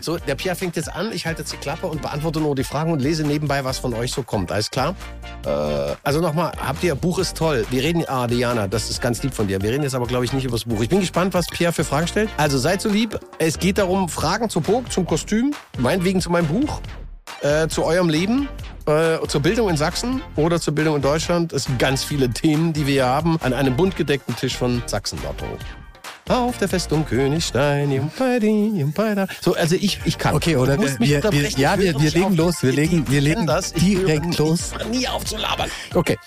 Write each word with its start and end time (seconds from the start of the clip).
So, 0.00 0.16
der 0.16 0.34
Pierre 0.36 0.56
fängt 0.56 0.76
jetzt 0.76 0.92
an, 0.94 1.12
ich 1.12 1.26
halte 1.26 1.42
jetzt 1.42 1.52
die 1.52 1.56
Klappe 1.56 1.86
und 1.86 2.02
beantworte 2.02 2.40
nur 2.40 2.54
die 2.54 2.64
Fragen 2.64 2.92
und 2.92 3.00
lese 3.00 3.24
nebenbei, 3.24 3.64
was 3.64 3.78
von 3.78 3.94
euch 3.94 4.12
so 4.12 4.22
kommt. 4.22 4.52
Alles 4.52 4.70
klar? 4.70 4.94
Äh, 5.44 5.48
also 6.02 6.20
nochmal, 6.20 6.52
habt 6.64 6.82
ihr, 6.84 6.94
Buch 6.94 7.18
ist 7.18 7.36
toll. 7.36 7.66
Wir 7.70 7.82
reden, 7.82 8.04
ah, 8.08 8.26
Diana, 8.26 8.68
das 8.68 8.90
ist 8.90 9.00
ganz 9.00 9.22
lieb 9.22 9.34
von 9.34 9.48
dir. 9.48 9.60
Wir 9.60 9.70
reden 9.70 9.82
jetzt 9.82 9.94
aber, 9.94 10.06
glaube 10.06 10.24
ich, 10.24 10.32
nicht 10.32 10.44
über 10.44 10.56
das 10.56 10.64
Buch. 10.64 10.80
Ich 10.80 10.88
bin 10.88 11.00
gespannt, 11.00 11.34
was 11.34 11.46
Pierre 11.48 11.72
für 11.72 11.84
Fragen 11.84 12.06
stellt. 12.06 12.30
Also 12.36 12.58
seid 12.58 12.80
so 12.80 12.88
lieb. 12.88 13.18
Es 13.38 13.58
geht 13.58 13.78
darum, 13.78 14.08
Fragen 14.08 14.48
zur 14.48 14.62
Burg, 14.62 14.90
zum 14.92 15.06
Kostüm, 15.06 15.54
meinetwegen 15.78 16.20
zu 16.20 16.30
meinem 16.30 16.46
Buch, 16.46 16.80
äh, 17.42 17.68
zu 17.68 17.84
eurem 17.84 18.08
Leben, 18.08 18.48
äh, 18.86 19.18
zur 19.26 19.42
Bildung 19.42 19.68
in 19.68 19.76
Sachsen 19.76 20.22
oder 20.36 20.60
zur 20.60 20.74
Bildung 20.74 20.96
in 20.96 21.02
Deutschland. 21.02 21.52
Es 21.52 21.64
sind 21.64 21.78
ganz 21.78 22.04
viele 22.04 22.30
Themen, 22.30 22.72
die 22.72 22.86
wir 22.86 22.94
hier 22.94 23.06
haben, 23.06 23.38
an 23.42 23.52
einem 23.52 23.76
bunt 23.76 23.96
gedeckten 23.96 24.36
Tisch 24.36 24.56
von 24.56 24.82
Sachsen 24.86 25.18
Lotto. 25.22 25.46
Auf 26.28 26.58
der 26.58 26.68
Festung 26.68 27.06
Königstein. 27.06 28.10
So, 29.40 29.54
also 29.54 29.76
ich, 29.76 30.00
ich 30.04 30.18
kann. 30.18 30.34
Okay, 30.34 30.56
oder 30.56 30.78
wir, 30.78 30.98
wir, 30.98 31.16
unterbrechen. 31.16 31.60
ja, 31.60 31.78
wir, 31.78 31.98
wir 31.98 32.10
legen 32.10 32.36
los, 32.36 32.62
wir 32.62 32.72
legen, 32.72 33.10
wir 33.10 33.22
legen 33.22 33.46
das. 33.46 33.72
Direkt 33.72 34.36
los. 34.36 34.72
Ich 34.72 34.78
höre 34.78 34.88
nie 34.90 35.08
auf 35.08 35.24
zu 35.24 35.38
labern. 35.38 35.70
Okay. 35.94 36.18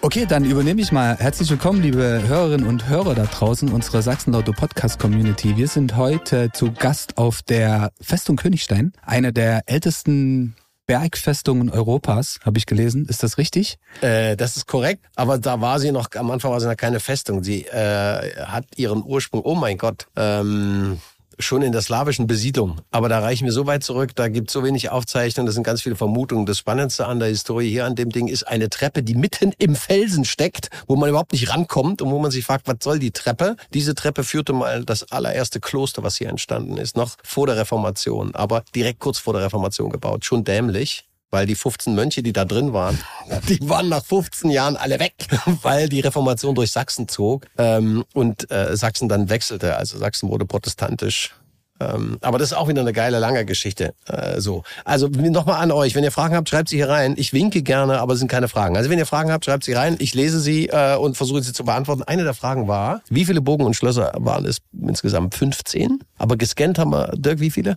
Okay, 0.00 0.26
dann 0.26 0.44
übernehme 0.44 0.80
ich 0.80 0.92
mal. 0.92 1.16
Herzlich 1.18 1.50
willkommen, 1.50 1.82
liebe 1.82 2.22
Hörerinnen 2.26 2.66
und 2.66 2.88
Hörer 2.88 3.14
da 3.14 3.24
draußen, 3.24 3.70
unserer 3.70 4.02
Sachsen-Lauto 4.02 4.52
Podcast 4.52 4.98
Community. 4.98 5.56
Wir 5.56 5.68
sind 5.68 5.96
heute 5.96 6.50
zu 6.52 6.72
Gast 6.72 7.18
auf 7.18 7.42
der 7.42 7.90
Festung 8.00 8.36
Königstein, 8.36 8.92
einer 9.04 9.32
der 9.32 9.62
ältesten 9.66 10.56
Bergfestungen 10.86 11.70
Europas, 11.70 12.38
habe 12.44 12.58
ich 12.58 12.66
gelesen. 12.66 13.06
Ist 13.06 13.22
das 13.22 13.38
richtig? 13.38 13.78
Äh, 14.00 14.36
das 14.36 14.56
ist 14.56 14.66
korrekt, 14.66 15.06
aber 15.16 15.38
da 15.38 15.60
war 15.60 15.78
sie 15.80 15.92
noch, 15.92 16.08
am 16.14 16.30
Anfang 16.30 16.50
war 16.50 16.60
sie 16.60 16.66
noch 16.66 16.76
keine 16.76 17.00
Festung. 17.00 17.42
Sie 17.42 17.66
äh, 17.66 18.36
hat 18.44 18.66
ihren 18.76 19.02
Ursprung, 19.02 19.42
oh 19.42 19.54
mein 19.54 19.78
Gott, 19.78 20.06
ähm, 20.16 21.00
schon 21.38 21.62
in 21.62 21.72
der 21.72 21.82
slawischen 21.82 22.26
Besiedlung. 22.26 22.80
Aber 22.90 23.08
da 23.08 23.20
reichen 23.20 23.44
wir 23.44 23.52
so 23.52 23.66
weit 23.66 23.84
zurück, 23.84 24.14
da 24.14 24.28
gibt 24.28 24.50
so 24.50 24.64
wenig 24.64 24.90
Aufzeichnungen, 24.90 25.46
das 25.46 25.54
sind 25.54 25.64
ganz 25.64 25.82
viele 25.82 25.96
Vermutungen. 25.96 26.46
Das 26.46 26.58
Spannendste 26.58 27.06
an 27.06 27.18
der 27.18 27.28
Historie 27.28 27.70
hier 27.70 27.84
an 27.84 27.94
dem 27.94 28.10
Ding 28.10 28.28
ist 28.28 28.46
eine 28.46 28.70
Treppe, 28.70 29.02
die 29.02 29.14
mitten 29.14 29.52
im 29.58 29.76
Felsen 29.76 30.24
steckt, 30.24 30.70
wo 30.86 30.96
man 30.96 31.08
überhaupt 31.08 31.32
nicht 31.32 31.50
rankommt 31.50 32.02
und 32.02 32.10
wo 32.10 32.18
man 32.18 32.30
sich 32.30 32.44
fragt, 32.44 32.66
was 32.66 32.76
soll 32.82 32.98
die 32.98 33.10
Treppe? 33.10 33.56
Diese 33.72 33.94
Treppe 33.94 34.24
führte 34.24 34.52
mal 34.52 34.84
das 34.84 35.10
allererste 35.10 35.60
Kloster, 35.60 36.02
was 36.02 36.16
hier 36.16 36.28
entstanden 36.28 36.76
ist, 36.76 36.96
noch 36.96 37.16
vor 37.22 37.46
der 37.46 37.56
Reformation, 37.56 38.34
aber 38.34 38.62
direkt 38.74 39.00
kurz 39.00 39.18
vor 39.18 39.34
der 39.34 39.42
Reformation 39.42 39.90
gebaut. 39.90 40.24
Schon 40.24 40.44
dämlich 40.44 41.04
weil 41.34 41.46
die 41.46 41.56
15 41.56 41.96
Mönche, 41.96 42.22
die 42.22 42.32
da 42.32 42.44
drin 42.44 42.72
waren, 42.72 42.96
die 43.48 43.68
waren 43.68 43.88
nach 43.88 44.04
15 44.04 44.50
Jahren 44.50 44.76
alle 44.76 45.00
weg, 45.00 45.14
weil 45.62 45.88
die 45.88 46.00
Reformation 46.00 46.54
durch 46.54 46.70
Sachsen 46.70 47.08
zog 47.08 47.46
ähm, 47.58 48.04
und 48.14 48.48
äh, 48.52 48.76
Sachsen 48.76 49.08
dann 49.08 49.28
wechselte. 49.28 49.76
Also 49.76 49.98
Sachsen 49.98 50.30
wurde 50.30 50.46
protestantisch. 50.46 51.34
Ähm, 51.80 52.18
aber 52.20 52.38
das 52.38 52.52
ist 52.52 52.56
auch 52.56 52.68
wieder 52.68 52.82
eine 52.82 52.92
geile, 52.92 53.18
lange 53.18 53.44
Geschichte. 53.44 53.94
Äh, 54.06 54.40
so, 54.40 54.62
Also 54.84 55.08
nochmal 55.08 55.60
an 55.60 55.72
euch, 55.72 55.96
wenn 55.96 56.04
ihr 56.04 56.12
Fragen 56.12 56.36
habt, 56.36 56.48
schreibt 56.48 56.68
sie 56.68 56.76
hier 56.76 56.88
rein. 56.88 57.14
Ich 57.18 57.32
winke 57.32 57.62
gerne, 57.62 57.98
aber 57.98 58.12
es 58.12 58.20
sind 58.20 58.28
keine 58.30 58.46
Fragen. 58.46 58.76
Also 58.76 58.88
wenn 58.88 58.98
ihr 58.98 59.06
Fragen 59.06 59.32
habt, 59.32 59.44
schreibt 59.44 59.64
sie 59.64 59.72
rein. 59.72 59.96
Ich 59.98 60.14
lese 60.14 60.38
sie 60.38 60.68
äh, 60.68 60.94
und 60.94 61.16
versuche 61.16 61.42
sie 61.42 61.52
zu 61.52 61.64
beantworten. 61.64 62.04
Eine 62.04 62.22
der 62.22 62.34
Fragen 62.34 62.68
war, 62.68 63.02
wie 63.08 63.24
viele 63.24 63.40
Burgen 63.40 63.64
und 63.64 63.74
Schlösser 63.74 64.12
waren 64.18 64.46
es 64.46 64.58
insgesamt? 64.80 65.34
15? 65.34 65.98
Aber 66.16 66.36
gescannt 66.36 66.78
haben 66.78 66.92
wir, 66.92 67.08
Dirk, 67.16 67.40
wie 67.40 67.50
viele? 67.50 67.76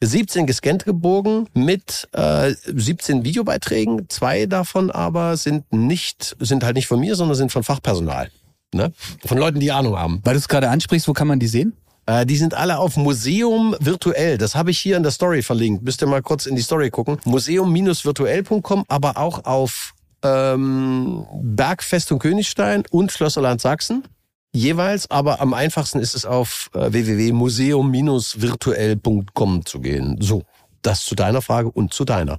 17 0.00 0.46
gescannt 0.46 0.84
gebogen 0.84 1.48
mit 1.54 2.08
äh, 2.12 2.54
17 2.64 3.24
Videobeiträgen. 3.24 4.08
Zwei 4.08 4.46
davon 4.46 4.90
aber 4.90 5.36
sind 5.36 5.72
nicht, 5.72 6.36
sind 6.40 6.64
halt 6.64 6.76
nicht 6.76 6.86
von 6.86 7.00
mir, 7.00 7.16
sondern 7.16 7.36
sind 7.36 7.52
von 7.52 7.64
Fachpersonal. 7.64 8.30
Ne? 8.72 8.92
Von 9.24 9.38
Leuten, 9.38 9.60
die 9.60 9.72
Ahnung 9.72 9.96
haben. 9.98 10.20
Weil 10.24 10.34
du 10.34 10.38
es 10.38 10.48
gerade 10.48 10.68
ansprichst, 10.68 11.08
wo 11.08 11.12
kann 11.12 11.26
man 11.26 11.40
die 11.40 11.46
sehen? 11.46 11.72
Äh, 12.06 12.26
die 12.26 12.36
sind 12.36 12.54
alle 12.54 12.78
auf 12.78 12.96
Museum 12.96 13.74
virtuell. 13.80 14.38
Das 14.38 14.54
habe 14.54 14.70
ich 14.70 14.78
hier 14.78 14.96
in 14.96 15.02
der 15.02 15.12
Story 15.12 15.42
verlinkt. 15.42 15.82
Müsst 15.82 16.02
ihr 16.02 16.06
mal 16.06 16.22
kurz 16.22 16.46
in 16.46 16.56
die 16.56 16.62
Story 16.62 16.90
gucken. 16.90 17.18
Museum-virtuell.com, 17.24 18.84
aber 18.88 19.16
auch 19.16 19.44
auf 19.44 19.94
ähm, 20.22 21.26
Bergfestung 21.42 22.18
Königstein 22.18 22.84
und 22.90 23.12
Schlösserland 23.12 23.60
Sachsen. 23.60 24.04
Jeweils, 24.52 25.10
aber 25.10 25.40
am 25.40 25.54
einfachsten 25.54 25.98
ist 25.98 26.14
es 26.14 26.24
auf 26.24 26.70
äh, 26.74 26.92
www.museum-virtuell.com 26.92 29.66
zu 29.66 29.80
gehen. 29.80 30.16
So, 30.20 30.44
das 30.82 31.04
zu 31.04 31.14
deiner 31.14 31.42
Frage 31.42 31.70
und 31.70 31.92
zu 31.92 32.04
deiner. 32.04 32.38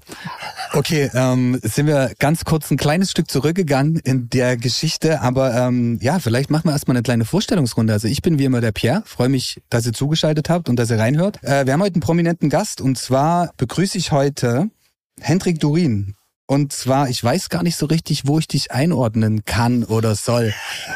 Okay, 0.74 1.09
ähm, 1.14 1.59
sind 1.62 1.88
wir 1.88 2.14
ganz 2.20 2.46
kurz 2.46 2.72
ein 2.72 2.78
kleines 2.78 3.12
Stück 3.12 3.30
zurückgegangen 3.30 3.97
in 3.97 4.30
der 4.30 4.58
Geschichte, 4.58 5.22
aber 5.22 5.53
ähm, 5.56 6.00
ja, 6.02 6.20
vielleicht 6.20 6.50
machen 6.50 6.66
wir 6.66 6.72
erstmal 6.72 6.97
eine 6.97 7.03
kleine 7.03 7.25
Vorstellungsrunde. 7.25 7.94
Also 7.94 8.08
ich 8.08 8.22
bin 8.22 8.40
wie 8.40 8.46
immer 8.46 8.62
der 8.62 8.72
Pierre, 8.72 9.03
freue 9.06 9.30
mich, 9.30 9.62
dass 9.70 9.86
ihr 9.86 9.94
zugeschaltet 9.94 10.50
habt 10.50 10.70
und 10.70 10.78
dass 10.78 10.90
ihr 10.90 11.00
reinhört. 11.00 11.44
Äh, 11.44 11.66
wir 11.66 11.74
haben 11.74 11.81
heute 11.81 11.96
einen 11.96 12.02
prominenten 12.02 12.50
Gast 12.50 12.81
und 12.81 12.97
zwar 12.97 13.52
begrüße 13.58 13.97
ich 13.97 14.12
heute 14.12 14.70
Hendrik 15.20 15.59
Durin. 15.59 16.16
Und 16.52 16.74
zwar, 16.74 17.10
ich 17.12 17.24
weiß 17.24 17.50
gar 17.50 17.62
nicht 17.62 17.76
so 17.76 17.86
richtig, 17.86 18.24
wo 18.26 18.40
ich 18.40 18.48
dich 18.48 18.72
einordnen 18.72 19.46
kann 19.46 19.84
oder 19.84 20.16
soll. 20.16 20.52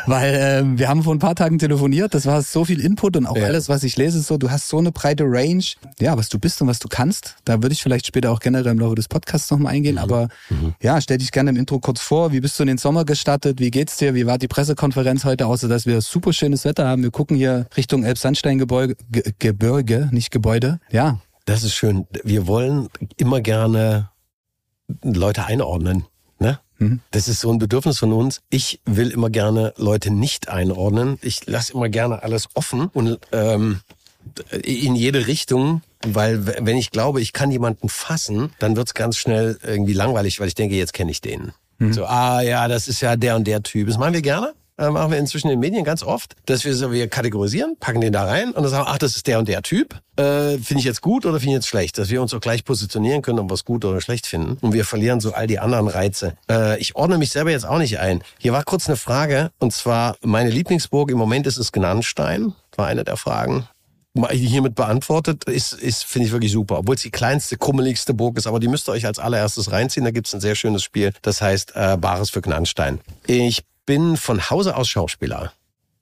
Weil 0.08 0.36
ähm, 0.41 0.80
wir 0.80 0.90
haben 0.90 1.03
vor 1.03 1.14
ein 1.14 1.19
paar 1.19 1.36
Tagen 1.36 1.59
telefoniert, 1.59 2.16
das 2.16 2.25
war 2.25 2.41
so 2.41 2.66
viel 2.66 2.80
Input 2.80 3.16
und 3.18 3.28
auch 3.28 3.38
Ja. 3.38 3.46
alles, 3.46 3.69
was 3.69 3.84
ich 3.84 3.96
lese, 3.96 4.19
so, 4.24 4.38
du 4.38 4.50
hast 4.50 4.68
so 4.68 4.80
eine 4.80 4.92
breite 4.92 5.25
Range, 5.28 5.63
ja, 6.00 6.18
was 6.18 6.30
du 6.30 6.40
bist 6.40 6.59
und 6.63 6.68
was 6.69 6.80
du 6.80 6.88
kannst. 6.88 7.36
Da 7.46 7.62
würde 7.62 7.74
ich 7.74 7.84
vielleicht 7.84 8.08
später 8.08 8.31
auch 8.31 8.40
generell 8.40 8.72
im 8.72 8.80
Laufe 8.80 8.96
des 8.96 9.08
Podcasts 9.08 9.52
nochmal 9.52 9.74
eingehen. 9.74 10.00
Aber 10.00 10.28
ja, 10.81 11.00
stell 11.00 11.19
dich 11.19 11.31
gerne 11.31 11.52
im 11.52 11.56
Intro 11.56 11.78
kurz 11.80 12.02
vor. 12.02 12.31
Wie 12.31 12.40
bist 12.40 12.58
du 12.58 12.63
in 12.63 12.68
den 12.69 12.80
Sommer 12.80 13.06
gestartet? 13.06 13.59
Wie 13.59 13.69
geht's 13.69 13.97
dir? 13.97 14.16
Wie 14.16 14.25
war 14.25 14.40
die 14.40 14.47
Pressekonferenz 14.47 15.24
heute, 15.24 15.46
außer 15.46 15.68
dass 15.68 15.86
wir 15.86 16.02
super 16.02 16.34
schönes 16.34 16.66
Wetter 16.66 16.88
haben? 16.88 17.03
Wir 17.03 17.12
gucken 17.12 17.38
hier 17.38 17.68
Richtung 17.78 18.03
Elbsandsteingebirge, 18.06 18.96
Ge 19.12 19.22
Gebirge, 19.38 20.09
nicht 20.12 20.31
Gebäude. 20.31 20.80
Ja, 20.90 21.19
Das 21.46 21.62
ist 21.63 21.75
schön. 21.75 22.08
Wir 22.24 22.47
wollen 22.47 22.88
immer 23.18 23.40
gerne 23.42 24.09
Leute 25.03 25.45
einordnen. 25.45 26.05
Ne? 26.39 26.59
Mhm. 26.77 26.99
Das 27.11 27.27
ist 27.27 27.39
so 27.39 27.51
ein 27.51 27.59
Bedürfnis 27.59 27.99
von 27.99 28.13
uns. 28.13 28.41
Ich 28.49 28.79
will 28.85 29.11
immer 29.11 29.29
gerne 29.29 29.73
Leute 29.77 30.11
nicht 30.11 30.49
einordnen. 30.49 31.17
Ich 31.21 31.45
lasse 31.45 31.73
immer 31.73 31.89
gerne 31.89 32.23
alles 32.23 32.49
offen 32.53 32.88
und 32.94 33.19
ähm, 33.31 33.81
in 34.51 34.95
jede 34.95 35.27
Richtung. 35.27 35.81
Weil 36.05 36.45
wenn 36.45 36.75
ich 36.75 36.91
glaube, 36.91 37.21
ich 37.21 37.31
kann 37.31 37.49
jemanden 37.49 37.88
fassen, 37.88 38.51
dann 38.59 38.75
wird's 38.75 38.94
ganz 38.94 39.17
schnell 39.17 39.57
irgendwie 39.63 39.94
langweilig, 39.94 40.39
weil 40.39 40.49
ich 40.49 40.55
denke, 40.55 40.75
jetzt 40.75 40.94
kenne 40.94 41.11
ich 41.11 41.21
den. 41.21 41.53
So, 41.91 42.05
ah 42.05 42.41
ja, 42.41 42.67
das 42.67 42.88
ist 42.88 43.01
ja 43.01 43.15
der 43.15 43.35
und 43.35 43.45
der 43.45 43.63
Typ. 43.63 43.88
Das 43.88 43.97
machen 43.97 44.13
wir 44.13 44.21
gerne. 44.21 44.53
Äh, 44.78 44.89
machen 44.89 45.11
wir 45.11 45.19
inzwischen 45.19 45.47
in 45.47 45.51
den 45.51 45.59
Medien 45.59 45.84
ganz 45.84 46.01
oft, 46.01 46.35
dass 46.45 46.66
wir 46.66 46.73
so, 46.73 46.91
wir 46.91 47.07
kategorisieren, 47.07 47.78
packen 47.79 48.01
den 48.01 48.11
da 48.11 48.25
rein 48.25 48.50
und 48.50 48.63
dann 48.63 48.69
sagen, 48.69 48.85
ach, 48.88 48.97
das 48.97 49.16
ist 49.16 49.28
der 49.28 49.38
und 49.38 49.47
der 49.47 49.61
Typ. 49.61 49.95
Äh, 50.16 50.57
finde 50.57 50.79
ich 50.79 50.84
jetzt 50.84 51.01
gut 51.01 51.25
oder 51.25 51.39
finde 51.39 51.51
ich 51.51 51.57
jetzt 51.57 51.67
schlecht? 51.67 51.97
Dass 51.97 52.09
wir 52.09 52.22
uns 52.22 52.31
so 52.31 52.39
gleich 52.39 52.66
positionieren 52.66 53.22
können, 53.22 53.39
ob 53.39 53.50
wir 53.50 53.53
es 53.53 53.66
gut 53.66 53.85
oder 53.85 54.01
schlecht 54.01 54.25
finden. 54.25 54.57
Und 54.62 54.73
wir 54.73 54.85
verlieren 54.85 55.19
so 55.19 55.33
all 55.33 55.45
die 55.45 55.59
anderen 55.59 55.88
Reize. 55.88 56.35
Äh, 56.50 56.79
ich 56.79 56.95
ordne 56.95 57.17
mich 57.17 57.29
selber 57.29 57.51
jetzt 57.51 57.66
auch 57.66 57.78
nicht 57.78 58.00
ein. 58.00 58.23
Hier 58.39 58.53
war 58.53 58.63
kurz 58.63 58.88
eine 58.88 58.95
Frage, 58.95 59.51
und 59.59 59.73
zwar 59.73 60.17
meine 60.22 60.50
Lieblingsburg 60.50 61.12
im 61.12 61.17
Moment 61.17 61.45
ist 61.45 61.57
es 61.57 61.72
Gnannstein. 61.72 62.53
War 62.75 62.88
eine 62.88 63.03
der 63.03 63.17
Fragen 63.17 63.67
hiermit 64.31 64.75
beantwortet, 64.75 65.45
ist, 65.45 65.73
ist 65.73 66.06
finde 66.06 66.28
ich 66.28 66.31
wirklich 66.31 66.51
super. 66.51 66.79
Obwohl 66.79 66.95
es 66.95 67.01
die 67.01 67.09
kleinste, 67.09 67.57
kummeligste 67.57 68.13
Burg 68.13 68.38
ist, 68.38 68.45
aber 68.45 68.59
die 68.59 68.67
müsst 68.67 68.88
ihr 68.88 68.91
euch 68.91 69.06
als 69.06 69.17
allererstes 69.17 69.72
reinziehen. 69.72 70.06
Da 70.06 70.12
gibt's 70.12 70.33
ein 70.35 70.41
sehr 70.41 70.56
schönes 70.56 70.83
Spiel, 70.83 71.13
das 71.23 71.41
heißt 71.41 71.73
äh, 71.75 71.97
Bares 71.97 72.29
für 72.29 72.41
Gnannstein. 72.41 73.00
Ich 73.25 73.63
bin 73.85 74.17
von 74.17 74.49
Hause 74.49 74.75
aus 74.75 74.89
Schauspieler. 74.89 75.53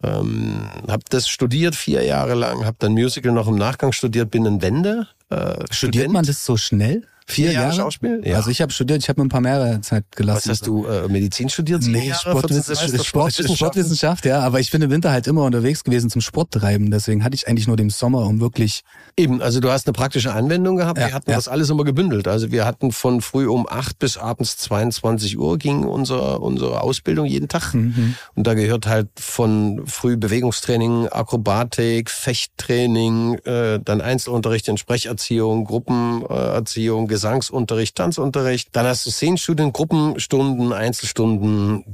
Ähm, 0.03 0.67
habe 0.87 1.03
das 1.09 1.29
studiert 1.29 1.75
vier 1.75 2.03
Jahre 2.03 2.33
lang, 2.33 2.65
habe 2.65 2.77
dann 2.79 2.93
Musical 2.93 3.31
noch 3.31 3.47
im 3.47 3.55
Nachgang 3.55 3.91
studiert, 3.91 4.31
bin 4.31 4.47
ein 4.47 4.61
Wende. 4.61 5.07
Äh, 5.29 5.53
studiert 5.69 5.75
Student. 5.75 6.13
man 6.13 6.25
das 6.25 6.45
so 6.45 6.57
schnell? 6.57 7.07
Vier 7.31 7.51
Jahre 7.51 7.73
Schauspiel? 7.73 8.21
Ja. 8.23 8.35
Also 8.37 8.49
ich 8.49 8.61
habe 8.61 8.71
studiert, 8.71 9.01
ich 9.01 9.09
habe 9.09 9.21
mir 9.21 9.25
ein 9.25 9.29
paar 9.29 9.41
mehr 9.41 9.81
Zeit 9.81 10.05
gelassen. 10.15 10.49
Was 10.49 10.59
hast 10.59 10.67
du, 10.67 10.85
äh, 10.85 11.07
Medizin 11.07 11.49
studiert? 11.49 11.83
Nee, 11.83 12.09
Jahre, 12.09 12.19
Sportwissenschaft, 12.19 12.79
14 12.79 12.87
Semester 12.89 13.03
Sport, 13.05 13.57
Sportwissenschaft, 13.57 14.25
ja. 14.25 14.39
Aber 14.41 14.59
ich 14.59 14.71
bin 14.71 14.81
im 14.81 14.89
Winter 14.89 15.11
halt 15.11 15.27
immer 15.27 15.43
unterwegs 15.43 15.83
gewesen 15.83 16.09
zum 16.09 16.21
Sport 16.21 16.51
treiben. 16.51 16.91
Deswegen 16.91 17.23
hatte 17.23 17.35
ich 17.35 17.47
eigentlich 17.47 17.67
nur 17.67 17.77
den 17.77 17.89
Sommer, 17.89 18.25
um 18.25 18.39
wirklich. 18.39 18.81
Eben, 19.17 19.41
also 19.41 19.59
du 19.59 19.71
hast 19.71 19.87
eine 19.87 19.93
praktische 19.93 20.33
Anwendung 20.33 20.77
gehabt. 20.77 20.99
Ja, 20.99 21.07
wir 21.07 21.13
hatten 21.13 21.29
ja. 21.29 21.35
das 21.35 21.47
alles 21.47 21.69
immer 21.69 21.83
gebündelt. 21.83 22.27
Also 22.27 22.51
wir 22.51 22.65
hatten 22.65 22.91
von 22.91 23.21
früh 23.21 23.47
um 23.47 23.67
acht 23.69 23.99
bis 23.99 24.17
abends 24.17 24.57
22 24.57 25.37
Uhr 25.37 25.57
ging 25.57 25.83
unsere, 25.83 26.39
unsere 26.39 26.81
Ausbildung 26.81 27.25
jeden 27.25 27.47
Tag. 27.47 27.73
Mhm. 27.73 28.15
Und 28.35 28.47
da 28.47 28.53
gehört 28.53 28.87
halt 28.87 29.09
von 29.19 29.81
früh 29.85 30.17
Bewegungstraining, 30.17 31.07
Akrobatik, 31.07 32.09
Fechttraining, 32.09 33.35
äh, 33.45 33.79
dann 33.83 34.01
Einzelunterricht 34.01 34.67
in 34.67 34.77
Sprecherziehung, 34.77 35.65
Gruppenerziehung, 35.65 37.07
Gesangsunterricht, 37.21 37.95
Tanzunterricht. 37.95 38.69
Dann 38.71 38.87
hast 38.87 39.05
du 39.05 39.11
Szenenstudien, 39.11 39.71
Gruppenstunden, 39.71 40.73
Einzelstunden, 40.73 41.85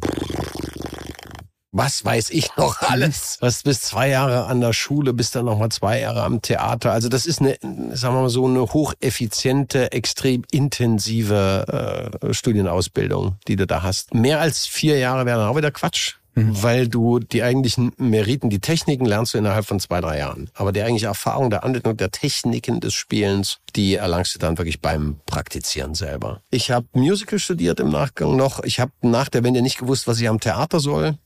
was 1.74 2.06
weiß 2.06 2.30
ich 2.30 2.56
noch 2.56 2.82
alles. 2.82 3.38
Was 3.42 3.64
bis 3.64 3.82
zwei 3.82 4.08
Jahre 4.08 4.46
an 4.46 4.62
der 4.62 4.72
Schule, 4.72 5.14
bis 5.14 5.32
dann 5.32 5.46
noch 5.46 5.60
mal 5.60 5.70
zwei 5.70 6.00
Jahre 6.00 6.24
am 6.24 6.42
Theater. 6.42 6.94
Also 6.94 7.10
das 7.10 7.26
ist 7.26 7.42
eine, 7.42 7.58
sagen 7.92 8.16
wir 8.16 8.22
mal 8.22 8.30
so, 8.30 8.46
eine 8.46 8.62
hocheffiziente, 8.62 9.92
extrem 9.92 10.44
intensive 10.50 12.20
äh, 12.22 12.34
Studienausbildung, 12.34 13.36
die 13.50 13.58
du 13.58 13.68
da 13.68 13.84
hast. 13.84 14.14
Mehr 14.14 14.40
als 14.40 14.66
vier 14.66 14.98
Jahre 14.98 15.26
wäre 15.26 15.40
dann 15.40 15.50
auch 15.50 15.58
wieder 15.58 15.72
Quatsch. 15.72 16.16
Mhm. 16.38 16.64
weil 16.64 16.88
du 16.88 17.20
die 17.20 17.44
eigentlichen 17.44 17.92
Meriten, 17.98 18.50
die 18.50 18.60
Techniken 18.60 19.06
lernst 19.06 19.34
du 19.34 19.40
innerhalb 19.40 19.66
von 19.66 19.80
zwei, 19.80 20.02
drei 20.02 20.20
Jahren. 20.20 20.50
Aber 20.54 20.72
die 20.72 20.82
eigentliche 20.82 21.08
Erfahrung 21.08 21.50
der 21.50 21.64
Anwendung 21.64 21.98
der 21.98 22.12
Techniken 22.12 22.80
des 22.80 22.94
Spielens, 22.94 23.58
die 23.76 23.96
erlangst 23.96 24.36
du 24.36 24.40
dann 24.40 24.58
wirklich 24.58 24.80
beim 24.80 25.20
Praktizieren 25.26 25.96
selber. 25.96 26.42
Ich 26.52 26.72
habe 26.72 26.86
Musical 26.94 27.40
studiert 27.40 27.80
im 27.80 27.90
Nachgang 27.90 28.36
noch. 28.36 28.64
Ich 28.64 28.80
habe 28.80 28.92
nach 29.02 29.30
der 29.30 29.44
Wende 29.44 29.62
nicht 29.62 29.80
gewusst, 29.80 30.08
was 30.08 30.20
ich 30.20 30.30
am 30.30 30.40
Theater 30.40 30.80
soll, 30.80 31.18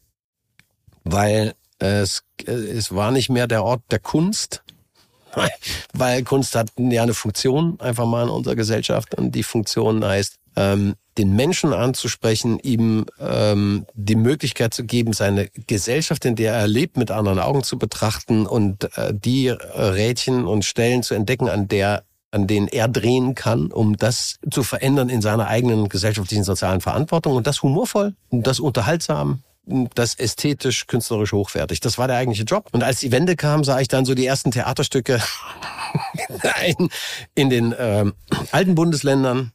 weil 1.03 1.53
es, 1.79 2.23
es 2.45 2.95
war 2.95 3.11
nicht 3.11 3.29
mehr 3.29 3.47
der 3.47 3.63
Ort 3.63 3.81
der 3.91 3.99
Kunst, 3.99 4.63
weil 5.93 6.23
Kunst 6.23 6.55
hat 6.55 6.69
ja 6.77 7.03
eine 7.03 7.13
Funktion 7.13 7.79
einfach 7.79 8.05
mal 8.05 8.23
in 8.23 8.29
unserer 8.29 8.55
Gesellschaft 8.55 9.15
und 9.15 9.33
die 9.33 9.43
Funktion 9.43 10.05
heißt, 10.05 10.37
ähm, 10.55 10.95
den 11.21 11.35
Menschen 11.35 11.73
anzusprechen, 11.73 12.59
ihm 12.59 13.05
ähm, 13.19 13.85
die 13.93 14.15
Möglichkeit 14.15 14.73
zu 14.73 14.83
geben, 14.83 15.13
seine 15.13 15.49
Gesellschaft, 15.67 16.25
in 16.25 16.35
der 16.35 16.53
er 16.53 16.67
lebt, 16.67 16.97
mit 16.97 17.11
anderen 17.11 17.39
Augen 17.39 17.63
zu 17.63 17.77
betrachten 17.77 18.47
und 18.47 18.97
äh, 18.97 19.13
die 19.13 19.49
Rädchen 19.49 20.45
und 20.45 20.65
Stellen 20.65 21.03
zu 21.03 21.13
entdecken, 21.13 21.47
an 21.47 21.67
der 21.67 22.03
an 22.33 22.47
denen 22.47 22.69
er 22.69 22.87
drehen 22.87 23.35
kann, 23.35 23.73
um 23.73 23.97
das 23.97 24.39
zu 24.49 24.63
verändern 24.63 25.09
in 25.09 25.21
seiner 25.21 25.47
eigenen 25.47 25.89
gesellschaftlichen 25.89 26.45
sozialen 26.45 26.79
Verantwortung 26.79 27.35
und 27.35 27.45
das 27.45 27.61
humorvoll 27.61 28.15
das 28.31 28.61
unterhaltsam 28.61 29.43
das 29.93 30.15
ästhetisch, 30.15 30.87
künstlerisch 30.87 31.33
hochwertig. 31.33 31.79
Das 31.81 31.97
war 31.97 32.07
der 32.07 32.17
eigentliche 32.17 32.43
Job. 32.43 32.69
Und 32.71 32.83
als 32.83 32.99
die 32.99 33.11
Wende 33.11 33.35
kam, 33.35 33.63
sah 33.63 33.79
ich 33.79 33.87
dann 33.87 34.05
so 34.05 34.15
die 34.15 34.25
ersten 34.25 34.51
Theaterstücke 34.51 35.21
in, 36.65 36.89
in 37.35 37.49
den 37.49 37.75
ähm, 37.77 38.13
alten 38.51 38.75
Bundesländern. 38.75 39.53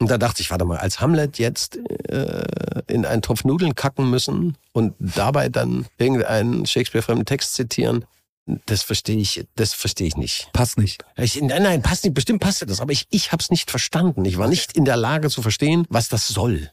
Und 0.00 0.10
da 0.10 0.16
dachte 0.16 0.40
ich, 0.40 0.50
warte 0.50 0.64
mal, 0.64 0.78
als 0.78 1.00
Hamlet 1.00 1.38
jetzt 1.38 1.78
äh, 2.08 2.44
in 2.86 3.04
einen 3.04 3.20
Topf 3.20 3.44
Nudeln 3.44 3.74
kacken 3.74 4.08
müssen 4.08 4.56
und 4.72 4.94
dabei 4.98 5.50
dann 5.50 5.86
irgendeinen 5.98 6.64
Shakespeare-fremden 6.64 7.26
Text 7.26 7.54
zitieren, 7.54 8.06
das 8.64 8.82
verstehe 8.82 9.18
ich, 9.18 9.46
das 9.56 9.74
verstehe 9.74 10.06
ich 10.06 10.16
nicht. 10.16 10.48
Passt 10.54 10.78
nicht. 10.78 11.04
Ich, 11.16 11.40
nein, 11.40 11.62
nein, 11.62 11.82
passt 11.82 12.04
nicht. 12.04 12.14
Bestimmt 12.14 12.40
passt 12.40 12.68
das, 12.68 12.80
aber 12.80 12.92
ich, 12.92 13.06
ich 13.10 13.30
habe 13.30 13.42
es 13.42 13.50
nicht 13.50 13.70
verstanden. 13.70 14.24
Ich 14.24 14.38
war 14.38 14.48
nicht 14.48 14.76
in 14.76 14.86
der 14.86 14.96
Lage 14.96 15.28
zu 15.28 15.42
verstehen, 15.42 15.86
was 15.90 16.08
das 16.08 16.26
soll. 16.26 16.70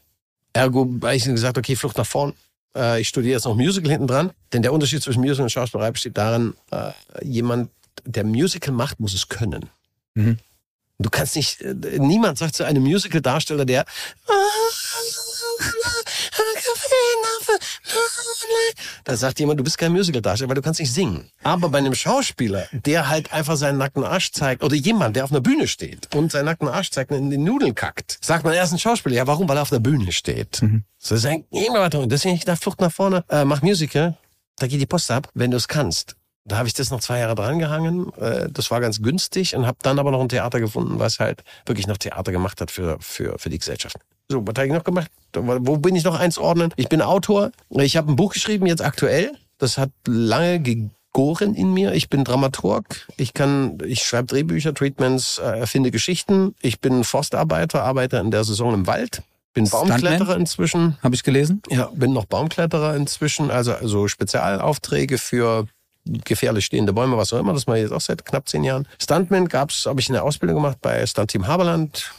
Ergo 0.54 0.88
habe 1.02 1.14
ich 1.14 1.24
gesagt, 1.24 1.58
okay, 1.58 1.76
Flucht 1.76 1.98
nach 1.98 2.06
vorn. 2.06 2.32
Äh, 2.74 3.02
ich 3.02 3.08
studiere 3.08 3.34
jetzt 3.34 3.44
noch 3.44 3.54
Musical 3.54 3.90
hinten 3.90 4.06
dran. 4.06 4.32
Denn 4.52 4.62
der 4.62 4.72
Unterschied 4.72 5.02
zwischen 5.02 5.20
Musical 5.20 5.44
und 5.44 5.50
Schauspielerei 5.50 5.90
besteht 5.90 6.16
darin, 6.16 6.54
äh, 6.70 6.92
jemand, 7.22 7.70
der 8.04 8.24
Musical 8.24 8.72
macht, 8.72 8.98
muss 8.98 9.12
es 9.12 9.28
können. 9.28 9.68
Mhm. 10.14 10.38
Du 10.98 11.10
kannst 11.10 11.36
nicht, 11.36 11.62
äh, 11.62 11.74
niemand 11.98 12.38
sagt 12.38 12.56
zu 12.56 12.64
einem 12.64 12.82
Musical-Darsteller, 12.82 13.64
der 13.64 13.84
da 19.04 19.16
sagt 19.16 19.40
jemand, 19.40 19.58
du 19.60 19.64
bist 19.64 19.78
kein 19.78 19.92
Musical-Darsteller, 19.92 20.48
weil 20.48 20.56
du 20.56 20.62
kannst 20.62 20.80
nicht 20.80 20.92
singen. 20.92 21.30
Aber 21.42 21.68
bei 21.68 21.78
einem 21.78 21.94
Schauspieler, 21.94 22.66
der 22.72 23.08
halt 23.08 23.32
einfach 23.32 23.56
seinen 23.56 23.78
nackten 23.78 24.04
Arsch 24.04 24.32
zeigt, 24.32 24.62
oder 24.62 24.74
jemand, 24.74 25.16
der 25.16 25.24
auf 25.24 25.30
einer 25.30 25.40
Bühne 25.40 25.68
steht 25.68 26.14
und 26.14 26.32
seinen 26.32 26.46
nackten 26.46 26.68
Arsch 26.68 26.90
zeigt 26.90 27.10
und 27.12 27.18
in 27.18 27.30
die 27.30 27.38
Nudeln 27.38 27.74
kackt, 27.74 28.18
sagt 28.20 28.44
man, 28.44 28.52
er 28.52 28.64
ist 28.64 28.72
ein 28.72 28.78
Schauspieler. 28.78 29.14
Ja, 29.16 29.26
warum? 29.26 29.48
Weil 29.48 29.56
er 29.56 29.62
auf 29.62 29.70
der 29.70 29.78
Bühne 29.78 30.12
steht. 30.12 30.62
Mhm. 30.62 30.84
So 30.98 31.16
sagen, 31.16 31.44
immer 31.50 31.80
weiter. 31.80 32.00
Und 32.00 32.10
deswegen, 32.10 32.34
ich 32.34 32.44
da 32.44 32.56
Flucht 32.56 32.80
nach 32.80 32.92
vorne, 32.92 33.24
äh, 33.28 33.44
mach 33.44 33.62
Musical, 33.62 34.16
da 34.58 34.66
geht 34.66 34.80
die 34.80 34.86
Post 34.86 35.10
ab, 35.10 35.30
wenn 35.34 35.52
du 35.52 35.56
es 35.56 35.68
kannst. 35.68 36.17
Da 36.48 36.56
habe 36.56 36.66
ich 36.66 36.74
das 36.74 36.90
noch 36.90 37.00
zwei 37.00 37.18
Jahre 37.20 37.34
dran 37.34 37.58
gehangen. 37.58 38.12
Äh, 38.14 38.48
das 38.50 38.70
war 38.70 38.80
ganz 38.80 39.02
günstig 39.02 39.54
und 39.54 39.66
habe 39.66 39.78
dann 39.82 39.98
aber 39.98 40.10
noch 40.10 40.20
ein 40.20 40.28
Theater 40.28 40.60
gefunden, 40.60 40.98
was 40.98 41.20
halt 41.20 41.44
wirklich 41.66 41.86
noch 41.86 41.98
Theater 41.98 42.32
gemacht 42.32 42.60
hat 42.60 42.70
für, 42.70 42.96
für, 43.00 43.38
für 43.38 43.50
die 43.50 43.58
Gesellschaft. 43.58 43.96
So, 44.28 44.46
was 44.46 44.54
habe 44.56 44.66
ich 44.66 44.72
noch 44.72 44.84
gemacht? 44.84 45.10
Wo 45.34 45.76
bin 45.76 45.94
ich 45.94 46.04
noch 46.04 46.18
einzuordnen? 46.18 46.72
Ich 46.76 46.88
bin 46.88 47.02
Autor. 47.02 47.52
Ich 47.70 47.96
habe 47.96 48.10
ein 48.10 48.16
Buch 48.16 48.32
geschrieben, 48.32 48.66
jetzt 48.66 48.82
aktuell. 48.82 49.32
Das 49.58 49.78
hat 49.78 49.90
lange 50.06 50.60
gegoren 50.60 51.54
in 51.54 51.72
mir. 51.74 51.92
Ich 51.92 52.08
bin 52.08 52.24
Dramaturg. 52.24 53.06
Ich 53.16 53.34
kann, 53.34 53.78
ich 53.84 54.02
schreibe 54.02 54.26
Drehbücher, 54.26 54.74
Treatments, 54.74 55.38
äh, 55.38 55.60
erfinde 55.60 55.90
Geschichten. 55.90 56.54
Ich 56.60 56.80
bin 56.80 57.04
Forstarbeiter, 57.04 57.82
arbeite 57.82 58.18
in 58.18 58.30
der 58.30 58.44
Saison 58.44 58.74
im 58.74 58.86
Wald. 58.86 59.22
Bin 59.54 59.68
Baumkletterer 59.68 60.36
inzwischen. 60.36 60.98
Habe 61.02 61.14
ich 61.14 61.22
gelesen? 61.22 61.62
Ja, 61.70 61.90
bin 61.94 62.12
noch 62.12 62.26
Baumkletterer 62.26 62.94
inzwischen. 62.94 63.50
Also, 63.50 63.72
also 63.74 64.06
Spezialaufträge 64.06 65.18
für 65.18 65.66
gefährlich 66.24 66.64
stehende 66.64 66.92
Bäume, 66.92 67.16
was 67.16 67.32
auch 67.32 67.38
immer. 67.38 67.52
Das 67.52 67.66
mache 67.66 67.78
ich 67.78 67.82
jetzt 67.84 67.92
auch 67.92 68.00
seit 68.00 68.24
knapp 68.24 68.48
zehn 68.48 68.64
Jahren. 68.64 68.86
Stuntman 69.00 69.48
gab's, 69.48 69.86
habe 69.86 70.00
ich 70.00 70.08
eine 70.08 70.22
Ausbildung 70.22 70.56
gemacht 70.56 70.78
bei 70.80 71.04
Stunt 71.06 71.30
Team 71.30 71.46
Haberland. 71.46 72.10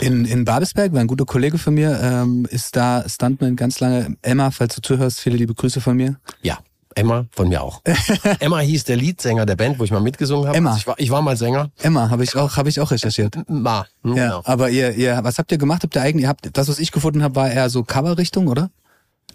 In, 0.00 0.24
in 0.24 0.44
Babelsberg, 0.44 0.92
war 0.92 1.00
ein 1.00 1.06
guter 1.06 1.24
Kollege 1.24 1.58
von 1.58 1.74
mir, 1.74 1.98
ähm, 2.02 2.46
ist 2.50 2.76
da 2.76 3.04
Stuntman 3.08 3.56
ganz 3.56 3.80
lange. 3.80 4.16
Emma, 4.22 4.50
falls 4.50 4.74
du 4.74 4.82
zuhörst, 4.82 5.20
viele 5.20 5.36
liebe 5.36 5.54
Grüße 5.54 5.80
von 5.80 5.96
mir. 5.96 6.16
Ja. 6.42 6.58
Emma, 6.96 7.26
von 7.30 7.48
mir 7.48 7.62
auch. 7.62 7.82
Emma 8.40 8.60
hieß 8.60 8.84
der 8.84 8.96
Leadsänger 8.96 9.44
der 9.44 9.56
Band, 9.56 9.78
wo 9.78 9.84
ich 9.84 9.90
mal 9.90 10.00
mitgesungen 10.00 10.48
habe. 10.48 10.56
Emma. 10.56 10.70
Also 10.70 10.80
ich, 10.80 10.86
war, 10.86 10.94
ich 10.98 11.10
war 11.10 11.20
mal 11.20 11.36
Sänger. 11.36 11.70
Emma, 11.82 12.08
habe 12.08 12.24
ich 12.24 12.34
auch, 12.36 12.56
habe 12.56 12.70
ich 12.70 12.80
auch 12.80 12.90
recherchiert. 12.90 13.36
Ma. 13.48 13.86
Hm, 14.02 14.16
ja, 14.16 14.24
genau. 14.24 14.42
aber 14.44 14.70
ihr, 14.70 14.92
ihr, 14.92 15.18
was 15.22 15.38
habt 15.38 15.52
ihr 15.52 15.58
gemacht? 15.58 15.82
Habt 15.82 15.94
ihr 15.94 16.00
eigentlich, 16.00 16.22
ihr 16.22 16.28
habt, 16.28 16.48
das, 16.56 16.68
was 16.68 16.78
ich 16.78 16.92
gefunden 16.92 17.22
habe, 17.22 17.36
war 17.36 17.50
eher 17.50 17.68
so 17.68 17.84
Cover-Richtung, 17.84 18.48
oder? 18.48 18.70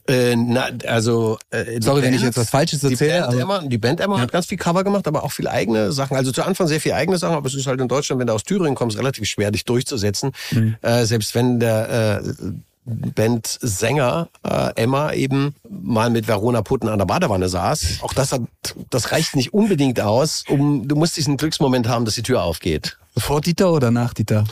Äh, 0.07 0.35
na, 0.35 0.69
also 0.87 1.37
äh, 1.51 1.81
Sorry, 1.81 2.01
wenn 2.01 2.13
ich 2.13 2.21
jetzt 2.21 2.37
was 2.37 2.49
Falsches 2.49 2.83
erzähle. 2.83 3.27
Die 3.29 3.37
Band 3.37 3.41
Emma, 3.41 3.59
die 3.59 3.77
Band 3.77 3.99
Emma 3.99 4.15
ja. 4.15 4.21
hat 4.21 4.31
ganz 4.31 4.47
viel 4.47 4.57
Cover 4.57 4.83
gemacht, 4.83 5.07
aber 5.07 5.23
auch 5.23 5.31
viel 5.31 5.47
eigene 5.47 5.91
Sachen. 5.91 6.17
Also 6.17 6.31
zu 6.31 6.43
Anfang 6.43 6.67
sehr 6.67 6.81
viel 6.81 6.93
eigene 6.93 7.17
Sachen, 7.17 7.35
aber 7.35 7.47
es 7.47 7.53
ist 7.53 7.67
halt 7.67 7.79
in 7.79 7.87
Deutschland, 7.87 8.19
wenn 8.19 8.27
du 8.27 8.33
aus 8.33 8.43
Thüringen 8.43 8.75
kommst, 8.75 8.97
relativ 8.97 9.27
schwer, 9.27 9.51
dich 9.51 9.65
durchzusetzen. 9.65 10.31
Mhm. 10.51 10.75
Äh, 10.81 11.05
selbst 11.05 11.35
wenn 11.35 11.59
der 11.59 12.21
äh, 12.23 12.51
Bandsänger 12.85 14.29
äh, 14.43 14.71
Emma 14.75 15.13
eben 15.13 15.55
mal 15.69 16.09
mit 16.09 16.27
Verona 16.27 16.61
Putten 16.61 16.89
an 16.89 16.97
der 16.97 17.05
Badewanne 17.05 17.47
saß. 17.47 17.99
Auch 18.01 18.13
das 18.13 18.31
hat, 18.31 18.41
das 18.89 19.11
reicht 19.11 19.35
nicht 19.35 19.53
unbedingt 19.53 20.01
aus, 20.01 20.43
um 20.47 20.87
du 20.87 20.95
musst 20.95 21.15
diesen 21.15 21.37
Glücksmoment 21.37 21.87
haben, 21.87 22.05
dass 22.05 22.15
die 22.15 22.23
Tür 22.23 22.41
aufgeht. 22.43 22.97
Vor 23.17 23.41
Dieter 23.41 23.71
oder 23.71 23.91
nach 23.91 24.13
Dieter? 24.13 24.45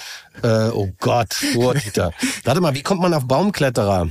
Äh, 0.43 0.69
oh 0.69 0.89
Gott, 0.99 1.33
vor 1.33 1.73
Dieter. 1.73 2.11
Warte 2.43 2.61
mal, 2.61 2.75
wie 2.75 2.83
kommt 2.83 3.01
man 3.01 3.13
auf 3.13 3.25
Baumkletterer? 3.25 4.09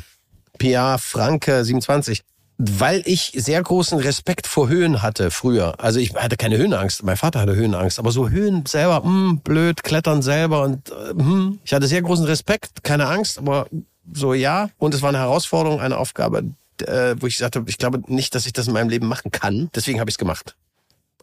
PA 0.58 0.98
Franke 0.98 1.64
27 1.64 2.22
weil 2.58 3.02
ich 3.06 3.32
sehr 3.36 3.62
großen 3.62 4.00
Respekt 4.00 4.48
vor 4.48 4.68
Höhen 4.68 5.00
hatte 5.00 5.30
früher. 5.30 5.74
Also 5.78 6.00
ich 6.00 6.14
hatte 6.14 6.36
keine 6.36 6.58
Höhenangst. 6.58 7.04
Mein 7.04 7.16
Vater 7.16 7.40
hatte 7.40 7.54
Höhenangst, 7.54 8.00
aber 8.00 8.10
so 8.10 8.28
Höhen 8.28 8.66
selber, 8.66 9.00
mh, 9.00 9.04
hm, 9.04 9.38
blöd, 9.38 9.84
klettern 9.84 10.22
selber 10.22 10.62
und 10.62 10.90
äh, 10.90 11.14
mh, 11.14 11.24
hm. 11.24 11.58
ich 11.64 11.72
hatte 11.72 11.86
sehr 11.86 12.02
großen 12.02 12.24
Respekt, 12.24 12.82
keine 12.82 13.06
Angst, 13.06 13.38
aber 13.38 13.68
so 14.12 14.34
ja. 14.34 14.70
Und 14.78 14.92
es 14.92 15.02
war 15.02 15.10
eine 15.10 15.18
Herausforderung, 15.18 15.80
eine 15.80 15.96
Aufgabe, 15.98 16.50
äh, 16.82 17.14
wo 17.20 17.28
ich 17.28 17.36
gesagt 17.36 17.54
habe, 17.54 17.70
ich 17.70 17.78
glaube 17.78 18.02
nicht, 18.08 18.34
dass 18.34 18.44
ich 18.44 18.52
das 18.52 18.66
in 18.66 18.72
meinem 18.72 18.88
Leben 18.88 19.06
machen 19.06 19.30
kann. 19.30 19.70
Deswegen 19.76 20.00
habe 20.00 20.10
ich 20.10 20.14
es 20.14 20.18
gemacht. 20.18 20.56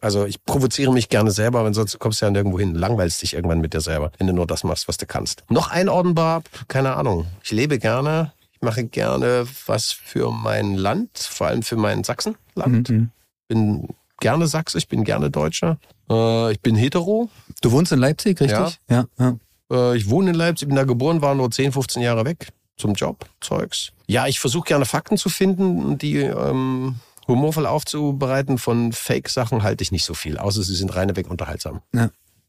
Also 0.00 0.24
ich 0.24 0.42
provoziere 0.44 0.92
mich 0.92 1.08
gerne 1.08 1.30
selber, 1.30 1.64
wenn 1.64 1.74
sonst 1.74 1.98
kommst 1.98 2.20
du 2.20 2.26
ja 2.26 2.30
nirgendwo 2.30 2.58
hin, 2.58 2.74
langweilst 2.74 3.20
dich 3.22 3.34
irgendwann 3.34 3.60
mit 3.60 3.74
dir 3.74 3.80
selber, 3.80 4.10
wenn 4.18 4.26
du 4.26 4.32
nur 4.32 4.46
das 4.46 4.64
machst, 4.64 4.88
was 4.88 4.98
du 4.98 5.06
kannst. 5.06 5.42
Noch 5.50 5.70
einordnbar, 5.70 6.42
keine 6.68 6.96
Ahnung. 6.96 7.26
Ich 7.42 7.50
lebe 7.50 7.78
gerne, 7.78 8.32
ich 8.56 8.62
mache 8.62 8.84
gerne 8.84 9.46
was 9.66 9.92
für 9.92 10.30
mein 10.30 10.74
Land, 10.74 11.18
vor 11.18 11.48
allem 11.48 11.62
für 11.62 11.76
mein 11.76 12.04
Sachsenland. 12.04 12.88
Mhm. 12.88 13.10
Bin 13.48 13.88
gerne 14.18 14.46
Sachse, 14.46 14.78
ich 14.78 14.88
bin 14.88 15.04
gerne 15.04 15.30
Deutscher. 15.30 15.78
Äh, 16.10 16.52
ich 16.52 16.60
bin 16.60 16.74
hetero. 16.74 17.28
Du 17.60 17.70
wohnst 17.70 17.92
in 17.92 17.98
Leipzig, 17.98 18.40
richtig? 18.40 18.80
Ja. 18.88 19.04
ja, 19.18 19.36
ja. 19.70 19.90
Äh, 19.92 19.96
ich 19.98 20.08
wohne 20.08 20.30
in 20.30 20.36
Leipzig, 20.36 20.68
bin 20.68 20.76
da 20.76 20.84
geboren, 20.84 21.20
war 21.20 21.34
nur 21.34 21.50
10, 21.50 21.72
15 21.72 22.02
Jahre 22.02 22.24
weg 22.24 22.48
zum 22.78 22.94
Job, 22.94 23.26
Zeugs. 23.42 23.92
Ja, 24.06 24.26
ich 24.26 24.40
versuche 24.40 24.68
gerne 24.68 24.86
Fakten 24.86 25.18
zu 25.18 25.28
finden, 25.28 25.98
die 25.98 26.16
ähm, 26.16 26.96
humorvoll 27.28 27.66
aufzubereiten. 27.66 28.56
Von 28.56 28.92
Fake-Sachen 28.92 29.62
halte 29.64 29.82
ich 29.82 29.92
nicht 29.92 30.04
so 30.04 30.14
viel, 30.14 30.38
außer 30.38 30.62
sie 30.62 30.76
sind 30.76 30.96
reineweg 30.96 31.28
unterhaltsam. 31.28 31.82
Ja. 31.94 32.08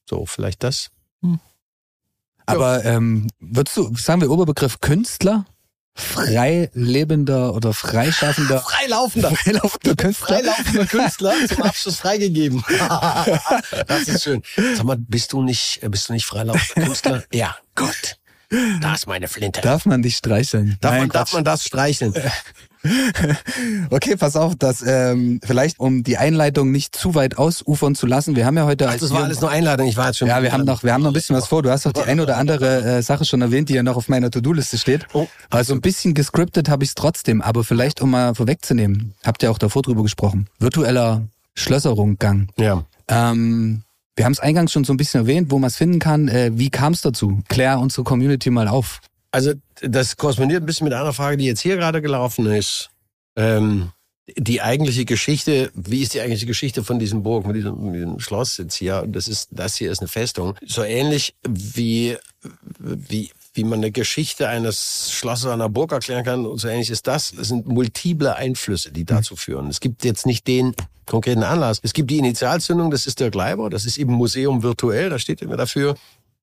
So, 0.09 0.25
vielleicht 0.25 0.63
das. 0.63 0.89
Hm. 1.21 1.39
Aber 2.45 2.85
ähm, 2.85 3.27
würdest 3.39 3.75
du, 3.75 3.93
sagen 3.97 4.21
wir 4.21 4.31
Oberbegriff 4.31 4.79
Künstler? 4.79 5.45
Freilebender 5.97 7.53
oder 7.53 7.73
freischaffender. 7.73 8.59
Freilaufender. 8.67 9.31
Freilaufender 9.31 9.95
Künstler. 9.95 10.27
Freilaufender 10.27 10.85
Künstler 10.85 11.33
zum 11.47 11.63
Abschluss 11.63 11.97
freigegeben. 11.97 12.63
das 13.87 14.07
ist 14.07 14.23
schön. 14.23 14.43
Sag 14.75 14.83
mal, 14.85 14.97
bist 14.97 15.33
du 15.33 15.41
nicht, 15.41 15.79
bist 15.89 16.09
du 16.09 16.13
nicht 16.13 16.25
freilaufender 16.25 16.87
Künstler? 16.87 17.23
ja, 17.33 17.57
gut. 17.75 18.17
Da 18.49 18.93
ist 18.93 19.07
meine 19.07 19.27
Flinte. 19.27 19.59
Darf 19.59 19.85
man 19.85 20.01
dich 20.01 20.17
streicheln? 20.17 20.77
Darf, 20.79 20.91
Nein, 20.91 21.01
man, 21.01 21.09
darf 21.09 21.33
man 21.33 21.43
das 21.43 21.65
streicheln? 21.65 22.13
okay, 23.89 24.15
pass 24.15 24.35
auf, 24.35 24.55
dass 24.55 24.83
ähm, 24.85 25.39
vielleicht 25.43 25.79
um 25.79 26.03
die 26.03 26.17
Einleitung 26.17 26.71
nicht 26.71 26.95
zu 26.95 27.15
weit 27.15 27.37
ausufern 27.37 27.95
zu 27.95 28.07
lassen. 28.07 28.35
Wir 28.35 28.45
haben 28.45 28.57
ja 28.57 28.65
heute. 28.65 28.89
Ach, 28.89 28.97
das 28.97 29.11
war 29.11 29.23
alles 29.23 29.41
nur 29.41 29.49
Einladung. 29.49 29.87
Ich 29.87 29.97
war 29.97 30.07
jetzt 30.07 30.17
schon. 30.17 30.27
Ja, 30.27 30.41
wir 30.41 30.51
haben 30.51 30.65
noch, 30.65 30.83
wir 30.83 30.93
haben 30.93 31.03
noch 31.03 31.11
ein 31.11 31.13
bisschen 31.13 31.35
was 31.35 31.47
vor. 31.47 31.63
Du 31.63 31.69
hast 31.69 31.85
doch 31.85 31.93
die 31.93 32.01
ein 32.01 32.19
oder 32.19 32.37
andere 32.37 32.83
äh, 32.83 33.01
Sache 33.01 33.25
schon 33.25 33.41
erwähnt, 33.41 33.69
die 33.69 33.73
ja 33.73 33.83
noch 33.83 33.95
auf 33.95 34.09
meiner 34.09 34.31
To-Do-Liste 34.31 34.77
steht. 34.77 35.07
Oh. 35.13 35.27
Also 35.49 35.73
ein 35.73 35.81
bisschen 35.81 36.13
gescriptet 36.13 36.69
habe 36.69 36.83
ich 36.83 36.91
es 36.91 36.95
trotzdem. 36.95 37.41
Aber 37.41 37.63
vielleicht 37.63 38.01
um 38.01 38.11
mal 38.11 38.35
vorwegzunehmen, 38.35 39.13
habt 39.23 39.43
ihr 39.43 39.51
auch 39.51 39.57
davor 39.57 39.81
drüber 39.81 40.03
gesprochen. 40.03 40.47
Virtueller 40.59 41.27
Schlösserrundgang. 41.55 42.49
Ja. 42.57 42.85
Ähm, 43.07 43.83
wir 44.15 44.25
haben 44.25 44.33
es 44.33 44.39
eingangs 44.39 44.71
schon 44.71 44.83
so 44.83 44.93
ein 44.93 44.97
bisschen 44.97 45.21
erwähnt, 45.21 45.51
wo 45.51 45.59
man 45.59 45.67
es 45.67 45.75
finden 45.75 45.99
kann. 45.99 46.27
Äh, 46.27 46.51
wie 46.53 46.69
kam 46.69 46.93
es 46.93 47.01
dazu? 47.01 47.41
Klär 47.47 47.79
unsere 47.79 48.03
Community 48.03 48.49
mal 48.49 48.67
auf. 48.67 48.99
Also 49.37 49.53
das 49.83 50.17
korrespondiert 50.17 50.63
ein 50.63 50.65
bisschen 50.65 50.85
mit 50.85 50.93
einer 50.95 51.13
Frage, 51.13 51.37
die 51.37 51.45
jetzt 51.45 51.59
hier 51.59 51.75
gerade 51.75 52.01
gelaufen 52.01 52.47
ist. 52.47 52.89
Ähm, 53.35 53.91
die 54.35 54.63
eigentliche 54.63 55.05
Geschichte, 55.05 55.69
wie 55.75 56.01
ist 56.01 56.15
die 56.15 56.21
eigentliche 56.21 56.47
Geschichte 56.47 56.83
von 56.83 56.97
diesem 56.97 57.21
Burg, 57.21 57.43
von 57.43 57.53
diesem, 57.53 57.93
diesem 57.93 58.19
Schloss 58.19 58.57
jetzt 58.57 58.73
hier? 58.73 59.05
Das 59.07 59.27
ist, 59.27 59.49
das 59.51 59.75
hier 59.75 59.91
ist 59.91 59.99
eine 59.99 60.07
Festung. 60.07 60.55
So 60.65 60.81
ähnlich 60.81 61.35
wie, 61.47 62.17
wie, 62.79 63.29
wie 63.53 63.63
man 63.63 63.77
eine 63.77 63.91
Geschichte 63.91 64.49
eines 64.49 65.11
Schlosses 65.11 65.45
einer 65.45 65.69
Burg 65.69 65.91
erklären 65.91 66.25
kann, 66.25 66.47
und 66.47 66.57
so 66.57 66.67
ähnlich 66.67 66.89
ist 66.89 67.05
das. 67.05 67.31
Es 67.31 67.49
sind 67.49 67.67
multiple 67.67 68.35
Einflüsse, 68.35 68.91
die 68.91 69.05
dazu 69.05 69.35
führen. 69.35 69.67
Es 69.67 69.79
gibt 69.79 70.03
jetzt 70.03 70.25
nicht 70.25 70.47
den 70.47 70.73
konkreten 71.05 71.43
Anlass. 71.43 71.79
Es 71.83 71.93
gibt 71.93 72.09
die 72.09 72.17
Initialzündung, 72.17 72.89
das 72.89 73.05
ist 73.05 73.19
der 73.19 73.29
Gleiber, 73.29 73.69
das 73.69 73.85
ist 73.85 73.99
eben 73.99 74.13
Museum 74.13 74.63
virtuell, 74.63 75.11
da 75.11 75.19
steht 75.19 75.43
immer 75.43 75.57
dafür. 75.57 75.95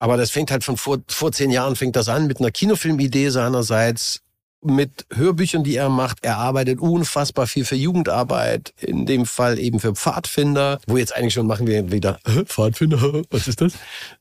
Aber 0.02 0.16
das 0.16 0.32
fängt 0.32 0.50
halt 0.50 0.64
von 0.64 0.76
vor, 0.76 0.99
vor 1.06 1.30
zehn 1.30 1.52
Jahren 1.52 1.76
fängt 1.76 1.94
das 1.94 2.09
an 2.09 2.26
mit 2.26 2.40
einer 2.40 2.50
Kinofilmidee 2.50 3.28
seinerseits, 3.28 4.21
mit 4.61 5.06
Hörbüchern, 5.14 5.62
die 5.62 5.76
er 5.76 5.90
macht. 5.90 6.18
Er 6.23 6.38
arbeitet 6.38 6.80
unfassbar 6.80 7.47
viel 7.47 7.64
für 7.64 7.76
Jugendarbeit, 7.76 8.75
in 8.80 9.06
dem 9.06 9.26
Fall 9.26 9.61
eben 9.61 9.78
für 9.78 9.94
Pfadfinder, 9.94 10.80
wo 10.88 10.97
jetzt 10.97 11.14
eigentlich 11.14 11.35
schon 11.35 11.47
machen 11.47 11.68
wir 11.68 11.92
wieder 11.92 12.18
Pfadfinder, 12.47 13.23
was 13.30 13.47
ist 13.47 13.61
das? 13.61 13.75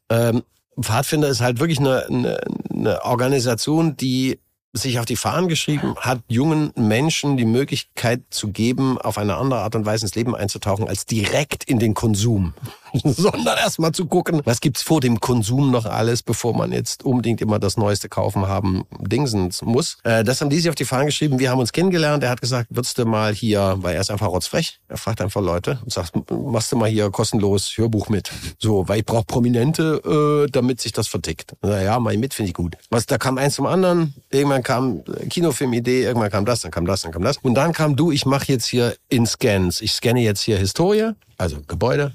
Ähm, 0.10 0.44
Pfadfinder 0.80 1.30
ist 1.30 1.42
halt 1.42 1.60
wirklich 1.60 1.80
eine, 1.80 2.06
eine, 2.06 2.40
eine 2.72 3.04
Organisation, 3.04 3.98
die 3.98 4.38
sich 4.74 5.00
auf 5.00 5.06
die 5.06 5.16
Fahnen 5.18 5.50
geschrieben 5.50 5.96
hat, 5.98 6.20
jungen 6.28 6.72
Menschen 6.76 7.38
die 7.38 7.46
Möglichkeit 7.46 8.22
zu 8.30 8.50
geben, 8.50 8.98
auf 8.98 9.18
eine 9.18 9.36
andere 9.36 9.62
Art 9.62 9.76
und 9.76 9.86
Weise 9.86 10.06
ins 10.06 10.16
Leben 10.16 10.36
einzutauchen, 10.36 10.88
als 10.88 11.06
direkt 11.06 11.64
in 11.66 11.80
den 11.80 11.94
Konsum. 11.94 12.54
Sondern 13.04 13.58
erstmal 13.58 13.94
zu 13.94 14.06
gucken, 14.06 14.42
was 14.44 14.60
gibt's 14.60 14.82
vor 14.82 15.00
dem 15.00 15.20
Konsum 15.20 15.72
noch 15.72 15.86
alles, 15.86 16.24
bevor 16.24 16.54
man 16.54 16.72
jetzt 16.72 17.04
unbedingt 17.04 17.42
immer 17.42 17.58
das 17.58 17.78
Neueste 17.78 18.10
kaufen 18.10 18.48
haben, 18.48 18.84
Dingsens 19.00 19.62
muss. 19.62 19.98
Äh, 20.04 20.24
das 20.24 20.42
haben 20.42 20.50
die 20.50 20.58
sich 20.58 20.70
auf 20.70 20.76
die 20.76 20.86
Fahnen 20.86 21.06
geschrieben. 21.06 21.40
Wir 21.40 21.52
haben 21.52 21.60
uns 21.60 21.72
kennengelernt. 21.72 22.24
Er 22.24 22.30
hat 22.30 22.42
gesagt, 22.42 22.68
würdest 22.70 22.98
du 22.98 23.06
mal 23.06 23.34
hier, 23.34 23.78
weil 23.78 23.96
er 23.96 24.02
ist 24.02 24.12
einfach 24.12 24.28
rotzfrech. 24.28 24.80
Er 24.90 24.98
fragt 24.98 25.22
einfach 25.22 25.42
Leute 25.42 25.80
und 25.84 25.92
sagt, 25.92 26.14
machst 26.32 26.72
du 26.72 26.76
mal 26.76 26.90
hier 26.90 27.10
kostenlos 27.12 27.78
Hörbuch 27.78 28.10
mit. 28.10 28.32
So, 28.60 28.88
weil 28.88 29.00
ich 29.00 29.06
brauche 29.06 29.26
Prominente, 29.26 30.46
äh, 30.46 30.52
damit 30.52 30.82
sich 30.82 30.92
das 30.92 31.08
vertickt. 31.08 31.54
Ja, 31.64 32.00
mal 32.00 32.18
mit, 32.18 32.34
finde 32.34 32.50
ich 32.50 32.54
gut. 32.54 32.76
Was, 32.90 33.06
da 33.06 33.18
kam 33.18 33.38
eins 33.38 33.56
zum 33.56 33.66
anderen. 33.66 34.14
Irgendwann 34.30 34.61
kam 34.64 35.04
Kinofilmidee, 35.30 36.04
irgendwann 36.04 36.32
kam 36.32 36.46
das, 36.46 36.62
dann 36.62 36.72
kam 36.72 36.86
das, 36.86 37.02
dann 37.02 37.12
kam 37.12 37.24
das. 37.24 37.38
Und 37.38 37.56
dann 37.56 37.74
kam 37.74 37.96
du, 37.96 38.12
ich 38.12 38.26
mache 38.26 38.46
jetzt 38.48 38.66
hier 38.66 38.96
in 39.10 39.26
Scans. 39.26 39.82
Ich 39.82 39.94
scanne 39.94 40.22
jetzt 40.22 40.42
hier 40.42 40.58
Historie, 40.58 41.12
also 41.38 41.58
Gebäude, 41.68 42.14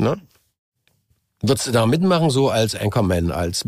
Ne? 0.00 0.18
Würdest 1.42 1.68
du 1.68 1.72
da 1.72 1.86
mitmachen, 1.86 2.30
so 2.30 2.50
als 2.50 2.74
Anchorman, 2.74 3.30
als 3.30 3.64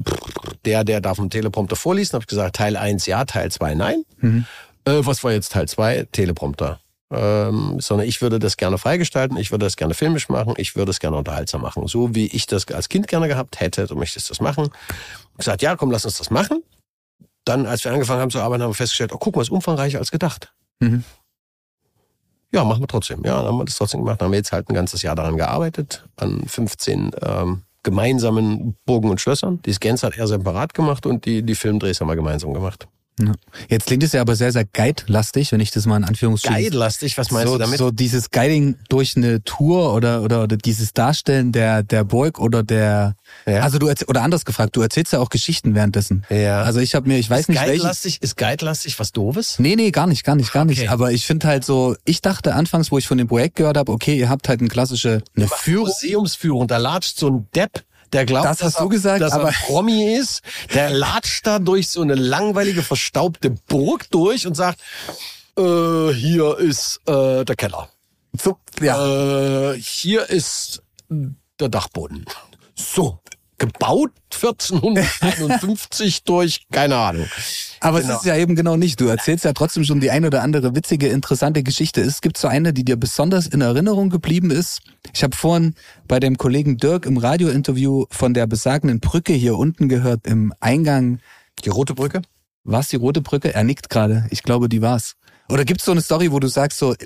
der, 0.64 0.84
der 0.84 1.00
da 1.00 1.14
vom 1.14 1.30
Teleprompter 1.30 1.76
vorliest? 1.76 2.12
Dann 2.12 2.18
habe 2.18 2.24
ich 2.24 2.28
gesagt, 2.28 2.56
Teil 2.56 2.76
1 2.76 3.06
ja, 3.06 3.24
Teil 3.24 3.50
2 3.50 3.74
nein. 3.74 4.04
Mhm. 4.20 4.46
Äh, 4.84 5.00
was 5.04 5.22
war 5.24 5.32
jetzt 5.32 5.52
Teil 5.52 5.68
2? 5.68 6.08
Teleprompter. 6.12 6.80
Ähm, 7.10 7.78
sondern 7.80 8.08
ich 8.08 8.22
würde 8.22 8.38
das 8.38 8.56
gerne 8.56 8.78
freigestalten, 8.78 9.36
ich 9.36 9.50
würde 9.50 9.66
das 9.66 9.76
gerne 9.76 9.92
filmisch 9.92 10.30
machen, 10.30 10.54
ich 10.56 10.76
würde 10.76 10.90
es 10.90 10.98
gerne 10.98 11.18
unterhaltsam 11.18 11.60
machen. 11.60 11.86
So 11.86 12.14
wie 12.14 12.26
ich 12.26 12.46
das 12.46 12.66
als 12.68 12.88
Kind 12.88 13.06
gerne 13.06 13.28
gehabt 13.28 13.60
hätte, 13.60 13.86
du 13.86 13.96
möchtest 13.96 14.30
das 14.30 14.40
machen. 14.40 14.70
Ich 15.32 15.38
gesagt, 15.38 15.60
ja, 15.60 15.76
komm, 15.76 15.90
lass 15.90 16.06
uns 16.06 16.16
das 16.16 16.30
machen. 16.30 16.62
Dann, 17.44 17.66
als 17.66 17.84
wir 17.84 17.92
angefangen 17.92 18.20
haben 18.20 18.30
zu 18.30 18.40
arbeiten, 18.40 18.62
haben 18.62 18.70
wir 18.70 18.74
festgestellt, 18.74 19.12
oh, 19.12 19.18
guck 19.18 19.36
mal, 19.36 19.42
ist 19.42 19.50
umfangreicher 19.50 19.98
als 19.98 20.10
gedacht. 20.10 20.52
Mhm. 20.80 21.04
Ja, 22.52 22.64
machen 22.64 22.82
wir 22.82 22.86
trotzdem. 22.86 23.24
Ja, 23.24 23.38
dann 23.38 23.46
haben 23.46 23.58
wir 23.58 23.64
das 23.64 23.76
trotzdem 23.76 24.00
gemacht. 24.00 24.20
Dann 24.20 24.26
haben 24.26 24.32
wir 24.32 24.38
jetzt 24.38 24.52
halt 24.52 24.68
ein 24.68 24.74
ganzes 24.74 25.02
Jahr 25.02 25.14
daran 25.14 25.36
gearbeitet, 25.36 26.04
an 26.16 26.42
15 26.46 27.12
ähm, 27.22 27.62
gemeinsamen 27.82 28.76
Burgen 28.84 29.10
und 29.10 29.20
Schlössern. 29.20 29.60
Die 29.62 29.72
Scans 29.72 30.02
hat 30.02 30.16
er 30.16 30.26
separat 30.26 30.74
gemacht 30.74 31.06
und 31.06 31.24
die, 31.24 31.42
die 31.42 31.54
Filmdrehs 31.54 32.00
haben 32.00 32.08
wir 32.08 32.16
gemeinsam 32.16 32.52
gemacht. 32.52 32.86
Ja. 33.20 33.32
Jetzt 33.68 33.86
klingt 33.86 34.02
es 34.02 34.12
ja 34.12 34.22
aber 34.22 34.36
sehr, 34.36 34.52
sehr 34.52 34.64
guide-lastig, 34.64 35.52
wenn 35.52 35.60
ich 35.60 35.70
das 35.70 35.86
mal 35.86 35.98
in 35.98 36.04
Anführungsstrichen... 36.04 36.62
Guide-lastig? 36.62 37.18
Was 37.18 37.30
meinst 37.30 37.48
so, 37.48 37.54
du 37.54 37.58
damit? 37.58 37.78
So 37.78 37.90
dieses 37.90 38.30
Guiding 38.30 38.76
durch 38.88 39.16
eine 39.16 39.44
Tour 39.44 39.94
oder, 39.94 40.22
oder, 40.22 40.42
oder 40.44 40.56
dieses 40.56 40.94
Darstellen 40.94 41.52
der, 41.52 41.82
der 41.82 42.04
Burg 42.04 42.38
oder 42.38 42.62
der... 42.62 43.16
Ja. 43.46 43.60
Also 43.60 43.78
du 43.78 43.92
oder 44.06 44.22
anders 44.22 44.44
gefragt, 44.44 44.76
du 44.76 44.80
erzählst 44.80 45.12
ja 45.12 45.18
auch 45.18 45.28
Geschichten 45.28 45.74
währenddessen. 45.74 46.24
Ja. 46.30 46.62
Also 46.62 46.80
ich 46.80 46.94
habe 46.94 47.08
mir, 47.08 47.18
ich 47.18 47.28
weiß 47.28 47.40
ist 47.40 47.48
nicht, 47.50 47.62
Guide-lastig, 47.62 48.22
Ist 48.22 48.36
Guide-lastig 48.36 48.98
was 48.98 49.12
Doofes? 49.12 49.58
Nee, 49.58 49.76
nee, 49.76 49.90
gar 49.90 50.06
nicht, 50.06 50.24
gar 50.24 50.34
nicht, 50.34 50.52
gar 50.52 50.64
okay. 50.64 50.70
nicht. 50.70 50.90
Aber 50.90 51.12
ich 51.12 51.26
finde 51.26 51.48
halt 51.48 51.64
so, 51.64 51.94
ich 52.04 52.22
dachte 52.22 52.54
anfangs, 52.54 52.90
wo 52.90 52.98
ich 52.98 53.06
von 53.06 53.18
dem 53.18 53.28
Projekt 53.28 53.56
gehört 53.56 53.76
habe, 53.76 53.92
okay, 53.92 54.16
ihr 54.16 54.28
habt 54.30 54.48
halt 54.48 54.60
eine 54.60 54.68
klassische 54.68 55.22
eine 55.36 55.48
Führung. 55.48 55.88
Museumsführung, 55.88 56.66
da 56.66 56.78
latscht 56.78 57.18
so 57.18 57.28
ein 57.28 57.46
Depp 57.54 57.84
der 58.12 58.26
glaubt, 58.26 58.44
das 58.44 58.62
hast 58.62 58.74
dass, 58.74 58.82
du 58.82 58.88
gesagt, 58.88 59.20
dass 59.20 59.32
aber 59.32 59.48
er 59.48 59.54
Promi 59.66 60.14
ist, 60.14 60.42
der 60.74 60.90
latscht 60.90 61.46
da 61.46 61.58
durch 61.58 61.88
so 61.88 62.02
eine 62.02 62.14
langweilige, 62.14 62.82
verstaubte 62.82 63.50
Burg 63.50 64.10
durch 64.10 64.46
und 64.46 64.54
sagt, 64.54 64.80
äh, 65.58 66.12
hier 66.12 66.58
ist 66.58 67.00
äh, 67.06 67.44
der 67.44 67.56
Keller. 67.56 67.88
So, 68.32 68.58
ja. 68.80 69.72
Äh, 69.72 69.78
hier 69.78 70.28
ist 70.28 70.82
der 71.08 71.68
Dachboden. 71.68 72.24
So, 72.74 73.20
gebaut 73.62 74.10
1451 74.34 76.24
durch, 76.24 76.66
keine 76.72 76.96
Ahnung. 76.96 77.26
Aber 77.78 78.00
genau. 78.00 78.14
es 78.14 78.20
ist 78.20 78.26
ja 78.26 78.36
eben 78.36 78.56
genau 78.56 78.76
nicht. 78.76 79.00
Du 79.00 79.06
erzählst 79.06 79.44
ja 79.44 79.52
trotzdem 79.52 79.84
schon 79.84 80.00
die 80.00 80.10
ein 80.10 80.24
oder 80.24 80.42
andere 80.42 80.74
witzige, 80.74 81.06
interessante 81.06 81.62
Geschichte. 81.62 82.00
Es 82.00 82.22
gibt 82.22 82.38
so 82.38 82.48
eine, 82.48 82.72
die 82.72 82.84
dir 82.84 82.96
besonders 82.96 83.46
in 83.46 83.60
Erinnerung 83.60 84.10
geblieben 84.10 84.50
ist. 84.50 84.80
Ich 85.14 85.22
habe 85.22 85.36
vorhin 85.36 85.76
bei 86.08 86.18
dem 86.18 86.38
Kollegen 86.38 86.76
Dirk 86.76 87.06
im 87.06 87.18
Radiointerview 87.18 88.06
von 88.10 88.34
der 88.34 88.48
besagenden 88.48 88.98
Brücke 88.98 89.32
hier 89.32 89.56
unten 89.56 89.88
gehört, 89.88 90.26
im 90.26 90.52
Eingang. 90.58 91.20
Die 91.64 91.68
rote 91.68 91.94
Brücke? 91.94 92.22
War 92.64 92.80
es 92.80 92.88
die 92.88 92.96
rote 92.96 93.20
Brücke? 93.20 93.54
Er 93.54 93.62
nickt 93.62 93.90
gerade. 93.90 94.26
Ich 94.30 94.42
glaube, 94.42 94.68
die 94.68 94.82
war's. 94.82 95.14
Oder 95.48 95.64
gibt 95.64 95.80
es 95.80 95.84
so 95.84 95.92
eine 95.92 96.00
Story, 96.00 96.32
wo 96.32 96.40
du 96.40 96.48
sagst, 96.48 96.78
so, 96.78 96.96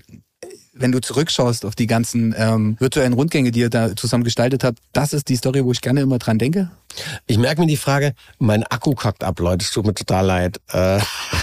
wenn 0.79 0.93
du 0.93 1.01
zurückschaust 1.01 1.65
auf 1.65 1.75
die 1.75 1.87
ganzen 1.87 2.35
ähm, 2.37 2.77
virtuellen 2.79 3.13
Rundgänge, 3.13 3.51
die 3.51 3.61
ihr 3.61 3.71
da 3.71 3.95
zusammen 3.97 4.25
gestaltet 4.25 4.65
habt, 4.65 4.79
das 4.93 5.13
ist 5.13 5.29
die 5.29 5.37
Story, 5.37 5.65
wo 5.65 5.73
ich 5.73 5.81
gerne 5.81 6.01
immer 6.01 6.19
dran 6.19 6.39
denke? 6.39 6.71
Ich 7.27 7.39
merke 7.39 7.61
mir 7.61 7.67
die 7.67 7.77
Frage, 7.77 8.15
mein 8.39 8.63
Akku 8.65 8.95
kackt 8.95 9.25
ab, 9.25 9.39
Leute, 9.41 9.65
es 9.65 9.71
tut 9.71 9.87
mir 9.87 9.95
total 9.95 10.27
leid. 10.27 10.61
Äh, 10.73 10.99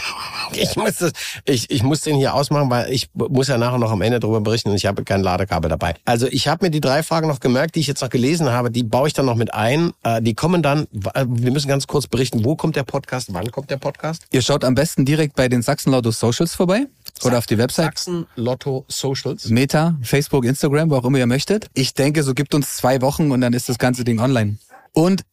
ich, 0.54 0.76
muss 0.76 0.96
das, 0.96 1.12
ich, 1.46 1.70
ich 1.70 1.84
muss 1.84 2.02
den 2.02 2.16
hier 2.16 2.34
ausmachen, 2.34 2.70
weil 2.70 2.92
ich 2.92 3.10
muss 3.14 3.48
ja 3.48 3.58
nachher 3.58 3.78
noch 3.78 3.92
am 3.92 4.02
Ende 4.02 4.20
darüber 4.20 4.42
berichten 4.42 4.70
und 4.70 4.76
ich 4.76 4.86
habe 4.86 5.04
kein 5.04 5.22
Ladekabel 5.22 5.70
dabei. 5.70 5.96
Also 6.06 6.28
ich 6.28 6.48
habe 6.48 6.66
mir 6.66 6.72
die 6.72 6.82
drei 6.82 7.04
Fragen 7.04 7.28
noch 7.28 7.40
gemerkt, 7.40 7.76
die 7.76 7.82
ich 7.82 7.88
jetzt 7.88 8.02
noch 8.02 8.10
gelesen 8.10 8.50
habe, 8.50 8.72
die 8.72 8.84
baue 8.84 9.08
ich 9.08 9.14
dann 9.14 9.26
noch 9.26 9.36
mit 9.36 9.54
ein. 9.54 9.92
Äh, 10.04 10.22
die 10.22 10.34
kommen 10.34 10.64
dann, 10.64 10.88
wir 10.92 11.52
müssen 11.52 11.68
ganz 11.68 11.88
kurz 11.88 12.08
berichten, 12.08 12.44
wo 12.44 12.56
kommt 12.56 12.76
der 12.76 12.84
Podcast, 12.84 13.34
wann 13.34 13.52
kommt 13.52 13.70
der 13.70 13.78
Podcast? 13.78 14.24
Ihr 14.32 14.42
schaut 14.42 14.64
am 14.64 14.76
besten 14.76 15.06
direkt 15.06 15.36
bei 15.36 15.50
den 15.50 15.62
Sachsen 15.62 15.92
Lotto 15.92 16.12
Socials 16.12 16.56
vorbei 16.56 16.88
oder 17.24 17.38
auf 17.38 17.46
die 17.46 17.58
Website. 17.58 17.86
Sachsen 17.86 18.26
Lotto 18.36 18.86
Socials. 18.88 19.50
Meta, 19.50 19.98
Facebook, 20.02 20.46
Instagram, 20.46 20.90
wo 20.90 20.96
auch 20.96 21.06
immer 21.06 21.20
ihr 21.20 21.28
möchtet. 21.28 21.68
Ich 21.74 21.94
denke, 21.94 22.24
so 22.24 22.34
gibt 22.34 22.54
uns 22.54 22.76
zwei 22.76 23.02
Wochen 23.02 23.32
und 23.32 23.42
dann 23.42 23.54
ist 23.54 23.70
das 23.70 23.78
ganze 23.78 24.04
Ding 24.04 24.20
online. 24.20 24.58
Und 24.94 25.24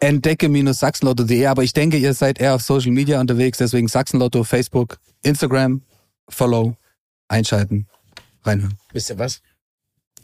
entdecke-sachsenlotto.de, 0.00 1.46
aber 1.46 1.62
ich 1.62 1.72
denke, 1.72 1.96
ihr 1.96 2.14
seid 2.14 2.38
eher 2.40 2.54
auf 2.54 2.62
Social 2.62 2.92
Media 2.92 3.20
unterwegs, 3.20 3.58
deswegen 3.58 3.88
Sachsenlotto, 3.88 4.44
Facebook, 4.44 4.98
Instagram, 5.22 5.82
Follow, 6.28 6.76
einschalten, 7.28 7.86
reinhören. 8.44 8.78
Wisst 8.92 9.10
ihr 9.10 9.18
was? 9.18 9.40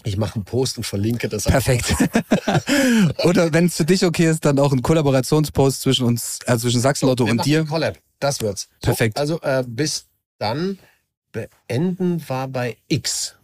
Ich 0.05 0.17
mache 0.17 0.35
einen 0.35 0.45
Post 0.45 0.79
und 0.79 0.85
verlinke 0.85 1.29
das. 1.29 1.45
Perfekt. 1.45 1.95
Oder 3.25 3.53
wenn 3.53 3.67
es 3.67 3.77
für 3.77 3.85
dich 3.85 4.05
okay 4.05 4.29
ist, 4.29 4.45
dann 4.45 4.59
auch 4.59 4.73
ein 4.73 4.83
Kollaborationspost 4.83 5.81
zwischen 5.81 6.07
uns, 6.07 6.41
also 6.47 6.63
zwischen 6.63 6.81
Sachsenlotto 6.81 7.25
und 7.25 7.45
dir. 7.45 7.65
Collab. 7.65 7.99
Das 8.19 8.41
wird's. 8.41 8.69
Perfekt. 8.81 9.17
So, 9.17 9.21
also 9.21 9.41
äh, 9.43 9.65
bis 9.67 10.07
dann 10.43 10.79
beenden 11.33 12.29
war 12.29 12.49
bei 12.49 12.77
X. 12.89 13.37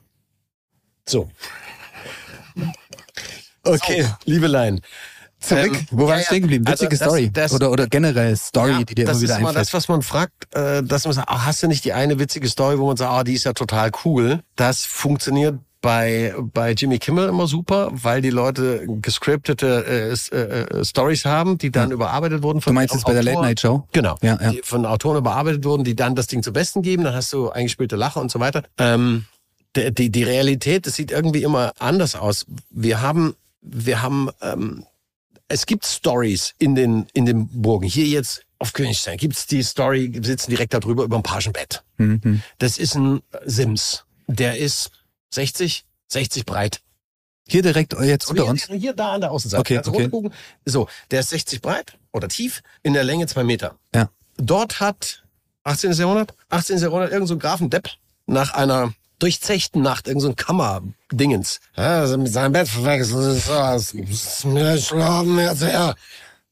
So. 1.09 1.29
Okay, 3.63 4.03
so. 4.03 4.09
Liebelein. 4.25 4.81
Zurück. 5.41 5.77
Ähm, 5.77 5.87
Wo 5.93 6.07
war 6.07 6.17
ja, 6.17 6.21
ich 6.21 6.27
stehen 6.27 6.43
geblieben? 6.43 6.67
Witzige 6.67 6.91
also 6.91 7.05
Story. 7.05 7.31
Das, 7.33 7.53
oder, 7.53 7.71
oder 7.71 7.87
generell 7.87 8.37
Story, 8.37 8.73
ja, 8.73 8.83
die 8.83 8.95
dir 8.95 9.05
immer 9.05 9.21
wieder 9.21 9.21
einfällt. 9.21 9.31
Das 9.31 9.37
ist 9.37 9.39
immer 9.39 9.53
das, 9.53 9.75
was 9.75 9.89
man 9.89 10.03
fragt, 10.03 10.55
äh, 10.55 10.83
dass 10.83 11.05
man 11.05 11.15
sagt, 11.15 11.29
ach, 11.31 11.47
hast 11.47 11.63
du 11.63 11.69
nicht 11.69 11.85
die 11.85 11.93
eine 11.93 12.19
witzige 12.19 12.49
Story, 12.49 12.79
wo 12.79 12.87
man 12.87 12.97
sagt, 12.97 13.13
ah, 13.13 13.23
die 13.25 13.35
ist 13.35 13.45
ja 13.45 13.53
total 13.53 13.93
cool. 14.05 14.43
Das 14.57 14.85
funktioniert 14.85 15.61
bei, 15.81 16.35
bei 16.53 16.73
Jimmy 16.73 16.99
Kimmel 16.99 17.29
immer 17.29 17.47
super, 17.47 17.91
weil 17.93 18.21
die 18.21 18.31
Leute 18.31 18.85
gescriptete 19.01 19.85
äh, 19.87 20.37
äh, 20.37 20.63
äh, 20.63 20.85
Stories 20.85 21.25
haben, 21.25 21.59
die 21.59 21.71
dann 21.71 21.91
ja. 21.91 21.95
überarbeitet 21.95 22.43
wurden 22.43 22.61
von 22.61 22.73
Du 22.73 22.75
meinst 22.75 22.95
jetzt 22.95 23.05
bei 23.05 23.13
der 23.13 23.23
Late 23.23 23.41
Night 23.41 23.61
Show? 23.61 23.87
Genau. 23.93 24.17
Ja, 24.23 24.39
ja. 24.41 24.51
Die 24.51 24.61
von 24.63 24.87
Autoren 24.87 25.19
überarbeitet 25.19 25.65
wurden, 25.65 25.85
die 25.85 25.95
dann 25.95 26.15
das 26.15 26.27
Ding 26.27 26.43
zum 26.43 26.53
Besten 26.53 26.83
geben, 26.83 27.05
dann 27.05 27.15
hast 27.15 27.33
du 27.33 27.51
eingespielte 27.51 27.97
Lacher 27.97 28.21
und 28.21 28.31
so 28.31 28.41
weiter. 28.41 28.65
Ähm, 28.79 29.27
die, 29.77 29.95
die, 29.95 30.11
die 30.11 30.23
Realität, 30.25 30.87
das 30.87 30.97
sieht 30.97 31.11
irgendwie 31.13 31.43
immer 31.43 31.73
anders 31.79 32.17
aus. 32.17 32.47
Wir 32.71 33.01
haben, 33.01 33.37
wir 33.61 34.03
haben 34.03 34.31
ähm, 34.43 34.85
es 35.49 35.67
gibt 35.67 35.87
Stories 35.87 36.55
in 36.59 36.75
den, 36.75 37.07
in 37.15 37.27
den 37.27 37.49
Burgen. 37.49 37.87
Hier 37.87 38.07
jetzt 38.07 38.45
auf 38.59 38.73
Königstein 38.73 39.17
gibt's 39.17 39.47
die 39.47 39.63
Story, 39.63 40.11
wir 40.13 40.25
sitzen 40.25 40.51
direkt 40.51 40.75
darüber 40.75 41.05
über 41.05 41.17
ein 41.17 41.23
Pagenbett. 41.23 41.83
Mhm. 41.97 42.43
Das 42.59 42.79
ist 42.79 42.95
ein 42.95 43.23
Sims. 43.45 44.05
Der 44.27 44.59
ist 44.59 44.91
60, 45.31 45.85
60 46.09 46.47
breit. 46.47 46.81
Hier 47.47 47.63
direkt 47.63 47.95
jetzt 48.01 48.27
So, 48.27 48.31
unter 48.31 48.43
hier, 48.43 48.51
uns? 48.51 48.67
Hier, 48.67 48.93
da 48.93 49.13
an 49.13 49.23
der 49.23 49.31
Außenseite. 49.31 49.61
Okay, 49.61 49.81
du 49.83 49.91
okay. 49.91 50.31
So, 50.67 50.89
der 51.11 51.21
ist 51.21 51.31
60 51.31 51.63
breit 51.63 51.97
oder 52.13 52.29
tief, 52.29 52.63
in 52.83 52.93
der 52.93 53.05
Länge 53.05 53.27
zwei 53.27 53.43
Meter. 53.43 53.77
Ja. 53.95 54.11
Dort 54.37 54.81
hat 54.81 55.25
18. 55.65 55.93
Jahrhundert, 55.93 56.35
18. 56.51 56.79
Jahrhundert, 56.79 57.13
irgend 57.13 57.29
so 57.29 57.35
ein 57.35 57.39
Grafen 57.39 57.71
Depp 57.71 57.91
nach 58.27 58.53
einer 58.53 58.93
durchzechten 59.19 59.83
Nacht, 59.83 60.07
irgend 60.09 60.23
so 60.23 60.29
ein 60.29 60.37
Kammerdingens. 60.37 61.61
Ja, 61.77 62.01
also 62.01 62.19
mit 62.19 62.33
seinem 62.33 62.53
Bett 62.53 62.69
verwechselt. 62.69 63.17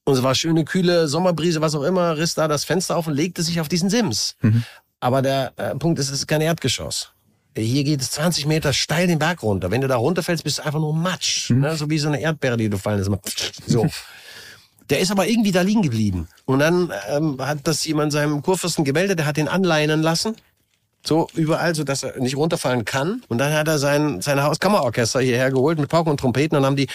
Und 0.05 0.15
es 0.15 0.23
war 0.23 0.35
schöne, 0.35 0.65
kühle 0.65 1.09
Sommerbrise, 1.09 1.61
was 1.61 1.75
auch 1.75 1.83
immer, 1.83 2.17
riss 2.17 2.35
da 2.35 2.49
das 2.49 2.65
Fenster 2.65 2.97
auf 2.97 3.07
und 3.07 3.15
legte 3.15 3.43
sich 3.43 3.61
auf 3.61 3.69
diesen 3.69 3.91
Sims. 3.91 4.37
Aber 5.01 5.21
der 5.23 5.53
äh, 5.57 5.75
Punkt 5.77 5.99
ist, 5.99 6.09
es 6.09 6.21
ist 6.21 6.27
kein 6.27 6.41
Erdgeschoss. 6.41 7.13
Hier 7.63 7.85
geht 7.85 8.03
es 8.03 8.11
20 8.13 8.47
Meter 8.47 8.73
steil 8.73 9.07
den 9.07 9.19
Berg 9.19 9.43
runter. 9.43 9.71
Wenn 9.71 9.81
du 9.81 9.89
da 9.89 9.97
runterfällst, 9.97 10.45
bist 10.45 10.59
du 10.59 10.65
einfach 10.65 10.79
nur 10.79 10.95
Matsch. 10.95 11.51
Ne? 11.51 11.77
So 11.77 11.89
wie 11.89 11.99
so 11.99 12.09
eine 12.09 12.21
Erdbeere, 12.21 12.57
die 12.57 12.69
du 12.69 12.77
fallen 12.77 12.99
lässt. 12.99 13.63
So. 13.67 13.87
Der 14.91 15.01
ist 15.01 15.11
aber 15.11 15.27
irgendwie 15.27 15.53
da 15.53 15.63
liegen 15.63 15.83
geblieben. 15.83 16.29
Und 16.45 16.61
dann 16.61 16.93
ähm, 17.09 17.39
hat 17.41 17.61
das 17.65 17.85
jemand 17.85 18.13
seinem 18.13 18.43
Kurfürsten 18.43 18.85
gemeldet, 18.85 19.19
der 19.19 19.27
hat 19.27 19.37
den 19.37 19.49
anleinen 19.49 20.03
lassen. 20.03 20.37
So 21.05 21.29
überall, 21.35 21.75
so 21.75 21.83
dass 21.85 22.03
er 22.03 22.19
nicht 22.21 22.37
runterfallen 22.37 22.85
kann. 22.85 23.23
Und 23.29 23.39
dann 23.39 23.53
hat 23.53 23.69
er 23.69 23.79
sein, 23.79 24.21
sein 24.21 24.43
Hauskammerorchester 24.43 25.21
hierher 25.21 25.51
geholt 25.51 25.79
mit 25.79 25.89
Pauken 25.89 26.11
und 26.11 26.21
Trompeten 26.21 26.59
und 26.59 26.67
haben 26.67 26.77
die, 26.77 26.89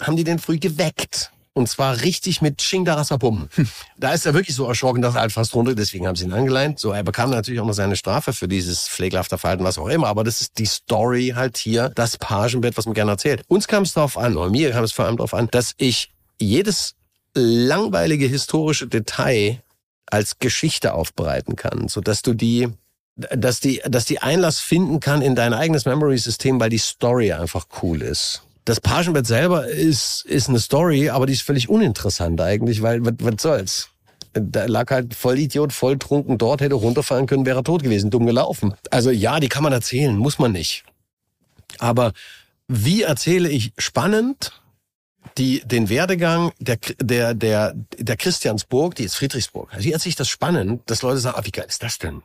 haben 0.00 0.16
die 0.16 0.24
den 0.24 0.38
früh 0.38 0.58
geweckt. 0.58 1.32
Und 1.56 1.70
zwar 1.70 2.02
richtig 2.02 2.42
mit 2.42 2.58
Chingdarasapum. 2.58 3.48
Da 3.96 4.12
ist 4.12 4.26
er 4.26 4.34
wirklich 4.34 4.54
so 4.54 4.66
erschrocken, 4.66 5.00
dass 5.00 5.14
er 5.14 5.22
halt 5.22 5.32
fast 5.32 5.54
runter, 5.54 5.74
deswegen 5.74 6.06
haben 6.06 6.14
sie 6.14 6.26
ihn 6.26 6.34
angeleint. 6.34 6.78
So, 6.78 6.92
er 6.92 7.02
bekam 7.02 7.30
natürlich 7.30 7.60
auch 7.60 7.66
noch 7.66 7.72
seine 7.72 7.96
Strafe 7.96 8.34
für 8.34 8.46
dieses 8.46 8.86
pflegelhafte 8.86 9.38
Verhalten, 9.38 9.64
was 9.64 9.78
auch 9.78 9.88
immer. 9.88 10.08
Aber 10.08 10.22
das 10.22 10.42
ist 10.42 10.58
die 10.58 10.66
Story 10.66 11.32
halt 11.34 11.56
hier, 11.56 11.88
das 11.94 12.18
Pagenbett, 12.18 12.76
was 12.76 12.84
man 12.84 12.92
gerne 12.92 13.12
erzählt. 13.12 13.42
Uns 13.48 13.68
kam 13.68 13.84
es 13.84 13.94
darauf 13.94 14.18
an, 14.18 14.36
oder 14.36 14.50
mir 14.50 14.70
kam 14.70 14.84
es 14.84 14.92
vor 14.92 15.06
allem 15.06 15.16
darauf 15.16 15.32
an, 15.32 15.48
dass 15.50 15.72
ich 15.78 16.12
jedes 16.38 16.94
langweilige 17.32 18.26
historische 18.26 18.86
Detail 18.86 19.62
als 20.04 20.38
Geschichte 20.38 20.92
aufbereiten 20.92 21.56
kann, 21.56 21.88
so 21.88 22.02
dass 22.02 22.20
du 22.20 22.34
die 22.34 22.68
dass 23.16 23.60
die 23.60 23.80
dass 23.86 24.04
die 24.04 24.18
Einlass 24.18 24.60
finden 24.60 25.00
kann 25.00 25.22
in 25.22 25.34
dein 25.34 25.54
eigenes 25.54 25.86
Memory 25.86 26.18
System, 26.18 26.60
weil 26.60 26.68
die 26.68 26.76
Story 26.76 27.32
einfach 27.32 27.66
cool 27.80 28.02
ist. 28.02 28.45
Das 28.66 28.80
Pagenbett 28.80 29.28
selber 29.28 29.68
ist 29.68 30.24
ist 30.26 30.48
eine 30.48 30.58
Story, 30.58 31.08
aber 31.08 31.26
die 31.26 31.34
ist 31.34 31.42
völlig 31.42 31.68
uninteressant 31.68 32.40
eigentlich, 32.40 32.82
weil 32.82 33.04
was, 33.04 33.14
was 33.20 33.34
soll's? 33.40 33.88
Da 34.32 34.66
lag 34.66 34.90
halt 34.90 35.14
Vollidiot, 35.14 35.72
volltrunken 35.72 36.36
dort, 36.36 36.60
hätte 36.60 36.74
runterfallen 36.74 37.26
können, 37.26 37.46
wäre 37.46 37.62
tot 37.62 37.84
gewesen, 37.84 38.10
dumm 38.10 38.26
gelaufen. 38.26 38.74
Also 38.90 39.10
ja, 39.10 39.38
die 39.38 39.48
kann 39.48 39.62
man 39.62 39.72
erzählen, 39.72 40.16
muss 40.18 40.40
man 40.40 40.50
nicht. 40.50 40.84
Aber 41.78 42.12
wie 42.66 43.02
erzähle 43.02 43.48
ich 43.48 43.72
spannend 43.78 44.60
die, 45.38 45.62
den 45.64 45.88
Werdegang 45.88 46.50
der, 46.58 46.78
der, 46.98 47.34
der, 47.34 47.72
der 47.96 48.16
Christiansburg, 48.16 48.96
die 48.96 49.04
ist 49.04 49.14
Friedrichsburg. 49.14 49.72
Also 49.72 49.84
wie 49.84 49.92
erzähle 49.92 50.10
ich 50.10 50.16
das 50.16 50.28
spannend, 50.28 50.82
dass 50.86 51.02
Leute 51.02 51.18
sagen, 51.18 51.36
ah, 51.38 51.44
wie 51.44 51.52
geil 51.52 51.66
ist 51.68 51.84
das 51.84 51.98
denn? 51.98 52.22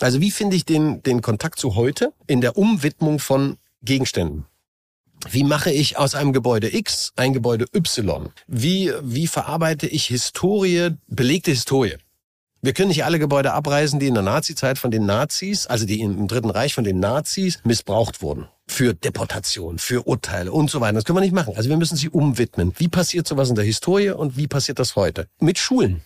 Also 0.00 0.22
wie 0.22 0.30
finde 0.30 0.56
ich 0.56 0.64
den, 0.64 1.02
den 1.02 1.20
Kontakt 1.20 1.58
zu 1.58 1.74
heute 1.74 2.14
in 2.26 2.40
der 2.40 2.56
Umwidmung 2.56 3.18
von 3.18 3.58
Gegenständen? 3.82 4.46
Wie 5.30 5.44
mache 5.44 5.70
ich 5.70 5.96
aus 5.96 6.14
einem 6.14 6.32
Gebäude 6.32 6.74
X 6.74 7.12
ein 7.16 7.32
Gebäude 7.32 7.66
Y? 7.74 8.30
Wie, 8.46 8.92
wie 9.02 9.26
verarbeite 9.26 9.86
ich 9.86 10.06
Historie, 10.06 10.90
belegte 11.06 11.50
Historie? 11.50 11.96
Wir 12.62 12.72
können 12.72 12.88
nicht 12.88 13.04
alle 13.04 13.18
Gebäude 13.18 13.52
abreißen, 13.52 14.00
die 14.00 14.06
in 14.06 14.14
der 14.14 14.22
Nazizeit 14.22 14.78
von 14.78 14.90
den 14.90 15.04
Nazis, 15.04 15.66
also 15.66 15.84
die 15.84 16.00
im 16.00 16.28
Dritten 16.28 16.48
Reich 16.48 16.72
von 16.72 16.84
den 16.84 16.98
Nazis 16.98 17.60
missbraucht 17.64 18.22
wurden. 18.22 18.48
Für 18.66 18.94
Deportation, 18.94 19.78
für 19.78 20.06
Urteile 20.06 20.50
und 20.50 20.70
so 20.70 20.80
weiter. 20.80 20.94
Das 20.94 21.04
können 21.04 21.18
wir 21.18 21.20
nicht 21.20 21.34
machen. 21.34 21.54
Also 21.56 21.68
wir 21.68 21.76
müssen 21.76 21.96
sie 21.96 22.08
umwidmen. 22.08 22.72
Wie 22.78 22.88
passiert 22.88 23.28
sowas 23.28 23.50
in 23.50 23.54
der 23.54 23.66
Historie 23.66 24.10
und 24.10 24.38
wie 24.38 24.46
passiert 24.46 24.78
das 24.78 24.96
heute? 24.96 25.26
Mit 25.40 25.58
Schulen 25.58 26.00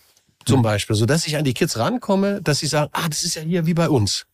zum 0.45 0.61
Beispiel, 0.61 0.95
so 0.95 1.05
dass 1.05 1.27
ich 1.27 1.37
an 1.37 1.43
die 1.43 1.53
Kids 1.53 1.77
rankomme, 1.77 2.41
dass 2.41 2.59
sie 2.59 2.67
sagen, 2.67 2.89
ah, 2.93 3.07
das 3.09 3.23
ist 3.23 3.35
ja 3.35 3.41
hier 3.41 3.65
wie 3.65 3.73
bei 3.73 3.89
uns. 3.89 4.25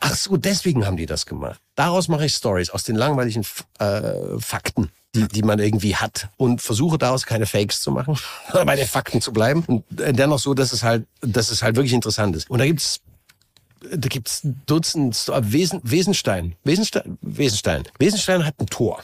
Ach 0.00 0.14
so, 0.14 0.36
deswegen 0.36 0.86
haben 0.86 0.96
die 0.96 1.06
das 1.06 1.26
gemacht. 1.26 1.60
Daraus 1.74 2.08
mache 2.08 2.26
ich 2.26 2.34
Stories 2.34 2.70
aus 2.70 2.84
den 2.84 2.96
langweiligen 2.96 3.44
äh, 3.78 4.38
Fakten, 4.38 4.90
die, 5.14 5.28
die 5.28 5.42
man 5.42 5.58
irgendwie 5.58 5.96
hat 5.96 6.28
und 6.36 6.62
versuche 6.62 6.98
daraus 6.98 7.26
keine 7.26 7.46
Fakes 7.46 7.80
zu 7.80 7.90
machen, 7.90 8.18
bei 8.52 8.76
den 8.76 8.86
Fakten 8.86 9.20
zu 9.20 9.32
bleiben 9.32 9.64
und 9.66 10.00
äh, 10.00 10.12
dennoch 10.12 10.38
so, 10.38 10.54
dass 10.54 10.72
es 10.72 10.82
halt, 10.82 11.06
dass 11.20 11.50
es 11.50 11.62
halt 11.62 11.76
wirklich 11.76 11.92
interessant 11.92 12.34
ist. 12.36 12.50
Und 12.50 12.58
da 12.58 12.66
gibt's 12.66 13.00
da 13.82 14.08
gibt's 14.08 14.42
Dutzend 14.66 15.28
äh, 15.28 15.52
Wesen, 15.52 15.80
Wesenstein. 15.82 16.54
Wesenstein, 16.64 17.18
Wesenstein. 17.22 17.84
Wesenstein 17.98 18.44
hat 18.44 18.58
ein 18.60 18.66
Tor, 18.66 19.02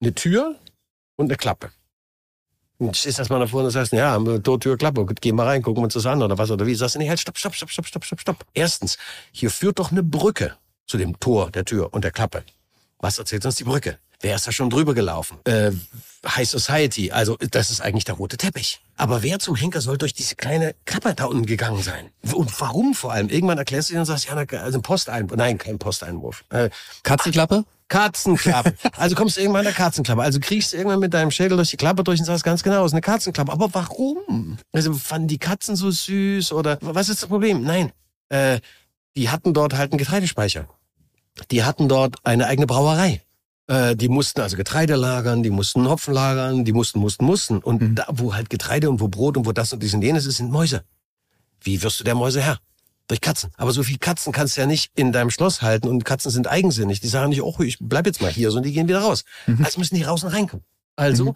eine 0.00 0.14
Tür 0.14 0.56
und 1.16 1.26
eine 1.26 1.36
Klappe. 1.36 1.70
Stehst 2.92 3.18
erstmal 3.18 3.40
davor 3.40 3.64
und 3.64 3.70
sagst, 3.70 3.92
ja, 3.92 4.18
Tor, 4.40 4.60
Tür, 4.60 4.76
Klappe, 4.76 5.06
geh 5.20 5.32
mal 5.32 5.46
rein, 5.46 5.62
gucken 5.62 5.80
wir 5.80 5.84
uns 5.84 5.94
das 5.94 6.04
an 6.04 6.22
oder 6.22 6.36
was 6.36 6.50
oder 6.50 6.66
wie. 6.66 6.74
Sagst 6.74 6.94
du, 6.94 6.98
nee, 6.98 7.08
halt, 7.08 7.18
stopp, 7.18 7.38
stopp, 7.38 7.54
stopp, 7.54 7.70
stopp, 7.70 7.86
stopp, 7.86 8.04
stopp, 8.04 8.20
stopp. 8.20 8.44
Erstens, 8.52 8.98
hier 9.32 9.50
führt 9.50 9.78
doch 9.78 9.90
eine 9.90 10.02
Brücke 10.02 10.56
zu 10.86 10.98
dem 10.98 11.18
Tor, 11.18 11.50
der 11.50 11.64
Tür 11.64 11.94
und 11.94 12.04
der 12.04 12.10
Klappe. 12.10 12.44
Was 12.98 13.18
erzählt 13.18 13.46
uns 13.46 13.56
die 13.56 13.64
Brücke? 13.64 13.98
Wer 14.20 14.36
ist 14.36 14.46
da 14.46 14.52
schon 14.52 14.70
drüber 14.70 14.94
gelaufen? 14.94 15.38
Äh, 15.44 15.72
High 16.26 16.48
Society, 16.48 17.12
also 17.12 17.36
das 17.50 17.70
ist 17.70 17.80
eigentlich 17.80 18.04
der 18.04 18.14
rote 18.14 18.36
Teppich. 18.36 18.80
Aber 18.96 19.22
wer 19.22 19.38
zum 19.38 19.54
Henker 19.54 19.80
soll 19.80 19.98
durch 19.98 20.14
diese 20.14 20.34
kleine 20.34 20.74
Klappe 20.84 21.14
da 21.14 21.26
unten 21.26 21.46
gegangen 21.46 21.82
sein? 21.82 22.10
Und 22.32 22.60
warum 22.60 22.94
vor 22.94 23.12
allem? 23.12 23.28
Irgendwann 23.28 23.58
erklärst 23.58 23.90
du 23.90 23.94
dir 23.94 24.00
und 24.00 24.06
sagst, 24.06 24.26
ja, 24.26 24.34
also 24.34 24.78
ein 24.78 24.82
Posteinwurf. 24.82 25.36
Nein, 25.36 25.58
kein 25.58 25.78
Posteinwurf. 25.78 26.44
Äh, 26.50 26.70
Katzenklappe? 27.02 27.64
Katzenklappe. 27.88 28.74
Also 28.96 29.14
kommst 29.14 29.36
du 29.36 29.40
irgendwann 29.40 29.60
an 29.60 29.66
der 29.66 29.74
Katzenklappe. 29.74 30.22
Also 30.22 30.40
kriegst 30.40 30.72
du 30.72 30.76
irgendwann 30.76 30.98
mit 30.98 31.14
deinem 31.14 31.30
Schädel 31.30 31.56
durch 31.56 31.70
die 31.70 31.76
Klappe 31.76 32.02
durch 32.02 32.18
und 32.18 32.26
sagst 32.26 32.42
ganz 32.42 32.62
genau, 32.62 32.80
es 32.80 32.86
ist 32.86 32.94
eine 32.94 33.02
Katzenklappe. 33.02 33.52
Aber 33.52 33.72
warum? 33.72 34.58
Also 34.72 34.94
fanden 34.94 35.28
die 35.28 35.38
Katzen 35.38 35.76
so 35.76 35.90
süß 35.90 36.52
oder 36.52 36.78
was 36.80 37.08
ist 37.08 37.22
das 37.22 37.28
Problem? 37.28 37.62
Nein, 37.62 37.92
äh, 38.30 38.60
die 39.16 39.30
hatten 39.30 39.54
dort 39.54 39.74
halt 39.74 39.92
einen 39.92 39.98
Getreidespeicher. 39.98 40.68
Die 41.50 41.64
hatten 41.64 41.88
dort 41.88 42.16
eine 42.24 42.46
eigene 42.46 42.66
Brauerei. 42.66 43.22
Äh, 43.68 43.96
die 43.96 44.08
mussten 44.08 44.40
also 44.40 44.56
Getreide 44.56 44.94
lagern, 44.94 45.42
die 45.42 45.50
mussten 45.50 45.88
Hopfen 45.88 46.14
lagern, 46.14 46.64
die 46.64 46.72
mussten, 46.72 47.00
mussten, 47.00 47.24
mussten. 47.24 47.58
Und 47.58 47.96
da, 47.96 48.06
wo 48.10 48.34
halt 48.34 48.50
Getreide 48.50 48.88
und 48.90 49.00
wo 49.00 49.08
Brot 49.08 49.36
und 49.36 49.46
wo 49.46 49.52
das 49.52 49.72
und 49.72 49.82
dies 49.82 49.94
und 49.94 50.02
jenes 50.02 50.26
ist, 50.26 50.36
sind 50.36 50.50
Mäuse. 50.50 50.84
Wie 51.60 51.82
wirst 51.82 51.98
du 52.00 52.04
der 52.04 52.14
Mäuse 52.14 52.40
Herr? 52.40 52.58
Durch 53.08 53.20
Katzen. 53.20 53.50
Aber 53.56 53.72
so 53.72 53.82
viel 53.82 53.98
Katzen 53.98 54.32
kannst 54.32 54.56
du 54.56 54.60
ja 54.60 54.66
nicht 54.66 54.90
in 54.96 55.12
deinem 55.12 55.30
Schloss 55.30 55.62
halten 55.62 55.88
und 55.88 56.04
Katzen 56.04 56.30
sind 56.30 56.48
eigensinnig. 56.48 57.00
Die 57.00 57.08
sagen 57.08 57.28
nicht, 57.28 57.42
oh, 57.42 57.54
ich 57.60 57.78
bleib 57.80 58.06
jetzt 58.06 58.20
mal 58.20 58.30
hier, 58.30 58.50
sondern 58.50 58.68
die 58.68 58.72
gehen 58.72 58.88
wieder 58.88 59.00
raus. 59.00 59.24
Also 59.62 59.78
müssen 59.78 59.94
die 59.94 60.02
raus 60.02 60.24
und 60.24 60.30
reinkommen. 60.30 60.64
Also, 60.96 61.34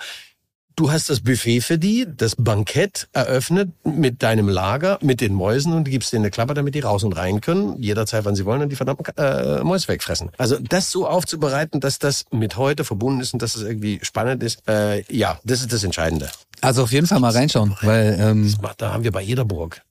du 0.81 0.91
hast 0.91 1.11
das 1.11 1.21
Buffet 1.21 1.61
für 1.61 1.77
die, 1.77 2.07
das 2.09 2.35
Bankett 2.37 3.09
eröffnet 3.13 3.71
mit 3.85 4.23
deinem 4.23 4.49
Lager, 4.49 4.99
mit 5.03 5.21
den 5.21 5.35
Mäusen 5.35 5.75
und 5.75 5.85
gibst 5.85 6.15
denen 6.15 6.25
eine 6.25 6.31
Klappe, 6.31 6.55
damit 6.55 6.75
die 6.75 6.81
raus 6.81 7.05
und 7.05 7.13
rein 7.13 7.43
können, 7.43 7.81
jederzeit, 7.83 8.25
wann 8.25 8.35
sie 8.35 8.47
wollen, 8.47 8.63
und 8.63 8.71
die 8.71 8.77
verdammten 8.77 9.05
äh, 9.19 9.63
Mäuse 9.63 9.89
wegfressen. 9.89 10.31
Also 10.39 10.59
das 10.59 10.91
so 10.91 11.07
aufzubereiten, 11.07 11.81
dass 11.81 11.99
das 11.99 12.25
mit 12.31 12.57
heute 12.57 12.85
verbunden 12.85 13.21
ist 13.21 13.35
und 13.35 13.43
dass 13.43 13.57
es 13.57 13.63
irgendwie 13.63 14.01
spannend 14.03 14.43
ist, 14.43 14.67
äh, 14.69 15.03
ja, 15.15 15.39
das 15.45 15.61
ist 15.61 15.71
das 15.71 15.85
Entscheidende. 15.85 16.31
Also 16.63 16.85
auf 16.85 16.93
jeden 16.93 17.07
Fall 17.07 17.21
mal 17.21 17.33
reinschauen, 17.33 17.77
weil 17.83 18.17
ähm, 18.19 18.55
Da 18.79 18.95
haben 18.95 19.05
wir 19.05 19.13
bei 19.13 19.23
jeder 19.23 19.45
Burg. 19.45 19.83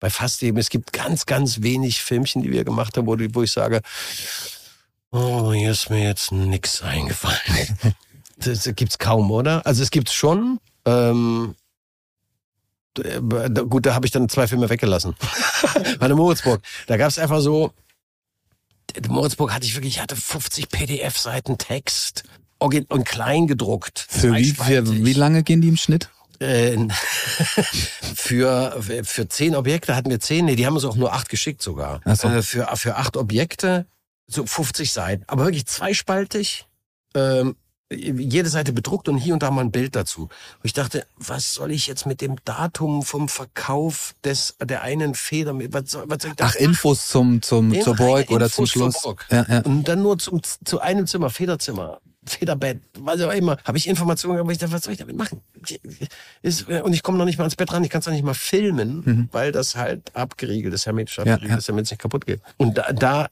Bei 0.00 0.08
fast 0.08 0.40
jedem. 0.40 0.56
Es 0.56 0.70
gibt 0.70 0.94
ganz, 0.94 1.26
ganz 1.26 1.60
wenig 1.60 2.02
Filmchen, 2.02 2.42
die 2.42 2.50
wir 2.50 2.64
gemacht 2.64 2.96
haben, 2.96 3.06
wo, 3.06 3.16
wo 3.18 3.42
ich 3.42 3.52
sage, 3.52 3.82
oh, 5.12 5.52
hier 5.52 5.72
ist 5.72 5.90
mir 5.90 6.02
jetzt 6.02 6.32
nix 6.32 6.80
eingefallen. 6.80 7.94
das 8.46 8.68
gibt's 8.74 8.98
kaum, 8.98 9.30
oder? 9.30 9.64
Also 9.66 9.82
es 9.82 9.90
gibt's 9.90 10.14
schon. 10.14 10.60
Ähm, 10.84 11.54
äh, 12.98 13.20
gut, 13.68 13.86
da 13.86 13.94
habe 13.94 14.06
ich 14.06 14.12
dann 14.12 14.28
zwei 14.28 14.46
Filme 14.46 14.68
weggelassen. 14.70 15.14
Bei 15.98 16.06
der 16.06 16.16
Moritzburg. 16.16 16.62
Da 16.86 16.96
gab's 16.96 17.18
einfach 17.18 17.40
so, 17.40 17.72
Moritzburg 19.08 19.52
hatte 19.52 19.66
ich 19.66 19.74
wirklich, 19.74 19.96
ich 19.96 20.02
hatte 20.02 20.16
50 20.16 20.68
PDF-Seiten 20.68 21.58
Text 21.58 22.24
und 22.58 23.04
klein 23.04 23.46
gedruckt. 23.46 24.06
für 24.08 24.34
wie, 24.34 24.52
für 24.52 25.04
wie 25.04 25.12
lange 25.12 25.42
gehen 25.42 25.60
die 25.60 25.68
im 25.68 25.76
Schnitt? 25.76 26.08
Äh, 26.40 26.76
für, 28.14 28.80
für 29.04 29.28
zehn 29.28 29.54
Objekte 29.54 29.94
hatten 29.94 30.10
wir 30.10 30.20
zehn, 30.20 30.46
nee, 30.46 30.56
die 30.56 30.66
haben 30.66 30.74
uns 30.74 30.84
auch 30.84 30.96
nur 30.96 31.12
acht 31.12 31.28
geschickt 31.28 31.62
sogar. 31.62 32.00
So. 32.14 32.28
Äh, 32.28 32.42
für, 32.42 32.68
für 32.76 32.96
acht 32.96 33.16
Objekte 33.16 33.86
so 34.26 34.46
50 34.46 34.92
Seiten, 34.92 35.24
aber 35.26 35.44
wirklich 35.44 35.66
zweispaltig. 35.66 36.66
Ähm, 37.14 37.56
jede 37.92 38.48
Seite 38.48 38.72
bedruckt 38.72 39.08
und 39.08 39.18
hier 39.18 39.34
und 39.34 39.42
da 39.42 39.50
mal 39.50 39.60
ein 39.60 39.70
Bild 39.70 39.94
dazu. 39.94 40.22
Und 40.22 40.30
ich 40.62 40.72
dachte, 40.72 41.06
was 41.16 41.54
soll 41.54 41.70
ich 41.70 41.86
jetzt 41.86 42.06
mit 42.06 42.20
dem 42.20 42.36
Datum 42.44 43.02
vom 43.02 43.28
Verkauf 43.28 44.14
des 44.24 44.56
der 44.62 44.82
einen 44.82 45.14
Feder, 45.14 45.54
was 45.72 45.90
soll, 45.90 46.04
was 46.08 46.22
soll 46.22 46.30
ich 46.30 46.36
da 46.36 46.46
Ach, 46.46 46.54
Infos 46.54 47.08
zum, 47.08 47.42
zum, 47.42 47.68
Nee, 47.68 47.80
zur 47.80 47.94
Burg 47.96 48.30
oder 48.30 48.46
Infos 48.46 48.54
zum 48.56 48.66
zur 48.66 48.92
Schloss. 48.92 49.02
Burg. 49.02 49.26
Ja, 49.30 49.46
ja. 49.48 49.60
Und 49.60 49.84
dann 49.88 50.02
nur 50.02 50.18
zum, 50.18 50.40
zu 50.42 50.80
einem 50.80 51.06
Zimmer, 51.06 51.30
Federzimmer, 51.30 52.00
Federbett, 52.26 52.80
was 52.98 53.20
auch 53.20 53.32
immer. 53.32 53.58
Habe 53.64 53.76
ich 53.76 53.86
Informationen, 53.86 54.38
aber 54.38 54.50
ich 54.50 54.58
dachte, 54.58 54.72
was 54.72 54.84
soll 54.84 54.94
ich 54.94 54.98
damit 54.98 55.16
machen? 55.16 55.42
Ist, 56.42 56.68
und 56.68 56.92
ich 56.94 57.02
komme 57.02 57.18
noch 57.18 57.26
nicht 57.26 57.38
mal 57.38 57.44
ans 57.44 57.56
Bett 57.56 57.70
ran, 57.72 57.84
ich 57.84 57.90
kann 57.90 58.00
es 58.00 58.06
noch 58.06 58.14
nicht 58.14 58.24
mal 58.24 58.34
filmen, 58.34 59.28
weil 59.30 59.52
das 59.52 59.76
halt 59.76 60.14
abgeriegelt 60.16 60.72
ist, 60.72 60.86
hermetisch 60.86 61.18
Mhm. 61.18 61.26
Ja, 61.26 61.34
abgeriegelt 61.34 61.50
ja. 61.56 61.58
ist, 61.58 61.68
damit 61.68 61.84
es 61.84 61.90
nicht 61.90 62.00
kaputt 62.00 62.24
geht. 62.26 62.40
Und 62.56 62.78
da, 62.78 62.92
da 62.92 63.28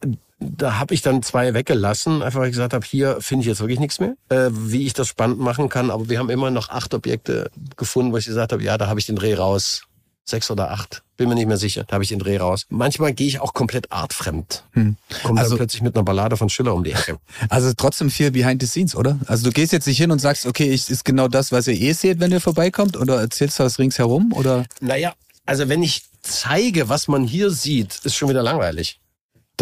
da 0.57 0.78
habe 0.78 0.94
ich 0.94 1.02
dann 1.02 1.22
zwei 1.22 1.55
weggelassen, 1.55 2.22
einfach 2.22 2.40
weil 2.40 2.48
ich 2.48 2.52
gesagt 2.52 2.74
habe, 2.74 2.85
hier 2.87 3.18
finde 3.20 3.42
ich 3.42 3.48
jetzt 3.48 3.61
wirklich 3.61 3.81
nichts 3.81 4.00
mehr, 4.00 4.14
äh, 4.28 4.50
wie 4.50 4.87
ich 4.87 4.92
das 4.92 5.09
spannend 5.09 5.38
machen 5.38 5.68
kann. 5.68 5.90
Aber 5.90 6.09
wir 6.09 6.18
haben 6.18 6.31
immer 6.31 6.50
noch 6.50 6.68
acht 6.68 6.94
Objekte 6.94 7.50
gefunden, 7.76 8.12
wo 8.12 8.16
ich 8.16 8.26
gesagt 8.26 8.52
habe, 8.52 8.62
ja, 8.62 8.78
da 8.78 8.88
habe 8.88 9.00
ich 9.00 9.07
den 9.07 9.16
Dreh 9.16 9.35
raus. 9.35 9.83
Sechs 10.24 10.52
oder 10.52 10.70
acht, 10.70 11.02
bin 11.16 11.28
mir 11.28 11.35
nicht 11.35 11.48
mehr 11.48 11.57
sicher. 11.57 11.83
Da 11.83 11.94
habe 11.94 12.05
ich 12.05 12.11
den 12.11 12.20
Dreh 12.20 12.37
raus. 12.37 12.66
Manchmal 12.68 13.12
gehe 13.12 13.26
ich 13.26 13.40
auch 13.40 13.55
komplett 13.55 13.90
artfremd. 13.90 14.62
Hm. 14.70 14.96
Komme 15.24 15.40
also, 15.40 15.50
dann 15.50 15.59
plötzlich 15.59 15.83
mit 15.83 15.96
einer 15.96 16.05
Ballade 16.05 16.37
von 16.37 16.48
Schiller 16.48 16.74
um 16.74 16.85
die 16.85 16.92
Ecke. 16.92 17.18
Also 17.48 17.72
trotzdem 17.76 18.09
viel 18.09 18.31
behind 18.31 18.62
the 18.62 18.68
scenes, 18.68 18.94
oder? 18.94 19.18
Also 19.26 19.44
du 19.44 19.50
gehst 19.50 19.72
jetzt 19.72 19.88
nicht 19.88 19.98
hin 19.98 20.12
und 20.12 20.20
sagst, 20.20 20.46
okay, 20.46 20.70
ich 20.70 20.88
ist 20.88 21.05
genau 21.05 21.26
das, 21.26 21.50
was 21.50 21.66
ihr 21.66 21.74
eh 21.74 21.92
seht, 21.92 22.20
wenn 22.20 22.31
ihr 22.31 22.40
vorbeikommt, 22.40 22.96
oder 22.96 23.20
erzählst 23.20 23.59
du 23.59 23.64
was 23.64 23.81
ringsherum, 23.81 24.33
oder? 24.33 24.64
Naja, 24.81 25.12
also 25.44 25.68
wenn 25.68 25.83
ich 25.83 26.05
zeige, 26.22 26.88
was 26.88 27.09
man 27.09 27.24
hier 27.24 27.50
sieht, 27.50 28.00
ist 28.05 28.14
schon 28.14 28.28
wieder 28.28 28.42
langweilig. 28.42 29.00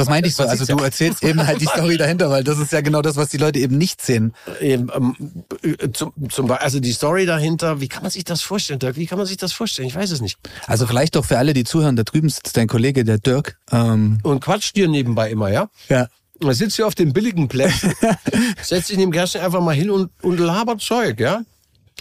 Das 0.01 0.09
meinte 0.09 0.29
ich 0.29 0.35
so. 0.35 0.45
Also 0.45 0.65
du 0.65 0.83
erzählst 0.83 1.23
eben 1.23 1.47
halt 1.47 1.61
die 1.61 1.67
Story 1.75 1.97
dahinter, 1.97 2.31
weil 2.31 2.43
das 2.43 2.59
ist 2.59 2.73
ja 2.73 2.81
genau 2.81 3.03
das, 3.03 3.17
was 3.17 3.29
die 3.29 3.37
Leute 3.37 3.59
eben 3.59 3.77
nicht 3.77 4.01
sehen. 4.01 4.35
Ähm, 4.61 4.91
ähm, 4.95 5.93
zum, 5.93 6.13
zum, 6.31 6.51
also 6.51 6.81
die 6.81 6.93
Story 6.93 7.27
dahinter, 7.27 7.81
wie 7.81 7.89
kann 7.89 8.03
man 8.03 8.11
sich 8.11 8.25
das 8.25 8.43
vorstellen, 8.43 8.79
Dirk? 8.79 8.97
Wie 8.97 9.07
kann 9.07 9.19
man 9.19 9.27
sich 9.27 9.37
das 9.37 9.53
vorstellen? 9.53 9.89
Ich 9.89 9.95
weiß 9.95 10.11
es 10.11 10.21
nicht. 10.21 10.39
Also 10.67 10.87
vielleicht 10.87 11.17
doch 11.17 11.25
für 11.25 11.39
alle, 11.39 11.53
die 11.53 11.65
zuhören, 11.65 11.97
da 11.97 12.03
drüben 12.03 12.31
sitzt 12.31 12.57
dein 12.57 12.67
Kollege, 12.67 13.05
der 13.05 13.19
Dirk. 13.19 13.59
Ähm 13.71 14.19
Und 14.23 14.41
quatscht 14.41 14.75
dir 14.77 14.89
nebenbei 14.89 15.31
immer, 15.31 15.51
ja? 15.51 15.69
Ja. 15.89 16.09
Er 16.43 16.55
sitzt 16.55 16.77
hier 16.77 16.87
auf 16.87 16.95
den 16.95 17.13
billigen 17.13 17.49
Plätzen, 17.49 17.93
setzt 18.63 18.89
sich 18.89 18.97
neben 18.97 19.13
Gersten 19.13 19.41
einfach 19.41 19.61
mal 19.61 19.75
hin 19.75 19.91
und, 19.91 20.11
und 20.23 20.41
labert 20.41 20.81
Zeug, 20.81 21.21
ja? 21.21 21.43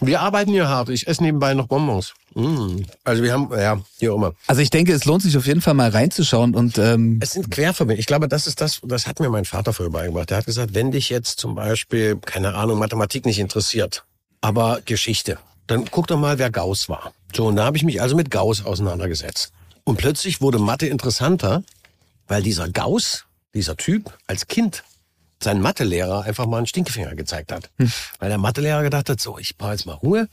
Wir 0.02 0.22
arbeiten 0.22 0.52
hier 0.52 0.70
hart. 0.70 0.88
Ich 0.90 1.08
esse 1.08 1.22
nebenbei 1.22 1.54
noch 1.54 1.68
Bonbons. 1.68 2.14
Mm. 2.36 2.84
Also 3.04 3.24
wir 3.24 3.34
haben, 3.34 3.50
ja, 3.52 3.82
hier 4.00 4.13
immer. 4.13 4.34
Also 4.48 4.62
ich 4.62 4.70
denke, 4.70 4.94
es 4.94 5.06
lohnt 5.06 5.22
sich 5.22 5.38
auf 5.38 5.48
jeden 5.48 5.62
Fall 5.62 5.74
mal 5.74 5.89
reinzuschauen 5.89 6.56
und 6.56 6.78
ähm 6.78 7.20
es 7.22 7.32
sind 7.32 7.50
Querverbindungen. 7.52 8.00
Ich 8.00 8.06
glaube, 8.06 8.28
das 8.28 8.48
ist 8.48 8.62
das, 8.62 8.82
das 8.84 9.08
hat 9.08 9.20
mir 9.20 9.30
mein 9.30 9.46
Vater 9.46 9.74
früher 9.74 9.89
beigebracht. 9.89 10.30
Der 10.30 10.38
hat 10.38 10.46
gesagt, 10.46 10.74
wenn 10.74 10.92
dich 10.92 11.10
jetzt 11.10 11.39
zum 11.39 11.56
Beispiel, 11.56 12.18
keine 12.18 12.56
Ahnung, 12.56 12.80
Mathematik 12.80 13.26
nicht 13.26 13.39
interessiert, 13.39 14.04
aber 14.42 14.82
Geschichte, 14.86 15.38
dann 15.68 15.86
guck 15.89 16.08
doch 16.08 16.20
mal, 16.20 16.39
wer 16.39 16.50
Gauss 16.50 16.89
war. 16.89 17.13
So, 17.36 17.48
und 17.48 17.56
da 17.56 17.65
habe 17.65 17.78
ich 17.78 17.84
mich 17.84 18.02
also 18.02 18.15
mit 18.15 18.32
Gauss 18.32 18.65
auseinandergesetzt. 18.65 19.52
Und 19.84 19.98
plötzlich 19.98 20.42
wurde 20.42 20.60
Mathe 20.60 20.88
interessanter, 20.88 21.63
weil 22.28 22.44
dieser 22.44 22.70
Gauss, 22.70 23.26
dieser 23.54 23.78
Typ, 23.78 24.13
als 24.28 24.48
Kind 24.48 24.84
sein 25.42 25.62
Mathelehrer 25.62 26.24
einfach 26.24 26.46
mal 26.46 26.58
einen 26.58 26.68
Stinkefinger 26.68 27.15
gezeigt 27.15 27.52
hat. 27.52 27.70
Hm. 27.78 27.92
Weil 28.20 28.30
der 28.30 28.38
Mathelehrer 28.38 28.84
gedacht 28.84 29.10
hat, 29.10 29.22
so, 29.22 29.38
ich 29.38 29.58
brauche 29.58 29.72
jetzt 29.72 29.86
mal 29.86 29.94
Ruhe. 29.94 30.28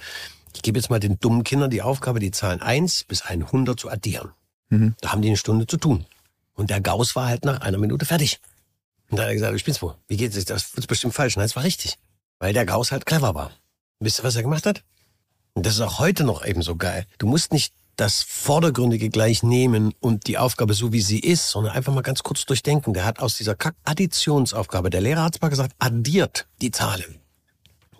Ich 0.57 0.63
gebe 0.63 0.79
jetzt 0.79 0.89
mal 0.89 0.99
den 0.99 1.21
dummen 1.21 1.45
Kindern 1.45 1.71
die 1.71 1.83
Aufgabe, 1.83 2.19
die 2.19 2.31
Zahlen 2.31 2.63
1 2.63 3.05
bis 3.05 3.21
100 3.21 3.79
zu 3.79 3.91
addieren. 3.91 4.31
Mhm. 4.71 4.95
Da 5.03 5.13
haben 5.13 5.21
die 5.21 5.29
eine 5.29 5.37
Stunde 5.37 5.67
zu 5.67 5.77
tun. 5.77 6.07
Und 6.55 6.71
der 6.71 6.81
Gauss 6.81 7.15
war 7.15 7.27
halt 7.27 7.45
nach 7.45 7.61
einer 7.61 7.77
Minute 7.77 8.07
fertig. 8.07 8.41
Und 9.11 9.19
da 9.19 9.25
hat 9.25 9.29
er 9.29 9.35
gesagt, 9.35 9.53
du 9.53 9.59
spinnst 9.59 9.83
wohl. 9.83 9.95
Wie 10.09 10.17
geht 10.17 10.35
es? 10.35 10.47
Das 10.47 10.73
ist 10.73 10.87
bestimmt 10.87 11.13
falsch. 11.13 11.37
Nein, 11.37 11.45
es 11.45 11.57
war 11.57 11.63
richtig. 11.63 11.99
Weil 12.39 12.55
der 12.55 12.65
Gauss 12.65 12.91
halt 12.91 13.05
clever 13.05 13.35
war. 13.35 13.51
Wisst 14.01 14.19
ihr, 14.19 14.25
was 14.25 14.35
er 14.35 14.43
gemacht 14.43 14.65
hat? 14.65 14.83
Und 15.53 15.67
das 15.67 15.75
ist 15.75 15.83
auch 15.83 15.99
heute 15.99 16.25
noch 16.25 16.43
eben 16.45 16.63
so 16.63 16.75
geil. 16.75 17.05
Du 17.19 17.27
musst 17.27 17.53
nicht 17.53 17.75
das 17.97 18.23
Vordergründige 18.23 19.11
gleich 19.11 19.43
nehmen 19.43 19.93
und 20.01 20.27
die 20.27 20.39
Aufgabe 20.39 20.73
so 20.73 20.91
wie 20.91 21.03
sie 21.03 21.21
ist, 21.21 21.51
sondern 21.51 21.75
einfach 21.75 21.93
mal 21.93 22.01
ganz 22.01 22.23
kurz 22.23 22.47
durchdenken. 22.47 22.95
Der 22.95 23.05
hat 23.05 23.21
aus 23.21 23.37
dieser 23.37 23.55
Kack-Additionsaufgabe, 23.55 24.89
der 24.89 25.03
Lehrer 25.03 25.23
hat 25.23 25.41
mal 25.43 25.49
gesagt, 25.49 25.75
addiert 25.79 26.47
die 26.63 26.71
Zahlen. 26.71 27.21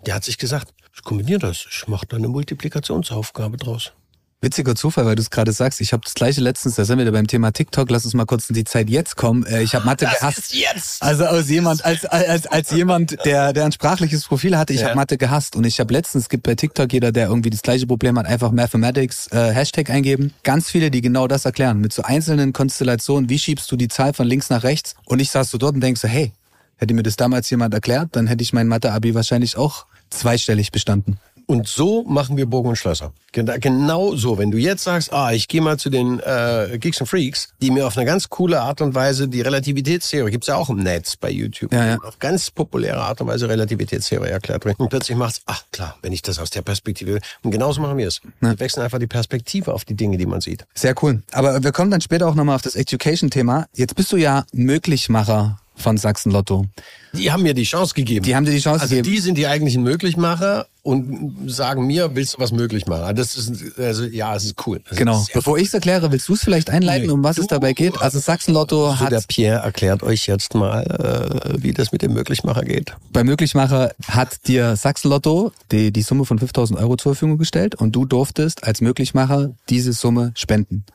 Der 0.07 0.15
hat 0.15 0.23
sich 0.23 0.39
gesagt, 0.39 0.73
ich 0.97 1.03
kombiniere 1.03 1.39
das, 1.39 1.67
ich 1.69 1.87
mache 1.87 2.07
da 2.07 2.17
eine 2.17 2.27
Multiplikationsaufgabe 2.27 3.57
draus. 3.57 3.93
Witziger 4.39 4.75
Zufall, 4.75 5.05
weil 5.07 5.15
du 5.15 5.21
es 5.21 5.31
gerade 5.31 5.51
sagst. 5.51 5.81
Ich 5.81 5.93
habe 5.93 6.03
das 6.03 6.13
gleiche 6.13 6.41
letztens, 6.41 6.75
da 6.75 6.85
sind 6.85 6.99
wir 6.99 7.05
wieder 7.05 7.11
beim 7.11 7.25
Thema 7.25 7.51
TikTok. 7.51 7.89
Lass 7.89 8.05
uns 8.05 8.13
mal 8.13 8.25
kurz 8.25 8.47
in 8.49 8.53
die 8.53 8.65
Zeit 8.65 8.87
jetzt 8.87 9.15
kommen. 9.15 9.43
Äh, 9.47 9.63
ich 9.63 9.73
habe 9.73 9.83
Mathe 9.85 10.05
das 10.05 10.19
gehasst. 10.19 10.37
Ist 10.37 10.53
jetzt. 10.53 11.01
Also 11.01 11.25
aus 11.25 11.49
jemand, 11.49 11.83
als 11.83 12.05
als 12.05 12.45
als 12.45 12.69
jemand, 12.69 13.17
der 13.25 13.51
der 13.51 13.65
ein 13.65 13.71
sprachliches 13.71 14.25
Profil 14.25 14.55
hatte, 14.55 14.73
ich 14.73 14.81
ja. 14.81 14.87
habe 14.87 14.95
Mathe 14.95 15.17
gehasst 15.17 15.55
und 15.55 15.65
ich 15.65 15.79
habe 15.79 15.91
letztens 15.91 16.25
es 16.25 16.29
gibt 16.29 16.43
bei 16.43 16.53
TikTok 16.53 16.93
jeder, 16.93 17.11
der 17.11 17.29
irgendwie 17.29 17.49
das 17.49 17.63
gleiche 17.63 17.87
Problem 17.87 18.19
hat, 18.19 18.27
einfach 18.27 18.51
Mathematics 18.51 19.27
äh, 19.31 19.53
Hashtag 19.53 19.89
eingeben. 19.89 20.33
Ganz 20.43 20.69
viele, 20.69 20.91
die 20.91 21.01
genau 21.01 21.27
das 21.27 21.45
erklären 21.45 21.79
mit 21.79 21.91
so 21.91 22.03
einzelnen 22.03 22.53
Konstellationen. 22.53 23.31
Wie 23.31 23.39
schiebst 23.39 23.71
du 23.71 23.75
die 23.75 23.87
Zahl 23.87 24.13
von 24.13 24.27
links 24.27 24.51
nach 24.51 24.63
rechts? 24.63 24.95
Und 25.05 25.19
ich 25.19 25.31
saß 25.31 25.49
so 25.49 25.57
dort 25.57 25.73
und 25.73 25.81
denk 25.81 25.97
so, 25.97 26.07
hey, 26.07 26.31
hätte 26.75 26.93
mir 26.93 27.03
das 27.03 27.15
damals 27.15 27.49
jemand 27.49 27.73
erklärt, 27.73 28.09
dann 28.11 28.27
hätte 28.27 28.43
ich 28.43 28.53
mein 28.53 28.67
Mathe-Abi 28.67 29.15
wahrscheinlich 29.15 29.57
auch 29.57 29.87
zweistellig 30.09 30.71
bestanden. 30.71 31.19
Und 31.49 31.65
so 31.65 32.03
machen 32.03 32.35
wir 32.35 32.45
Burgen 32.45 32.67
und 32.67 32.75
Schlösser. 32.75 33.13
Genau 33.31 34.15
so. 34.15 34.37
Wenn 34.37 34.51
du 34.51 34.57
jetzt 34.57 34.83
sagst, 34.83 35.13
ah, 35.13 35.31
ich 35.31 35.47
gehe 35.47 35.61
mal 35.61 35.77
zu 35.77 35.89
den 35.89 36.19
äh, 36.19 36.77
Geeks 36.77 36.99
and 36.99 37.09
Freaks, 37.09 37.53
die 37.61 37.71
mir 37.71 37.87
auf 37.87 37.95
eine 37.95 38.05
ganz 38.05 38.27
coole 38.27 38.61
Art 38.61 38.81
und 38.81 38.93
Weise 38.95 39.29
die 39.29 39.39
Relativitätstheorie, 39.39 40.31
gibt's 40.31 40.47
ja 40.47 40.55
auch 40.55 40.69
im 40.69 40.79
Netz 40.79 41.15
bei 41.15 41.29
YouTube, 41.29 41.71
ja, 41.71 41.85
ja. 41.85 41.97
auf 42.03 42.19
ganz 42.19 42.51
populäre 42.51 42.97
Art 42.97 43.21
und 43.21 43.27
Weise 43.27 43.47
Relativitätstheorie 43.47 44.27
erklärt 44.27 44.65
wird. 44.65 44.77
Und 44.77 44.89
plötzlich 44.89 45.17
macht's, 45.17 45.41
ach 45.45 45.63
klar, 45.71 45.95
wenn 46.01 46.11
ich 46.11 46.21
das 46.21 46.37
aus 46.37 46.49
der 46.49 46.63
Perspektive 46.63 47.13
will. 47.13 47.21
Und 47.43 47.51
genauso 47.51 47.79
machen 47.79 47.97
wir 47.97 48.07
es. 48.07 48.19
Ja. 48.41 48.49
Wir 48.49 48.59
wechseln 48.59 48.83
einfach 48.83 48.99
die 48.99 49.07
Perspektive 49.07 49.73
auf 49.73 49.85
die 49.85 49.95
Dinge, 49.95 50.17
die 50.17 50.25
man 50.25 50.41
sieht. 50.41 50.65
Sehr 50.73 50.95
cool. 51.01 51.23
Aber 51.31 51.63
wir 51.63 51.71
kommen 51.71 51.91
dann 51.91 52.01
später 52.01 52.27
auch 52.27 52.35
nochmal 52.35 52.55
auf 52.55 52.61
das 52.61 52.75
Education-Thema. 52.75 53.67
Jetzt 53.73 53.95
bist 53.95 54.11
du 54.11 54.17
ja 54.17 54.45
Möglichmacher 54.51 55.59
von 55.77 55.97
Sachsen 55.97 56.31
Lotto. 56.31 56.65
Die 57.13 57.31
haben 57.31 57.43
mir 57.43 57.53
die 57.53 57.63
Chance 57.63 57.93
gegeben. 57.93 58.25
Die 58.25 58.35
haben 58.35 58.45
dir 58.45 58.51
die 58.51 58.59
Chance 58.59 58.81
also 58.81 58.95
gegeben. 58.95 59.15
die 59.15 59.21
sind 59.21 59.37
die 59.37 59.47
eigentlichen 59.47 59.83
Möglichmacher 59.83 60.67
und 60.83 61.49
sagen 61.49 61.87
mir, 61.87 62.15
willst 62.15 62.35
du 62.35 62.39
was 62.39 62.51
möglich 62.51 62.85
machen? 62.85 63.15
Das 63.15 63.35
ist, 63.35 63.77
also, 63.79 64.03
ja, 64.05 64.35
es 64.35 64.45
ist 64.45 64.67
cool. 64.67 64.81
Das 64.87 64.97
genau. 64.97 65.21
Ist 65.21 65.33
Bevor 65.33 65.57
ich 65.57 65.67
es 65.67 65.73
erkläre, 65.73 66.11
willst 66.11 66.27
du 66.27 66.33
es 66.33 66.43
vielleicht 66.43 66.69
einleiten, 66.69 67.07
nee, 67.07 67.13
um 67.13 67.23
was 67.23 67.37
du, 67.37 67.43
es 67.43 67.47
dabei 67.47 67.73
geht? 67.73 67.99
Also 68.01 68.19
Sachsen 68.19 68.53
Lotto 68.53 68.87
also 68.87 68.99
hat... 68.99 69.11
Der 69.11 69.23
Pierre 69.27 69.63
erklärt 69.63 70.03
euch 70.03 70.27
jetzt 70.27 70.53
mal, 70.55 70.83
äh, 70.83 71.61
wie 71.61 71.73
das 71.73 71.91
mit 71.91 72.01
dem 72.01 72.13
Möglichmacher 72.13 72.63
geht. 72.63 72.93
Bei 73.11 73.23
Möglichmacher 73.23 73.93
hat 74.07 74.47
dir 74.47 74.75
Sachsen 74.75 75.09
Lotto 75.09 75.51
die, 75.71 75.91
die 75.91 76.01
Summe 76.01 76.25
von 76.25 76.39
5000 76.39 76.79
Euro 76.79 76.97
zur 76.97 77.13
Verfügung 77.13 77.37
gestellt 77.37 77.75
und 77.75 77.95
du 77.95 78.05
durftest 78.05 78.63
als 78.63 78.81
Möglichmacher 78.81 79.51
diese 79.69 79.93
Summe 79.93 80.31
spenden. 80.35 80.85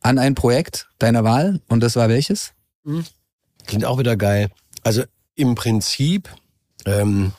An 0.00 0.18
ein 0.18 0.34
Projekt 0.34 0.88
deiner 0.98 1.24
Wahl. 1.24 1.60
Und 1.68 1.80
das 1.80 1.96
war 1.96 2.08
welches? 2.08 2.52
Mhm. 2.84 3.04
Klingt 3.66 3.84
auch 3.84 3.98
wieder 3.98 4.16
geil. 4.16 4.48
Also 4.82 5.02
im 5.34 5.54
Prinzip, 5.54 6.28
ähm, 6.84 7.32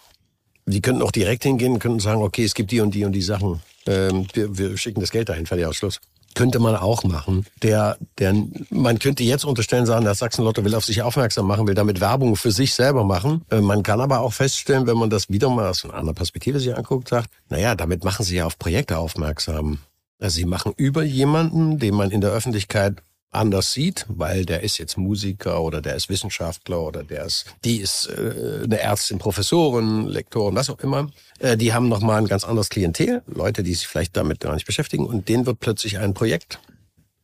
die 0.65 0.81
könnten 0.81 1.01
auch 1.01 1.11
direkt 1.11 1.43
hingehen, 1.43 1.79
könnten 1.79 1.99
sagen, 1.99 2.21
okay, 2.21 2.43
es 2.43 2.53
gibt 2.53 2.71
die 2.71 2.81
und 2.81 2.93
die 2.95 3.05
und 3.05 3.11
die 3.11 3.21
Sachen. 3.21 3.61
Ähm, 3.85 4.27
wir, 4.33 4.57
wir 4.57 4.77
schicken 4.77 5.01
das 5.01 5.11
Geld 5.11 5.29
dahin, 5.29 5.45
fertig 5.45 5.65
Ausschluss. 5.65 5.99
Könnte 6.35 6.57
man 6.59 6.75
auch 6.75 7.03
machen. 7.03 7.45
Der, 7.61 7.97
der, 8.17 8.33
man 8.71 8.97
könnte 8.97 9.23
jetzt 9.23 9.45
unterstellen, 9.45 9.85
sagen, 9.85 10.03
der 10.03 10.15
Sachsen-Lotto 10.15 10.65
will 10.65 10.73
auf 10.73 10.85
sich 10.85 11.03
aufmerksam 11.03 11.45
machen, 11.45 11.67
will 11.67 11.75
damit 11.75 12.01
Werbung 12.01 12.35
für 12.35 12.51
sich 12.51 12.73
selber 12.73 13.03
machen. 13.03 13.43
Äh, 13.51 13.61
man 13.61 13.83
kann 13.83 14.01
aber 14.01 14.21
auch 14.21 14.33
feststellen, 14.33 14.87
wenn 14.87 14.97
man 14.97 15.09
das 15.09 15.29
wieder 15.29 15.49
mal 15.49 15.69
aus 15.69 15.83
einer 15.83 15.93
anderen 15.93 16.15
Perspektive 16.15 16.59
sich 16.59 16.75
anguckt, 16.75 17.09
sagt, 17.09 17.29
naja, 17.49 17.75
damit 17.75 18.03
machen 18.03 18.25
sie 18.25 18.37
ja 18.37 18.45
auf 18.45 18.57
Projekte 18.57 18.97
aufmerksam. 18.97 19.79
Also 20.19 20.35
sie 20.35 20.45
machen 20.45 20.73
über 20.77 21.03
jemanden, 21.03 21.77
den 21.77 21.93
man 21.93 22.09
in 22.09 22.21
der 22.21 22.31
Öffentlichkeit 22.31 23.03
anders 23.35 23.73
sieht, 23.73 24.05
weil 24.07 24.45
der 24.45 24.61
ist 24.61 24.77
jetzt 24.77 24.97
Musiker 24.97 25.61
oder 25.61 25.81
der 25.81 25.95
ist 25.95 26.09
Wissenschaftler 26.09 26.81
oder 26.81 27.03
der 27.03 27.25
ist, 27.25 27.45
die 27.63 27.77
ist 27.77 28.07
äh, 28.07 28.63
eine 28.63 28.79
Ärztin, 28.79 29.17
Professorin, 29.17 30.07
Lektorin, 30.07 30.55
was 30.55 30.69
auch 30.69 30.79
immer. 30.79 31.09
Äh, 31.39 31.57
die 31.57 31.73
haben 31.73 31.89
nochmal 31.89 32.19
ein 32.19 32.27
ganz 32.27 32.43
anderes 32.43 32.69
Klientel, 32.69 33.21
Leute, 33.27 33.63
die 33.63 33.73
sich 33.73 33.87
vielleicht 33.87 34.15
damit 34.15 34.39
gar 34.39 34.53
nicht 34.53 34.65
beschäftigen 34.65 35.05
und 35.05 35.29
denen 35.29 35.45
wird 35.45 35.59
plötzlich 35.59 35.99
ein 35.99 36.13
Projekt 36.13 36.59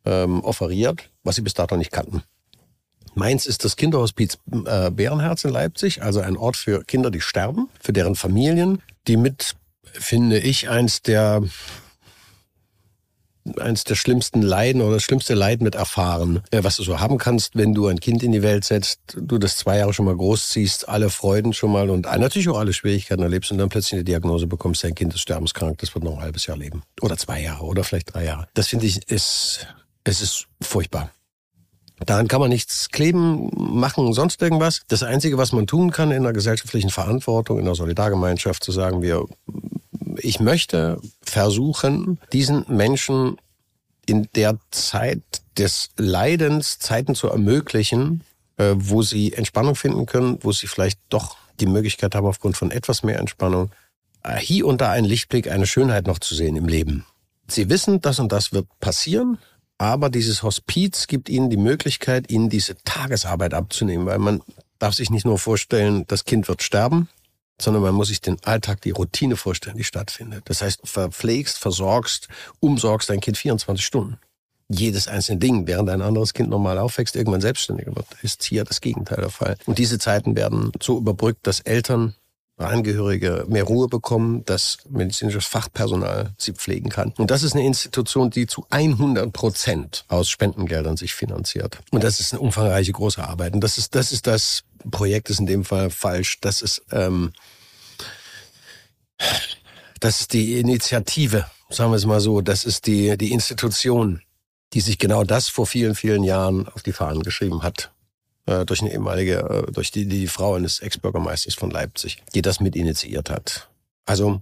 ähm, 0.06 0.44
offeriert, 0.44 1.10
was 1.24 1.36
sie 1.36 1.42
bis 1.42 1.54
dato 1.54 1.78
nicht 1.78 1.92
kannten. 1.92 2.24
Meins 3.16 3.46
ist 3.46 3.66
das 3.66 3.76
Kinderhospiz 3.76 4.38
äh, 4.66 4.92
Bärenherz 4.92 5.44
in 5.44 5.52
Leipzig, 5.52 6.02
also 6.04 6.22
ein 6.22 6.38
Ort 6.38 6.56
für 6.56 6.84
Kinder, 6.84 7.12
die 7.12 7.22
sterben, 7.22 7.70
für 7.82 7.94
deren 7.94 8.16
Familien, 8.16 8.82
die 9.08 9.18
mit, 9.18 9.56
finde 9.84 10.40
ich, 10.40 10.70
eins 10.70 11.02
der 11.02 11.44
eins 13.60 13.84
der 13.84 13.96
schlimmsten 13.96 14.42
Leiden 14.42 14.82
oder 14.82 14.96
das 14.96 15.04
schlimmste 15.04 15.34
Leid 15.34 15.62
mit 15.62 15.76
erfahren, 15.76 16.42
äh, 16.52 16.64
was 16.64 16.78
du 16.78 16.84
so 16.84 17.00
haben 17.00 17.18
kannst, 17.18 17.56
wenn 17.56 17.74
du 17.74 17.88
ein 17.88 18.00
Kind 18.00 18.24
in 18.24 18.32
die 18.32 18.44
Welt 18.44 18.66
setzt, 18.66 19.00
du 19.16 19.38
das 19.38 19.58
zwei 19.58 19.78
Jahre 19.78 19.94
schon 19.94 20.06
mal 20.06 20.16
großziehst, 20.16 20.90
alle 20.90 21.10
Freuden 21.10 21.54
schon 21.54 21.72
mal 21.72 21.90
und 21.90 22.04
natürlich 22.04 22.50
auch 22.50 22.60
alle 22.60 22.74
Schwierigkeiten 22.74 23.24
erlebst 23.24 23.52
und 23.52 23.58
dann 23.58 23.70
plötzlich 23.70 23.94
eine 23.94 24.04
Diagnose 24.04 24.48
bekommst, 24.48 24.84
dein 24.84 24.96
Kind 24.96 25.14
ist 25.14 25.22
sterbenskrank, 25.22 25.80
das 25.80 25.94
wird 25.96 26.04
noch 26.04 26.18
ein 26.18 26.22
halbes 26.22 26.46
Jahr 26.46 26.58
leben. 26.58 26.84
Oder 27.02 27.18
zwei 27.18 27.42
Jahre 27.42 27.66
oder 27.66 27.84
vielleicht 27.84 28.14
drei 28.14 28.26
Jahre. 28.26 28.48
Das 28.54 28.68
finde 28.68 28.86
ich, 28.86 29.10
ist, 29.10 29.68
es 30.04 30.22
ist 30.22 30.48
furchtbar. 30.62 31.12
Daran 32.06 32.30
kann 32.30 32.40
man 32.40 32.50
nichts 32.50 32.90
kleben, 32.90 33.50
machen, 33.56 34.14
sonst 34.14 34.42
irgendwas. 34.42 34.82
Das 34.88 35.04
Einzige, 35.04 35.38
was 35.38 35.52
man 35.52 35.68
tun 35.68 35.92
kann 35.92 36.12
in 36.12 36.24
der 36.24 36.34
gesellschaftlichen 36.34 36.90
Verantwortung, 36.90 37.60
in 37.60 37.66
der 37.66 37.76
Solidargemeinschaft, 37.76 38.64
zu 38.64 38.72
sagen, 38.72 39.02
wir 39.02 39.26
ich 40.18 40.40
möchte 40.40 41.00
versuchen, 41.22 42.20
diesen 42.34 42.66
Menschen 42.68 43.38
in 44.06 44.28
der 44.36 44.58
Zeit 44.72 45.22
des 45.58 45.90
Leidens 45.98 46.80
Zeiten 46.80 47.16
zu 47.16 47.28
ermöglichen, 47.28 48.24
äh, 48.58 48.74
wo 48.76 49.02
sie 49.04 49.34
Entspannung 49.34 49.76
finden 49.76 50.06
können, 50.06 50.40
wo 50.42 50.52
sie 50.52 50.68
vielleicht 50.68 51.00
doch 51.10 51.38
die 51.60 51.66
Möglichkeit 51.66 52.16
haben, 52.16 52.26
aufgrund 52.26 52.58
von 52.58 52.72
etwas 52.72 53.04
mehr 53.04 53.20
Entspannung, 53.20 53.72
äh, 54.24 54.38
hier 54.38 54.66
und 54.66 54.82
da 54.82 54.92
einen 54.92 55.06
Lichtblick, 55.06 55.52
eine 55.52 55.68
Schönheit 55.68 56.08
noch 56.08 56.20
zu 56.20 56.36
sehen 56.36 56.56
im 56.56 56.68
Leben. 56.68 57.06
Sie 57.48 57.70
wissen, 57.70 58.02
das 58.02 58.20
und 58.20 58.32
das 58.32 58.54
wird 58.54 58.68
passieren. 58.80 59.38
aber 59.82 60.10
dieses 60.10 60.44
Hospiz 60.44 61.08
gibt 61.08 61.30
ihnen 61.30 61.50
die 61.50 61.56
Möglichkeit, 61.56 62.30
ihnen 62.30 62.50
diese 62.50 62.76
Tagesarbeit 62.84 63.54
abzunehmen, 63.54 64.06
weil 64.06 64.20
man 64.20 64.42
darf 64.78 64.94
sich 64.94 65.10
nicht 65.10 65.26
nur 65.26 65.40
vorstellen, 65.40 66.04
das 66.08 66.26
Kind 66.26 66.50
wird 66.50 66.64
sterben, 66.64 67.08
sondern 67.62 67.84
man 67.84 67.96
muss 67.96 68.10
sich 68.10 68.22
den 68.22 68.38
Alltag, 68.44 68.82
die 68.82 68.92
Routine 68.92 69.36
vorstellen, 69.36 69.78
die 69.78 69.84
stattfindet. 69.84 70.44
Das 70.46 70.62
heißt, 70.62 70.82
verpflegst, 70.84 71.58
versorgst, 71.58 72.28
umsorgst 72.60 73.10
dein 73.10 73.20
Kind 73.20 73.38
24 73.38 73.86
Stunden. 73.86 74.18
Jedes 74.72 75.08
einzelne 75.08 75.40
Ding, 75.40 75.66
während 75.66 75.90
ein 75.90 76.02
anderes 76.02 76.34
Kind 76.34 76.50
normal 76.50 76.78
aufwächst, 76.78 77.16
irgendwann 77.16 77.42
selbstständiger 77.42 77.96
wird, 77.96 78.06
ist 78.22 78.44
hier 78.44 78.64
das 78.64 78.82
Gegenteil 78.82 79.22
der 79.22 79.32
Fall. 79.32 79.58
Und 79.66 79.80
diese 79.80 79.98
Zeiten 79.98 80.36
werden 80.36 80.72
so 80.80 80.98
überbrückt, 80.98 81.48
dass 81.48 81.60
Eltern 81.62 82.14
Angehörige 82.60 83.46
mehr 83.48 83.64
Ruhe 83.64 83.88
bekommen, 83.88 84.44
dass 84.46 84.80
medizinisches 84.90 85.46
Fachpersonal 85.46 86.34
sie 86.38 86.52
pflegen 86.52 86.90
kann. 86.90 87.14
Und 87.18 87.32
das 87.32 87.44
ist 87.44 87.54
eine 87.56 87.66
Institution, 87.66 88.30
die 88.32 88.48
zu 88.48 88.66
100 88.70 89.32
Prozent 89.32 90.06
aus 90.10 90.30
Spendengeldern 90.30 90.98
sich 90.98 91.14
finanziert. 91.14 91.80
Und 91.92 92.04
das 92.04 92.20
ist 92.20 92.34
eine 92.34 92.42
umfangreiche 92.42 92.92
große 92.92 93.26
Arbeit. 93.26 93.54
Und 93.54 93.62
das 93.62 93.78
ist 93.78 93.96
das 93.96 94.12
ist 94.12 94.28
das 94.28 94.64
Projekt 94.92 95.30
ist 95.30 95.40
in 95.40 95.46
dem 95.46 95.64
Fall 95.64 95.90
falsch. 95.90 96.40
Das 96.42 96.62
ist 96.62 96.82
ähm, 96.92 97.32
das 100.00 100.22
ist 100.22 100.34
die 100.34 100.60
Initiative, 100.60 101.46
sagen 101.70 101.92
wir 101.92 101.98
es 101.98 102.06
mal 102.06 102.20
so. 102.20 102.42
Das 102.42 102.66
ist 102.66 102.88
die 102.88 103.18
die 103.18 103.32
Institution, 103.32 104.22
die 104.74 104.82
sich 104.82 104.98
genau 104.98 105.24
das 105.24 105.50
vor 105.50 105.66
vielen 105.66 105.96
vielen 105.96 106.24
Jahren 106.24 106.68
auf 106.68 106.84
die 106.84 106.94
Fahnen 106.94 107.24
geschrieben 107.24 107.64
hat 107.64 107.92
äh, 108.50 108.66
durch 108.66 108.82
eine 108.82 108.92
ehemalige, 108.92 109.66
äh, 109.68 109.72
durch 109.72 109.92
die, 109.92 110.06
die 110.06 110.28
Frau 110.28 110.56
eines 110.56 110.80
Ex-Bürgermeisters 110.80 111.56
von 111.56 111.72
Leipzig, 111.72 112.24
die 112.34 112.42
das 112.42 112.60
mit 112.60 112.76
initiiert 112.76 113.30
hat. 113.30 113.70
Also 114.06 114.42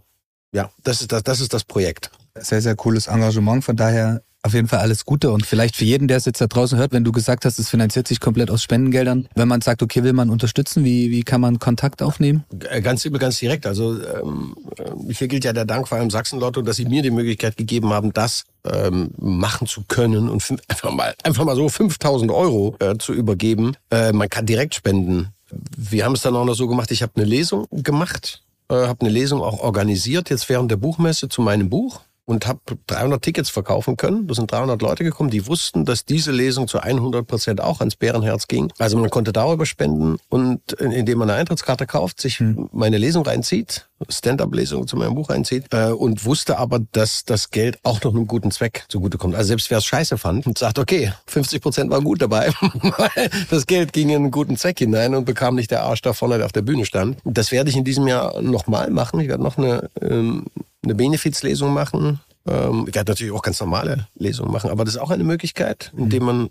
ja, 0.54 0.72
das 0.84 1.02
ist 1.02 1.12
das, 1.12 1.24
das 1.24 1.40
ist 1.42 1.54
das 1.54 1.64
Projekt. 1.64 2.10
Sehr, 2.36 2.62
sehr 2.62 2.76
cooles 2.76 3.08
Engagement. 3.08 3.66
Von 3.66 3.76
daher 3.76 4.22
auf 4.48 4.54
jeden 4.54 4.68
Fall 4.68 4.80
alles 4.80 5.06
Gute 5.06 5.30
und 5.32 5.46
vielleicht 5.46 5.76
für 5.76 5.84
jeden, 5.84 6.08
der 6.08 6.18
es 6.18 6.26
jetzt 6.26 6.40
da 6.40 6.48
draußen 6.48 6.78
hört, 6.78 6.94
wenn 6.94 7.04
du 7.04 7.12
gesagt 7.12 7.44
hast, 7.46 7.60
es 7.60 7.70
finanziert 7.70 8.08
sich 8.08 8.22
komplett 8.22 8.50
aus 8.50 8.64
Spendengeldern. 8.64 9.28
Wenn 9.36 9.48
man 9.48 9.62
sagt, 9.62 9.84
okay, 9.84 10.04
will 10.04 10.14
man 10.14 10.30
unterstützen, 10.30 10.86
wie, 10.86 11.12
wie 11.12 11.24
kann 11.24 11.42
man 11.42 11.60
Kontakt 11.60 12.02
aufnehmen? 12.02 12.46
Äh, 12.70 12.82
ganz 12.82 13.04
übel, 13.04 13.20
ganz 13.20 13.38
direkt. 13.40 13.68
Also 13.68 14.02
ähm, 14.02 14.56
äh, 14.78 15.14
hier 15.14 15.28
gilt 15.28 15.44
ja 15.44 15.52
der 15.52 15.66
Dank 15.66 15.90
vor 15.90 15.98
allem 15.98 16.10
Sachsen-Lotto, 16.10 16.62
dass 16.62 16.78
sie 16.78 16.86
mir 16.86 17.02
die 17.02 17.12
Möglichkeit 17.12 17.58
gegeben 17.58 17.90
haben, 17.90 18.14
das 18.14 18.46
ähm, 18.66 19.12
machen 19.18 19.68
zu 19.68 19.84
können 19.88 20.30
und 20.30 20.44
einfach 20.70 20.92
mal 20.92 21.14
einfach 21.24 21.44
mal 21.44 21.56
so 21.56 21.68
5000 21.68 22.32
Euro 22.32 22.76
äh, 22.80 22.98
zu 22.98 23.14
übergeben. 23.14 23.76
Äh, 23.92 24.14
man 24.14 24.30
kann 24.30 24.46
direkt 24.46 24.76
spenden. 24.76 25.34
Wir 25.78 26.06
haben 26.06 26.14
es 26.14 26.22
dann 26.22 26.36
auch 26.38 26.46
noch 26.46 26.56
so 26.56 26.68
gemacht. 26.68 26.92
Ich 26.92 27.02
habe 27.02 27.12
eine 27.16 27.26
Lesung 27.26 27.68
gemacht, 27.72 28.44
äh, 28.70 28.76
habe 28.76 29.02
eine 29.02 29.10
Lesung 29.10 29.42
auch 29.42 29.60
organisiert 29.60 30.30
jetzt 30.30 30.48
während 30.48 30.72
der 30.72 30.78
Buchmesse 30.78 31.28
zu 31.28 31.42
meinem 31.42 31.70
Buch 31.70 32.02
und 32.28 32.46
habe 32.46 32.60
300 32.88 33.22
Tickets 33.22 33.50
verkaufen 33.50 33.96
können. 33.96 34.28
Da 34.28 34.36
sind 34.36 34.52
300 34.52 34.82
Leute 34.82 35.06
gekommen, 35.06 35.30
die 35.30 35.48
wussten, 35.48 35.86
dass 35.86 36.04
diese 36.04 36.32
Lesung 36.34 36.68
zu 36.68 36.80
100 36.80 37.26
Prozent 37.26 37.62
auch 37.62 37.80
ans 37.80 37.96
Bärenherz 37.96 38.48
ging. 38.48 38.72
Also 38.78 38.98
man 38.98 39.10
konnte 39.10 39.32
darüber 39.32 39.66
spenden 39.66 40.18
und 40.28 40.74
indem 40.74 41.20
man 41.20 41.30
eine 41.30 41.40
Eintrittskarte 41.40 41.88
kauft, 41.88 42.20
sich 42.20 42.40
hm. 42.40 42.70
meine 42.74 42.98
Lesung 42.98 43.24
reinzieht, 43.24 43.88
Stand-up-Lesung 44.10 44.88
zu 44.88 44.98
meinem 44.98 45.16
Buch 45.16 45.30
reinzieht 45.30 45.68
äh, 45.72 45.92
und 45.92 46.26
wusste 46.26 46.60
aber, 46.60 46.80
dass 46.92 47.24
das 47.24 47.50
Geld 47.50 47.80
auch 47.84 48.04
noch 48.04 48.14
einem 48.14 48.28
guten 48.28 48.52
Zweck 48.52 48.84
zugutekommt. 48.90 49.34
Also 49.34 49.48
selbst 49.48 49.72
wer 49.72 49.78
es 49.78 49.86
scheiße 49.86 50.18
fand 50.18 50.46
und 50.48 50.58
sagt, 50.58 50.80
okay, 50.80 51.14
50 51.28 51.62
Prozent 51.62 51.90
war 51.92 52.02
gut 52.02 52.22
dabei, 52.22 52.52
das 53.50 53.66
Geld 53.66 53.94
ging 53.94 54.10
in 54.10 54.18
einen 54.18 54.32
guten 54.32 54.58
Zweck 54.58 54.80
hinein 54.80 55.16
und 55.16 55.24
bekam 55.24 55.56
nicht 55.56 55.72
der 55.72 55.84
Arsch 55.84 56.02
da 56.02 56.12
vorne, 56.12 56.36
der 56.38 56.46
auf 56.46 56.52
der 56.52 56.62
Bühne 56.62 56.86
stand. 56.86 57.20
Das 57.24 57.54
werde 57.54 57.70
ich 57.70 57.78
in 57.78 57.86
diesem 57.86 58.06
Jahr 58.06 58.42
nochmal 58.42 58.90
machen. 58.92 59.22
Ich 59.22 59.30
werde 59.30 59.44
noch 59.44 59.58
eine 59.58 59.90
ähm, 60.02 60.46
eine 60.84 60.96
Benefizlesung 60.96 61.74
machen. 61.74 62.20
Ähm, 62.48 62.86
ich 62.88 62.96
werde 62.96 63.12
natürlich 63.12 63.34
auch 63.34 63.42
ganz 63.42 63.60
normale 63.60 64.08
Lesungen 64.16 64.52
machen, 64.52 64.70
aber 64.70 64.86
das 64.86 64.96
ist 64.96 65.02
auch 65.02 65.12
eine 65.12 65.24
Möglichkeit, 65.24 65.92
indem 65.98 66.24
man 66.24 66.50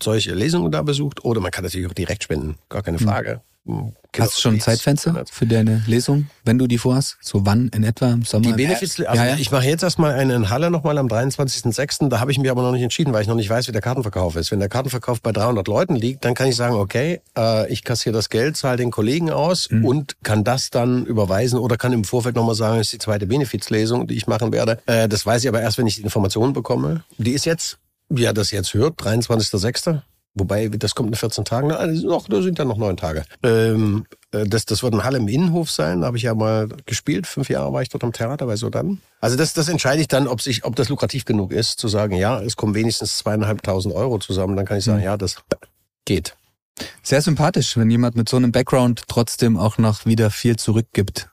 solche 0.00 0.34
Lesungen 0.34 0.70
da 0.70 0.82
besucht. 0.82 1.24
Oder 1.24 1.40
man 1.40 1.50
kann 1.50 1.64
natürlich 1.64 1.88
auch 1.88 1.94
direkt 1.94 2.24
spenden, 2.24 2.56
gar 2.68 2.82
keine 2.82 2.98
mhm. 2.98 3.04
Frage. 3.04 3.28
Genau. 3.28 3.42
Hast 3.66 4.36
du 4.36 4.40
schon 4.40 4.54
ein 4.54 4.60
Zeitfenster 4.60 5.24
für 5.30 5.46
deine 5.46 5.82
Lesung, 5.86 6.28
wenn 6.44 6.58
du 6.58 6.66
die 6.66 6.78
vorhast? 6.78 7.16
So 7.20 7.46
wann 7.46 7.68
in 7.68 7.82
etwa 7.82 8.12
im 8.12 8.22
Sommer? 8.22 8.46
Die 8.46 8.52
Benefits, 8.52 9.00
also 9.00 9.22
ja, 9.22 9.30
ja. 9.30 9.36
ich 9.36 9.50
mache 9.50 9.66
jetzt 9.66 9.82
erstmal 9.82 10.12
eine 10.12 10.34
in 10.34 10.50
Halle 10.50 10.70
nochmal 10.70 10.98
am 10.98 11.06
23.06. 11.06 12.08
Da 12.08 12.20
habe 12.20 12.30
ich 12.30 12.38
mir 12.38 12.50
aber 12.50 12.62
noch 12.62 12.72
nicht 12.72 12.82
entschieden, 12.82 13.12
weil 13.12 13.22
ich 13.22 13.28
noch 13.28 13.34
nicht 13.34 13.48
weiß, 13.48 13.66
wie 13.66 13.72
der 13.72 13.80
Kartenverkauf 13.80 14.36
ist. 14.36 14.52
Wenn 14.52 14.60
der 14.60 14.68
Kartenverkauf 14.68 15.22
bei 15.22 15.32
300 15.32 15.66
Leuten 15.66 15.96
liegt, 15.96 16.24
dann 16.24 16.34
kann 16.34 16.46
ich 16.46 16.56
sagen, 16.56 16.76
okay, 16.76 17.20
äh, 17.36 17.70
ich 17.72 17.84
kassiere 17.84 18.14
das 18.14 18.28
Geld, 18.28 18.56
zahle 18.56 18.76
den 18.76 18.90
Kollegen 18.90 19.30
aus 19.30 19.70
mhm. 19.70 19.84
und 19.84 20.16
kann 20.22 20.44
das 20.44 20.70
dann 20.70 21.06
überweisen 21.06 21.58
oder 21.58 21.76
kann 21.76 21.92
im 21.92 22.04
Vorfeld 22.04 22.36
nochmal 22.36 22.54
sagen, 22.54 22.76
es 22.76 22.88
ist 22.88 22.92
die 22.92 22.98
zweite 22.98 23.26
Benefizlesung, 23.26 24.06
die 24.06 24.14
ich 24.14 24.26
machen 24.26 24.52
werde. 24.52 24.78
Äh, 24.86 25.08
das 25.08 25.24
weiß 25.24 25.42
ich 25.42 25.48
aber 25.48 25.62
erst, 25.62 25.78
wenn 25.78 25.86
ich 25.86 25.96
die 25.96 26.02
Informationen 26.02 26.52
bekomme. 26.52 27.02
Die 27.16 27.32
ist 27.32 27.46
jetzt, 27.46 27.78
wie 28.10 28.24
er 28.24 28.34
das 28.34 28.50
jetzt 28.50 28.74
hört, 28.74 29.00
23.06. 29.00 30.02
Wobei, 30.36 30.68
das 30.68 30.96
kommt 30.96 31.10
in 31.10 31.14
14 31.14 31.44
Tagen. 31.44 31.68
Da 31.68 31.86
sind 32.42 32.58
ja 32.58 32.64
noch 32.64 32.76
neun 32.76 32.96
Tage. 32.96 33.24
Ähm, 33.44 34.04
äh, 34.32 34.44
das, 34.46 34.66
das 34.66 34.82
wird 34.82 34.92
ein 34.92 35.04
Halle 35.04 35.18
im 35.18 35.28
Innenhof 35.28 35.70
sein. 35.70 36.00
Da 36.00 36.08
habe 36.08 36.16
ich 36.16 36.24
ja 36.24 36.34
mal 36.34 36.68
gespielt. 36.86 37.28
Fünf 37.28 37.48
Jahre 37.48 37.72
war 37.72 37.82
ich 37.82 37.88
dort 37.88 38.02
am 38.02 38.12
Theater 38.12 38.46
bei 38.46 38.56
Sodan. 38.56 39.00
Also 39.20 39.36
das, 39.36 39.54
das 39.54 39.68
entscheide 39.68 40.00
ich 40.00 40.08
dann, 40.08 40.26
ob, 40.26 40.42
sich, 40.42 40.64
ob 40.64 40.74
das 40.74 40.88
lukrativ 40.88 41.24
genug 41.24 41.52
ist, 41.52 41.78
zu 41.78 41.86
sagen, 41.86 42.16
ja, 42.16 42.40
es 42.40 42.56
kommen 42.56 42.74
wenigstens 42.74 43.18
zweieinhalbtausend 43.18 43.94
Euro 43.94 44.18
zusammen. 44.18 44.56
Dann 44.56 44.66
kann 44.66 44.78
ich 44.78 44.84
sagen, 44.84 44.98
mhm. 44.98 45.04
ja, 45.04 45.16
das 45.16 45.36
geht. 46.04 46.36
Sehr 47.04 47.22
sympathisch, 47.22 47.76
wenn 47.76 47.88
jemand 47.88 48.16
mit 48.16 48.28
so 48.28 48.36
einem 48.36 48.50
Background 48.50 49.04
trotzdem 49.06 49.56
auch 49.56 49.78
noch 49.78 50.04
wieder 50.04 50.30
viel 50.30 50.56
zurückgibt. 50.56 51.28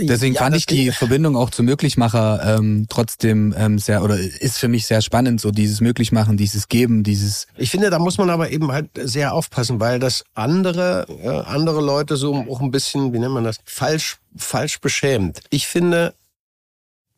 Deswegen 0.00 0.34
ja, 0.34 0.40
fand 0.40 0.56
ich 0.56 0.66
die 0.66 0.90
Verbindung 0.92 1.36
auch 1.36 1.50
zum 1.50 1.66
Möglichmacher 1.66 2.56
ähm, 2.58 2.86
trotzdem 2.88 3.54
ähm, 3.56 3.78
sehr 3.78 4.02
oder 4.02 4.18
ist 4.18 4.58
für 4.58 4.68
mich 4.68 4.86
sehr 4.86 5.02
spannend, 5.02 5.40
so 5.40 5.50
dieses 5.50 5.80
Möglichmachen, 5.80 6.36
dieses 6.36 6.68
Geben, 6.68 7.02
dieses. 7.02 7.46
Ich 7.56 7.70
finde, 7.70 7.90
da 7.90 7.98
muss 7.98 8.18
man 8.18 8.30
aber 8.30 8.50
eben 8.50 8.72
halt 8.72 8.90
sehr 8.94 9.34
aufpassen, 9.34 9.80
weil 9.80 9.98
das 9.98 10.24
andere 10.34 11.06
äh, 11.22 11.28
andere 11.28 11.80
Leute 11.80 12.16
so 12.16 12.34
auch 12.34 12.60
ein 12.60 12.70
bisschen, 12.70 13.12
wie 13.12 13.18
nennt 13.18 13.34
man 13.34 13.44
das, 13.44 13.58
falsch 13.64 14.18
falsch 14.36 14.80
beschämt. 14.80 15.40
Ich 15.50 15.66
finde, 15.66 16.14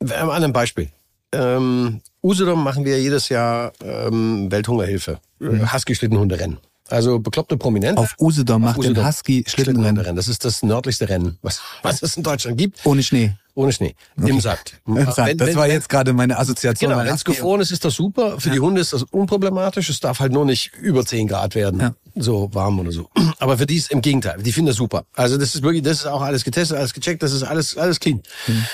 an 0.01 0.31
einem 0.31 0.53
Beispiel. 0.53 0.89
Ähm, 1.33 2.01
Usedom 2.23 2.63
machen 2.63 2.85
wir 2.85 3.01
jedes 3.01 3.29
Jahr 3.29 3.73
ähm, 3.83 4.51
Welthungerhilfe, 4.51 5.19
mhm. 5.39 5.73
Husky-Schlittenhunderennen. 5.73 6.59
Also 6.89 7.19
bekloppte 7.19 7.57
Prominente. 7.57 8.01
Auf 8.01 8.15
Usedom 8.21 8.63
macht 8.63 8.79
Usedom. 8.79 8.95
den 8.95 9.07
Husky 9.07 9.45
Schlittenrennen. 9.47 10.17
Das 10.17 10.29
ist 10.29 10.45
das 10.45 10.63
nördlichste 10.63 11.09
Rennen, 11.09 11.39
was, 11.43 11.61
was 11.83 12.03
es 12.03 12.17
in 12.17 12.23
Deutschland 12.23 12.59
gibt. 12.59 12.85
Ohne 12.85 13.03
Schnee. 13.03 13.35
Ohne 13.55 13.73
Schnee. 13.73 13.95
Okay. 14.19 14.31
Im. 14.31 14.45
Wenn, 14.97 15.07
das 15.07 15.17
wenn, 15.17 15.57
war 15.57 15.69
jetzt 15.69 15.89
gerade 15.89 16.13
meine 16.13 16.39
Assoziation. 16.39 16.91
Genau, 16.91 17.03
wenn 17.05 17.13
es 17.15 17.25
gefroren 17.25 17.61
ist, 17.61 17.71
ist 17.71 17.85
das 17.85 17.95
super. 17.95 18.41
Für 18.41 18.49
ja. 18.49 18.55
die 18.55 18.61
Hunde 18.61 18.81
ist 18.81 18.95
das 18.95 19.03
unproblematisch. 19.03 19.91
Es 19.91 20.01
darf 20.01 20.21
halt 20.21 20.33
nur 20.33 20.47
nicht 20.47 20.73
über 20.81 21.05
10 21.05 21.29
Grad 21.29 21.55
werden. 21.55 21.81
Ja. 21.81 21.95
So 22.15 22.49
warm 22.55 22.81
oder 22.81 22.93
so. 22.93 23.11
Aber 23.39 23.59
für 23.59 23.67
die 23.67 23.77
ist 23.77 23.91
im 23.91 24.01
Gegenteil. 24.01 24.43
Die 24.43 24.53
finden 24.53 24.69
das 24.69 24.77
super. 24.77 25.05
Also 25.15 25.37
das 25.37 25.55
ist 25.55 25.63
wirklich, 25.63 25.83
das 25.83 25.99
ist 25.99 26.07
auch 26.07 26.23
alles 26.23 26.45
getestet, 26.45 26.79
alles 26.79 26.95
gecheckt. 26.95 27.23
Das 27.23 27.33
ist 27.33 27.43
alles, 27.43 27.77
alles 27.77 28.01
clean. 28.01 28.23
Mhm. 28.47 28.65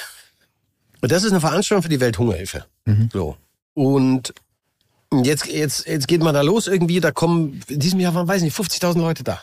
Und 1.01 1.13
das 1.13 1.25
ist 1.25 1.33
eine 1.33 1.41
Veranstaltung 1.41 1.83
für 1.83 1.89
die 1.89 2.01
Welthungerhilfe. 2.01 2.65
Mhm. 2.85 3.09
So. 3.13 3.37
Und 3.75 4.33
Jetzt, 5.13 5.47
jetzt, 5.47 5.87
jetzt 5.87 6.07
geht 6.07 6.23
man 6.23 6.35
da 6.35 6.43
los 6.43 6.67
irgendwie, 6.67 7.01
da 7.01 7.11
kommen, 7.11 7.61
in 7.69 7.81
diesem 7.81 7.99
Jahr 8.01 8.15
waren, 8.15 8.29
weiß 8.29 8.43
nicht, 8.43 8.57
50.000 8.57 8.99
Leute 8.99 9.25
da. 9.25 9.41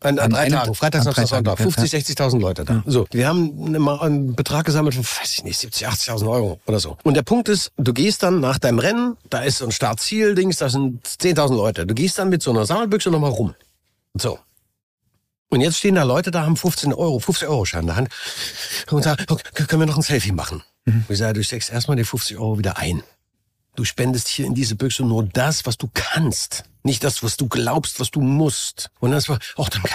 An, 0.00 0.18
an, 0.18 0.24
an 0.24 0.30
drei 0.32 0.48
Tagen, 0.48 0.74
Freitag, 0.74 1.02
Samstag, 1.04 1.28
Sonntag. 1.28 1.58
50, 1.58 1.92
60.000 1.92 2.40
Leute 2.40 2.64
da. 2.64 2.82
So, 2.86 3.06
wir 3.12 3.28
haben 3.28 3.76
einen 3.76 4.34
Betrag 4.34 4.66
gesammelt 4.66 4.94
von, 4.94 5.04
weiß 5.04 5.32
ich 5.34 5.44
nicht, 5.44 5.58
70, 5.58 5.86
80.000 5.86 6.28
Euro 6.28 6.60
oder 6.66 6.80
so. 6.80 6.96
Und 7.04 7.14
der 7.14 7.22
Punkt 7.22 7.48
ist, 7.48 7.70
du 7.76 7.92
gehst 7.92 8.22
dann 8.22 8.40
nach 8.40 8.58
deinem 8.58 8.80
Rennen, 8.80 9.16
da 9.30 9.42
ist 9.42 9.58
so 9.58 9.64
ein 9.64 9.70
Start-Ziel-Dings, 9.70 10.56
da 10.56 10.68
sind 10.68 11.06
10.000 11.06 11.54
Leute. 11.54 11.86
Du 11.86 11.94
gehst 11.94 12.18
dann 12.18 12.30
mit 12.30 12.42
so 12.42 12.50
einer 12.50 12.66
Sammelbüchse 12.66 13.10
nochmal 13.10 13.30
rum. 13.30 13.54
So. 14.14 14.38
Und 15.50 15.60
jetzt 15.60 15.76
stehen 15.76 15.94
da 15.94 16.02
Leute 16.02 16.30
da, 16.30 16.42
haben 16.42 16.56
15 16.56 16.92
Euro, 16.94 17.20
50 17.20 17.46
Euro 17.46 17.64
Schein 17.64 17.82
in 17.82 17.86
der 17.88 17.96
Hand 17.96 18.08
und 18.90 19.04
sagen, 19.04 19.24
okay, 19.28 19.64
können 19.66 19.82
wir 19.82 19.86
noch 19.86 19.96
ein 19.96 20.02
Selfie 20.02 20.32
machen? 20.32 20.62
Mhm. 20.86 21.04
Ich 21.08 21.18
sage, 21.18 21.34
du 21.34 21.44
steckst 21.44 21.70
erstmal 21.70 21.96
die 21.96 22.04
50 22.04 22.38
Euro 22.38 22.58
wieder 22.58 22.78
ein. 22.78 23.02
Du 23.74 23.84
spendest 23.84 24.28
hier 24.28 24.46
in 24.46 24.54
diese 24.54 24.76
Büchse 24.76 25.02
nur 25.02 25.24
das, 25.24 25.64
was 25.64 25.78
du 25.78 25.88
kannst. 25.92 26.64
Nicht 26.82 27.04
das, 27.04 27.22
was 27.22 27.36
du 27.36 27.48
glaubst, 27.48 28.00
was 28.00 28.10
du 28.10 28.20
musst. 28.20 28.90
Und 29.00 29.12
das 29.12 29.28
war, 29.28 29.38
oh, 29.56 29.66
danke. 29.70 29.94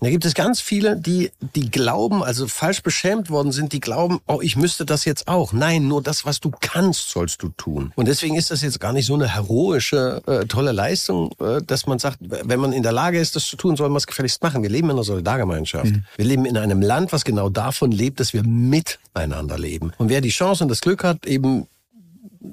Da 0.00 0.10
gibt 0.10 0.24
es 0.24 0.34
ganz 0.34 0.60
viele, 0.60 0.96
die, 0.96 1.30
die 1.54 1.70
glauben, 1.70 2.22
also 2.22 2.46
falsch 2.46 2.82
beschämt 2.82 3.30
worden 3.30 3.52
sind, 3.52 3.72
die 3.72 3.80
glauben, 3.80 4.20
oh, 4.26 4.40
ich 4.42 4.56
müsste 4.56 4.84
das 4.84 5.04
jetzt 5.04 5.26
auch. 5.26 5.52
Nein, 5.52 5.88
nur 5.88 6.02
das, 6.02 6.24
was 6.24 6.40
du 6.40 6.50
kannst, 6.50 7.10
sollst 7.10 7.42
du 7.42 7.48
tun. 7.48 7.92
Und 7.96 8.06
deswegen 8.06 8.36
ist 8.36 8.50
das 8.50 8.62
jetzt 8.62 8.78
gar 8.78 8.92
nicht 8.92 9.06
so 9.06 9.14
eine 9.14 9.34
heroische, 9.34 10.22
äh, 10.26 10.44
tolle 10.46 10.72
Leistung, 10.72 11.32
äh, 11.40 11.62
dass 11.62 11.86
man 11.86 11.98
sagt, 11.98 12.18
wenn 12.20 12.60
man 12.60 12.72
in 12.72 12.82
der 12.82 12.92
Lage 12.92 13.18
ist, 13.18 13.36
das 13.36 13.46
zu 13.46 13.56
tun, 13.56 13.76
soll 13.76 13.88
man 13.88 13.96
es 13.96 14.06
gefälligst 14.06 14.42
machen. 14.42 14.62
Wir 14.62 14.70
leben 14.70 14.88
in 14.90 14.96
einer 14.96 15.04
Solidargemeinschaft. 15.04 15.86
Mhm. 15.92 16.04
Wir 16.16 16.24
leben 16.24 16.44
in 16.44 16.58
einem 16.58 16.82
Land, 16.82 17.12
was 17.12 17.24
genau 17.24 17.48
davon 17.48 17.90
lebt, 17.90 18.20
dass 18.20 18.34
wir 18.34 18.42
miteinander 18.42 19.58
leben. 19.58 19.92
Und 19.96 20.10
wer 20.10 20.20
die 20.20 20.28
Chance 20.28 20.64
und 20.64 20.68
das 20.68 20.82
Glück 20.82 21.04
hat, 21.04 21.26
eben 21.26 21.66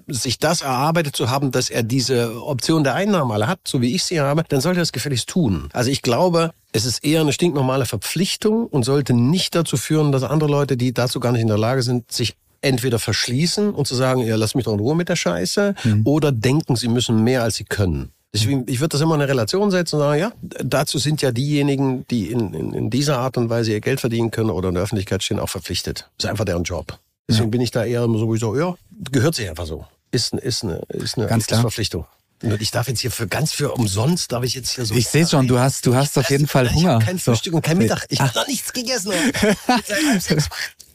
sich 0.07 0.39
das 0.39 0.61
erarbeitet 0.61 1.15
zu 1.15 1.29
haben, 1.29 1.51
dass 1.51 1.69
er 1.69 1.83
diese 1.83 2.41
Option 2.43 2.83
der 2.83 2.95
Einnahme 2.95 3.33
alle 3.33 3.47
hat, 3.47 3.59
so 3.65 3.81
wie 3.81 3.95
ich 3.95 4.03
sie 4.03 4.19
habe, 4.19 4.43
dann 4.47 4.61
sollte 4.61 4.79
er 4.79 4.83
es 4.83 4.91
gefälligst 4.91 5.29
tun. 5.29 5.69
Also 5.73 5.89
ich 5.91 6.01
glaube, 6.01 6.51
es 6.71 6.85
ist 6.85 7.03
eher 7.03 7.21
eine 7.21 7.33
stinknormale 7.33 7.85
Verpflichtung 7.85 8.67
und 8.67 8.83
sollte 8.83 9.13
nicht 9.13 9.55
dazu 9.55 9.77
führen, 9.77 10.11
dass 10.11 10.23
andere 10.23 10.49
Leute, 10.49 10.77
die 10.77 10.93
dazu 10.93 11.19
gar 11.19 11.31
nicht 11.31 11.41
in 11.41 11.47
der 11.47 11.57
Lage 11.57 11.83
sind, 11.83 12.11
sich 12.11 12.35
entweder 12.61 12.97
verschließen 12.97 13.73
und 13.73 13.87
zu 13.87 13.95
sagen, 13.95 14.21
ja, 14.21 14.35
lass 14.35 14.55
mich 14.55 14.65
doch 14.65 14.73
in 14.73 14.79
Ruhe 14.79 14.95
mit 14.95 15.09
der 15.09 15.15
Scheiße, 15.15 15.75
mhm. 15.83 16.01
oder 16.05 16.31
denken, 16.31 16.75
sie 16.75 16.87
müssen 16.87 17.23
mehr, 17.23 17.43
als 17.43 17.55
sie 17.55 17.65
können. 17.65 18.11
Deswegen, 18.33 18.63
ich 18.67 18.79
würde 18.79 18.89
das 18.89 19.01
immer 19.01 19.13
in 19.13 19.21
eine 19.21 19.29
Relation 19.29 19.69
setzen 19.69 19.97
und 19.97 20.01
sagen, 20.01 20.19
ja, 20.19 20.31
dazu 20.63 20.97
sind 20.97 21.21
ja 21.21 21.31
diejenigen, 21.31 22.07
die 22.07 22.31
in, 22.31 22.53
in, 22.53 22.73
in 22.73 22.89
dieser 22.89 23.19
Art 23.19 23.37
und 23.37 23.49
Weise 23.51 23.71
ihr 23.71 23.79
Geld 23.79 23.99
verdienen 23.99 24.31
können 24.31 24.49
oder 24.49 24.69
in 24.69 24.73
der 24.73 24.83
Öffentlichkeit 24.83 25.21
stehen, 25.21 25.39
auch 25.39 25.49
verpflichtet. 25.49 26.09
Das 26.17 26.25
ist 26.25 26.31
einfach 26.31 26.45
deren 26.45 26.63
Job. 26.63 26.97
Deswegen 27.27 27.45
ja. 27.45 27.49
bin 27.51 27.61
ich 27.61 27.71
da 27.71 27.85
eher 27.85 28.01
so, 28.01 28.33
wie 28.33 28.37
so, 28.37 28.57
ja, 28.57 28.75
gehört 29.11 29.35
sich 29.35 29.49
einfach 29.49 29.65
so. 29.65 29.85
Ist, 30.11 30.33
ist 30.33 30.63
eine, 30.63 30.81
ist 30.89 31.17
eine 31.17 31.27
Ganz 31.27 31.47
klar. 31.47 31.61
Verpflichtung. 31.61 32.05
Und 32.43 32.61
ich 32.61 32.71
darf 32.71 32.89
jetzt 32.89 32.99
hier 32.99 33.11
für 33.11 33.25
ganz 33.25 33.53
für 33.53 33.71
umsonst, 33.71 34.33
darf 34.33 34.43
ich 34.43 34.53
jetzt 34.53 34.71
hier 34.71 34.85
so. 34.85 34.93
Ich 34.93 35.07
sehe 35.07 35.25
schon, 35.25 35.47
du 35.47 35.59
hast, 35.59 35.85
du 35.85 35.95
hast 35.95 36.17
auf 36.17 36.29
jeden 36.29 36.47
Fall 36.47 36.73
Hunger. 36.73 36.97
Ich 36.99 37.05
kein 37.05 37.17
Frühstück 37.17 37.51
so. 37.51 37.57
und 37.57 37.61
kein 37.61 37.77
Mittag. 37.77 38.05
Ich 38.09 38.19
habe 38.19 38.33
noch 38.35 38.47
nichts 38.47 38.73
gegessen. 38.73 39.13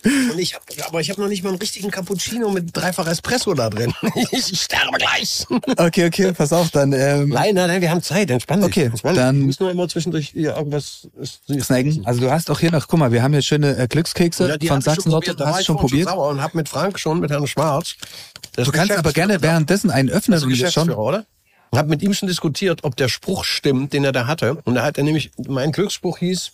Und 0.04 0.38
ich 0.38 0.54
hab, 0.54 0.62
aber 0.86 1.00
ich 1.00 1.10
habe 1.10 1.20
noch 1.20 1.28
nicht 1.28 1.42
mal 1.42 1.50
einen 1.50 1.58
richtigen 1.58 1.90
Cappuccino 1.90 2.50
mit 2.50 2.76
dreifach 2.76 3.06
Espresso 3.06 3.54
da 3.54 3.70
drin. 3.70 3.92
Ich 4.30 4.60
sterbe 4.60 4.98
gleich. 4.98 5.46
Okay, 5.76 6.06
okay, 6.06 6.32
pass 6.32 6.52
auf, 6.52 6.70
dann. 6.70 6.92
Ähm, 6.92 7.28
nein, 7.28 7.54
nein, 7.54 7.68
nein, 7.68 7.80
wir 7.80 7.90
haben 7.90 8.02
Zeit, 8.02 8.30
entspann 8.30 8.60
dich. 8.60 8.68
Okay, 8.68 8.84
entspann 8.84 9.14
dann. 9.14 9.38
Wir 9.38 9.46
müssen 9.46 9.62
nur 9.62 9.72
immer 9.72 9.88
zwischendurch 9.88 10.30
hier 10.30 10.56
irgendwas 10.56 11.08
snacken. 11.24 12.02
Also 12.04 12.20
du 12.20 12.30
hast 12.30 12.50
auch 12.50 12.60
hier 12.60 12.70
noch, 12.70 12.86
guck 12.88 12.98
mal, 12.98 13.12
wir 13.12 13.22
haben 13.22 13.32
hier 13.32 13.42
schöne 13.42 13.76
äh, 13.76 13.88
Glückskekse 13.88 14.58
ja, 14.60 14.68
von 14.68 14.80
Sachsen 14.80 15.10
Lotto. 15.10 15.34
Hast 15.44 15.60
du 15.60 15.64
schon 15.64 15.76
probiert? 15.76 16.08
Schon 16.08 16.18
und 16.18 16.42
hab 16.42 16.54
mit 16.54 16.68
Frank 16.68 16.98
schon, 16.98 17.20
mit 17.20 17.30
Herrn 17.30 17.46
Schwarz. 17.46 17.96
Du 18.56 18.70
kannst 18.70 18.92
aber 18.92 19.12
gerne 19.12 19.40
währenddessen 19.42 19.90
einen 19.90 20.10
öffnen 20.10 20.42
und 20.42 20.72
schon. 20.72 20.90
Oder? 20.90 21.26
habe 21.76 21.88
mit 21.88 22.02
ihm 22.02 22.14
schon 22.14 22.28
diskutiert, 22.28 22.84
ob 22.84 22.96
der 22.96 23.08
Spruch 23.08 23.44
stimmt, 23.44 23.92
den 23.92 24.04
er 24.04 24.12
da 24.12 24.26
hatte. 24.26 24.58
Und 24.64 24.74
da 24.74 24.82
hat 24.84 24.98
er 24.98 25.04
nämlich, 25.04 25.30
mein 25.46 25.72
Glücksspruch 25.72 26.18
hieß, 26.18 26.52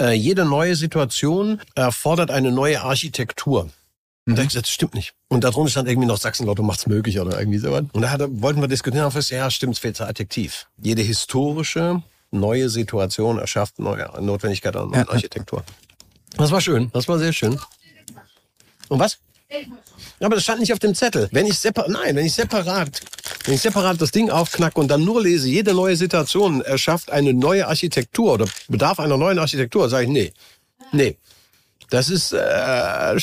äh, 0.00 0.12
jede 0.12 0.44
neue 0.44 0.76
Situation 0.76 1.60
erfordert 1.74 2.30
eine 2.30 2.50
neue 2.52 2.82
Architektur. 2.82 3.70
Und 4.26 4.32
mhm. 4.32 4.36
da 4.36 4.44
das 4.44 4.70
stimmt 4.70 4.94
nicht. 4.94 5.14
Und 5.28 5.44
darunter 5.44 5.70
stand 5.70 5.88
irgendwie 5.88 6.08
noch 6.08 6.18
Sachsen-Lotto 6.18 6.62
macht's 6.62 6.86
möglich 6.86 7.20
oder 7.20 7.38
irgendwie 7.38 7.58
so. 7.58 7.74
Und 7.74 8.02
da 8.02 8.10
hatte, 8.10 8.28
wollten 8.42 8.60
wir 8.60 8.68
diskutieren, 8.68 9.04
auf 9.04 9.14
ja, 9.30 9.50
stimmt, 9.50 9.74
es 9.74 9.78
fehlt 9.78 10.00
das 10.00 10.08
Adjektiv. 10.08 10.66
Jede 10.80 11.02
historische 11.02 12.02
neue 12.30 12.68
Situation 12.68 13.38
erschafft 13.38 13.78
neue 13.78 14.10
Notwendigkeit 14.20 14.74
einer 14.76 14.86
neuen 14.86 15.04
ja. 15.06 15.08
Architektur. 15.08 15.62
Das 16.36 16.50
war 16.50 16.60
schön, 16.60 16.90
das 16.92 17.06
war 17.06 17.18
sehr 17.18 17.32
schön. 17.32 17.58
Und 18.88 18.98
was? 18.98 19.18
Aber 20.20 20.34
das 20.36 20.44
stand 20.44 20.60
nicht 20.60 20.72
auf 20.72 20.78
dem 20.78 20.94
Zettel. 20.94 21.28
Wenn 21.32 21.46
ich 21.46 21.58
separat, 21.58 21.90
nein, 21.90 22.16
wenn 22.16 22.26
ich 22.26 22.34
separat, 22.34 23.00
wenn 23.44 23.54
ich 23.54 23.60
separat 23.60 24.00
das 24.00 24.10
Ding 24.10 24.30
aufknacke 24.30 24.80
und 24.80 24.88
dann 24.88 25.04
nur 25.04 25.22
lese, 25.22 25.48
jede 25.48 25.74
neue 25.74 25.96
Situation 25.96 26.60
erschafft 26.62 27.10
eine 27.10 27.34
neue 27.34 27.66
Architektur 27.66 28.34
oder 28.34 28.46
bedarf 28.68 28.98
einer 29.00 29.16
neuen 29.16 29.38
Architektur, 29.38 29.88
sage 29.88 30.04
ich 30.04 30.10
nee, 30.10 30.32
nee. 30.92 31.16
Das 31.90 32.08
ist, 32.08 32.32
äh, 32.32 33.16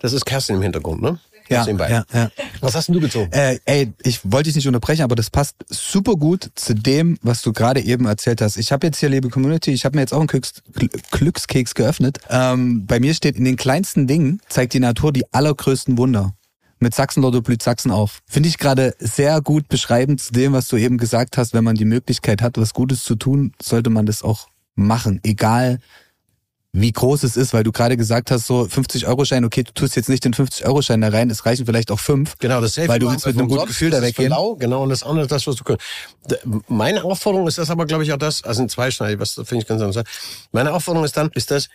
das 0.00 0.12
ist 0.12 0.26
Kerstin 0.26 0.56
im 0.56 0.62
Hintergrund, 0.62 1.00
ne? 1.00 1.18
Ja, 1.48 1.66
ja, 1.66 2.04
ja. 2.12 2.30
Was 2.60 2.74
hast 2.74 2.88
denn 2.88 2.94
du 2.94 3.00
gezogen? 3.00 3.32
Äh, 3.32 3.58
ey, 3.64 3.92
ich 4.02 4.20
wollte 4.24 4.48
dich 4.48 4.56
nicht 4.56 4.66
unterbrechen, 4.66 5.02
aber 5.02 5.16
das 5.16 5.30
passt 5.30 5.56
super 5.68 6.14
gut 6.16 6.50
zu 6.54 6.74
dem, 6.74 7.18
was 7.22 7.42
du 7.42 7.52
gerade 7.52 7.80
eben 7.80 8.06
erzählt 8.06 8.40
hast. 8.40 8.56
Ich 8.56 8.72
habe 8.72 8.86
jetzt 8.86 8.98
hier, 8.98 9.08
liebe 9.08 9.28
Community, 9.28 9.72
ich 9.72 9.84
habe 9.84 9.96
mir 9.96 10.02
jetzt 10.02 10.12
auch 10.12 10.18
einen 10.18 10.28
Glücks 10.28 10.62
Glückskeks 11.10 11.74
geöffnet. 11.74 12.18
Ähm, 12.28 12.86
bei 12.86 13.00
mir 13.00 13.14
steht, 13.14 13.36
in 13.36 13.44
den 13.44 13.56
kleinsten 13.56 14.06
Dingen 14.06 14.40
zeigt 14.48 14.74
die 14.74 14.80
Natur 14.80 15.12
die 15.12 15.32
allergrößten 15.32 15.98
Wunder. 15.98 16.34
Mit 16.80 16.94
Sachsen-Lotto 16.94 17.42
blüht 17.42 17.62
Sachsen 17.62 17.90
auf. 17.90 18.20
Finde 18.26 18.48
ich 18.48 18.58
gerade 18.58 18.94
sehr 19.00 19.40
gut 19.40 19.68
beschreibend 19.68 20.20
zu 20.20 20.32
dem, 20.32 20.52
was 20.52 20.68
du 20.68 20.76
eben 20.76 20.96
gesagt 20.96 21.36
hast. 21.36 21.52
Wenn 21.52 21.64
man 21.64 21.74
die 21.74 21.84
Möglichkeit 21.84 22.40
hat, 22.40 22.56
was 22.56 22.72
Gutes 22.72 23.02
zu 23.02 23.16
tun, 23.16 23.52
sollte 23.60 23.90
man 23.90 24.06
das 24.06 24.22
auch 24.22 24.48
machen. 24.76 25.20
Egal, 25.24 25.80
wie 26.72 26.92
groß 26.92 27.22
es 27.22 27.36
ist, 27.36 27.54
weil 27.54 27.64
du 27.64 27.72
gerade 27.72 27.96
gesagt 27.96 28.30
hast, 28.30 28.46
so 28.46 28.62
50-Euro-Schein, 28.62 29.44
okay, 29.44 29.62
du 29.62 29.72
tust 29.72 29.96
jetzt 29.96 30.08
nicht 30.08 30.24
den 30.24 30.34
50-Euro-Schein 30.34 31.00
da 31.00 31.08
rein, 31.08 31.30
es 31.30 31.46
reichen 31.46 31.64
vielleicht 31.64 31.90
auch 31.90 31.98
fünf. 31.98 32.36
Genau, 32.38 32.60
das 32.60 32.76
Weil 32.76 32.98
du 32.98 33.10
willst 33.10 33.26
mit 33.26 33.38
einem 33.38 33.48
guten 33.48 33.66
Gefühl 33.66 33.90
da 33.90 34.02
weggehen. 34.02 34.28
Genau, 34.28 34.54
genau, 34.54 34.82
und 34.82 34.90
das 34.90 35.02
andere 35.02 35.22
ist 35.22 35.32
das, 35.32 35.46
was 35.46 35.56
du 35.56 35.64
kannst. 35.64 35.82
Meine 36.68 37.04
Aufforderung 37.04 37.48
ist 37.48 37.58
das 37.58 37.70
aber, 37.70 37.86
glaube 37.86 38.04
ich, 38.04 38.12
auch 38.12 38.18
das, 38.18 38.44
also 38.44 38.62
in 38.62 38.68
zweischneidig, 38.68 39.18
was 39.18 39.32
finde 39.32 39.58
ich 39.58 39.66
ganz 39.66 39.80
anders. 39.80 40.04
Meine 40.52 40.72
Aufforderung 40.74 41.06
ist 41.06 41.16
dann, 41.16 41.30
ist 41.34 41.50
das, 41.50 41.68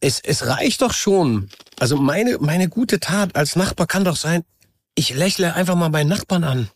es, 0.00 0.20
es 0.20 0.46
reicht 0.46 0.82
doch 0.82 0.92
schon. 0.92 1.48
Also 1.80 1.96
meine, 1.96 2.38
meine 2.38 2.68
gute 2.68 3.00
Tat 3.00 3.34
als 3.34 3.56
Nachbar 3.56 3.86
kann 3.86 4.04
doch 4.04 4.16
sein, 4.16 4.44
ich 4.94 5.14
lächle 5.14 5.54
einfach 5.54 5.74
mal 5.74 5.88
meinen 5.88 6.08
Nachbarn 6.08 6.44
an. 6.44 6.68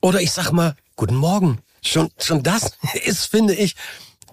Oder 0.00 0.20
ich 0.20 0.32
sag 0.32 0.50
mal, 0.52 0.76
guten 0.96 1.16
Morgen. 1.16 1.58
Schon, 1.82 2.08
schon 2.18 2.42
das 2.42 2.72
ist, 3.04 3.26
finde 3.26 3.54
ich, 3.54 3.76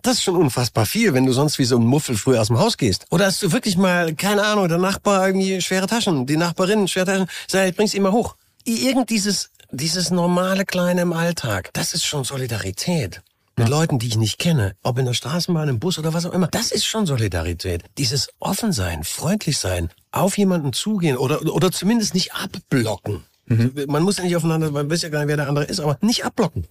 das 0.04 0.18
ist 0.18 0.24
schon 0.24 0.36
unfassbar 0.36 0.86
viel, 0.86 1.14
wenn 1.14 1.26
du 1.26 1.32
sonst 1.32 1.58
wie 1.60 1.64
so 1.64 1.78
ein 1.78 1.86
Muffel 1.86 2.16
früh 2.18 2.38
aus 2.38 2.48
dem 2.48 2.60
Haus 2.60 2.78
gehst. 2.78 3.06
Oder 3.10 3.26
hast 3.26 3.42
du 3.42 3.52
wirklich 3.52 3.78
mal, 3.78 4.14
keine 4.14 4.44
Ahnung, 4.44 4.68
der 4.68 4.78
Nachbar 4.78 5.26
irgendwie 5.26 5.62
schwere 5.62 5.88
Taschen, 5.88 6.26
die 6.26 6.38
Nachbarin 6.38 6.88
schwere 6.88 7.06
Taschen, 7.06 7.28
sag, 7.48 7.70
ich 7.70 7.76
bring's 7.76 7.94
ihm 7.94 8.04
mal 8.04 8.12
hoch. 8.12 8.36
Irgend 8.66 9.10
dieses, 9.10 9.50
dieses 9.72 10.12
normale 10.12 10.66
Kleine 10.66 11.02
im 11.02 11.14
Alltag, 11.14 11.70
das 11.74 11.94
ist 11.94 12.06
schon 12.06 12.24
Solidarität. 12.24 13.22
Mit. 13.56 13.70
Leuten, 13.70 14.00
die 14.00 14.08
ich 14.08 14.18
nicht 14.18 14.40
kenne, 14.40 14.74
ob 14.82 14.98
in 14.98 15.06
der 15.06 15.14
Straßenbahn, 15.14 15.70
im 15.70 15.80
Bus 15.80 16.00
oder 16.00 16.12
was 16.12 16.26
auch 16.26 16.34
immer. 16.34 16.48
Das 16.48 16.72
ist 16.72 16.86
schon 16.86 17.06
Solidarität. 17.06 17.84
Dieses 18.00 18.30
offen 18.40 18.72
sein, 18.72 19.04
freundlich 19.04 19.60
sein, 19.60 19.92
auf 20.12 20.40
jemanden 20.40 20.74
zugehen 20.74 21.18
oder, 21.18 21.40
oder 21.44 21.72
zumindest 21.72 22.16
nicht 22.16 22.34
abblocken. 22.34 23.24
Mhm. 23.46 23.74
Man 23.88 24.02
muss 24.02 24.18
ja 24.18 24.24
nicht 24.24 24.36
aufeinander, 24.36 24.72
man 24.72 24.90
weiß 24.90 25.04
ja 25.04 25.10
gar 25.10 25.20
nicht, 25.20 25.28
wer 25.28 25.38
der 25.38 25.50
andere 25.50 25.66
ist, 25.66 25.80
aber 25.80 26.00
nicht 26.02 26.26
abblocken 26.26 26.66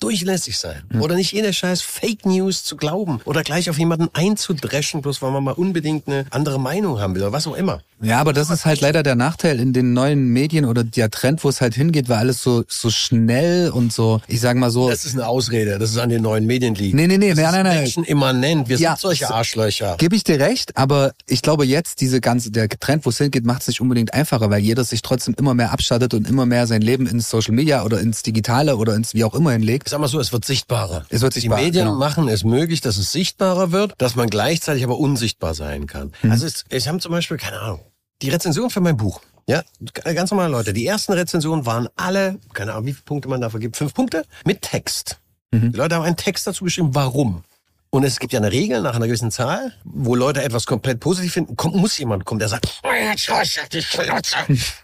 durchlässig 0.00 0.58
sein. 0.58 0.82
Mhm. 0.90 1.02
Oder 1.02 1.14
nicht 1.16 1.32
jeder 1.32 1.52
Scheiß 1.52 1.82
Fake 1.82 2.26
News 2.26 2.64
zu 2.64 2.76
glauben 2.76 3.20
oder 3.24 3.42
gleich 3.42 3.70
auf 3.70 3.78
jemanden 3.78 4.08
einzudreschen, 4.12 5.02
bloß 5.02 5.22
weil 5.22 5.30
man 5.30 5.44
mal 5.44 5.52
unbedingt 5.52 6.06
eine 6.08 6.26
andere 6.30 6.60
Meinung 6.60 7.00
haben 7.00 7.14
will 7.14 7.22
oder 7.22 7.32
was 7.32 7.46
auch 7.46 7.56
immer. 7.56 7.80
Ja, 8.02 8.20
aber 8.20 8.34
das 8.34 8.50
ist 8.50 8.66
halt 8.66 8.82
leider 8.82 9.02
der 9.02 9.14
Nachteil 9.14 9.58
in 9.58 9.72
den 9.72 9.94
neuen 9.94 10.28
Medien 10.28 10.66
oder 10.66 10.84
der 10.84 11.10
Trend, 11.10 11.42
wo 11.44 11.48
es 11.48 11.62
halt 11.62 11.74
hingeht, 11.74 12.10
weil 12.10 12.18
alles 12.18 12.42
so 12.42 12.62
so 12.68 12.90
schnell 12.90 13.70
und 13.70 13.90
so, 13.90 14.20
ich 14.28 14.40
sag 14.40 14.56
mal 14.56 14.70
so. 14.70 14.90
Das 14.90 15.06
ist 15.06 15.14
eine 15.14 15.26
Ausrede, 15.26 15.78
das 15.78 15.90
ist 15.90 15.98
an 15.98 16.10
den 16.10 16.20
neuen 16.22 16.46
Medien 16.46 16.74
liegt. 16.74 16.94
Nee, 16.94 17.06
nee, 17.06 17.16
nee, 17.16 17.30
das 17.30 17.38
nein, 17.38 17.52
nein, 17.52 17.62
nein. 17.64 17.78
Menschen 17.78 18.04
immanent, 18.04 18.68
wir 18.68 18.76
ja, 18.76 18.90
sind 18.90 19.00
solche 19.00 19.30
Arschlöcher. 19.32 19.96
Gebe 19.96 20.14
ich 20.14 20.24
dir 20.24 20.38
recht, 20.38 20.76
aber 20.76 21.12
ich 21.26 21.40
glaube 21.40 21.64
jetzt 21.64 22.02
diese 22.02 22.20
ganze 22.20 22.50
der 22.50 22.68
Trend, 22.68 23.06
wo 23.06 23.10
es 23.10 23.18
hingeht, 23.18 23.46
macht 23.46 23.62
es 23.62 23.68
nicht 23.68 23.80
unbedingt 23.80 24.12
einfacher, 24.12 24.50
weil 24.50 24.60
jeder 24.60 24.84
sich 24.84 25.00
trotzdem 25.00 25.34
immer 25.38 25.54
mehr 25.54 25.72
abschattet 25.72 26.12
und 26.12 26.28
immer 26.28 26.44
mehr 26.44 26.66
sein 26.66 26.82
Leben 26.82 27.06
ins 27.06 27.30
Social 27.30 27.54
Media 27.54 27.82
oder 27.82 28.00
ins 28.00 28.22
Digitale 28.22 28.76
oder 28.76 28.94
ins 28.94 29.14
wie 29.14 29.24
auch 29.24 29.34
immer 29.34 29.52
hinlegt. 29.52 29.85
Ich 29.86 29.90
sag 29.90 30.00
mal 30.00 30.08
so, 30.08 30.18
es 30.18 30.32
wird 30.32 30.44
sichtbarer. 30.44 31.06
Es 31.10 31.20
wird 31.20 31.32
sichtbarer. 31.32 31.60
Die 31.60 31.66
Medien 31.66 31.86
genau. 31.86 31.96
machen 31.96 32.28
es 32.28 32.42
möglich, 32.42 32.80
dass 32.80 32.96
es 32.96 33.12
sichtbarer 33.12 33.70
wird, 33.70 33.94
dass 33.98 34.16
man 34.16 34.28
gleichzeitig 34.28 34.82
aber 34.82 34.98
unsichtbar 34.98 35.54
sein 35.54 35.86
kann. 35.86 36.12
Mhm. 36.22 36.32
Also 36.32 36.44
es, 36.44 36.64
ich 36.70 36.88
habe 36.88 36.98
zum 36.98 37.12
Beispiel 37.12 37.36
keine 37.36 37.60
Ahnung 37.60 37.80
die 38.20 38.30
Rezension 38.30 38.68
für 38.68 38.80
mein 38.80 38.96
Buch. 38.96 39.20
Ja, 39.48 39.62
ganz 40.02 40.32
normale 40.32 40.50
Leute. 40.50 40.72
Die 40.72 40.84
ersten 40.86 41.12
Rezensionen 41.12 41.66
waren 41.66 41.88
alle, 41.94 42.40
keine 42.52 42.72
Ahnung, 42.72 42.86
wie 42.86 42.94
viele 42.94 43.04
Punkte 43.04 43.28
man 43.28 43.40
dafür 43.40 43.60
gibt, 43.60 43.76
fünf 43.76 43.94
Punkte 43.94 44.24
mit 44.44 44.62
Text. 44.62 45.20
Mhm. 45.52 45.70
Die 45.70 45.78
Leute 45.78 45.94
haben 45.94 46.02
einen 46.02 46.16
Text 46.16 46.48
dazu 46.48 46.64
geschrieben, 46.64 46.92
warum. 46.92 47.44
Und 47.90 48.02
es 48.02 48.18
gibt 48.18 48.32
ja 48.32 48.40
eine 48.40 48.50
Regel 48.50 48.82
nach 48.82 48.96
einer 48.96 49.06
gewissen 49.06 49.30
Zahl, 49.30 49.72
wo 49.84 50.16
Leute 50.16 50.42
etwas 50.42 50.66
komplett 50.66 50.98
positiv 50.98 51.32
finden, 51.32 51.54
kommt, 51.54 51.76
muss 51.76 51.96
jemand 51.96 52.24
kommen, 52.24 52.40
der 52.40 52.48
sagt, 52.48 52.82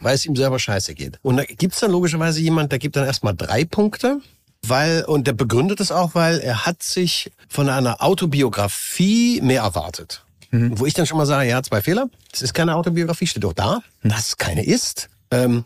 weil 0.00 0.14
es 0.14 0.26
ihm 0.26 0.36
selber 0.36 0.60
scheiße 0.60 0.94
geht. 0.94 1.18
Und 1.22 1.38
da 1.38 1.44
gibt's 1.44 1.80
dann 1.80 1.90
logischerweise 1.90 2.40
jemand, 2.40 2.70
der 2.70 2.78
gibt 2.78 2.94
dann 2.94 3.04
erstmal 3.04 3.34
drei 3.34 3.64
Punkte, 3.64 4.20
weil, 4.66 5.04
und 5.04 5.26
der 5.26 5.32
begründet 5.32 5.80
es 5.80 5.90
auch, 5.90 6.14
weil 6.14 6.38
er 6.38 6.66
hat 6.66 6.82
sich 6.82 7.32
von 7.48 7.68
einer 7.68 8.02
Autobiografie 8.02 9.40
mehr 9.40 9.62
erwartet. 9.62 10.24
Mhm. 10.50 10.78
Wo 10.78 10.86
ich 10.86 10.94
dann 10.94 11.06
schon 11.06 11.18
mal 11.18 11.26
sage, 11.26 11.48
ja, 11.48 11.62
zwei 11.62 11.82
Fehler. 11.82 12.08
Das 12.30 12.42
ist 12.42 12.54
keine 12.54 12.76
Autobiografie, 12.76 13.26
steht 13.26 13.44
doch 13.44 13.54
da, 13.54 13.80
mhm. 14.02 14.10
dass 14.10 14.28
es 14.28 14.36
keine 14.36 14.64
ist. 14.64 15.08
Ähm, 15.30 15.64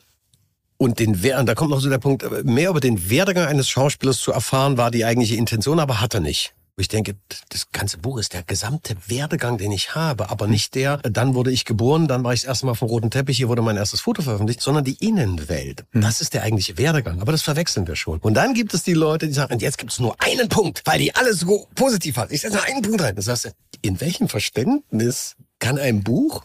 und 0.78 0.98
den 0.98 1.14
und 1.14 1.46
da 1.46 1.54
kommt 1.54 1.70
noch 1.70 1.80
so 1.80 1.88
der 1.88 1.98
Punkt, 1.98 2.22
äh, 2.22 2.42
mehr 2.44 2.70
über 2.70 2.80
den 2.80 3.10
Werdegang 3.10 3.46
eines 3.46 3.68
Schauspielers 3.68 4.18
zu 4.18 4.32
erfahren, 4.32 4.76
war 4.76 4.90
die 4.90 5.04
eigentliche 5.04 5.36
Intention, 5.36 5.80
aber 5.80 6.00
hat 6.00 6.14
er 6.14 6.20
nicht. 6.20 6.54
Wo 6.76 6.82
ich 6.82 6.88
denke, 6.88 7.16
das 7.48 7.70
ganze 7.72 7.96
Buch 7.96 8.18
ist 8.18 8.34
der 8.34 8.42
gesamte 8.42 8.96
Werdegang, 9.06 9.56
den 9.56 9.72
ich 9.72 9.94
habe, 9.94 10.28
aber 10.28 10.46
nicht 10.46 10.74
der, 10.74 10.98
dann 10.98 11.34
wurde 11.34 11.50
ich 11.50 11.64
geboren, 11.64 12.06
dann 12.06 12.22
war 12.22 12.34
ich 12.34 12.42
das 12.42 12.48
erste 12.48 12.66
Mal 12.66 12.74
vom 12.74 12.88
roten 12.88 13.10
Teppich, 13.10 13.38
hier 13.38 13.48
wurde 13.48 13.62
mein 13.62 13.78
erstes 13.78 14.02
Foto 14.02 14.20
veröffentlicht, 14.20 14.60
sondern 14.60 14.84
die 14.84 14.96
Innenwelt. 15.02 15.86
Mhm. 15.92 16.02
Das 16.02 16.20
ist 16.20 16.34
der 16.34 16.42
eigentliche 16.42 16.76
Werdegang, 16.76 17.22
aber 17.22 17.32
das 17.32 17.40
verwechseln 17.40 17.86
wir 17.86 17.96
schon. 17.96 18.18
Und 18.18 18.34
dann 18.34 18.52
gibt 18.52 18.74
es 18.74 18.82
die 18.82 18.92
Leute, 18.92 19.26
die 19.26 19.32
sagen, 19.32 19.54
und 19.54 19.62
jetzt 19.62 19.78
gibt 19.78 19.90
es 19.90 20.00
nur 20.00 20.16
einen 20.20 20.50
Punkt, 20.50 20.82
weil 20.84 20.98
die 20.98 21.14
alles 21.14 21.40
so 21.40 21.66
positiv 21.74 22.18
hat. 22.18 22.30
Ich 22.30 22.42
setze 22.42 22.56
nur 22.56 22.64
einen 22.64 22.82
Punkt 22.82 23.00
rein. 23.00 23.16
Das 23.16 23.26
heißt, 23.26 23.52
in 23.80 23.98
welchem 24.02 24.28
Verständnis 24.28 25.36
kann 25.58 25.78
ein 25.78 26.02
Buch 26.02 26.44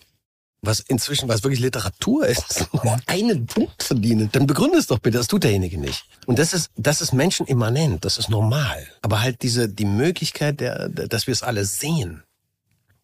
was 0.62 0.80
inzwischen, 0.80 1.28
was 1.28 1.44
wirklich 1.44 1.60
Literatur 1.60 2.28
ist, 2.28 2.68
einen 3.08 3.48
Punkt 3.48 3.82
verdienen, 3.82 4.30
dann 4.32 4.46
begründe 4.46 4.78
es 4.78 4.88
doch 4.88 5.00
bitte, 5.00 5.18
das 5.18 5.28
tut 5.28 5.44
derjenige 5.44 5.80
nicht. 5.80 6.06
Und 6.28 6.38
das 6.38 6.54
ist, 6.54 6.70
das 6.76 7.02
ist 7.02 7.14
menschenimmanent, 7.14 8.06
das 8.06 8.18
ist 8.18 8.30
normal. 8.30 8.88
Aber 9.02 9.22
halt 9.22 9.42
diese, 9.42 9.68
die 9.68 9.86
Möglichkeit, 9.86 10.60
der, 10.60 10.90
dass 10.90 11.28
wir 11.28 11.32
es 11.32 11.44
alle 11.44 11.66
sehen, 11.66 12.24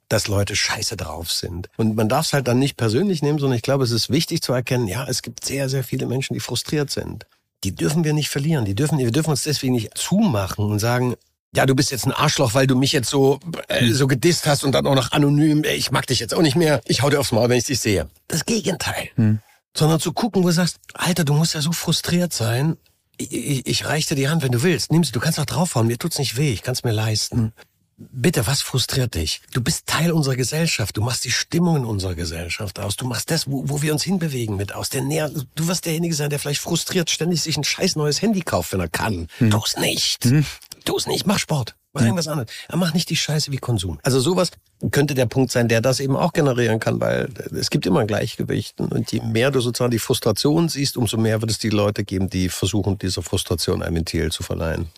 dass 0.09 0.27
Leute 0.27 0.55
scheiße 0.55 0.95
drauf 0.95 1.31
sind. 1.31 1.69
Und 1.77 1.95
man 1.95 2.07
darf 2.07 2.27
es 2.27 2.33
halt 2.33 2.47
dann 2.47 2.59
nicht 2.59 2.77
persönlich 2.77 3.21
nehmen, 3.21 3.39
sondern 3.39 3.57
ich 3.57 3.63
glaube, 3.63 3.83
es 3.83 3.91
ist 3.91 4.09
wichtig 4.09 4.41
zu 4.41 4.53
erkennen, 4.53 4.87
ja, 4.87 5.05
es 5.07 5.21
gibt 5.21 5.43
sehr, 5.43 5.67
sehr 5.67 5.83
viele 5.83 6.05
Menschen, 6.05 6.33
die 6.33 6.39
frustriert 6.39 6.91
sind. 6.91 7.25
Die 7.63 7.75
dürfen 7.75 8.03
wir 8.03 8.13
nicht 8.13 8.29
verlieren. 8.29 8.65
Die 8.65 8.75
dürfen, 8.75 8.99
wir 8.99 9.11
dürfen 9.11 9.31
uns 9.31 9.43
deswegen 9.43 9.73
nicht 9.73 9.97
zumachen 9.97 10.65
und 10.65 10.79
sagen, 10.79 11.15
ja, 11.57 11.65
du 11.65 11.75
bist 11.75 11.91
jetzt 11.91 12.05
ein 12.05 12.11
Arschloch, 12.11 12.53
weil 12.53 12.67
du 12.67 12.75
mich 12.75 12.91
jetzt 12.91 13.09
so, 13.09 13.39
äh, 13.67 13.91
so 13.91 14.07
gedisst 14.07 14.45
hast 14.45 14.63
und 14.63 14.73
dann 14.73 14.85
auch 14.85 14.95
noch 14.95 15.11
anonym, 15.11 15.63
ey, 15.63 15.75
ich 15.75 15.91
mag 15.91 16.05
dich 16.05 16.19
jetzt 16.19 16.33
auch 16.35 16.43
nicht 16.43 16.55
mehr, 16.55 16.81
ich 16.85 17.01
hau 17.01 17.09
dir 17.09 17.19
aufs 17.19 17.31
Maul, 17.31 17.49
wenn 17.49 17.57
ich 17.57 17.65
dich 17.65 17.79
sehe. 17.79 18.07
Das 18.27 18.45
Gegenteil. 18.45 19.09
Hm. 19.15 19.39
Sondern 19.75 19.99
zu 19.99 20.13
gucken, 20.13 20.43
wo 20.43 20.47
du 20.47 20.53
sagst, 20.53 20.77
Alter, 20.93 21.23
du 21.23 21.33
musst 21.33 21.55
ja 21.55 21.61
so 21.61 21.71
frustriert 21.71 22.31
sein, 22.31 22.77
ich, 23.17 23.33
ich, 23.33 23.67
ich 23.67 23.85
reich 23.85 24.05
dir 24.05 24.15
die 24.15 24.29
Hand, 24.29 24.43
wenn 24.43 24.51
du 24.51 24.61
willst. 24.61 24.91
Nimm 24.91 25.03
sie, 25.03 25.11
du 25.11 25.19
kannst 25.19 25.39
auch 25.39 25.45
draufhauen, 25.45 25.87
mir 25.87 25.97
tut's 25.97 26.19
nicht 26.19 26.37
weh, 26.37 26.53
ich 26.53 26.61
kann's 26.61 26.83
mir 26.83 26.91
leisten. 26.91 27.37
Hm. 27.37 27.51
Bitte, 27.99 28.45
was 28.45 28.61
frustriert 28.61 29.15
dich? 29.15 29.41
Du 29.53 29.61
bist 29.61 29.87
Teil 29.87 30.11
unserer 30.11 30.35
Gesellschaft. 30.35 30.95
Du 30.95 31.01
machst 31.01 31.25
die 31.25 31.31
Stimmung 31.31 31.77
in 31.77 31.85
unserer 31.85 32.13
Gesellschaft 32.13 32.79
aus. 32.79 32.95
Du 32.95 33.07
machst 33.07 33.31
das, 33.31 33.49
wo, 33.49 33.67
wo 33.67 33.81
wir 33.81 33.91
uns 33.91 34.03
hinbewegen 34.03 34.55
mit 34.55 34.75
aus. 34.75 34.89
Der 34.89 35.01
Näher, 35.01 35.31
du 35.55 35.67
wirst 35.67 35.85
derjenige 35.85 36.13
sein, 36.13 36.29
der 36.29 36.37
vielleicht 36.37 36.61
frustriert 36.61 37.09
ständig 37.09 37.41
sich 37.41 37.57
ein 37.57 37.63
scheiß 37.63 37.95
neues 37.95 38.21
Handy 38.21 38.41
kauft, 38.41 38.71
wenn 38.73 38.81
er 38.81 38.87
kann. 38.87 39.27
Hm. 39.39 39.49
Tu's 39.49 39.77
nicht. 39.77 40.25
Hm. 40.25 40.45
Tu's 40.87 41.07
nicht. 41.07 41.27
Mach 41.27 41.39
Sport. 41.39 41.75
Mach 41.93 42.01
irgendwas 42.01 42.27
anderes. 42.27 42.51
Er 42.67 42.77
macht 42.77 42.93
nicht 42.93 43.09
die 43.09 43.15
Scheiße 43.15 43.51
wie 43.51 43.57
Konsum. 43.57 43.99
Also 44.03 44.19
sowas 44.19 44.51
könnte 44.91 45.15
der 45.15 45.25
Punkt 45.25 45.51
sein, 45.51 45.67
der 45.67 45.81
das 45.81 45.99
eben 45.99 46.15
auch 46.15 46.33
generieren 46.33 46.79
kann, 46.79 46.99
weil 46.99 47.29
es 47.57 47.69
gibt 47.69 47.85
immer 47.85 48.01
ein 48.01 48.07
Gleichgewicht. 48.07 48.79
Und 48.79 49.11
je 49.11 49.21
mehr 49.21 49.51
du 49.51 49.59
sozusagen 49.59 49.91
die 49.91 49.99
Frustration 49.99 50.69
siehst, 50.69 50.97
umso 50.97 51.17
mehr 51.17 51.41
wird 51.41 51.51
es 51.51 51.59
die 51.59 51.69
Leute 51.69 52.03
geben, 52.03 52.29
die 52.29 52.49
versuchen, 52.49 52.97
dieser 52.99 53.23
Frustration 53.23 53.81
ein 53.81 53.95
Ventil 53.95 54.31
zu 54.31 54.43
verleihen. 54.43 54.89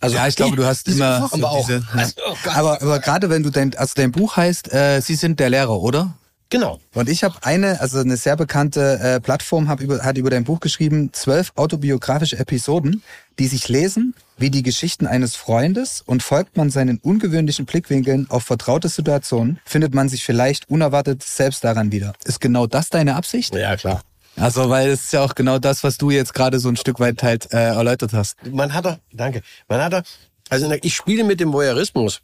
Also 0.00 0.16
ja, 0.16 0.26
ich 0.26 0.34
glaube, 0.34 0.56
du 0.56 0.64
hast 0.64 0.88
immer 0.88 1.28
aber 1.32 1.50
auch. 1.50 1.66
Diese, 1.66 1.86
also, 1.92 2.14
oh 2.28 2.36
aber, 2.50 2.82
aber 2.82 2.98
gerade 2.98 3.30
wenn 3.30 3.44
du 3.44 3.50
dein, 3.50 3.76
also 3.76 3.92
dein 3.94 4.10
Buch 4.10 4.36
heißt, 4.36 4.72
äh, 4.72 5.00
Sie 5.00 5.14
sind 5.14 5.38
der 5.38 5.50
Lehrer, 5.50 5.80
oder? 5.80 6.16
Genau. 6.50 6.80
Und 6.94 7.08
ich 7.08 7.24
habe 7.24 7.36
eine, 7.42 7.80
also 7.80 7.98
eine 7.98 8.16
sehr 8.16 8.36
bekannte 8.36 8.98
äh, 9.00 9.20
Plattform 9.20 9.68
hab 9.68 9.80
über, 9.80 10.02
hat 10.02 10.16
über 10.16 10.30
dein 10.30 10.44
Buch 10.44 10.60
geschrieben, 10.60 11.10
zwölf 11.12 11.52
autobiografische 11.56 12.38
Episoden, 12.38 13.02
die 13.38 13.48
sich 13.48 13.68
lesen 13.68 14.14
wie 14.38 14.50
die 14.50 14.62
Geschichten 14.62 15.06
eines 15.06 15.36
Freundes 15.36 16.02
und 16.06 16.22
folgt 16.22 16.56
man 16.56 16.70
seinen 16.70 16.98
ungewöhnlichen 16.98 17.66
Blickwinkeln 17.66 18.30
auf 18.30 18.44
vertraute 18.44 18.88
Situationen, 18.88 19.58
findet 19.64 19.94
man 19.94 20.08
sich 20.08 20.24
vielleicht 20.24 20.70
unerwartet 20.70 21.22
selbst 21.22 21.64
daran 21.64 21.92
wieder. 21.92 22.14
Ist 22.24 22.40
genau 22.40 22.66
das 22.66 22.88
deine 22.88 23.16
Absicht? 23.16 23.54
Ja, 23.54 23.76
klar. 23.76 24.02
Also, 24.36 24.70
weil 24.70 24.90
es 24.90 25.04
ist 25.04 25.12
ja 25.12 25.24
auch 25.24 25.34
genau 25.34 25.58
das, 25.58 25.82
was 25.82 25.98
du 25.98 26.10
jetzt 26.10 26.32
gerade 26.32 26.60
so 26.60 26.68
ein 26.68 26.76
Stück 26.76 27.00
weit 27.00 27.22
halt 27.22 27.52
äh, 27.52 27.56
erläutert 27.56 28.12
hast. 28.12 28.36
Man 28.50 28.72
hat 28.72 28.84
da, 28.84 28.98
danke, 29.12 29.42
man 29.68 29.82
hat 29.82 29.92
da, 29.92 30.02
also 30.48 30.72
ich 30.82 30.94
spiele 30.94 31.24
mit 31.24 31.40
dem 31.40 31.52
Voyeurismus. 31.52 32.22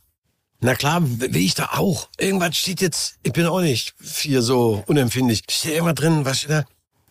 Na 0.64 0.74
klar, 0.74 1.02
will 1.02 1.36
ich 1.36 1.52
da 1.52 1.72
auch. 1.72 2.08
Irgendwas 2.16 2.56
steht 2.56 2.80
jetzt, 2.80 3.16
ich 3.22 3.34
bin 3.34 3.44
auch 3.44 3.60
nicht 3.60 3.94
hier 4.00 4.40
so 4.40 4.82
unempfindlich. 4.86 5.42
Steht 5.50 5.72
irgendwas 5.72 5.96
drin, 5.96 6.24
was 6.24 6.38
steht 6.38 6.52
da? 6.52 6.64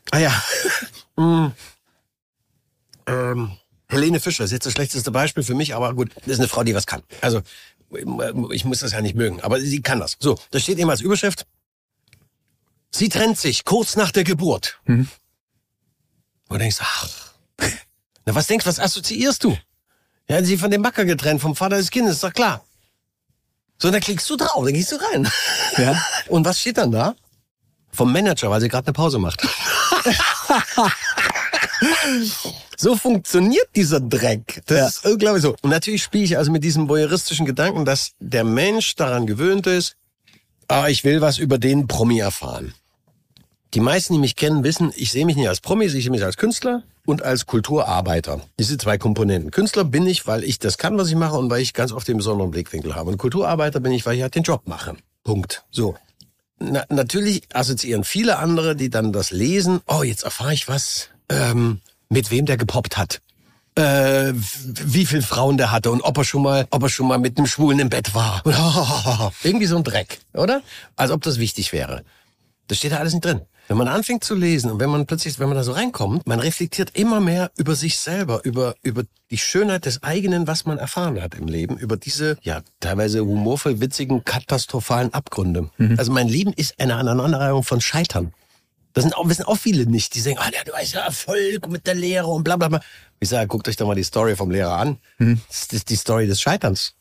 Ah 0.09 0.17
ja. 0.17 0.43
hm. 1.17 1.51
ähm, 3.05 3.51
Helene 3.89 4.19
Fischer 4.19 4.43
ist 4.43 4.49
jetzt 4.49 4.65
das 4.65 4.73
schlechteste 4.73 5.11
Beispiel 5.11 5.43
für 5.43 5.53
mich, 5.53 5.75
aber 5.75 5.93
gut, 5.93 6.09
das 6.15 6.29
ist 6.29 6.39
eine 6.39 6.47
Frau, 6.47 6.63
die 6.63 6.73
was 6.73 6.87
kann. 6.87 7.03
Also, 7.21 7.43
ich 8.51 8.65
muss 8.65 8.79
das 8.79 8.91
ja 8.91 9.01
nicht 9.01 9.15
mögen, 9.15 9.39
aber 9.41 9.61
sie 9.61 9.83
kann 9.83 9.99
das. 9.99 10.17
So, 10.19 10.35
da 10.49 10.59
steht 10.59 10.79
eben 10.79 10.89
als 10.89 11.01
Überschrift, 11.01 11.45
Sie 12.89 13.09
trennt 13.09 13.37
sich 13.37 13.65
kurz 13.65 13.95
nach 13.95 14.11
der 14.11 14.23
Geburt. 14.23 14.79
Mhm. 14.85 15.07
Und 16.47 16.59
denkst, 16.59 16.77
ach, 16.79 17.33
na 18.25 18.33
was 18.33 18.47
denkst, 18.47 18.65
was 18.65 18.79
assoziierst 18.79 19.43
du? 19.43 19.55
Ja, 20.27 20.43
sie 20.43 20.57
von 20.57 20.71
dem 20.71 20.81
Backer 20.81 21.05
getrennt, 21.05 21.41
vom 21.41 21.55
Vater 21.55 21.77
des 21.77 21.91
Kindes, 21.91 22.15
ist 22.15 22.23
doch 22.23 22.33
klar. 22.33 22.63
So, 23.83 23.91
dann 23.91 23.99
klickst 23.99 24.29
du 24.29 24.37
drauf, 24.37 24.63
dann 24.63 24.73
gehst 24.73 24.93
du 24.93 24.95
rein. 24.95 25.29
Ja. 25.77 26.01
Und 26.29 26.45
was 26.45 26.61
steht 26.61 26.77
dann 26.77 26.91
da? 26.91 27.15
Vom 27.91 28.13
Manager, 28.13 28.49
weil 28.49 28.61
sie 28.61 28.69
gerade 28.69 28.87
eine 28.87 28.93
Pause 28.93 29.19
macht. 29.19 29.41
so 32.77 32.95
funktioniert 32.95 33.67
dieser 33.75 33.99
Dreck. 33.99 34.61
Das 34.67 34.77
ja. 34.77 34.87
ist 34.87 35.05
unglaublich 35.05 35.41
so. 35.41 35.57
Und 35.61 35.69
natürlich 35.69 36.01
spiele 36.01 36.23
ich 36.23 36.37
also 36.37 36.49
mit 36.49 36.63
diesem 36.63 36.87
voyeuristischen 36.87 37.45
Gedanken, 37.45 37.83
dass 37.83 38.11
der 38.19 38.45
Mensch 38.45 38.95
daran 38.95 39.27
gewöhnt 39.27 39.67
ist, 39.67 39.97
ah, 40.69 40.87
ich 40.87 41.03
will 41.03 41.19
was 41.19 41.37
über 41.37 41.57
den 41.57 41.87
Promi 41.87 42.19
erfahren. 42.19 42.73
Die 43.73 43.81
meisten, 43.81 44.13
die 44.13 44.19
mich 44.19 44.37
kennen, 44.37 44.63
wissen, 44.63 44.93
ich 44.95 45.11
sehe 45.11 45.25
mich 45.25 45.35
nicht 45.35 45.49
als 45.49 45.59
Promi, 45.59 45.85
ich 45.85 45.91
sehe 45.91 46.09
mich 46.09 46.23
als 46.23 46.37
Künstler 46.37 46.83
und 47.05 47.23
als 47.23 47.45
Kulturarbeiter. 47.45 48.41
Diese 48.59 48.77
zwei 48.77 48.97
Komponenten. 48.97 49.51
Künstler 49.51 49.83
bin 49.83 50.07
ich, 50.07 50.25
weil 50.27 50.43
ich 50.43 50.59
das 50.59 50.77
kann, 50.77 50.97
was 50.97 51.09
ich 51.09 51.15
mache 51.15 51.35
und 51.35 51.49
weil 51.49 51.61
ich 51.61 51.73
ganz 51.73 51.91
oft 51.91 52.07
den 52.07 52.17
besonderen 52.17 52.51
Blickwinkel 52.51 52.95
habe. 52.95 53.09
Und 53.09 53.17
Kulturarbeiter 53.17 53.79
bin 53.79 53.91
ich, 53.91 54.05
weil 54.05 54.15
ich 54.15 54.21
halt 54.21 54.35
den 54.35 54.43
Job 54.43 54.67
mache. 54.67 54.95
Punkt. 55.23 55.63
So. 55.71 55.95
Na, 56.59 56.85
natürlich 56.89 57.43
assoziieren 57.53 58.03
viele 58.03 58.37
andere, 58.37 58.75
die 58.75 58.89
dann 58.89 59.11
das 59.11 59.31
lesen, 59.31 59.81
oh, 59.87 60.03
jetzt 60.03 60.23
erfahre 60.23 60.53
ich 60.53 60.67
was, 60.67 61.09
ähm, 61.29 61.81
mit 62.09 62.31
wem 62.31 62.45
der 62.45 62.57
gepoppt 62.57 62.97
hat. 62.97 63.21
Äh, 63.75 64.33
wie 64.35 65.05
viel 65.05 65.23
Frauen 65.23 65.57
der 65.57 65.71
hatte 65.71 65.89
und 65.89 66.01
ob 66.01 66.17
er 66.19 66.23
schon 66.23 66.43
mal, 66.43 66.67
ob 66.69 66.83
er 66.83 66.89
schon 66.89 67.07
mal 67.07 67.17
mit 67.17 67.37
einem 67.37 67.47
Schwulen 67.47 67.79
im 67.79 67.89
Bett 67.89 68.13
war. 68.13 68.43
Irgendwie 69.43 69.65
so 69.65 69.75
ein 69.77 69.83
Dreck, 69.83 70.19
oder? 70.33 70.61
Als 70.95 71.09
ob 71.09 71.23
das 71.23 71.39
wichtig 71.39 71.73
wäre. 71.73 72.03
Das 72.67 72.77
steht 72.77 72.91
da 72.91 72.97
alles 72.97 73.13
nicht 73.13 73.25
drin. 73.25 73.41
Wenn 73.73 73.79
man 73.79 73.87
anfängt 73.87 74.23
zu 74.23 74.35
lesen 74.35 74.69
und 74.69 74.79
wenn 74.79 74.91
man 74.91 75.07
plötzlich, 75.07 75.39
wenn 75.39 75.47
man 75.47 75.57
da 75.57 75.63
so 75.63 75.71
reinkommt, 75.71 76.27
man 76.27 76.39
reflektiert 76.39 76.91
immer 76.93 77.19
mehr 77.19 77.49
über 77.57 77.73
sich 77.73 77.97
selber, 77.97 78.45
über, 78.45 78.75
über 78.83 79.01
die 79.31 79.39
Schönheit 79.39 79.87
des 79.87 80.03
eigenen, 80.03 80.45
was 80.45 80.65
man 80.65 80.77
erfahren 80.77 81.19
hat 81.19 81.33
im 81.33 81.47
Leben, 81.47 81.75
über 81.79 81.97
diese, 81.97 82.37
ja, 82.43 82.61
teilweise 82.79 83.21
humorvoll 83.21 83.81
witzigen, 83.81 84.23
katastrophalen 84.23 85.11
Abgründe. 85.11 85.71
Mhm. 85.79 85.95
Also 85.97 86.11
mein 86.11 86.27
Leben 86.27 86.53
ist 86.53 86.79
eine 86.79 86.97
Aneinanderreihung 86.97 87.63
von 87.63 87.81
Scheitern. 87.81 88.31
Das 88.93 89.05
sind 89.05 89.17
auch, 89.17 89.27
wissen 89.27 89.45
auch 89.45 89.57
viele 89.57 89.87
nicht. 89.87 90.13
Die 90.13 90.19
sagen, 90.19 90.37
ah, 90.37 90.51
du 90.63 90.73
hast 90.73 90.93
ja 90.93 90.99
Erfolg 90.99 91.67
mit 91.67 91.87
der 91.87 91.95
Lehre 91.95 92.27
und 92.27 92.43
bla, 92.43 92.57
bla, 92.57 92.67
bla. 92.67 92.79
Ich 93.21 93.29
sage, 93.29 93.47
guckt 93.47 93.67
euch 93.67 93.75
doch 93.75 93.87
mal 93.87 93.95
die 93.95 94.03
Story 94.03 94.35
vom 94.35 94.51
Lehrer 94.51 94.77
an. 94.77 94.99
Mhm. 95.17 95.41
Das 95.47 95.73
ist 95.73 95.89
die 95.89 95.95
Story 95.95 96.27
des 96.27 96.39
Scheiterns. 96.39 96.93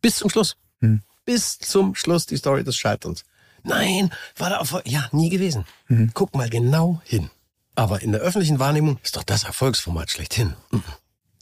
Bis 0.00 0.18
zum 0.18 0.30
Schluss. 0.30 0.56
Mhm. 0.78 1.02
Bis 1.24 1.58
zum 1.58 1.96
Schluss 1.96 2.26
die 2.26 2.36
Story 2.36 2.62
des 2.62 2.76
Scheiterns. 2.76 3.24
Nein, 3.64 4.10
war 4.36 4.50
da 4.50 4.58
Erfolg? 4.58 4.82
Ja, 4.86 5.08
nie 5.12 5.30
gewesen. 5.30 5.64
Mhm. 5.88 6.10
Guck 6.14 6.34
mal 6.34 6.48
genau 6.48 7.00
hin. 7.04 7.30
Aber 7.74 8.02
in 8.02 8.12
der 8.12 8.20
öffentlichen 8.20 8.58
Wahrnehmung 8.58 8.98
ist 9.02 9.16
doch 9.16 9.24
das 9.24 9.44
Erfolgsformat 9.44 10.10
schlechthin. 10.10 10.54
Mhm. 10.70 10.84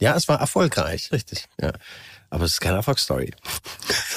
Ja, 0.00 0.16
es 0.16 0.26
war 0.28 0.40
erfolgreich, 0.40 1.12
richtig. 1.12 1.46
Ja. 1.60 1.72
Aber 2.30 2.44
es 2.44 2.52
ist 2.52 2.60
keine 2.60 2.76
Erfolgsstory. 2.76 3.32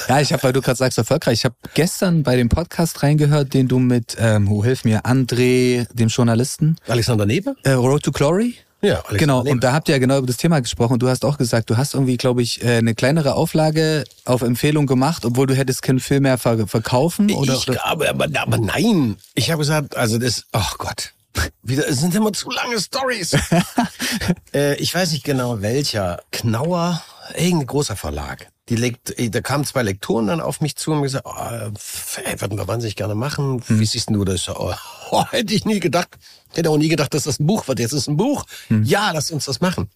Ja, 0.08 0.20
ich 0.20 0.32
habe, 0.32 0.42
weil 0.42 0.52
du 0.52 0.62
gerade 0.62 0.76
sagst, 0.76 0.96
erfolgreich. 0.96 1.40
Ich 1.40 1.44
habe 1.44 1.54
gestern 1.74 2.22
bei 2.22 2.34
dem 2.36 2.48
Podcast 2.48 3.02
reingehört, 3.02 3.52
den 3.52 3.68
du 3.68 3.78
mit, 3.78 4.16
ähm, 4.18 4.48
wo 4.48 4.64
hilf 4.64 4.84
mir, 4.84 5.02
André, 5.02 5.86
dem 5.92 6.08
Journalisten. 6.08 6.76
Alexander 6.88 7.26
Nebe? 7.26 7.56
Äh, 7.62 7.72
Road 7.72 8.02
to 8.04 8.12
Glory. 8.12 8.56
Ja, 8.82 9.00
Alex 9.06 9.18
genau. 9.18 9.40
Und 9.40 9.64
da 9.64 9.72
habt 9.72 9.88
ihr 9.88 9.94
ja 9.94 9.98
genau 9.98 10.18
über 10.18 10.26
das 10.26 10.36
Thema 10.36 10.60
gesprochen. 10.60 10.98
Du 10.98 11.08
hast 11.08 11.24
auch 11.24 11.38
gesagt, 11.38 11.70
du 11.70 11.76
hast 11.76 11.94
irgendwie, 11.94 12.16
glaube 12.16 12.42
ich, 12.42 12.62
äh, 12.62 12.76
eine 12.76 12.94
kleinere 12.94 13.34
Auflage 13.34 14.04
auf 14.24 14.42
Empfehlung 14.42 14.86
gemacht, 14.86 15.24
obwohl 15.24 15.46
du 15.46 15.54
hättest 15.54 15.82
keinen 15.82 16.00
Film 16.00 16.24
mehr 16.24 16.38
verkaufen. 16.38 17.30
Oder, 17.32 17.54
ich 17.54 17.66
glaube, 17.66 18.08
aber, 18.08 18.26
aber 18.34 18.58
nein. 18.58 19.16
Ich 19.34 19.50
habe 19.50 19.60
gesagt, 19.60 19.96
also 19.96 20.18
das, 20.18 20.44
oh 20.52 20.74
Gott. 20.78 21.12
Wieder, 21.62 21.86
es 21.88 22.00
sind 22.00 22.14
immer 22.14 22.32
zu 22.32 22.50
lange 22.50 22.80
Stories. 22.80 23.36
äh, 24.54 24.74
ich 24.76 24.94
weiß 24.94 25.12
nicht 25.12 25.24
genau 25.24 25.60
welcher. 25.60 26.22
Knauer, 26.32 27.02
irgendein 27.34 27.66
großer 27.66 27.96
Verlag. 27.96 28.48
Die 28.68 28.76
Lekt 28.76 29.14
da 29.18 29.40
kamen 29.42 29.64
zwei 29.64 29.82
Lektoren 29.82 30.26
dann 30.26 30.40
auf 30.40 30.60
mich 30.60 30.76
zu 30.76 30.90
und 30.90 30.96
haben 30.96 31.02
gesagt, 31.04 31.26
oh, 31.26 32.20
ey, 32.24 32.40
würden 32.40 32.58
wir 32.58 32.66
wahnsinnig 32.66 32.96
gerne 32.96 33.14
machen. 33.14 33.62
Hm. 33.66 33.80
Wie 33.80 33.86
siehst 33.86 34.10
du 34.10 34.24
das? 34.24 34.48
Oh, 34.48 34.72
hätte 35.30 35.54
ich 35.54 35.64
nie 35.64 35.80
gedacht. 35.80 36.18
Hätte 36.56 36.70
auch 36.70 36.78
nie 36.78 36.88
gedacht, 36.88 37.12
dass 37.14 37.24
das 37.24 37.38
ein 37.38 37.46
Buch 37.46 37.68
wird. 37.68 37.78
Jetzt 37.78 37.92
ist 37.92 38.08
ein 38.08 38.16
Buch. 38.16 38.44
Hm. 38.68 38.82
Ja, 38.84 39.10
lass 39.12 39.30
uns 39.30 39.44
das 39.44 39.60
machen. 39.60 39.90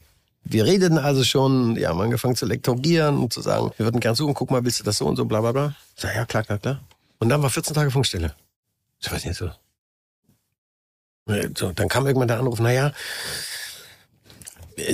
Wir 0.44 0.64
redeten 0.64 0.98
also 0.98 1.22
schon, 1.22 1.76
ja, 1.76 1.90
haben 1.90 2.00
angefangen 2.00 2.34
zu 2.34 2.46
lektorieren 2.46 3.18
und 3.18 3.32
zu 3.32 3.40
sagen, 3.40 3.70
wir 3.76 3.86
würden 3.86 4.00
gern 4.00 4.14
suchen, 4.14 4.34
guck 4.34 4.50
mal, 4.50 4.64
willst 4.64 4.80
du 4.80 4.84
das 4.84 4.96
so 4.96 5.06
und 5.06 5.16
so, 5.16 5.24
bla 5.24 5.40
bla 5.40 5.52
bla. 5.52 5.74
Sag, 5.96 6.14
ja, 6.14 6.24
klar, 6.24 6.42
klar, 6.42 6.58
klar. 6.58 6.80
Und 7.18 7.28
dann 7.28 7.42
war 7.42 7.50
14 7.50 7.74
Tage 7.74 7.90
Funkstille. 7.90 8.34
Ich 9.00 9.12
weiß 9.12 9.24
nicht 9.24 9.36
so. 9.36 9.50
so 11.56 11.72
dann 11.72 11.88
kam 11.88 12.06
irgendwann 12.06 12.28
der 12.28 12.38
Anruf, 12.38 12.58
na 12.60 12.72
ja, 12.72 12.92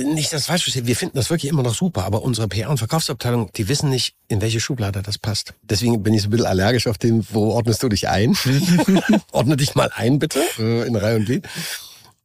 nicht 0.03 0.33
das 0.33 0.47
falsch 0.47 0.63
verstehen, 0.63 0.87
wir 0.87 0.95
finden 0.95 1.17
das 1.17 1.29
wirklich 1.29 1.51
immer 1.51 1.63
noch 1.63 1.75
super, 1.75 2.05
aber 2.05 2.23
unsere 2.23 2.47
PR- 2.47 2.69
und 2.69 2.77
Verkaufsabteilung, 2.77 3.51
die 3.53 3.67
wissen 3.67 3.89
nicht, 3.89 4.15
in 4.27 4.41
welche 4.41 4.59
Schublade 4.59 5.01
das 5.01 5.17
passt. 5.17 5.53
Deswegen 5.61 6.03
bin 6.03 6.13
ich 6.13 6.21
so 6.21 6.27
ein 6.27 6.31
bisschen 6.31 6.45
allergisch 6.45 6.87
auf 6.87 6.97
den, 6.97 7.25
wo 7.31 7.51
ordnest 7.51 7.83
du 7.83 7.89
dich 7.89 8.07
ein? 8.07 8.37
Ordne 9.31 9.57
dich 9.57 9.75
mal 9.75 9.91
ein, 9.93 10.19
bitte, 10.19 10.41
äh, 10.59 10.87
in 10.87 10.95
Reihe 10.95 11.17
und 11.17 11.25
Glied. 11.25 11.47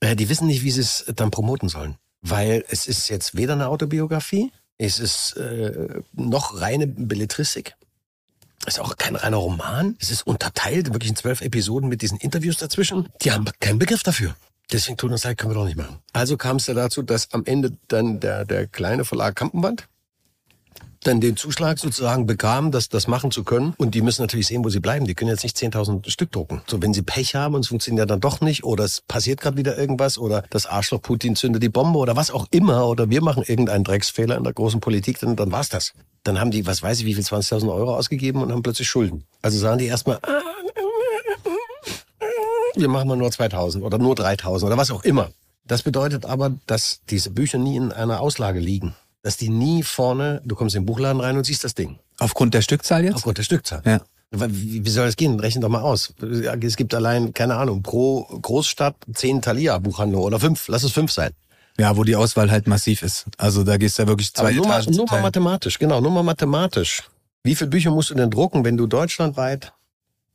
Äh, 0.01 0.17
die 0.17 0.29
wissen 0.29 0.47
nicht, 0.47 0.63
wie 0.63 0.71
sie 0.71 0.81
es 0.81 1.05
dann 1.15 1.31
promoten 1.31 1.69
sollen. 1.69 1.97
Weil 2.21 2.65
es 2.69 2.87
ist 2.87 3.09
jetzt 3.09 3.37
weder 3.37 3.55
eine 3.55 3.69
Autobiografie, 3.69 4.53
es 4.79 4.99
ist 4.99 5.37
äh, 5.37 6.01
noch 6.13 6.61
reine 6.61 6.87
Belletristik. 6.87 7.75
Es 8.65 8.75
ist 8.75 8.81
auch 8.81 8.97
kein 8.97 9.17
reiner 9.17 9.39
Roman. 9.39 9.97
Es 10.01 10.11
ist 10.11 10.27
unterteilt, 10.27 10.93
wirklich 10.93 11.11
in 11.11 11.17
zwölf 11.17 11.41
Episoden 11.41 11.89
mit 11.89 12.03
diesen 12.03 12.19
Interviews 12.19 12.59
dazwischen. 12.59 13.09
Die 13.23 13.33
haben 13.33 13.45
keinen 13.59 13.79
Begriff 13.79 14.03
dafür. 14.03 14.37
Deswegen 14.73 14.97
tut 14.97 15.11
uns 15.13 15.25
leid, 15.25 15.39
können 15.39 15.53
wir 15.53 15.59
doch 15.59 15.67
nicht 15.67 15.77
machen. 15.77 15.99
Also 16.13 16.37
kam 16.37 16.57
es 16.57 16.67
ja 16.67 16.75
dazu, 16.75 17.03
dass 17.03 17.33
am 17.33 17.45
Ende 17.45 17.73
dann 17.89 18.21
der, 18.21 18.45
der 18.45 18.67
kleine 18.67 19.05
Verlag 19.05 19.37
Kampenband 19.37 19.87
dann 21.05 21.21
den 21.21 21.37
Zuschlag 21.37 21.79
sozusagen 21.79 22.27
bekam, 22.27 22.71
das, 22.71 22.89
das 22.89 23.09
machen 23.09 23.31
zu 23.31 23.45
können. 23.45 23.75
Und 23.77 23.95
die 23.95 24.03
müssen 24.03 24.23
natürlich 24.23 24.47
sehen, 24.47 24.65
wo 24.65 24.69
sie 24.69 24.81
bleiben. 24.81 25.07
Die 25.07 25.15
können 25.15 25.31
jetzt 25.31 25.43
nicht 25.43 25.57
10.000 25.57 26.09
Stück 26.11 26.31
drucken. 26.31 26.63
So, 26.67 26.81
wenn 26.81 26.95
sie 26.95 27.03
Pech 27.03 27.35
haben 27.35 27.55
und 27.55 27.63
es 27.63 27.69
funktioniert 27.69 28.09
dann 28.11 28.21
doch 28.21 28.41
nicht 28.41 28.65
oder 28.65 28.85
es 28.85 29.01
passiert 29.01 29.41
gerade 29.41 29.57
wieder 29.57 29.77
irgendwas 29.77 30.19
oder 30.19 30.45
das 30.51 30.67
Arschloch 30.67 31.03
Putin 31.03 31.37
zündet 31.37 31.63
die 31.63 31.69
Bombe 31.69 31.99
oder 31.99 32.17
was 32.17 32.31
auch 32.31 32.47
immer 32.51 32.87
oder 32.87 33.11
wir 33.11 33.23
machen 33.23 33.43
irgendeinen 33.47 33.85
Drecksfehler 33.85 34.37
in 34.37 34.45
der 34.45 34.53
großen 34.53 34.81
Politik, 34.81 35.19
dann, 35.21 35.37
dann 35.37 35.53
war's 35.53 35.69
das. 35.69 35.93
Dann 36.25 36.39
haben 36.39 36.53
die, 36.53 36.67
was 36.67 36.83
weiß 36.83 37.01
ich, 37.01 37.07
wie 37.07 37.15
viel, 37.15 37.25
20.000 37.25 37.73
Euro 37.73 37.97
ausgegeben 37.97 38.43
und 38.43 38.53
haben 38.53 38.63
plötzlich 38.63 38.89
Schulden. 38.89 39.25
Also 39.43 39.59
sagen 39.59 39.79
die 39.79 39.87
erstmal, 39.87 40.19
ah, 40.23 40.41
wir 42.75 42.89
machen 42.89 43.09
mal 43.09 43.17
nur 43.17 43.29
2.000 43.29 43.83
oder 43.83 43.99
nur 43.99 44.15
3.000 44.15 44.65
oder 44.65 44.77
was 44.77 44.91
auch 44.91 45.05
immer. 45.05 45.31
Das 45.65 45.83
bedeutet 45.83 46.27
aber, 46.27 46.53
dass 46.67 47.01
diese 47.09 47.31
Bücher 47.31 47.59
nie 47.59 47.77
in 47.77 47.93
einer 47.93 48.21
Auslage 48.21 48.59
liegen 48.59 48.95
dass 49.23 49.37
die 49.37 49.49
nie 49.49 49.83
vorne, 49.83 50.43
du 50.45 50.55
kommst 50.57 50.75
in 50.75 50.83
den 50.83 50.87
Buchladen 50.87 51.21
rein 51.21 51.37
und 51.37 51.45
siehst 51.45 51.65
das 51.65 51.75
Ding. 51.75 51.99
Aufgrund 52.19 52.55
der 52.55 52.63
Stückzahl 52.63 53.05
jetzt? 53.05 53.15
Aufgrund 53.15 53.39
der 53.39 53.45
Stückzahl. 53.45 53.83
Ja. 53.85 54.01
Wie, 54.31 54.89
soll 54.89 55.07
das 55.07 55.17
gehen? 55.17 55.39
Rechnen 55.39 55.61
doch 55.61 55.69
mal 55.69 55.83
aus. 55.83 56.15
Es 56.63 56.77
gibt 56.77 56.95
allein, 56.95 57.35
keine 57.35 57.57
Ahnung, 57.57 57.83
pro 57.83 58.23
Großstadt 58.23 58.97
zehn 59.13 59.43
Thalia-Buchhandlungen 59.43 60.27
oder 60.27 60.41
fünf. 60.41 60.69
Lass 60.69 60.85
es 60.85 60.93
fünf 60.93 61.13
sein. 61.13 61.33
Ja, 61.79 61.97
wo 61.97 62.05
die 62.05 62.17
Auswahl 62.17 62.51
halt 62.51 62.67
massiv 62.67 63.03
ist. 63.03 63.27
Also 63.37 63.63
da 63.63 63.77
gehst 63.77 63.99
du 63.99 64.03
ja 64.03 64.09
wirklich 64.09 64.33
zwei 64.33 64.45
Aber 64.45 64.53
nur, 64.53 64.67
Etagen 64.67 64.91
mal, 64.91 64.97
nur 64.97 65.07
mal 65.07 65.23
mathematisch, 65.23 65.79
genau, 65.79 66.01
nur 66.01 66.11
mal 66.11 66.23
mathematisch. 66.23 67.03
Wie 67.45 67.55
viele 67.55 67.71
Bücher 67.71 67.91
musst 67.91 68.11
du 68.11 68.15
denn 68.15 68.31
drucken, 68.31 68.65
wenn 68.65 68.77
du 68.77 68.87
deutschlandweit, 68.87 69.73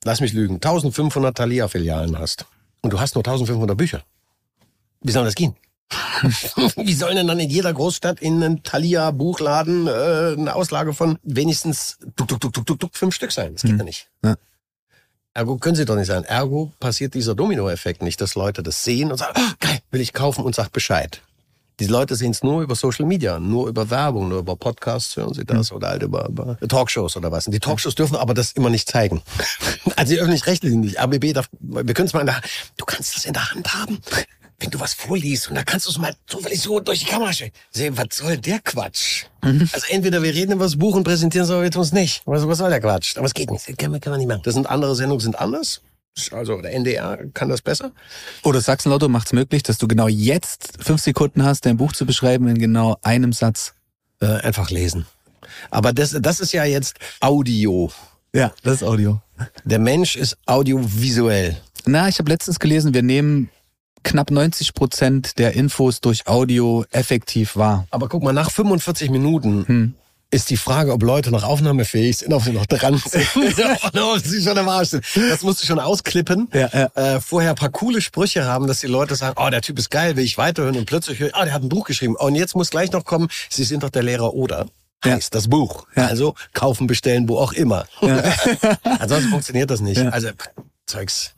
lass 0.03 0.21
mich 0.21 0.33
lügen, 0.33 0.55
1500 0.55 1.37
Thalia-Filialen 1.37 2.17
hast? 2.17 2.45
Und 2.81 2.93
du 2.93 2.99
hast 2.99 3.15
nur 3.15 3.21
1500 3.21 3.77
Bücher. 3.77 4.03
Wie 5.01 5.11
soll 5.11 5.25
das 5.25 5.35
gehen? 5.35 5.55
Wie 6.75 6.93
sollen 6.93 7.15
denn 7.15 7.27
dann 7.27 7.39
in 7.39 7.49
jeder 7.49 7.73
Großstadt 7.73 8.19
in 8.19 8.43
einem 8.43 8.63
Thalia 8.63 9.11
Buchladen 9.11 9.87
äh, 9.87 10.35
eine 10.37 10.53
Auslage 10.55 10.93
von 10.93 11.17
wenigstens 11.23 11.97
tuk, 12.15 12.27
tuk, 12.27 12.41
tuk, 12.41 12.53
tuk, 12.53 12.65
tuk, 12.65 12.79
tuk, 12.79 12.95
fünf 12.95 13.15
Stück 13.15 13.31
sein? 13.31 13.53
Das 13.53 13.61
geht 13.61 13.71
hm. 13.71 13.79
ja 13.79 13.83
nicht. 13.85 14.09
Ja. 14.23 14.35
Ergo 15.33 15.57
können 15.57 15.75
sie 15.75 15.85
doch 15.85 15.95
nicht 15.95 16.07
sein. 16.07 16.23
Ergo 16.23 16.73
passiert 16.79 17.13
dieser 17.13 17.35
Dominoeffekt 17.35 18.01
nicht, 18.01 18.19
dass 18.19 18.35
Leute 18.35 18.63
das 18.63 18.83
sehen 18.83 19.11
und 19.11 19.17
sagen, 19.17 19.33
oh, 19.37 19.53
geil, 19.59 19.79
will 19.91 20.01
ich 20.01 20.13
kaufen 20.13 20.43
und 20.43 20.55
sagt 20.55 20.71
Bescheid. 20.71 21.21
Die 21.79 21.85
Leute 21.85 22.15
sehen 22.15 22.31
es 22.31 22.43
nur 22.43 22.63
über 22.63 22.75
Social 22.75 23.05
Media, 23.05 23.39
nur 23.39 23.67
über 23.67 23.89
Werbung, 23.89 24.29
nur 24.29 24.39
über 24.39 24.55
Podcasts 24.55 25.15
hören 25.15 25.33
sie 25.33 25.45
das 25.45 25.69
mhm. 25.71 25.77
oder 25.77 25.89
halt 25.89 26.03
über, 26.03 26.27
über 26.27 26.57
Talkshows 26.67 27.15
oder 27.17 27.31
was. 27.31 27.45
Und 27.45 27.53
die 27.53 27.59
Talkshows 27.59 27.93
dürfen 27.95 28.15
aber 28.15 28.33
das 28.33 28.51
immer 28.53 28.69
nicht 28.69 28.89
zeigen. 28.89 29.21
Also 29.95 30.13
die 30.13 30.19
öffentlich-rechtlichen 30.19 30.81
nicht. 30.81 30.99
ABB 30.99 31.33
darf, 31.33 31.49
wir 31.59 31.93
können 31.95 32.07
es 32.07 32.13
mal 32.13 32.19
in 32.19 32.27
der, 32.27 32.39
du 32.75 32.85
kannst 32.85 33.15
das 33.15 33.25
in 33.25 33.33
der 33.33 33.51
Hand 33.51 33.73
haben 33.73 33.97
wenn 34.59 34.71
du 34.71 34.79
was 34.79 34.93
vorliest 34.93 35.49
und 35.49 35.55
da 35.55 35.63
kannst 35.63 35.85
du 35.85 35.91
es 35.91 35.97
mal 35.97 36.15
zufällig 36.25 36.59
so 36.61 36.79
durch 36.79 36.99
die 36.99 37.05
Kamera 37.05 37.31
stellen. 37.31 37.51
Sehen, 37.71 37.95
was 37.97 38.07
soll 38.11 38.37
der 38.37 38.59
Quatsch? 38.59 39.25
Mhm. 39.43 39.69
Also 39.71 39.85
entweder 39.89 40.23
wir 40.23 40.33
reden 40.33 40.53
über 40.53 40.65
das 40.65 40.77
Buch 40.77 40.95
und 40.95 41.03
präsentieren 41.03 41.45
es, 41.45 41.51
aber 41.51 41.63
wir 41.63 41.71
tun 41.71 41.83
es 41.83 41.91
nicht. 41.91 42.23
Was, 42.25 42.47
was 42.47 42.57
soll 42.57 42.69
der 42.69 42.81
Quatsch? 42.81 43.17
Aber 43.17 43.27
es 43.27 43.33
geht 43.33 43.51
nicht. 43.51 43.67
Das 43.67 43.77
kann 43.77 43.91
man, 43.91 44.01
kann 44.01 44.11
man 44.11 44.19
nicht 44.19 44.27
machen. 44.27 44.41
Das 44.43 44.55
sind 44.55 44.67
andere 44.67 44.95
Sendungen, 44.95 45.19
sind 45.19 45.39
anders. 45.39 45.81
Also 46.31 46.61
der 46.61 46.73
NDR 46.73 47.19
kann 47.33 47.49
das 47.49 47.61
besser. 47.61 47.91
Oder 48.43 48.61
Sachsenlotto 48.61 49.09
macht 49.09 49.27
es 49.27 49.33
möglich, 49.33 49.63
dass 49.63 49.77
du 49.77 49.87
genau 49.87 50.07
jetzt 50.07 50.77
fünf 50.79 51.01
Sekunden 51.01 51.43
hast, 51.43 51.65
dein 51.65 51.77
Buch 51.77 51.93
zu 51.93 52.05
beschreiben 52.05 52.47
in 52.47 52.57
genau 52.57 52.97
einem 53.01 53.33
Satz. 53.33 53.73
Äh, 54.19 54.25
einfach 54.25 54.71
lesen. 54.71 55.05
Aber 55.69 55.93
das, 55.93 56.17
das 56.19 56.39
ist 56.39 56.51
ja 56.51 56.65
jetzt 56.65 56.95
Audio. 57.19 57.91
Ja, 58.33 58.51
das 58.63 58.75
ist 58.75 58.83
Audio. 58.83 59.21
Der 59.63 59.79
Mensch 59.79 60.15
ist 60.15 60.37
audiovisuell. 60.45 61.57
Na, 61.85 62.07
ich 62.07 62.19
habe 62.19 62.31
letztens 62.31 62.59
gelesen, 62.59 62.93
wir 62.93 63.03
nehmen 63.03 63.49
knapp 64.03 64.31
90 64.31 64.73
Prozent 64.73 65.37
der 65.37 65.53
Infos 65.53 66.01
durch 66.01 66.27
Audio 66.27 66.85
effektiv 66.91 67.55
wahr. 67.55 67.87
Aber 67.91 68.09
guck 68.09 68.23
mal, 68.23 68.33
nach 68.33 68.51
45 68.51 69.09
Minuten 69.09 69.67
hm. 69.67 69.93
Ist 70.29 70.49
die 70.49 70.57
Frage, 70.57 70.91
ob 70.91 71.03
Leute 71.03 71.31
noch 71.31 71.43
aufnahmefähig 71.43 72.17
sind, 72.17 72.33
ob 72.33 72.43
sie 72.43 72.51
noch 72.51 72.65
dran 72.65 72.97
sind, 72.97 73.27
ob 74.01 74.19
sie 74.19 74.41
schon 74.41 74.57
am 74.57 74.67
Arsch 74.67 74.89
sind. 74.89 75.05
Das 75.15 75.41
musst 75.41 75.63
du 75.63 75.65
schon 75.65 75.79
ausklippen. 75.79 76.49
Ja, 76.53 76.69
ja. 76.73 77.15
Äh, 77.15 77.21
vorher 77.21 77.51
ein 77.51 77.55
paar 77.55 77.69
coole 77.69 78.01
Sprüche 78.01 78.45
haben, 78.45 78.67
dass 78.67 78.81
die 78.81 78.87
Leute 78.87 79.15
sagen, 79.15 79.35
oh, 79.41 79.49
der 79.49 79.61
Typ 79.61 79.79
ist 79.79 79.89
geil, 79.89 80.17
will 80.17 80.25
ich 80.25 80.37
weiterhören. 80.37 80.75
Und 80.75 80.85
plötzlich 80.85 81.19
höre 81.19 81.29
ich, 81.29 81.35
oh, 81.35 81.43
der 81.43 81.53
hat 81.53 81.63
ein 81.63 81.69
Buch 81.69 81.85
geschrieben. 81.85 82.15
Oh, 82.19 82.25
und 82.25 82.35
jetzt 82.35 82.55
muss 82.55 82.69
gleich 82.69 82.91
noch 82.91 83.05
kommen, 83.05 83.29
Sie 83.49 83.63
sind 83.63 83.83
doch 83.83 83.89
der 83.89 84.03
Lehrer 84.03 84.33
oder 84.33 84.67
heißt 85.05 85.33
ja. 85.33 85.37
das 85.37 85.47
Buch. 85.47 85.87
Ja. 85.95 86.07
Also 86.07 86.35
kaufen, 86.53 86.87
bestellen, 86.87 87.29
wo 87.29 87.37
auch 87.37 87.53
immer. 87.53 87.85
Ja. 88.01 88.21
Ansonsten 88.99 89.29
funktioniert 89.29 89.69
das 89.69 89.79
nicht. 89.79 89.99
Also 89.99 90.29
Zeugs. 90.85 91.33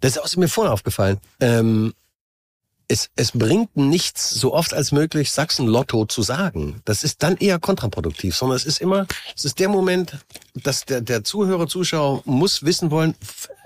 Das 0.00 0.16
ist 0.16 0.18
auch 0.18 0.36
mir 0.36 0.48
vorhin 0.48 0.72
aufgefallen. 0.72 1.18
Ähm, 1.40 1.94
es, 2.92 3.10
es 3.16 3.32
bringt 3.32 3.74
nichts, 3.74 4.28
so 4.30 4.52
oft 4.52 4.74
als 4.74 4.92
möglich 4.92 5.30
Sachsen-Lotto 5.30 6.04
zu 6.04 6.22
sagen. 6.22 6.82
Das 6.84 7.04
ist 7.04 7.22
dann 7.22 7.38
eher 7.38 7.58
kontraproduktiv, 7.58 8.36
sondern 8.36 8.56
es 8.56 8.66
ist 8.66 8.82
immer, 8.82 9.06
es 9.34 9.46
ist 9.46 9.58
der 9.58 9.70
Moment, 9.70 10.18
dass 10.54 10.84
der, 10.84 11.00
der 11.00 11.24
Zuhörer, 11.24 11.66
Zuschauer 11.66 12.22
muss 12.26 12.64
wissen 12.64 12.90
wollen, 12.90 13.14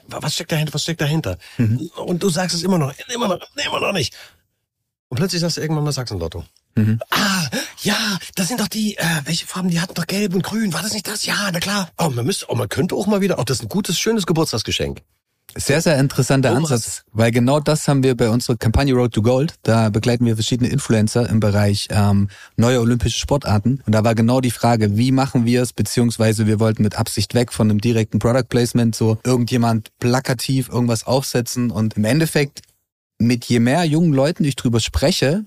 was 0.07 0.35
steckt 0.35 0.53
dahinter, 0.53 0.73
was 0.73 0.85
steckt 0.85 1.01
dahinter. 1.01 1.39
Mhm. 1.59 1.91
Und 1.97 2.23
du 2.23 2.31
sagst 2.31 2.55
es 2.55 2.63
immer 2.63 2.79
noch, 2.79 2.95
immer 3.13 3.27
noch, 3.27 3.41
immer 3.67 3.81
noch 3.81 3.93
nicht. 3.93 4.15
Und 5.09 5.17
plötzlich 5.17 5.41
sagst 5.41 5.57
du 5.57 5.61
irgendwann 5.61 5.83
mal 5.83 5.93
Sachsen-Lotto. 5.93 6.45
Mhm. 6.77 7.01
Ah, 7.11 7.49
ja, 7.83 8.19
das 8.37 8.47
sind 8.47 8.61
doch 8.61 8.69
die, 8.69 8.97
äh, 8.97 9.05
welche 9.25 9.47
Farben, 9.47 9.71
die 9.71 9.81
hatten 9.81 9.95
doch 9.95 10.07
gelb 10.07 10.35
und 10.35 10.45
grün. 10.45 10.73
War 10.73 10.83
das 10.83 10.93
nicht 10.93 11.09
das? 11.09 11.27
Ja, 11.27 11.51
na 11.53 11.59
klar. 11.59 11.91
Oh, 11.99 12.11
man 12.11 12.25
müsste, 12.25 12.47
oh, 12.49 12.55
man 12.55 12.69
könnte 12.69 12.95
auch 12.95 13.09
mal 13.09 13.21
wieder, 13.21 13.41
oh, 13.41 13.45
das 13.45 13.59
ist 13.59 13.65
ein 13.65 13.69
gutes, 13.69 13.99
schönes 13.99 14.27
Geburtstagsgeschenk. 14.27 15.03
Sehr, 15.59 15.81
sehr 15.81 15.99
interessanter 15.99 16.53
oh, 16.53 16.57
Ansatz, 16.57 17.05
weil 17.13 17.31
genau 17.31 17.61
das 17.61 17.89
haben 17.89 18.03
wir 18.03 18.15
bei 18.15 18.29
unserer 18.29 18.57
Kampagne 18.57 18.93
Road 18.93 19.15
to 19.15 19.23
Gold. 19.23 19.55
Da 19.63 19.89
begleiten 19.89 20.27
wir 20.27 20.35
verschiedene 20.35 20.69
Influencer 20.69 21.29
im 21.31 21.41
Bereich 21.41 21.89
ähm, 21.91 22.29
neue 22.57 22.79
olympische 22.81 23.19
Sportarten. 23.19 23.83
Und 23.87 23.95
da 23.95 24.05
war 24.05 24.15
genau 24.15 24.43
die 24.43 24.51
Frage, 24.51 24.99
wie 24.99 25.13
machen 25.13 25.47
wir 25.47 25.63
es, 25.63 25.73
beziehungsweise 25.73 26.47
wir 26.47 26.61
wollten 26.61 26.83
mit 26.83 26.99
Absicht 26.99 27.35
weg 27.35 27.55
von 27.55 27.71
einem 27.71 27.81
direkten 27.81 28.19
Product 28.19 28.45
Placement, 28.51 28.95
so 28.95 29.19
irgendjemand 29.25 29.89
plakativ 29.99 30.69
irgendwas 30.69 31.07
aufsetzen. 31.07 31.71
Und 31.71 31.97
im 31.97 32.05
Endeffekt, 32.05 32.61
mit 33.19 33.47
je 33.47 33.59
mehr 33.59 33.85
jungen 33.85 34.13
Leuten 34.13 34.45
ich 34.45 34.57
drüber 34.57 34.81
spreche, 34.81 35.47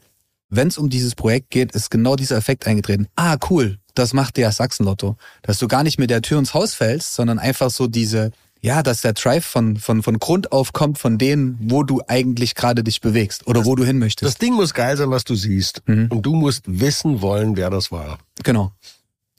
wenn 0.50 0.70
es 0.70 0.80
um 0.80 0.90
dieses 0.90 1.14
Projekt 1.14 1.52
geht, 1.52 1.74
ist 1.74 1.92
genau 1.92 2.16
dieser 2.16 2.38
Effekt 2.38 2.66
eingetreten. 2.66 3.08
Ah, 3.16 3.38
cool, 3.52 3.78
das 3.94 4.14
macht 4.14 4.38
der 4.38 4.52
Sachsenlotto. 4.52 5.18
Dass 5.44 5.60
du 5.60 5.68
gar 5.68 5.84
nicht 5.84 6.00
mit 6.00 6.10
der 6.10 6.24
Tür 6.24 6.40
ins 6.40 6.56
Haus 6.56 6.74
fällst, 6.74 7.14
sondern 7.14 7.38
einfach 7.38 7.70
so 7.70 7.86
diese 7.86 8.32
ja, 8.62 8.84
dass 8.84 9.02
der 9.02 9.14
Drive 9.14 9.46
von, 9.46 9.78
von, 9.78 10.04
von 10.04 10.20
Grund 10.20 10.52
auf 10.52 10.74
kommt 10.74 10.98
von 10.98 11.18
denen, 11.18 11.58
wo 11.62 11.84
du 11.84 12.02
eigentlich 12.08 12.56
gerade 12.56 12.84
dich 12.84 13.00
bewegst 13.00 13.48
oder 13.48 13.62
das, 13.62 13.68
wo 13.68 13.76
du 13.76 13.86
hin 13.86 14.00
möchtest. 14.00 14.28
Das 14.28 14.38
Ding 14.38 14.54
muss 14.54 14.74
geil 14.74 14.98
sein, 14.98 15.10
was 15.12 15.24
du 15.24 15.36
siehst. 15.36 15.82
Mhm. 15.86 16.08
Und 16.10 16.24
du 16.24 16.36
musst 16.36 16.64
wissen 16.68 17.22
wollen, 17.22 17.56
wer 17.56 17.70
das 17.70 17.92
war. 17.92 18.20
Genau. 18.44 18.74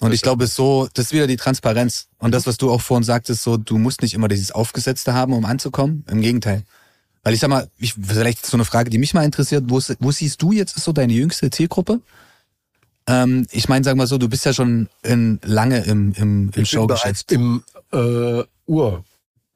Und 0.00 0.08
das 0.08 0.14
ich 0.14 0.22
glaube, 0.22 0.46
so, 0.46 0.88
das 0.94 1.06
ist 1.06 1.12
wieder 1.12 1.26
die 1.26 1.36
Transparenz. 1.36 2.08
Und 2.18 2.32
das, 2.32 2.46
was 2.46 2.56
du 2.56 2.70
auch 2.70 2.80
vorhin 2.80 3.04
sagtest, 3.04 3.42
so, 3.42 3.58
du 3.58 3.76
musst 3.76 4.00
nicht 4.00 4.14
immer 4.14 4.28
dieses 4.28 4.52
Aufgesetzte 4.52 5.12
haben, 5.12 5.34
um 5.34 5.44
anzukommen. 5.44 6.04
Im 6.10 6.22
Gegenteil. 6.22 6.64
Weil 7.22 7.34
ich 7.34 7.40
sag 7.40 7.50
mal, 7.50 7.68
ich, 7.76 7.94
vielleicht 7.94 8.46
so 8.46 8.56
eine 8.56 8.64
Frage, 8.64 8.88
die 8.88 8.96
mich 8.96 9.12
mal 9.12 9.24
interessiert, 9.24 9.64
wo, 9.68 9.78
wo 9.98 10.10
siehst 10.10 10.40
du 10.40 10.52
jetzt 10.52 10.78
so 10.80 10.92
deine 10.92 11.12
jüngste 11.12 11.50
Zielgruppe? 11.50 12.00
Ähm, 13.06 13.46
ich 13.50 13.68
meine, 13.68 13.84
sag 13.84 13.96
mal 13.96 14.06
so, 14.06 14.16
du 14.16 14.28
bist 14.28 14.46
ja 14.46 14.54
schon 14.54 14.88
in, 15.02 15.38
lange 15.44 15.84
im, 15.84 16.14
im, 16.14 16.50
im 16.54 16.64
Showgeschäft. 16.64 17.30
Im 17.32 17.62
äh, 17.92 18.42
Ur, 18.66 19.04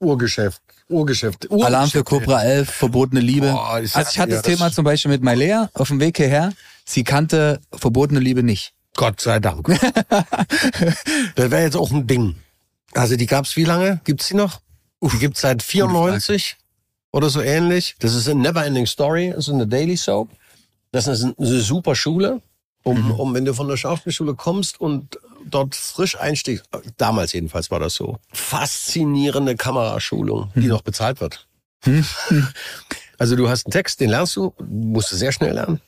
Urgeschäft. 0.05 0.63
Urgeschäft. 0.89 1.51
Urgeschäft. 1.51 1.67
Alarm 1.67 1.91
für 1.91 2.05
Cobra 2.05 2.43
11, 2.43 2.71
verbotene 2.71 3.21
Liebe. 3.21 3.51
Boah, 3.51 3.71
also 3.71 4.01
ich 4.01 4.19
hatte 4.19 4.33
das, 4.33 4.43
das 4.43 4.53
Thema 4.53 4.71
zum 4.71 4.85
Beispiel 4.85 5.11
mit 5.11 5.23
Mailea 5.23 5.71
auf 5.75 5.89
dem 5.89 6.01
Weg 6.01 6.17
hierher. 6.17 6.53
Sie 6.85 7.05
kannte 7.05 7.61
verbotene 7.73 8.21
Liebe 8.21 8.43
nicht. 8.43 8.75
Gott 8.97 9.21
sei 9.21 9.41
Dank. 9.41 9.67
das 11.35 11.51
wäre 11.51 11.63
jetzt 11.63 11.77
auch 11.77 11.91
ein 11.91 12.07
Ding. 12.07 12.37
Also 12.93 13.17
die 13.17 13.27
gab's 13.27 13.57
wie 13.57 13.65
lange? 13.65 14.01
Gibt's 14.05 14.29
die 14.29 14.35
noch? 14.35 14.61
Die 15.03 15.19
gibt's 15.19 15.41
seit 15.41 15.63
94 15.63 16.57
oder 17.11 17.29
so 17.29 17.41
ähnlich. 17.41 17.97
Das 17.99 18.15
ist 18.15 18.29
eine 18.29 18.41
Neverending 18.41 18.87
Story. 18.87 19.33
Das 19.35 19.49
ist 19.49 19.55
eine 19.55 19.67
Daily 19.67 19.97
Soap. 19.97 20.29
Das 20.93 21.07
ist 21.07 21.25
eine, 21.25 21.35
eine 21.39 21.61
super 21.61 21.97
Schule, 21.97 22.41
um, 22.85 23.07
mhm. 23.07 23.11
um 23.13 23.35
wenn 23.35 23.45
du 23.45 23.53
von 23.53 23.69
der 23.69 23.77
Schauspielschule 23.77 24.35
kommst 24.35 24.81
und 24.81 25.19
dort 25.45 25.75
frisch 25.75 26.19
einstiegst, 26.19 26.65
damals 26.97 27.33
jedenfalls 27.33 27.71
war 27.71 27.81
das 27.81 27.95
so, 27.95 28.19
faszinierende 28.33 29.57
Kameraschulung, 29.57 30.51
die 30.55 30.63
hm. 30.63 30.69
noch 30.69 30.83
bezahlt 30.83 31.21
wird. 31.21 31.47
Hm. 31.85 32.05
also 33.19 33.37
du 33.37 33.49
hast 33.49 33.67
einen 33.67 33.73
Text, 33.73 34.01
den 34.01 34.11
lernst 34.11 34.37
du, 34.37 34.55
musst 34.69 35.13
du 35.13 35.17
sehr 35.17 35.33
schnell 35.33 35.55
lernen. 35.55 35.81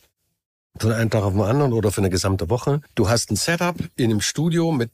Von 0.78 0.92
einem 0.92 1.08
Tag 1.08 1.22
auf 1.22 1.32
den 1.32 1.42
anderen 1.42 1.72
oder 1.72 1.90
für 1.90 2.02
eine 2.02 2.10
gesamte 2.10 2.50
Woche. 2.50 2.82
Du 2.94 3.08
hast 3.08 3.30
ein 3.30 3.36
Setup 3.36 3.76
in 3.96 4.10
einem 4.10 4.20
Studio 4.20 4.72
mit 4.72 4.90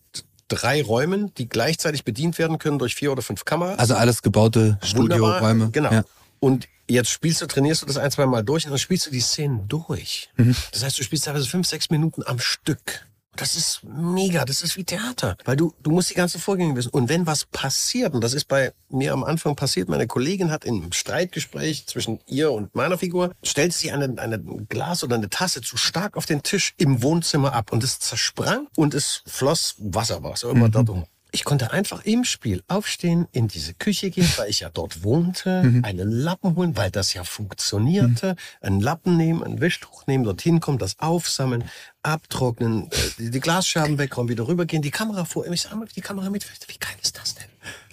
drei 0.46 0.82
Räumen, 0.82 1.34
die 1.34 1.48
gleichzeitig 1.48 2.04
bedient 2.04 2.38
werden 2.38 2.58
können 2.58 2.78
durch 2.78 2.94
vier 2.94 3.10
oder 3.10 3.22
fünf 3.22 3.44
Kameras. 3.44 3.78
Also 3.78 3.94
alles 3.94 4.22
gebaute 4.22 4.78
Studioräume. 4.82 5.70
Genau. 5.70 5.92
Ja. 5.92 6.04
Und 6.38 6.68
jetzt 6.88 7.10
spielst 7.10 7.40
du, 7.40 7.46
trainierst 7.46 7.82
du 7.82 7.86
das 7.86 7.96
ein, 7.96 8.10
zwei 8.10 8.26
Mal 8.26 8.42
durch 8.42 8.64
und 8.64 8.70
dann 8.70 8.78
spielst 8.78 9.06
du 9.06 9.10
die 9.10 9.20
Szenen 9.20 9.66
durch. 9.68 10.28
Mhm. 10.36 10.54
Das 10.72 10.84
heißt, 10.84 10.98
du 10.98 11.02
spielst 11.02 11.24
teilweise 11.24 11.48
fünf, 11.48 11.66
sechs 11.66 11.90
Minuten 11.90 12.22
am 12.26 12.38
Stück. 12.38 13.06
Das 13.36 13.56
ist 13.56 13.80
mega, 13.82 14.44
das 14.44 14.60
ist 14.60 14.76
wie 14.76 14.84
Theater, 14.84 15.36
weil 15.44 15.56
du 15.56 15.72
du 15.82 15.90
musst 15.90 16.10
die 16.10 16.14
ganzen 16.14 16.40
Vorgänge 16.40 16.76
wissen 16.76 16.90
und 16.90 17.08
wenn 17.08 17.26
was 17.26 17.46
passiert 17.46 18.12
und 18.12 18.22
das 18.22 18.34
ist 18.34 18.46
bei 18.46 18.72
mir 18.90 19.14
am 19.14 19.24
Anfang 19.24 19.56
passiert, 19.56 19.88
meine 19.88 20.06
Kollegin 20.06 20.50
hat 20.50 20.64
in 20.66 20.82
einem 20.82 20.92
Streitgespräch 20.92 21.86
zwischen 21.86 22.20
ihr 22.26 22.52
und 22.52 22.74
meiner 22.74 22.98
Figur 22.98 23.32
stellt 23.42 23.72
sie 23.72 23.90
eine 23.90 24.20
eine 24.20 24.38
Glas 24.68 25.02
oder 25.02 25.16
eine 25.16 25.30
Tasse 25.30 25.62
zu 25.62 25.78
stark 25.78 26.16
auf 26.16 26.26
den 26.26 26.42
Tisch 26.42 26.74
im 26.76 27.02
Wohnzimmer 27.02 27.54
ab 27.54 27.72
und 27.72 27.82
es 27.82 27.98
zersprang 28.00 28.68
und 28.76 28.92
es 28.92 29.22
floss 29.26 29.76
Wasser, 29.78 30.22
was 30.22 30.44
auch 30.44 30.50
immer 30.50 30.68
mhm. 30.68 30.88
um. 30.88 31.06
Ich 31.34 31.44
konnte 31.44 31.72
einfach 31.72 32.04
im 32.04 32.24
Spiel 32.24 32.62
aufstehen, 32.68 33.26
in 33.32 33.48
diese 33.48 33.72
Küche 33.72 34.10
gehen, 34.10 34.28
weil 34.36 34.50
ich 34.50 34.60
ja 34.60 34.68
dort 34.68 35.02
wohnte, 35.02 35.62
mhm. 35.64 35.82
einen 35.82 36.10
Lappen 36.10 36.56
holen, 36.56 36.76
weil 36.76 36.90
das 36.90 37.14
ja 37.14 37.24
funktionierte, 37.24 38.32
mhm. 38.32 38.66
einen 38.66 38.80
Lappen 38.80 39.16
nehmen, 39.16 39.42
ein 39.42 39.60
Wischtuch 39.60 40.06
nehmen, 40.06 40.24
dorthin 40.24 40.60
kommen, 40.60 40.76
das 40.76 40.98
aufsammeln, 40.98 41.64
abtrocknen, 42.02 42.90
äh, 43.18 43.30
die 43.30 43.40
Glasscherben 43.40 43.96
wegräumen, 43.96 44.28
wieder 44.28 44.46
rübergehen, 44.46 44.82
die 44.82 44.90
Kamera 44.90 45.24
vor, 45.24 45.46
ich 45.46 45.62
sage 45.62 45.86
die 45.96 46.02
Kamera 46.02 46.28
mit, 46.28 46.46
wie 46.68 46.78
geil 46.78 46.94
ist 47.02 47.18
das 47.18 47.34
denn? 47.34 47.46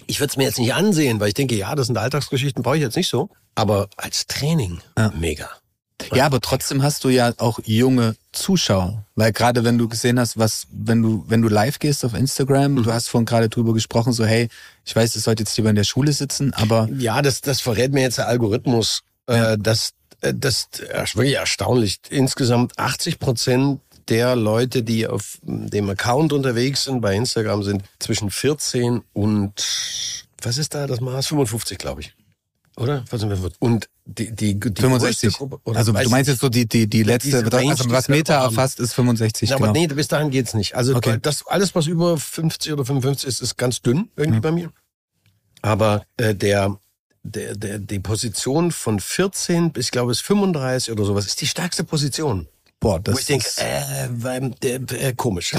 Ich 0.06 0.20
würde 0.20 0.30
es 0.32 0.36
mir 0.36 0.44
jetzt 0.44 0.58
nicht 0.58 0.74
ansehen, 0.74 1.18
weil 1.18 1.28
ich 1.28 1.34
denke, 1.34 1.54
ja, 1.54 1.74
das 1.74 1.86
sind 1.86 1.96
Alltagsgeschichten, 1.96 2.62
brauche 2.62 2.76
ich 2.76 2.82
jetzt 2.82 2.96
nicht 2.96 3.08
so, 3.08 3.30
aber 3.54 3.88
als 3.96 4.26
Training, 4.26 4.80
ja. 4.98 5.12
mega. 5.16 5.48
Ja, 6.12 6.26
aber 6.26 6.40
trotzdem 6.40 6.82
hast 6.82 7.04
du 7.04 7.08
ja 7.08 7.32
auch 7.38 7.60
junge 7.64 8.16
Zuschauer. 8.32 9.04
Weil 9.16 9.32
gerade 9.32 9.64
wenn 9.64 9.78
du 9.78 9.88
gesehen 9.88 10.18
hast, 10.20 10.38
was, 10.38 10.66
wenn 10.70 11.02
du, 11.02 11.24
wenn 11.28 11.42
du 11.42 11.48
live 11.48 11.78
gehst 11.78 12.04
auf 12.04 12.14
Instagram, 12.14 12.72
mhm. 12.72 12.82
du 12.84 12.92
hast 12.92 13.08
vorhin 13.08 13.26
gerade 13.26 13.48
drüber 13.48 13.74
gesprochen, 13.74 14.12
so, 14.12 14.24
hey, 14.24 14.48
ich 14.84 14.94
weiß, 14.94 15.12
du 15.12 15.18
solltest 15.18 15.50
jetzt 15.50 15.56
lieber 15.56 15.70
in 15.70 15.76
der 15.76 15.84
Schule 15.84 16.12
sitzen, 16.12 16.52
aber. 16.54 16.88
Ja, 16.96 17.22
das, 17.22 17.40
das 17.40 17.60
verrät 17.60 17.92
mir 17.92 18.02
jetzt 18.02 18.18
der 18.18 18.28
Algorithmus, 18.28 19.02
ja. 19.28 19.52
äh, 19.52 19.58
dass, 19.58 19.92
äh, 20.20 20.32
das 20.34 20.68
ist 21.04 21.16
wirklich 21.16 21.36
erstaunlich. 21.36 22.00
Insgesamt 22.10 22.78
80 22.78 23.18
Prozent 23.18 23.80
der 24.08 24.36
Leute, 24.36 24.82
die 24.82 25.06
auf 25.06 25.38
dem 25.42 25.88
Account 25.88 26.32
unterwegs 26.32 26.84
sind 26.84 27.00
bei 27.00 27.14
Instagram, 27.14 27.62
sind 27.62 27.84
zwischen 27.98 28.30
14 28.30 29.02
und 29.12 29.52
was 30.42 30.58
ist 30.58 30.74
da 30.74 30.86
das 30.86 31.00
Maß? 31.00 31.28
55, 31.28 31.78
glaube 31.78 32.00
ich. 32.00 32.14
Oder? 32.76 33.04
Und 33.58 33.88
die, 34.10 34.34
die, 34.34 34.58
die 34.58 34.80
65. 34.80 35.36
Gruppe, 35.36 35.60
also 35.74 35.92
du 35.92 36.10
meinst 36.10 36.28
jetzt 36.28 36.40
so 36.40 36.48
die, 36.48 36.66
die, 36.66 36.88
die 36.88 37.02
letzte, 37.02 37.38
also 37.38 37.90
was 37.90 38.08
Meta 38.08 38.42
erfasst, 38.42 38.80
ist 38.80 38.92
65. 38.94 39.50
Ja, 39.50 39.56
genau. 39.56 39.68
aber 39.68 39.78
nee, 39.78 39.86
bis 39.86 40.08
dahin 40.08 40.30
geht's 40.30 40.54
nicht. 40.54 40.74
Also 40.74 40.94
okay. 40.94 41.18
das 41.20 41.46
alles, 41.46 41.74
was 41.74 41.86
über 41.86 42.18
50 42.18 42.72
oder 42.72 42.84
55 42.84 43.28
ist, 43.28 43.40
ist 43.40 43.56
ganz 43.56 43.82
dünn 43.82 44.08
irgendwie 44.16 44.38
mhm. 44.38 44.42
bei 44.42 44.52
mir. 44.52 44.72
Aber 45.62 46.04
äh, 46.16 46.34
der, 46.34 46.78
der, 47.22 47.54
der, 47.56 47.78
die 47.78 48.00
Position 48.00 48.72
von 48.72 49.00
14 49.00 49.72
bis, 49.72 49.86
ich 49.86 49.90
glaube, 49.90 50.12
es 50.12 50.20
35 50.20 50.92
oder 50.92 51.04
sowas 51.04 51.26
ist 51.26 51.40
die 51.40 51.46
stärkste 51.46 51.84
Position. 51.84 52.48
Boah, 52.80 52.98
das 52.98 53.14
Wo 53.14 53.18
ich 53.18 53.26
denke, 53.26 53.46
äh, 53.58 54.06
äh, 54.64 55.08
äh, 55.08 55.14
komisch. 55.14 55.54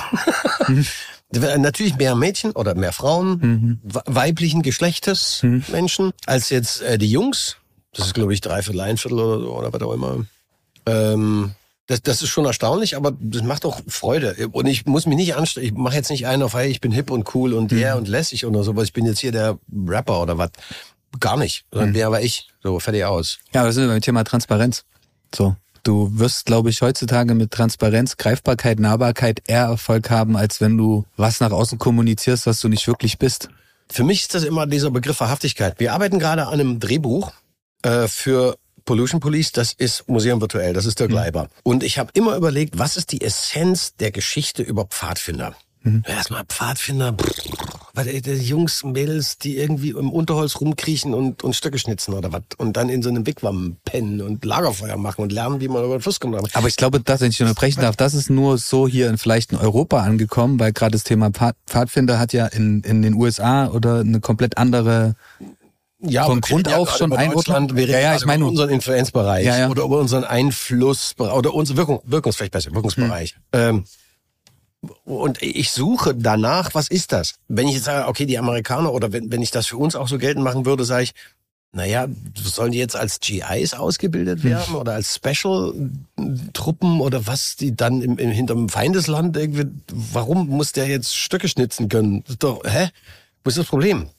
Mhm. 0.67 0.85
Natürlich 1.59 1.95
mehr 1.95 2.15
Mädchen 2.15 2.51
oder 2.51 2.75
mehr 2.75 2.91
Frauen, 2.91 3.39
mhm. 3.39 3.79
weiblichen 3.83 4.63
Geschlechtes 4.63 5.43
mhm. 5.43 5.63
Menschen, 5.71 6.11
als 6.25 6.49
jetzt 6.49 6.81
äh, 6.81 6.97
die 6.97 7.09
Jungs. 7.09 7.57
Das 7.93 8.07
ist, 8.07 8.13
glaube 8.13 8.33
ich, 8.33 8.41
drei 8.41 8.61
Viertel, 8.61 8.81
ein 8.81 8.97
Viertel 8.97 9.19
oder, 9.19 9.51
oder 9.51 9.73
was 9.73 9.81
auch 9.81 9.93
immer. 9.93 10.25
Ähm, 10.85 11.53
das, 11.87 12.01
das 12.01 12.21
ist 12.21 12.29
schon 12.29 12.45
erstaunlich, 12.45 12.95
aber 12.95 13.13
das 13.19 13.43
macht 13.43 13.65
auch 13.65 13.81
Freude. 13.87 14.47
Und 14.51 14.65
ich 14.65 14.85
muss 14.85 15.05
mich 15.05 15.17
nicht 15.17 15.35
anstellen. 15.35 15.67
Ich 15.67 15.73
mache 15.73 15.95
jetzt 15.95 16.09
nicht 16.09 16.25
einen 16.25 16.43
auf, 16.43 16.53
hey, 16.53 16.69
ich 16.69 16.79
bin 16.79 16.91
hip 16.91 17.11
und 17.11 17.35
cool 17.35 17.53
und 17.53 17.71
der 17.71 17.93
mhm. 17.93 17.99
und 17.99 18.07
lässig 18.07 18.45
oder 18.45 18.63
sowas. 18.63 18.85
Ich 18.85 18.93
bin 18.93 19.05
jetzt 19.05 19.19
hier 19.19 19.33
der 19.33 19.57
Rapper 19.87 20.21
oder 20.21 20.37
was. 20.37 20.51
Gar 21.19 21.35
nicht. 21.35 21.65
Sondern 21.71 21.89
mhm. 21.89 21.93
der 21.93 22.11
war 22.11 22.21
ich. 22.21 22.47
So, 22.63 22.79
fertig 22.79 23.03
aus. 23.03 23.39
Ja, 23.53 23.65
das 23.65 23.75
ist 23.75 23.85
beim 23.85 24.01
Thema 24.01 24.23
Transparenz. 24.23 24.85
So. 25.35 25.55
Du 25.83 26.11
wirst, 26.13 26.45
glaube 26.45 26.69
ich, 26.69 26.81
heutzutage 26.81 27.33
mit 27.33 27.51
Transparenz, 27.51 28.15
Greifbarkeit, 28.15 28.79
Nahbarkeit 28.79 29.41
eher 29.47 29.63
Erfolg 29.63 30.11
haben, 30.11 30.37
als 30.37 30.61
wenn 30.61 30.77
du 30.77 31.05
was 31.17 31.39
nach 31.39 31.51
außen 31.51 31.79
kommunizierst, 31.79 32.45
was 32.45 32.61
du 32.61 32.69
nicht 32.69 32.87
wirklich 32.87 33.17
bist. 33.17 33.49
Für 33.89 34.03
mich 34.03 34.21
ist 34.21 34.35
das 34.35 34.43
immer 34.43 34.67
dieser 34.67 34.91
Begriff 34.91 35.19
Wahrhaftigkeit. 35.19 35.79
Wir 35.79 35.91
arbeiten 35.91 36.19
gerade 36.19 36.47
an 36.47 36.53
einem 36.53 36.79
Drehbuch 36.79 37.33
äh, 37.83 38.07
für 38.07 38.57
Pollution 38.85 39.19
Police, 39.19 39.51
das 39.51 39.73
ist 39.73 40.07
Museum 40.07 40.41
Virtuell, 40.41 40.73
das 40.73 40.85
ist 40.85 40.99
der 40.99 41.07
Gleiber. 41.07 41.43
Mhm. 41.43 41.49
Und 41.63 41.83
ich 41.83 41.97
habe 41.97 42.11
immer 42.13 42.35
überlegt, 42.35 42.77
was 42.77 42.97
ist 42.97 43.11
die 43.11 43.21
Essenz 43.21 43.95
der 43.95 44.11
Geschichte 44.11 44.63
über 44.63 44.85
Pfadfinder? 44.85 45.55
Mhm. 45.83 46.03
Erstmal 46.05 46.43
Pfadfinder, 46.45 47.15
weil 47.95 48.21
die 48.21 48.31
Jungs, 48.33 48.83
Mädels, 48.83 49.39
die 49.39 49.57
irgendwie 49.57 49.89
im 49.89 50.11
Unterholz 50.11 50.61
rumkriechen 50.61 51.15
und, 51.15 51.43
und 51.43 51.55
Stöcke 51.55 51.79
schnitzen 51.79 52.13
oder 52.13 52.31
was 52.31 52.43
und 52.57 52.77
dann 52.77 52.89
in 52.89 53.01
so 53.01 53.09
einem 53.09 53.25
Wigwam 53.25 53.77
pennen 53.83 54.21
und 54.21 54.45
Lagerfeuer 54.45 54.97
machen 54.97 55.23
und 55.23 55.31
lernen, 55.31 55.59
wie 55.59 55.67
man 55.67 55.83
über 55.83 55.97
den 55.97 56.01
Fluss 56.01 56.19
kommt. 56.19 56.35
Aber 56.55 56.67
ich 56.67 56.75
glaube, 56.75 56.99
dass, 56.99 57.21
wenn 57.21 57.31
ich 57.31 57.41
unterbrechen 57.41 57.81
darf, 57.81 57.95
das 57.95 58.13
ist 58.13 58.29
nur 58.29 58.59
so 58.59 58.87
hier 58.87 59.09
in 59.09 59.17
vielleicht 59.17 59.53
in 59.53 59.57
Europa 59.57 60.01
angekommen, 60.01 60.59
weil 60.59 60.71
gerade 60.71 60.91
das 60.91 61.03
Thema 61.03 61.31
Pfadfinder 61.31 62.19
hat 62.19 62.31
ja 62.31 62.45
in, 62.45 62.81
in 62.81 63.01
den 63.01 63.15
USA 63.15 63.67
oder 63.67 64.01
eine 64.01 64.19
komplett 64.19 64.59
andere 64.59 65.15
ja, 66.01 66.25
von 66.25 66.41
Grund 66.41 66.67
ja 66.67 66.77
auf 66.77 66.97
schon 66.97 67.13
Einordnung. 67.13 67.75
Wir 67.75 67.87
ja, 67.87 67.99
ja, 67.99 68.15
ich 68.15 68.25
meine 68.25 68.45
unseren 68.45 68.69
Influenzbereich 68.69 69.45
ja, 69.45 69.57
ja. 69.57 69.69
oder 69.69 69.83
über 69.83 69.99
unseren 69.99 70.23
Einfluss 70.23 71.15
oder 71.17 71.53
unser 71.53 71.77
Wirkung, 71.77 72.01
Wirkungsfläche 72.05 72.51
besser, 72.51 72.73
Wirkungsbereich. 72.73 73.35
Hm. 73.53 73.85
Ähm, 73.85 73.85
und 75.05 75.41
ich 75.43 75.71
suche 75.71 76.15
danach, 76.15 76.73
was 76.73 76.87
ist 76.87 77.11
das? 77.11 77.35
Wenn 77.47 77.67
ich 77.67 77.75
jetzt 77.75 77.85
sage, 77.85 78.07
okay, 78.07 78.25
die 78.25 78.39
Amerikaner 78.39 78.91
oder 78.91 79.13
wenn, 79.13 79.31
wenn 79.31 79.41
ich 79.41 79.51
das 79.51 79.67
für 79.67 79.77
uns 79.77 79.95
auch 79.95 80.07
so 80.07 80.17
geltend 80.17 80.43
machen 80.43 80.65
würde, 80.65 80.85
sage 80.85 81.03
ich, 81.03 81.13
naja, 81.73 82.07
sollen 82.35 82.73
die 82.73 82.79
jetzt 82.79 82.97
als 82.97 83.19
GIs 83.19 83.73
ausgebildet 83.73 84.43
hm. 84.43 84.49
werden 84.49 84.75
oder 84.75 84.93
als 84.93 85.15
Special-Truppen 85.15 86.99
oder 86.99 87.27
was, 87.27 87.55
die 87.55 87.75
dann 87.75 88.01
im, 88.01 88.17
im, 88.17 88.31
hinterm 88.31 88.67
Feindesland 88.67 89.37
irgendwie, 89.37 89.67
warum 89.87 90.47
muss 90.47 90.73
der 90.73 90.87
jetzt 90.87 91.15
Stöcke 91.15 91.47
schnitzen 91.47 91.87
können? 91.87 92.23
Das 92.23 92.31
ist 92.31 92.43
doch, 92.43 92.61
hä? 92.65 92.89
Wo 93.43 93.49
ist 93.49 93.57
das 93.57 93.67
Problem? 93.67 94.09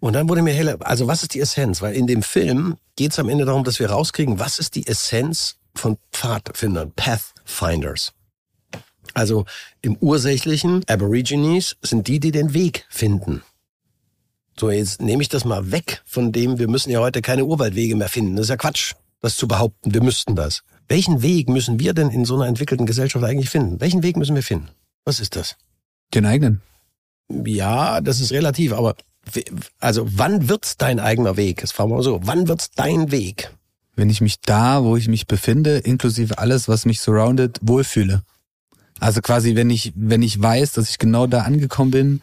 Und 0.00 0.12
dann 0.12 0.28
wurde 0.28 0.42
mir 0.42 0.52
heller, 0.52 0.76
also 0.80 1.06
was 1.06 1.22
ist 1.22 1.34
die 1.34 1.40
Essenz? 1.40 1.82
Weil 1.82 1.94
in 1.94 2.06
dem 2.06 2.22
Film 2.22 2.76
geht 2.96 3.12
es 3.12 3.18
am 3.18 3.28
Ende 3.28 3.44
darum, 3.44 3.64
dass 3.64 3.78
wir 3.78 3.90
rauskriegen, 3.90 4.38
was 4.38 4.58
ist 4.58 4.74
die 4.74 4.86
Essenz 4.86 5.56
von 5.74 5.98
Pfadfindern, 6.12 6.92
Pathfinders. 6.92 8.12
Also 9.14 9.46
im 9.80 9.96
ursächlichen 9.96 10.82
Aborigines 10.88 11.76
sind 11.82 12.06
die, 12.08 12.20
die 12.20 12.32
den 12.32 12.52
Weg 12.52 12.86
finden. 12.90 13.42
So, 14.58 14.70
jetzt 14.70 15.00
nehme 15.00 15.22
ich 15.22 15.28
das 15.28 15.44
mal 15.44 15.70
weg 15.70 16.02
von 16.04 16.32
dem, 16.32 16.58
wir 16.58 16.68
müssen 16.68 16.90
ja 16.90 17.00
heute 17.00 17.22
keine 17.22 17.44
Urwaldwege 17.44 17.94
mehr 17.94 18.08
finden. 18.08 18.36
Das 18.36 18.44
ist 18.44 18.50
ja 18.50 18.56
Quatsch, 18.56 18.94
das 19.20 19.36
zu 19.36 19.48
behaupten, 19.48 19.92
wir 19.92 20.02
müssten 20.02 20.34
das. 20.34 20.62
Welchen 20.88 21.22
Weg 21.22 21.48
müssen 21.48 21.78
wir 21.80 21.94
denn 21.94 22.10
in 22.10 22.24
so 22.24 22.34
einer 22.34 22.46
entwickelten 22.46 22.86
Gesellschaft 22.86 23.24
eigentlich 23.24 23.50
finden? 23.50 23.80
Welchen 23.80 24.02
Weg 24.02 24.16
müssen 24.16 24.34
wir 24.34 24.42
finden? 24.42 24.68
Was 25.04 25.20
ist 25.20 25.36
das? 25.36 25.56
Den 26.14 26.26
eigenen. 26.26 26.62
Ja, 27.28 28.00
das 28.00 28.20
ist 28.20 28.32
relativ, 28.32 28.72
aber 28.72 28.96
also 29.80 30.06
wann 30.10 30.48
wird's 30.48 30.76
dein 30.76 31.00
eigener 31.00 31.36
Weg? 31.36 31.60
Das 31.60 31.72
fragen 31.72 31.90
wir 31.90 31.96
mal 31.96 32.02
so. 32.02 32.20
Wann 32.22 32.48
wird's 32.48 32.70
dein 32.70 33.10
Weg? 33.10 33.52
Wenn 33.94 34.10
ich 34.10 34.20
mich 34.20 34.40
da, 34.40 34.84
wo 34.84 34.96
ich 34.96 35.08
mich 35.08 35.26
befinde, 35.26 35.78
inklusive 35.78 36.38
alles, 36.38 36.68
was 36.68 36.84
mich 36.84 37.00
surroundet, 37.00 37.58
wohlfühle. 37.62 38.22
Also 39.00 39.20
quasi, 39.20 39.56
wenn 39.56 39.70
ich, 39.70 39.92
wenn 39.96 40.22
ich 40.22 40.40
weiß, 40.40 40.72
dass 40.72 40.90
ich 40.90 40.98
genau 40.98 41.26
da 41.26 41.42
angekommen 41.42 41.90
bin, 41.90 42.22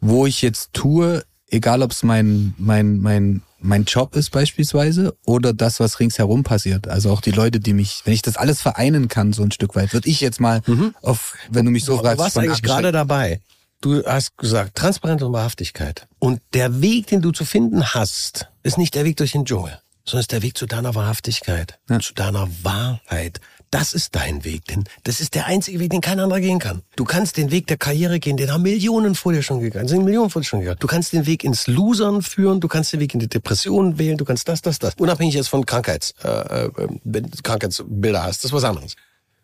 wo 0.00 0.26
ich 0.26 0.42
jetzt 0.42 0.72
tue, 0.72 1.24
egal 1.48 1.82
ob 1.82 1.92
es 1.92 2.02
mein, 2.02 2.54
mein, 2.58 2.98
mein, 3.00 3.42
mein 3.60 3.84
Job 3.84 4.14
ist 4.16 4.30
beispielsweise 4.30 5.16
oder 5.24 5.52
das, 5.52 5.80
was 5.80 5.98
ringsherum 6.00 6.42
passiert. 6.42 6.88
Also 6.88 7.10
auch 7.10 7.20
die 7.20 7.30
Leute, 7.30 7.60
die 7.60 7.72
mich, 7.72 8.02
wenn 8.04 8.14
ich 8.14 8.22
das 8.22 8.36
alles 8.36 8.60
vereinen 8.60 9.08
kann, 9.08 9.32
so 9.32 9.42
ein 9.42 9.52
Stück 9.52 9.74
weit, 9.74 9.92
würde 9.92 10.08
ich 10.08 10.20
jetzt 10.20 10.40
mal 10.40 10.62
mhm. 10.66 10.94
auf, 11.02 11.36
wenn 11.50 11.64
du 11.64 11.70
mich 11.70 11.84
so 11.84 11.98
fragst. 11.98 12.18
Du 12.18 12.22
warst 12.22 12.38
eigentlich 12.38 12.62
gerade 12.62 12.92
dabei. 12.92 13.40
Du 13.80 14.02
hast 14.04 14.36
gesagt, 14.38 14.76
Transparenz 14.76 15.22
und 15.22 15.32
Wahrhaftigkeit. 15.32 16.08
Und 16.18 16.40
der 16.54 16.80
Weg, 16.80 17.08
den 17.08 17.20
du 17.20 17.30
zu 17.30 17.44
finden 17.44 17.94
hast, 17.94 18.48
ist 18.62 18.78
nicht 18.78 18.94
der 18.94 19.04
Weg 19.04 19.18
durch 19.18 19.32
den 19.32 19.44
Dschungel, 19.44 19.80
sondern 20.04 20.20
ist 20.20 20.32
der 20.32 20.42
Weg 20.42 20.56
zu 20.56 20.66
deiner 20.66 20.94
Wahrhaftigkeit, 20.94 21.78
ja. 21.90 22.00
zu 22.00 22.14
deiner 22.14 22.48
Wahrheit. 22.62 23.40
Das 23.70 23.92
ist 23.92 24.14
dein 24.14 24.44
Weg, 24.44 24.64
denn 24.66 24.84
das 25.02 25.20
ist 25.20 25.34
der 25.34 25.46
einzige 25.46 25.80
Weg, 25.80 25.90
den 25.90 26.00
kein 26.00 26.20
anderer 26.20 26.40
gehen 26.40 26.58
kann. 26.58 26.82
Du 26.94 27.04
kannst 27.04 27.36
den 27.36 27.50
Weg 27.50 27.66
der 27.66 27.76
Karriere 27.76 28.20
gehen, 28.20 28.36
den 28.36 28.50
haben 28.50 28.62
Millionen 28.62 29.14
vor 29.14 29.32
dir 29.32 29.42
schon 29.42 29.60
gegangen, 29.60 29.88
sind 29.88 30.04
Millionen 30.04 30.30
vor 30.30 30.40
dir 30.40 30.46
schon 30.46 30.60
gegangen. 30.60 30.78
Du 30.80 30.86
kannst 30.86 31.12
den 31.12 31.26
Weg 31.26 31.44
ins 31.44 31.66
Losern 31.66 32.22
führen, 32.22 32.60
du 32.60 32.68
kannst 32.68 32.92
den 32.92 33.00
Weg 33.00 33.12
in 33.12 33.20
die 33.20 33.28
Depression 33.28 33.98
wählen, 33.98 34.16
du 34.16 34.24
kannst 34.24 34.48
das, 34.48 34.62
das, 34.62 34.78
das. 34.78 34.94
Unabhängig 34.94 35.34
jetzt 35.34 35.48
von 35.48 35.66
Krankheits, 35.66 36.14
äh, 36.22 36.28
äh, 36.28 36.70
wenn 37.04 37.24
du 37.24 37.42
Krankheitsbilder 37.42 38.22
hast, 38.22 38.38
das 38.38 38.50
ist 38.50 38.52
was 38.52 38.64
anderes. 38.64 38.94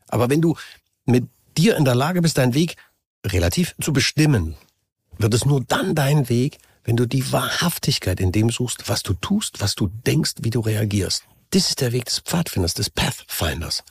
Aber 0.09 0.31
wenn 0.31 0.41
du 0.41 0.57
mit 1.05 1.27
dir 1.59 1.77
in 1.77 1.85
der 1.85 1.95
Lage 1.95 2.23
bist, 2.23 2.39
deinen 2.39 2.55
Weg 2.55 2.77
relativ 3.27 3.75
zu 3.81 3.93
bestimmen, 3.93 4.57
wird 5.19 5.35
es 5.35 5.45
nur 5.45 5.63
dann 5.63 5.95
dein 5.95 6.29
Weg, 6.29 6.59
wenn 6.85 6.97
du 6.97 7.07
die 7.07 7.33
Wahrhaftigkeit 7.33 8.21
in 8.21 8.33
dem 8.33 8.51
suchst, 8.51 8.89
was 8.89 9.03
du 9.03 9.15
tust, 9.15 9.61
was 9.61 9.75
du 9.75 9.89
denkst, 9.89 10.35
wie 10.43 10.51
du 10.51 10.61
reagierst. 10.61 11.25
Das 11.51 11.69
ist 11.69 11.81
der 11.81 11.93
Weg 11.93 12.07
des 12.07 12.21
Pfadfinders, 12.21 12.75
des 12.75 12.91
Pathfinders. 12.91 13.85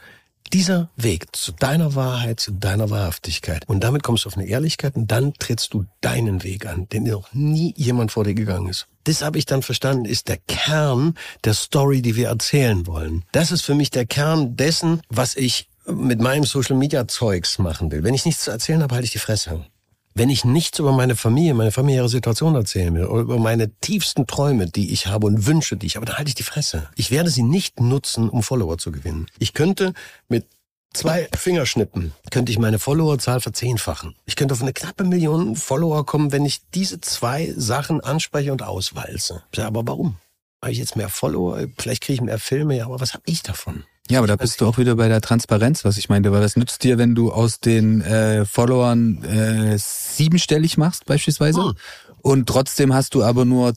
Dieser 0.52 0.90
Weg 0.98 1.34
zu 1.34 1.54
deiner 1.54 1.96
Wahrheit, 1.96 2.42
zu 2.42 2.52
deiner 2.52 2.90
Wahrhaftigkeit. 2.90 3.70
Und 3.70 3.86
damit 3.86 4.04
kommst 4.04 4.26
du 4.26 4.28
auf 4.28 4.36
eine 4.36 4.48
Ehrlichkeit 4.48 4.96
und 4.98 5.10
dann 5.10 5.34
trittst 5.36 5.74
du 5.74 5.86
deinen 6.02 6.44
Weg 6.44 6.66
an, 6.66 6.90
den 6.90 7.04
noch 7.04 7.32
nie 7.32 7.74
jemand 7.78 8.12
vor 8.12 8.26
dir 8.26 8.34
gegangen 8.34 8.68
ist. 8.68 8.88
Das 9.06 9.22
habe 9.22 9.38
ich 9.38 9.46
dann 9.46 9.62
verstanden, 9.62 10.04
ist 10.04 10.28
der 10.28 10.38
Kern 10.38 11.16
der 11.46 11.54
Story, 11.54 12.02
die 12.02 12.18
wir 12.18 12.28
erzählen 12.28 12.86
wollen. 12.86 13.24
Das 13.32 13.52
ist 13.52 13.62
für 13.62 13.76
mich 13.76 13.92
der 13.92 14.06
Kern 14.06 14.58
dessen, 14.58 15.02
was 15.08 15.36
ich 15.36 15.70
mit 15.86 16.20
meinem 16.22 16.44
Social 16.44 16.76
Media 16.76 17.08
Zeugs 17.08 17.60
machen 17.60 17.92
will, 17.92 18.04
wenn 18.04 18.14
ich 18.14 18.26
nichts 18.26 18.44
zu 18.44 18.52
erzählen 18.52 18.82
habe, 18.84 18.96
halte 18.96 19.06
ich 19.06 19.12
die 19.12 19.20
Fresse. 19.20 19.66
Wenn 20.14 20.30
ich 20.30 20.44
nichts 20.44 20.80
über 20.80 20.92
meine 20.92 21.16
Familie, 21.16 21.54
meine 21.54 21.72
familiäre 21.72 22.10
Situation 22.10 22.56
erzählen 22.56 22.94
will 22.94 23.06
oder 23.06 23.22
über 23.22 23.38
meine 23.38 23.74
tiefsten 23.80 24.28
Träume, 24.28 24.68
die 24.68 24.92
ich 24.92 25.08
habe 25.08 25.28
und 25.28 25.46
Wünsche, 25.46 25.78
die 25.78 25.86
ich 25.86 25.96
habe, 25.96 26.06
dann 26.06 26.18
halte 26.18 26.30
ich 26.30 26.36
die 26.36 26.44
Fresse. 26.44 26.90
Ich 26.96 27.12
werde 27.12 27.30
sie 27.30 27.44
nicht 27.44 27.80
nutzen, 27.80 28.30
um 28.30 28.44
Follower 28.44 28.78
zu 28.78 28.92
gewinnen. 28.92 29.28
Ich 29.40 29.54
könnte 29.54 29.94
mit 30.28 30.48
zwei 30.94 31.30
Fingerschnippen 31.34 32.12
könnte 32.30 32.52
ich 32.52 32.60
meine 32.60 32.78
Followerzahl 32.78 33.40
verzehnfachen. 33.40 34.16
Ich 34.26 34.36
könnte 34.36 34.54
auf 34.54 34.62
eine 34.62 34.74
knappe 34.74 35.06
Million 35.06 35.56
Follower 35.56 36.06
kommen, 36.06 36.34
wenn 36.34 36.46
ich 36.46 36.60
diese 36.74 37.00
zwei 37.00 37.54
Sachen 37.56 38.02
anspreche 38.02 38.52
und 38.52 38.64
auswalze. 38.64 39.44
Aber 39.58 39.88
warum? 39.88 40.18
Habe 40.62 40.74
ich 40.74 40.78
jetzt 40.78 40.98
mehr 40.98 41.10
Follower? 41.10 41.68
Vielleicht 41.78 42.04
kriege 42.04 42.16
ich 42.16 42.22
mehr 42.22 42.38
Filme, 42.38 42.76
ja, 42.76 42.86
aber 42.86 43.00
was 43.00 43.14
habe 43.14 43.24
ich 43.26 43.44
davon? 43.44 43.86
Ja, 44.12 44.20
aber 44.20 44.28
da 44.28 44.36
bist 44.36 44.60
du 44.60 44.68
auch 44.68 44.78
wieder 44.78 44.96
bei 44.98 45.08
der 45.08 45.22
Transparenz, 45.22 45.86
was 45.86 45.98
ich 45.98 46.10
meinte, 46.10 46.34
weil 46.34 46.42
das 46.42 46.58
nützt 46.58 46.84
dir, 46.84 46.98
wenn 46.98 47.16
du 47.16 47.32
aus 47.32 47.62
den 47.62 48.02
äh, 48.02 48.44
Followern 48.46 49.24
äh, 49.24 49.78
siebenstellig 49.78 50.78
machst 50.78 51.06
beispielsweise 51.06 51.64
Hm. 51.64 51.74
und 52.22 52.50
trotzdem 52.50 52.94
hast 52.94 53.16
du 53.16 53.24
aber 53.24 53.46
nur 53.46 53.74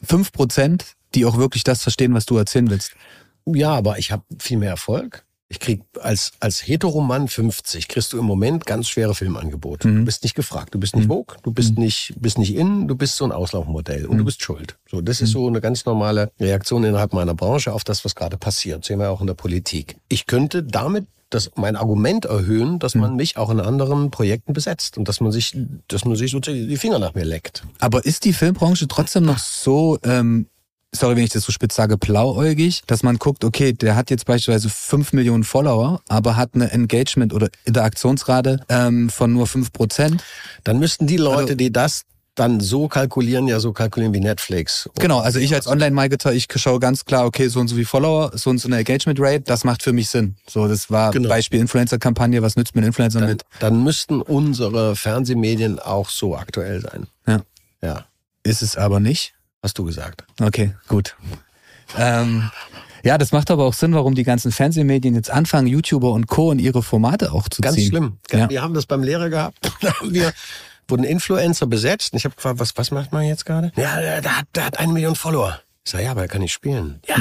fünf 0.00 0.30
Prozent, 0.30 0.94
die 1.16 1.26
auch 1.26 1.36
wirklich 1.36 1.64
das 1.64 1.82
verstehen, 1.82 2.14
was 2.14 2.26
du 2.26 2.36
erzählen 2.36 2.70
willst. 2.70 2.92
Ja, 3.44 3.72
aber 3.74 3.98
ich 3.98 4.12
habe 4.12 4.22
viel 4.38 4.58
mehr 4.58 4.70
Erfolg. 4.70 5.24
Ich 5.52 5.60
krieg 5.60 5.82
als 6.00 6.32
als 6.40 6.66
Heteromann 6.66 7.28
50 7.28 7.86
kriegst 7.86 8.14
du 8.14 8.18
im 8.18 8.24
Moment 8.24 8.64
ganz 8.64 8.88
schwere 8.88 9.14
Filmangebote. 9.14 9.86
Mhm. 9.86 9.98
Du 9.98 10.04
bist 10.06 10.22
nicht 10.22 10.34
gefragt, 10.34 10.72
du 10.74 10.80
bist 10.80 10.96
nicht 10.96 11.10
woke, 11.10 11.36
du 11.42 11.52
bist 11.52 11.76
nicht 11.76 12.14
bist 12.18 12.38
nicht 12.38 12.54
in, 12.54 12.88
du 12.88 12.94
bist 12.94 13.16
so 13.16 13.26
ein 13.26 13.32
Auslaufmodell 13.32 14.06
und 14.06 14.16
du 14.16 14.24
bist 14.24 14.42
schuld. 14.42 14.78
So, 14.90 15.02
das 15.02 15.20
ist 15.20 15.32
so 15.32 15.46
eine 15.46 15.60
ganz 15.60 15.84
normale 15.84 16.32
Reaktion 16.40 16.84
innerhalb 16.84 17.12
meiner 17.12 17.34
Branche 17.34 17.74
auf 17.74 17.84
das, 17.84 18.02
was 18.02 18.14
gerade 18.14 18.38
passiert. 18.38 18.86
Sehen 18.86 18.98
wir 18.98 19.10
auch 19.10 19.20
in 19.20 19.26
der 19.26 19.34
Politik. 19.34 19.96
Ich 20.08 20.24
könnte 20.24 20.62
damit 20.62 21.06
das 21.28 21.50
mein 21.56 21.76
Argument 21.76 22.24
erhöhen, 22.24 22.78
dass 22.78 22.94
man 22.94 23.16
mich 23.16 23.36
auch 23.36 23.50
in 23.50 23.60
anderen 23.60 24.10
Projekten 24.10 24.54
besetzt 24.54 24.96
und 24.96 25.06
dass 25.06 25.20
man 25.20 25.32
sich 25.32 25.54
dass 25.86 26.06
man 26.06 26.16
sich 26.16 26.30
so 26.30 26.40
die 26.40 26.78
Finger 26.78 26.98
nach 26.98 27.12
mir 27.12 27.26
leckt. 27.26 27.62
Aber 27.78 28.06
ist 28.06 28.24
die 28.24 28.32
Filmbranche 28.32 28.88
trotzdem 28.88 29.24
noch 29.24 29.38
so, 29.38 29.98
ähm, 30.02 30.46
sorry, 30.94 31.16
wenn 31.16 31.24
ich 31.24 31.30
das 31.30 31.44
so 31.44 31.52
spitz 31.52 31.74
sage, 31.74 31.96
blauäugig, 31.98 32.82
dass 32.86 33.02
man 33.02 33.18
guckt, 33.18 33.44
okay, 33.44 33.72
der 33.72 33.96
hat 33.96 34.10
jetzt 34.10 34.26
beispielsweise 34.26 34.68
fünf 34.68 35.12
Millionen 35.12 35.44
Follower, 35.44 36.02
aber 36.08 36.36
hat 36.36 36.50
eine 36.54 36.70
Engagement- 36.70 37.32
oder 37.32 37.48
Interaktionsrate 37.64 38.60
ähm, 38.68 39.10
von 39.10 39.32
nur 39.32 39.46
fünf 39.46 39.72
Prozent. 39.72 40.22
Dann 40.64 40.78
müssten 40.78 41.06
die 41.06 41.16
Leute, 41.16 41.38
Also- 41.42 41.54
die 41.54 41.72
das 41.72 42.02
dann 42.34 42.60
so 42.60 42.88
kalkulieren, 42.88 43.46
ja 43.46 43.60
so 43.60 43.74
kalkulieren 43.74 44.14
wie 44.14 44.20
Netflix. 44.20 44.88
Genau, 44.98 45.20
also 45.20 45.38
ich 45.38 45.52
als 45.54 45.66
Online-Marketer, 45.66 46.32
ich 46.32 46.46
schaue 46.56 46.80
ganz 46.80 47.04
klar, 47.04 47.26
okay, 47.26 47.48
so 47.48 47.60
und 47.60 47.68
so 47.68 47.76
wie 47.76 47.84
Follower, 47.84 48.30
so 48.34 48.48
und 48.48 48.56
so 48.56 48.68
eine 48.68 48.78
Engagement-Rate, 48.78 49.40
das 49.42 49.64
macht 49.64 49.82
für 49.82 49.92
mich 49.92 50.08
Sinn. 50.08 50.36
So, 50.48 50.66
das 50.66 50.90
war 50.90 51.10
Genau. 51.10 51.28
Beispiel 51.28 51.60
Influencer-Kampagne, 51.60 52.40
was 52.40 52.56
nützt 52.56 52.74
mir 52.74 52.80
ein 52.80 52.86
Influencer 52.86 53.20
dann, 53.20 53.28
mit? 53.28 53.42
dann 53.58 53.84
müssten 53.84 54.22
unsere 54.22 54.96
Fernsehmedien 54.96 55.78
auch 55.78 56.08
so 56.08 56.34
aktuell 56.34 56.80
sein. 56.80 57.06
Ja. 57.26 57.42
Ja, 57.82 58.06
Ist 58.44 58.62
es 58.62 58.76
aber 58.78 58.98
nicht. 58.98 59.34
Hast 59.62 59.78
du 59.78 59.84
gesagt. 59.84 60.24
Okay, 60.40 60.74
gut. 60.88 61.16
Ähm, 61.96 62.50
ja, 63.04 63.18
das 63.18 63.32
macht 63.32 63.50
aber 63.50 63.64
auch 63.64 63.74
Sinn, 63.74 63.94
warum 63.94 64.14
die 64.14 64.22
ganzen 64.22 64.52
Fernsehmedien 64.52 65.14
jetzt 65.14 65.30
anfangen, 65.30 65.66
YouTuber 65.66 66.10
und 66.12 66.26
Co. 66.26 66.52
in 66.52 66.58
ihre 66.58 66.82
Formate 66.82 67.32
auch 67.32 67.48
zu 67.48 67.60
Ganz 67.60 67.76
ziehen. 67.76 67.88
schlimm. 67.88 68.18
Ja. 68.30 68.48
Wir 68.48 68.62
haben 68.62 68.74
das 68.74 68.86
beim 68.86 69.02
Lehrer 69.02 69.28
gehabt. 69.30 69.58
Da 69.80 69.98
haben 69.98 70.12
wir 70.14 70.32
wurden 70.88 71.04
Influencer 71.04 71.66
besetzt. 71.66 72.12
Und 72.12 72.18
ich 72.18 72.24
habe 72.24 72.34
gefragt, 72.34 72.58
was, 72.58 72.76
was 72.76 72.90
macht 72.90 73.12
man 73.12 73.24
jetzt 73.24 73.46
gerade? 73.46 73.72
Ja, 73.76 74.00
der, 74.00 74.20
der, 74.20 74.38
hat, 74.38 74.46
der 74.54 74.66
hat 74.66 74.78
eine 74.78 74.92
Million 74.92 75.14
Follower. 75.16 75.60
Ich 75.84 75.90
sage, 75.92 76.04
ja, 76.04 76.10
aber 76.12 76.22
er 76.22 76.28
kann 76.28 76.40
nicht 76.42 76.52
spielen. 76.52 77.00
Ja, 77.08 77.16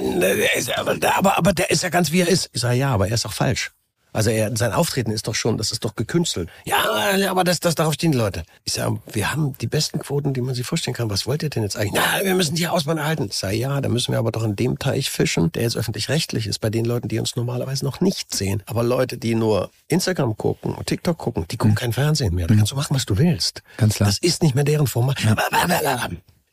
äh, 0.00 0.58
ist, 0.58 0.76
aber, 0.76 0.96
der- 0.96 1.16
aber, 1.16 1.38
aber 1.38 1.52
der 1.52 1.70
ist 1.70 1.82
ja 1.82 1.88
ganz 1.88 2.10
wie 2.12 2.20
er 2.20 2.28
ist. 2.28 2.50
Ich 2.52 2.60
sage, 2.60 2.76
ja, 2.76 2.92
aber 2.92 3.08
er 3.08 3.14
ist 3.14 3.24
auch 3.26 3.32
falsch. 3.32 3.72
Also 4.12 4.30
er, 4.30 4.54
sein 4.56 4.72
Auftreten 4.72 5.10
ist 5.10 5.26
doch 5.26 5.34
schon, 5.34 5.56
das 5.56 5.72
ist 5.72 5.84
doch 5.84 5.96
gekünstelt. 5.96 6.50
Ja, 6.64 6.84
aber 7.30 7.44
das, 7.44 7.60
das 7.60 7.74
darauf 7.74 7.94
stehen 7.94 8.12
die 8.12 8.18
Leute. 8.18 8.42
Ich 8.64 8.74
sage, 8.74 9.00
wir 9.10 9.32
haben 9.32 9.56
die 9.58 9.66
besten 9.66 9.98
Quoten, 9.98 10.34
die 10.34 10.42
man 10.42 10.54
sich 10.54 10.66
vorstellen 10.66 10.94
kann. 10.94 11.08
Was 11.08 11.26
wollt 11.26 11.42
ihr 11.42 11.50
denn 11.50 11.62
jetzt 11.62 11.76
eigentlich? 11.76 11.94
Na, 11.94 12.24
wir 12.24 12.34
müssen 12.34 12.54
die 12.54 12.68
Ausbahn 12.68 12.98
erhalten. 12.98 13.28
Ich 13.30 13.36
sage, 13.36 13.56
ja, 13.56 13.80
da 13.80 13.88
müssen 13.88 14.12
wir 14.12 14.18
aber 14.18 14.30
doch 14.30 14.42
in 14.42 14.54
dem 14.54 14.78
Teich 14.78 15.10
fischen, 15.10 15.50
der 15.52 15.62
jetzt 15.62 15.76
öffentlich-rechtlich 15.76 16.46
ist, 16.46 16.58
bei 16.58 16.68
den 16.68 16.84
Leuten, 16.84 17.08
die 17.08 17.18
uns 17.18 17.36
normalerweise 17.36 17.84
noch 17.84 18.00
nicht 18.00 18.34
sehen. 18.34 18.62
Aber 18.66 18.82
Leute, 18.82 19.16
die 19.16 19.34
nur 19.34 19.70
Instagram 19.88 20.36
gucken 20.36 20.74
und 20.74 20.86
TikTok 20.86 21.16
gucken, 21.16 21.46
die 21.50 21.56
gucken 21.56 21.74
kein 21.74 21.92
Fernsehen 21.92 22.34
mehr. 22.34 22.46
Da 22.46 22.54
kannst 22.54 22.72
du 22.72 22.76
machen, 22.76 22.94
was 22.94 23.06
du 23.06 23.16
willst. 23.16 23.62
Ganz 23.78 23.94
klar. 23.94 24.08
Das 24.08 24.18
ist 24.18 24.42
nicht 24.42 24.54
mehr 24.54 24.64
deren 24.64 24.86
Format. 24.86 25.18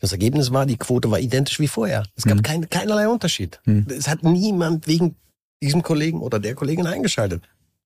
Das 0.01 0.14
Ergebnis 0.14 0.53
war, 0.53 0.66
die 0.66 0.78
Quote 0.78 1.12
war 1.12 1.20
identisch 1.20 1.60
wie 1.60 1.68
vorher. 1.68 2.03
Es 2.16 2.24
gab 2.24 2.41
kein, 2.41 2.70
keinerlei 2.70 3.10
Unterschied. 3.10 3.60
Es 3.89 4.07
hat 4.07 4.24
niemand 4.24 4.88
wegen 4.88 5.16
diesem 5.62 5.84
Kollegen 5.84 6.22
oder 6.22 6.39
der 6.39 6.55
Kollegin 6.55 6.88
eingeschaltet. 6.88 7.43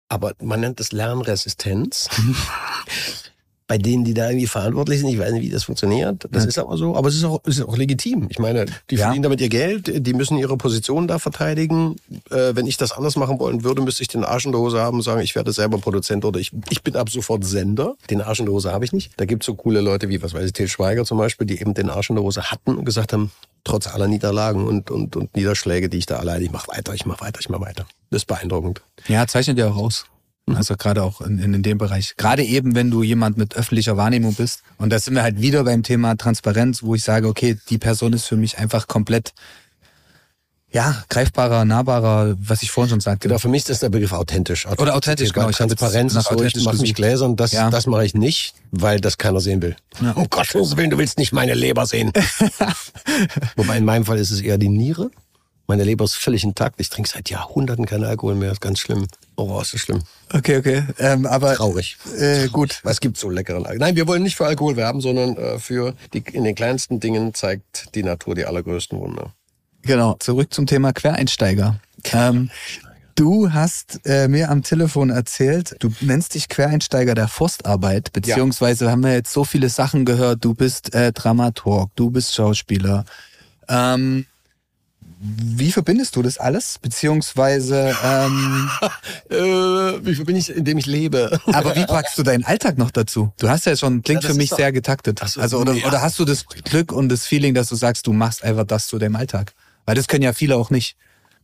Aber 0.09 0.33
man 0.41 0.59
nennt 0.59 0.79
es 0.79 0.91
Lernresistenz. 0.91 2.09
Bei 3.65 3.77
denen, 3.77 4.03
die 4.03 4.13
da 4.13 4.29
irgendwie 4.29 4.45
verantwortlich 4.45 4.99
sind, 4.99 5.07
ich 5.09 5.17
weiß 5.17 5.31
nicht, 5.31 5.41
wie 5.41 5.49
das 5.49 5.63
funktioniert. 5.63 6.27
Das 6.31 6.45
ist 6.45 6.59
aber 6.59 6.75
so. 6.77 6.95
Aber 6.97 7.07
es 7.07 7.15
ist 7.15 7.23
auch, 7.23 7.39
es 7.45 7.57
ist 7.59 7.65
auch 7.65 7.77
legitim. 7.77 8.27
Ich 8.29 8.37
meine, 8.37 8.65
die 8.89 8.95
Ja. 8.95 9.05
verdienen 9.05 9.23
damit 9.23 9.39
ihr 9.39 9.47
Geld, 9.47 10.05
die 10.05 10.13
müssen 10.13 10.37
ihre 10.37 10.57
Position 10.57 11.07
da 11.07 11.17
verteidigen. 11.17 11.95
Äh, 12.29 12.55
wenn 12.55 12.67
ich 12.67 12.75
das 12.75 12.91
anders 12.91 13.15
machen 13.15 13.39
wollen 13.39 13.63
würde, 13.63 13.81
müsste 13.81 14.01
ich 14.03 14.09
den 14.09 14.25
Arsch 14.25 14.45
in 14.45 14.51
der 14.51 14.59
Hose 14.59 14.81
haben 14.81 14.97
und 14.97 15.03
sagen, 15.03 15.21
ich 15.21 15.33
werde 15.33 15.53
selber 15.53 15.77
Produzent 15.77 16.25
oder 16.25 16.41
ich, 16.41 16.51
ich 16.69 16.83
bin 16.83 16.97
ab 16.97 17.09
sofort 17.09 17.45
Sender. 17.45 17.95
Den 18.09 18.21
Arsch 18.21 18.41
in 18.41 18.45
der 18.47 18.53
Hose 18.53 18.71
habe 18.73 18.83
ich 18.83 18.91
nicht. 18.91 19.13
Da 19.15 19.23
gibt's 19.25 19.45
so 19.45 19.55
coole 19.55 19.79
Leute 19.79 20.09
wie, 20.09 20.21
was 20.21 20.33
weiß 20.33 20.45
ich, 20.45 20.53
Til 20.53 20.67
Schweiger 20.67 21.05
zum 21.05 21.17
Beispiel, 21.17 21.47
die 21.47 21.59
eben 21.59 21.73
den 21.73 21.89
Arsch 21.89 22.09
in 22.09 22.17
der 22.17 22.23
Hose 22.23 22.51
hatten 22.51 22.75
und 22.75 22.83
gesagt 22.83 23.13
haben, 23.13 23.31
trotz 23.63 23.87
aller 23.87 24.07
Niederlagen 24.07 24.65
und, 24.65 24.91
und, 24.91 25.15
und 25.15 25.35
Niederschläge, 25.35 25.89
die 25.89 25.97
ich 25.97 26.05
da 26.05 26.17
alleine, 26.17 26.43
ich 26.43 26.51
mach 26.51 26.67
weiter, 26.67 26.93
ich 26.93 27.05
mach 27.05 27.21
weiter, 27.21 27.39
ich 27.39 27.49
mach 27.49 27.61
weiter. 27.61 27.85
Das 28.09 28.23
ist 28.23 28.25
beeindruckend. 28.25 28.81
Ja, 29.07 29.25
zeichnet 29.27 29.57
ja 29.57 29.69
auch 29.69 29.77
aus. 29.77 30.05
Also 30.45 30.75
gerade 30.75 31.03
auch 31.03 31.21
in, 31.21 31.39
in 31.39 31.63
dem 31.63 31.77
Bereich. 31.77 32.15
Gerade 32.17 32.43
eben, 32.43 32.75
wenn 32.75 32.91
du 32.91 33.01
jemand 33.01 33.37
mit 33.37 33.55
öffentlicher 33.55 33.95
Wahrnehmung 33.95 34.33
bist. 34.33 34.63
Und 34.77 34.91
da 34.91 34.99
sind 34.99 35.15
wir 35.15 35.23
halt 35.23 35.39
wieder 35.39 35.63
beim 35.63 35.83
Thema 35.83 36.17
Transparenz, 36.17 36.83
wo 36.83 36.95
ich 36.95 37.03
sage, 37.03 37.29
okay, 37.29 37.57
die 37.69 37.77
Person 37.77 38.11
ist 38.11 38.25
für 38.25 38.35
mich 38.35 38.57
einfach 38.57 38.87
komplett, 38.87 39.33
ja, 40.73 41.03
greifbarer, 41.09 41.65
nahbarer, 41.65 42.35
was 42.39 42.63
ich 42.63 42.71
vorhin 42.71 42.89
schon 42.89 42.99
sagte. 42.99 43.27
Genau, 43.27 43.39
für 43.39 43.47
mich 43.47 43.59
ist 43.59 43.69
das 43.69 43.79
der 43.79 43.89
Begriff 43.89 44.11
authentisch. 44.11 44.65
Oder 44.65 44.95
authentisch, 44.95 45.31
genau. 45.31 45.49
Ich 45.49 45.57
Transparenz 45.57 46.13
nach 46.13 46.21
ist 46.21 46.27
so, 46.29 46.35
ich 46.35 46.41
authentisch 46.41 46.63
mach 46.65 46.73
mich 46.73 46.95
gläsern, 46.95 47.35
das, 47.35 47.51
Ja. 47.51 47.69
das 47.69 47.85
mache 47.85 48.05
ich 48.05 48.15
nicht, 48.15 48.55
weil 48.71 48.99
das 48.99 49.17
keiner 49.19 49.39
sehen 49.39 49.61
will. 49.61 49.75
Ja. 50.01 50.11
Um 50.13 50.27
Gottes 50.29 50.75
Willen, 50.75 50.89
du 50.89 50.97
willst 50.97 51.19
nicht 51.19 51.31
meine 51.31 51.53
Leber 51.53 51.85
sehen. 51.85 52.11
Wobei 53.55 53.77
in 53.77 53.85
meinem 53.85 54.05
Fall 54.05 54.17
ist 54.17 54.31
es 54.31 54.41
eher 54.41 54.57
die 54.57 54.69
Niere. 54.69 55.11
Meine 55.67 55.83
Leber 55.85 56.03
ist 56.03 56.15
völlig 56.15 56.43
intakt. 56.43 56.81
Ich 56.81 56.89
trinke 56.89 57.09
seit 57.09 57.29
Jahrhunderten 57.29 57.85
keinen 57.85 58.03
Alkohol 58.03 58.35
mehr. 58.35 58.51
ist 58.51 58.59
ganz 58.59 58.79
schlimm. 58.79 59.07
Oh, 59.37 59.61
ist 59.61 59.73
das 59.73 59.79
schlimm. 59.81 60.01
Okay, 60.33 60.57
okay. 60.57 60.83
Ähm, 60.99 61.25
aber 61.25 61.53
Traurig. 61.55 61.97
äh, 62.17 62.47
gut. 62.49 62.81
Es 62.83 62.99
gibt 62.99 63.17
so 63.17 63.29
leckeren 63.29 63.65
Alkohol. 63.65 63.79
Nein, 63.79 63.95
wir 63.95 64.05
wollen 64.07 64.23
nicht 64.23 64.35
für 64.35 64.45
Alkohol 64.45 64.75
werben, 64.75 64.99
sondern 64.99 65.37
äh, 65.37 65.59
für 65.59 65.93
die, 66.13 66.23
in 66.33 66.43
den 66.43 66.55
kleinsten 66.55 66.99
Dingen 66.99 67.33
zeigt 67.33 67.95
die 67.95 68.03
Natur 68.03 68.35
die 68.35 68.45
allergrößten 68.45 68.99
Wunder. 68.99 69.31
Genau. 69.83 70.15
Zurück 70.19 70.53
zum 70.53 70.65
Thema 70.65 70.93
Quereinsteiger. 70.93 71.75
Ähm, 72.11 72.49
du 73.15 73.51
hast 73.53 74.01
äh, 74.05 74.27
mir 74.27 74.49
am 74.49 74.63
Telefon 74.63 75.09
erzählt, 75.09 75.75
du 75.79 75.89
nennst 76.01 76.35
dich 76.35 76.49
Quereinsteiger 76.49 77.15
der 77.15 77.27
Forstarbeit, 77.27 78.11
beziehungsweise 78.13 78.89
haben 78.91 79.03
wir 79.03 79.13
jetzt 79.13 79.31
so 79.31 79.43
viele 79.45 79.69
Sachen 79.69 80.05
gehört. 80.05 80.43
Du 80.43 80.53
bist 80.53 80.93
äh, 80.93 81.11
Dramaturg, 81.13 81.91
du 81.95 82.09
bist 82.11 82.33
Schauspieler. 82.33 83.05
Ähm, 83.69 84.25
wie 85.25 85.71
verbindest 85.71 86.17
du 86.17 86.21
das 86.21 86.37
alles? 86.37 86.79
Beziehungsweise, 86.81 87.95
ähm, 88.03 88.69
Äh, 89.29 89.35
wie 90.05 90.15
viel 90.15 90.25
bin 90.25 90.35
ich, 90.35 90.49
in 90.53 90.65
dem 90.65 90.77
ich 90.77 90.85
lebe? 90.85 91.39
aber 91.45 91.75
wie 91.77 91.85
packst 91.85 92.17
du 92.17 92.23
deinen 92.23 92.43
Alltag 92.43 92.77
noch 92.77 92.91
dazu? 92.91 93.31
Du 93.39 93.47
hast 93.49 93.65
ja 93.65 93.75
schon, 93.77 94.01
klingt 94.03 94.23
Ja, 94.23 94.29
für 94.31 94.35
mich 94.35 94.49
doch- 94.49 94.57
sehr 94.57 94.73
getaktet. 94.73 95.21
So, 95.25 95.39
also, 95.39 95.59
oder, 95.59 95.73
ja. 95.73 95.87
oder 95.87 96.01
hast 96.01 96.19
du 96.19 96.25
das 96.25 96.45
Glück 96.45 96.91
und 96.91 97.07
das 97.09 97.25
Feeling, 97.25 97.53
dass 97.53 97.69
du 97.69 97.75
sagst, 97.75 98.05
du 98.05 98.11
machst 98.13 98.43
einfach 98.43 98.65
das 98.65 98.87
zu 98.87 98.97
deinem 98.99 99.15
Alltag? 99.15 99.53
Weil 99.85 99.95
das 99.95 100.07
können 100.07 100.23
ja 100.23 100.33
viele 100.33 100.55
auch 100.55 100.69
nicht. 100.69 100.95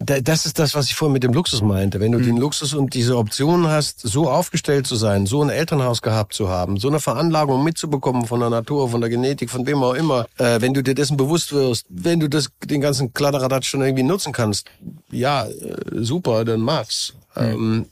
Da- 0.01 0.21
Das 0.21 0.45
ist 0.45 0.57
das, 0.59 0.75
was 0.75 0.85
ich 0.85 0.95
vorhin 0.95 1.11
mit 1.11 1.23
dem 1.23 1.33
Luxus 1.33 1.61
meinte. 1.61 1.99
Wenn 1.99 2.13
du 2.13 2.19
den 2.21 2.37
Luxus 2.37 2.73
und 2.73 2.93
diese 2.93 3.17
Optionen 3.17 3.67
hast, 3.67 3.99
so 3.99 4.29
aufgestellt 4.29 4.87
zu 4.87 4.95
sein, 4.95 5.25
so 5.25 5.41
ein 5.43 5.49
Elternhaus 5.49 6.01
gehabt 6.01 6.33
zu 6.33 6.47
haben, 6.47 6.77
so 6.77 6.87
eine 6.87 7.01
Veranlagung 7.01 7.65
mitzubekommen 7.65 8.25
von 8.25 8.39
der 8.39 8.49
Natur, 8.49 8.89
von 8.89 9.01
der 9.01 9.09
Genetik, 9.09 9.49
von 9.49 9.65
wem 9.67 9.83
auch 9.83 9.93
immer, 9.93 10.25
äh, 10.37 10.61
wenn 10.61 10.73
du 10.73 10.81
dir 10.81 10.95
dessen 10.95 11.17
bewusst 11.17 11.51
wirst, 11.51 11.85
wenn 11.89 12.21
du 12.21 12.29
das, 12.29 12.49
den 12.63 12.79
ganzen 12.79 13.13
Kladderadatsch 13.13 13.67
schon 13.67 13.81
irgendwie 13.81 14.03
nutzen 14.03 14.31
kannst, 14.31 14.67
ja, 15.11 15.45
äh, 15.47 15.75
super, 15.95 16.45
dann 16.45 16.61
mach's. 16.61 17.13
Ähm, 17.35 17.85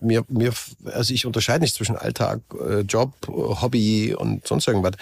mir, 0.00 0.24
mir, 0.28 0.52
also 0.92 1.14
ich 1.14 1.24
unterscheide 1.26 1.62
nicht 1.62 1.74
zwischen 1.74 1.96
Alltag, 1.96 2.40
äh, 2.68 2.80
Job, 2.80 3.12
äh, 3.26 3.30
Hobby 3.30 4.14
und 4.14 4.46
sonst 4.46 4.68
irgendwas. 4.68 4.92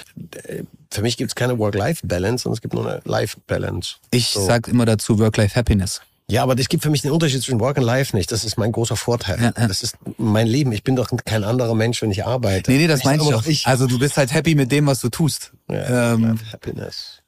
Äh, 0.44 0.62
Für 0.90 1.02
mich 1.02 1.16
gibt's 1.16 1.34
keine 1.34 1.58
Work-Life-Balance, 1.58 2.44
sondern 2.44 2.56
es 2.56 2.60
gibt 2.62 2.74
nur 2.74 2.86
eine 2.88 3.00
Life-Balance. 3.04 3.96
Ich 4.12 4.28
So. 4.28 4.46
sag 4.46 4.68
immer 4.68 4.86
dazu 4.86 5.18
Work-Life-Happiness. 5.18 6.02
Ja, 6.28 6.44
aber 6.44 6.56
es 6.56 6.68
gibt 6.68 6.84
für 6.84 6.90
mich 6.90 7.02
den 7.02 7.10
Unterschied 7.10 7.42
zwischen 7.42 7.58
Work 7.58 7.78
und 7.78 7.82
Life 7.82 8.14
nicht. 8.16 8.30
Das 8.30 8.44
ist 8.44 8.56
mein 8.56 8.70
großer 8.70 8.94
Vorteil. 8.96 9.38
Ja, 9.42 9.52
ja. 9.58 9.66
Das 9.66 9.82
ist 9.82 9.96
mein 10.16 10.46
Leben. 10.46 10.70
Ich 10.70 10.84
bin 10.84 10.94
doch 10.94 11.10
kein 11.24 11.42
anderer 11.42 11.74
Mensch, 11.74 12.00
wenn 12.02 12.12
ich 12.12 12.24
arbeite. 12.24 12.70
Nee, 12.70 12.78
nee, 12.78 12.86
das 12.86 13.00
Ich 13.00 13.04
meine 13.04 13.20
ich 13.20 13.34
auch. 13.34 13.44
noch 13.44 13.66
Also 13.66 13.88
du 13.88 13.98
bist 13.98 14.16
halt 14.16 14.32
happy 14.32 14.54
mit 14.54 14.70
dem, 14.70 14.86
was 14.86 15.00
du 15.00 15.08
tust. 15.08 15.50
Ja, 15.68 16.12
ähm, 16.14 16.38
Happiness. 16.52 17.20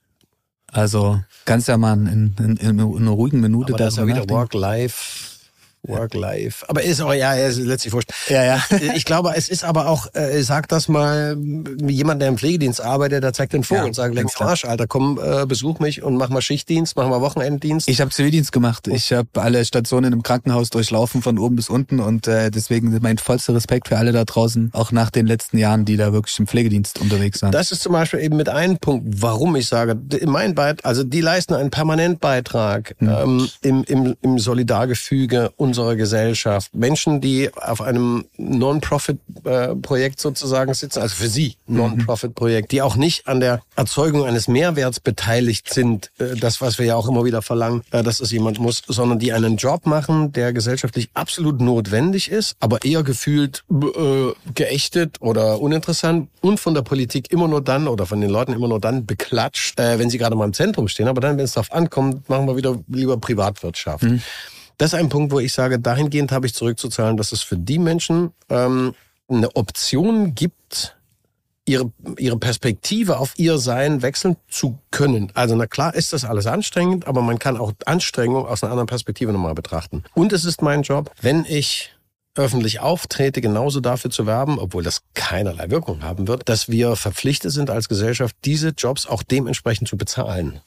also 0.71 1.21
kannst 1.45 1.67
ja 1.67 1.77
mal 1.77 1.95
in, 1.95 2.07
in, 2.39 2.57
in, 2.59 2.79
in 2.79 2.81
einer 2.99 3.11
ruhigen 3.11 3.41
Minute 3.41 3.73
Aber 3.75 3.79
das 3.79 3.95
ist 3.95 3.99
ja 3.99 4.05
darüber 4.07 4.23
wieder. 4.23 4.35
Work-Life. 4.35 5.32
Work-Life. 5.87 6.69
Aber 6.69 6.83
ist 6.83 7.01
auch, 7.01 7.13
ja, 7.13 7.35
ist 7.35 7.59
letztlich 7.59 7.93
wurscht. 7.93 8.11
Ja, 8.29 8.45
ja. 8.45 8.63
Ich 8.95 9.05
glaube, 9.05 9.33
es 9.35 9.49
ist 9.49 9.65
aber 9.65 9.89
auch, 9.89 10.07
äh, 10.15 10.43
sag 10.43 10.69
das 10.69 10.89
mal, 10.89 11.37
jemand, 11.85 12.23
der 12.23 12.29
im 12.29 12.39
Pflegedienst 12.39 12.81
arbeitet, 12.81 13.25
der 13.25 13.33
zeigt 13.33 13.53
den 13.53 13.65
Vogel 13.65 13.83
Ja, 13.83 13.87
und 13.89 13.95
sagt, 13.95 14.15
leck 14.15 14.27
am 14.39 14.47
Arsch, 14.47 14.65
Alter, 14.65 14.87
komm, 14.87 15.19
äh, 15.23 15.45
besuch 15.47 15.81
mich 15.81 16.03
und 16.03 16.17
mach 16.17 16.29
mal 16.29 16.41
Schichtdienst, 16.41 16.97
mach 16.97 17.09
mal 17.09 17.21
Wochenenddienst. 17.21 17.89
Ich 17.89 18.01
habe 18.01 18.11
Zivildienst 18.11 18.53
gemacht. 18.53 18.87
Ich 18.87 19.13
habe 19.13 19.29
alle 19.35 19.65
Stationen 19.65 20.13
im 20.13 20.23
Krankenhaus 20.23 20.71
durchlaufen 20.71 21.23
von 21.23 21.39
oben 21.39 21.57
bis 21.57 21.69
unten 21.69 22.01
und 22.01 22.29
äh, 22.29 22.51
deswegen 22.51 22.97
mein 23.03 23.19
vollster 23.19 23.55
Respekt 23.55 23.89
für 23.89 23.99
alle 23.99 24.13
da 24.13 24.25
draußen, 24.25 24.71
auch 24.73 24.93
nach 24.93 25.11
den 25.11 25.27
letzten 25.27 25.59
Jahren, 25.59 25.85
die 25.85 25.97
da 25.97 26.13
wirklich 26.13 26.39
im 26.39 26.47
Pflegedienst 26.47 27.01
unterwegs 27.01 27.43
waren. 27.43 27.53
Das 27.53 27.73
ist 27.73 27.83
zum 27.83 27.93
Beispiel 27.93 28.21
eben 28.21 28.37
mit 28.37 28.49
einem 28.49 28.79
Punkt, 28.79 29.07
warum 29.21 29.57
ich 29.57 29.67
sage, 29.67 30.01
mein 30.27 30.55
Beitrag, 30.55 30.87
also 30.87 31.03
die 31.03 31.21
leisten 31.21 31.55
einen 31.55 31.71
Permanentbeitrag 31.71 32.95
ähm, 33.01 33.49
im, 33.63 33.85
im, 33.85 34.17
im 34.23 34.39
Solidargefüge 34.39 35.51
unserer 35.73 35.97
Gesellschaft. 35.97 36.75
Menschen, 36.75 37.23
die 37.23 37.51
auf 37.55 37.81
einem 37.81 38.27
Non-Profit-Projekt 38.37 40.21
sozusagen 40.21 40.75
sitzen, 40.75 41.01
also 41.01 41.17
für 41.17 41.29
sie 41.29 41.57
Non-Profit-Projekt, 41.67 42.73
die 42.73 42.83
auch 42.83 42.95
nicht 42.97 43.27
an 43.27 43.41
der 43.41 43.63
Erzeugung 43.75 44.27
eines 44.27 44.49
Mehrwerts 44.49 45.01
beteiligt 45.01 45.73
sind, 45.73 46.11
äh, 46.19 46.37
das, 46.37 46.61
was 46.61 46.79
wir 46.79 46.85
ja 46.85 46.97
auch 46.97 47.09
immer 47.09 47.25
wieder 47.25 47.41
verlangen, 47.41 47.85
äh, 47.91 48.03
dass 48.03 48.21
es 48.21 48.31
jemand 48.33 48.59
muss, 48.59 48.83
sondern 48.87 49.19
die 49.19 49.33
einen 49.33 49.57
Job 49.57 49.87
machen, 49.87 50.33
der 50.33 50.53
gesellschaftlich 50.53 51.09
absolut 51.15 51.63
notwendig 51.63 52.31
ist, 52.31 52.55
aber 52.61 52.85
eher 52.85 53.03
gefühlt 53.03 53.65
äh, 53.71 54.53
geächtet 54.55 55.17
oder 55.21 55.59
uninteressant 55.59 56.29
und 56.43 56.61
von 56.61 56.75
der 56.75 56.83
Politik 56.83 57.33
immer 57.33 57.49
nur 57.49 57.63
dann 57.63 57.89
oder 57.89 58.05
von 58.05 58.21
den 58.21 58.29
Leuten 58.29 58.53
immer 58.53 58.69
nur 58.69 58.81
dann 58.81 59.07
beklatscht, 59.07 59.81
äh, 59.81 59.99
wenn 59.99 60.11
sie 60.11 60.19
gerade 60.19 60.37
mal 60.37 60.45
im 60.45 60.53
Zentrum 60.53 60.87
stehen. 60.89 61.09
Aber 61.09 61.23
dann, 61.23 61.39
wenn 61.39 61.47
es 61.47 61.53
darauf 61.53 61.73
ankommt, 61.73 62.29
machen 62.29 62.47
wir 62.47 62.57
wieder 62.57 62.79
lieber 62.89 63.17
Privatwirtschaft. 63.17 64.05
Das 64.79 64.93
ist 64.93 64.99
ein 64.99 65.09
Punkt, 65.09 65.33
wo 65.33 65.41
ich 65.41 65.53
sage, 65.53 65.79
dahingehend 65.79 66.33
habe 66.33 66.47
ich 66.47 66.55
zurückzuzahlen, 66.55 67.17
dass 67.17 67.33
es 67.33 67.43
für 67.43 67.57
die 67.57 67.79
Menschen 67.79 68.33
ähm, 68.49 68.95
eine 69.29 69.55
Option 69.57 70.35
gibt, 70.35 70.97
ihre, 71.65 71.93
ihre 72.19 72.39
Perspektive 72.39 73.19
auf 73.19 73.35
ihr 73.39 73.59
Sein 73.59 74.03
wechseln 74.03 74.37
zu 74.49 74.79
können. 74.91 75.31
Also 75.35 75.55
na 75.55 75.67
klar 75.67 75.95
ist 75.95 76.13
das 76.13 76.25
alles 76.25 76.47
anstrengend, 76.47 77.07
aber 77.07 77.23
man 77.23 77.39
kann 77.39 77.57
auch 77.57 77.73
Anstrengung 77.87 78.47
aus 78.47 78.63
einer 78.63 78.73
anderen 78.73 78.89
Perspektive 78.89 79.33
nochmal 79.33 79.55
betrachten. 79.55 80.03
Und 80.15 80.33
es 80.33 80.45
ist 80.45 80.63
mein 80.63 80.83
Job, 80.83 81.13
wenn 81.21 81.45
ich 81.45 81.93
öffentlich 82.35 82.81
auftrete, 82.81 83.41
genauso 83.41 83.81
dafür 83.81 84.11
zu 84.11 84.27
werben, 84.27 84.59
obwohl 84.59 84.83
das 84.83 85.03
keinerlei 85.15 85.71
Wirkung 85.71 86.03
haben 86.03 86.29
wird, 86.29 86.49
dass 86.49 86.69
wir 86.69 86.97
verpflichtet 86.97 87.53
sind 87.53 87.69
als 87.69 87.89
Gesellschaft, 87.89 88.35
diese 88.45 88.71
Jobs 88.71 89.07
auch 89.07 89.23
dementsprechend 89.23 89.87
zu 89.87 89.97
bezahlen. 89.99 90.61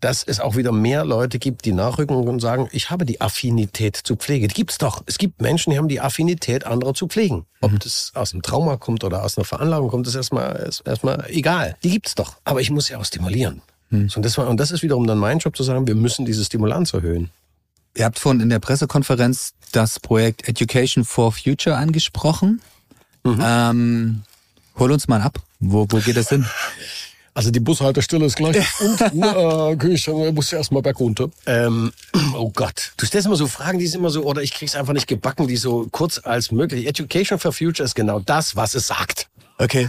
Dass 0.00 0.22
es 0.22 0.40
auch 0.40 0.56
wieder 0.56 0.72
mehr 0.72 1.04
Leute 1.04 1.38
gibt, 1.38 1.64
die 1.64 1.72
nachrücken 1.72 2.16
und 2.16 2.40
sagen, 2.40 2.68
ich 2.72 2.90
habe 2.90 3.06
die 3.06 3.20
Affinität 3.20 3.96
zu 3.96 4.16
Pflege. 4.16 4.48
Die 4.48 4.54
gibt's 4.54 4.78
doch. 4.78 5.02
Es 5.06 5.18
gibt 5.18 5.40
Menschen, 5.40 5.70
die 5.70 5.78
haben 5.78 5.88
die 5.88 6.00
Affinität, 6.00 6.66
andere 6.66 6.94
zu 6.94 7.06
pflegen. 7.06 7.46
Ob 7.60 7.78
das 7.80 8.12
aus 8.14 8.32
einem 8.32 8.42
Trauma 8.42 8.76
kommt 8.76 9.04
oder 9.04 9.24
aus 9.24 9.38
einer 9.38 9.44
Veranlagung 9.44 9.88
kommt, 9.88 10.06
ist 10.06 10.14
erstmal, 10.14 10.56
ist 10.56 10.80
erstmal 10.86 11.24
egal. 11.28 11.76
Die 11.82 11.90
gibt's 11.90 12.14
doch. 12.14 12.36
Aber 12.44 12.60
ich 12.60 12.70
muss 12.70 12.86
sie 12.86 12.96
auch 12.96 13.04
stimulieren. 13.04 13.62
So, 14.08 14.16
und, 14.16 14.24
das 14.24 14.36
war, 14.38 14.48
und 14.48 14.58
das 14.58 14.70
ist 14.70 14.82
wiederum 14.82 15.06
dann 15.06 15.18
mein 15.18 15.38
Job 15.38 15.56
zu 15.56 15.62
sagen, 15.62 15.86
wir 15.86 15.94
müssen 15.94 16.24
diese 16.24 16.44
Stimulanz 16.44 16.92
erhöhen. 16.92 17.30
Ihr 17.96 18.04
habt 18.04 18.18
vorhin 18.18 18.40
in 18.40 18.48
der 18.48 18.58
Pressekonferenz 18.58 19.54
das 19.72 20.00
Projekt 20.00 20.48
Education 20.48 21.04
for 21.04 21.32
Future 21.32 21.76
angesprochen. 21.76 22.60
Ähm, 23.24 24.22
hol 24.78 24.90
uns 24.90 25.06
mal 25.06 25.22
ab. 25.22 25.38
Wo, 25.60 25.86
wo 25.88 25.98
geht 25.98 26.16
das 26.16 26.28
hin? 26.28 26.44
Also 27.36 27.50
die 27.50 27.58
Bushaltestelle 27.60 28.26
ist 28.26 28.36
gleich 28.36 28.64
unten. 28.80 29.22
äh, 29.22 29.76
Küche, 29.76 30.12
muss 30.32 30.52
ja 30.52 30.58
erstmal 30.58 30.82
bergunter. 30.82 31.30
Ähm, 31.46 31.92
oh 32.38 32.50
Gott. 32.54 32.92
Du 32.96 33.06
stellst 33.06 33.26
immer 33.26 33.36
so 33.36 33.48
Fragen, 33.48 33.80
die 33.80 33.88
sind 33.88 34.00
immer 34.00 34.10
so, 34.10 34.22
oder 34.22 34.40
ich 34.40 34.54
krieg's 34.54 34.76
einfach 34.76 34.92
nicht 34.92 35.08
gebacken, 35.08 35.48
die 35.48 35.56
so 35.56 35.88
kurz 35.90 36.20
als 36.22 36.52
möglich. 36.52 36.86
Education 36.86 37.40
for 37.40 37.52
Future 37.52 37.84
ist 37.84 37.96
genau 37.96 38.20
das, 38.20 38.54
was 38.54 38.74
es 38.76 38.86
sagt. 38.86 39.28
Okay. 39.58 39.88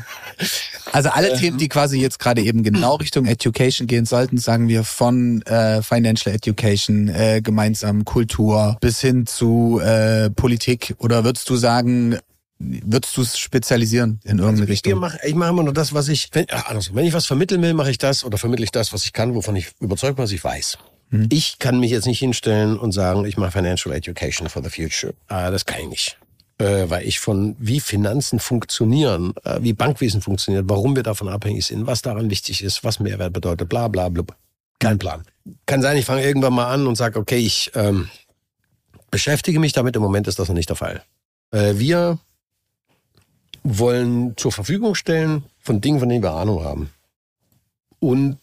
Also 0.92 1.10
alle 1.10 1.38
Themen, 1.38 1.58
die 1.58 1.70
quasi 1.70 2.00
jetzt 2.00 2.20
gerade 2.20 2.42
eben 2.42 2.64
genau 2.64 2.96
Richtung 3.02 3.26
Education 3.26 3.88
gehen 3.88 4.06
sollten, 4.06 4.38
sagen 4.38 4.68
wir 4.68 4.84
von 4.84 5.44
äh, 5.44 5.84
Financial 5.84 6.34
Education, 6.34 7.10
äh, 7.10 7.42
gemeinsam 7.44 8.06
Kultur 8.06 8.78
bis 8.82 9.02
hin 9.02 9.28
zu 9.28 9.80
äh, 9.84 10.32
Politik. 10.32 10.96
Oder 10.98 11.24
würdest 11.24 11.48
du 11.50 11.56
sagen, 11.56 12.18
würdest 12.60 13.16
du 13.18 13.22
es 13.22 13.38
spezialisieren 13.38 14.20
in 14.24 14.40
irgendeine 14.40 14.64
Ich, 14.66 14.70
Richtung? 14.72 15.00
mach, 15.00 15.16
ich 15.24 15.36
mache 15.36 15.50
immer 15.50 15.64
nur 15.64 15.74
das, 15.74 15.94
was 15.94 16.08
ich, 16.08 16.30
wenn, 16.32 16.46
ach, 16.52 16.68
andersrum. 16.68 16.96
wenn 16.96 17.06
ich 17.06 17.14
was 17.14 17.26
vermitteln 17.26 17.62
will, 17.62 17.74
mache 17.74 17.92
ich 17.92 17.98
das 17.98 18.24
oder 18.24 18.38
vermittle 18.38 18.64
ich 18.64 18.72
das, 18.72 18.94
was 18.94 19.06
ich 19.06 19.14
kann, 19.14 19.36
wovon 19.36 19.56
ich 19.56 19.72
überzeugt 19.80 20.16
bin, 20.16 20.24
was 20.24 20.32
ich 20.32 20.44
weiß. 20.44 20.78
Ich 21.30 21.60
kann 21.60 21.80
mich 21.80 21.92
jetzt 21.92 22.08
nicht 22.08 22.20
hinstellen 22.20 22.78
und 22.80 22.92
sagen, 22.92 23.26
ich 23.26 23.38
mache 23.38 23.52
Financial 23.52 23.94
Education 23.96 24.50
for 24.50 24.64
the 24.64 24.70
Future. 24.70 25.14
Äh, 25.30 25.52
das 25.52 25.64
kann 25.66 25.80
ich 25.82 25.88
nicht. 25.88 26.18
Äh, 26.58 26.90
weil 26.90 27.06
ich 27.06 27.20
von 27.20 27.56
wie 27.60 27.80
Finanzen 27.80 28.40
funktionieren, 28.40 29.34
äh, 29.44 29.60
wie 29.62 29.74
Bankwesen 29.74 30.22
funktioniert, 30.22 30.66
warum 30.68 30.96
wir 30.96 31.04
davon 31.04 31.30
abhängig 31.30 31.66
sind, 31.66 31.86
was 31.86 32.02
daran 32.02 32.30
wichtig 32.30 32.64
ist, 32.64 32.84
was 32.84 33.00
Mehrwert 33.00 33.34
bedeutet, 33.34 33.70
bla 33.70 33.88
bla 33.88 34.10
bla. 34.10 34.24
Kein 34.80 34.98
Plan. 34.98 35.24
Kann 35.66 35.82
sein, 35.82 35.96
ich 35.96 36.06
fange 36.06 36.24
irgendwann 36.24 36.54
mal 36.54 36.74
an 36.74 36.88
und 36.88 36.96
sage, 36.96 37.20
okay, 37.20 37.38
ich 37.38 37.72
ähm, 37.76 38.10
beschäftige 39.12 39.60
mich 39.60 39.74
damit. 39.74 39.96
Im 39.96 40.02
Moment 40.02 40.28
ist 40.28 40.40
das 40.40 40.48
noch 40.48 40.56
nicht 40.56 40.70
der 40.70 40.76
Fall. 40.76 41.04
Äh, 41.52 41.74
wir 41.78 42.20
wollen 43.66 44.38
zur 44.38 44.52
Verfügung 44.52 44.96
stellen 44.96 45.44
von 45.60 45.82
Dingen, 45.82 46.00
von 46.00 46.08
denen 46.08 46.24
wir 46.24 46.32
Ahnung 46.32 46.64
haben. 46.64 46.90
Und 48.00 48.38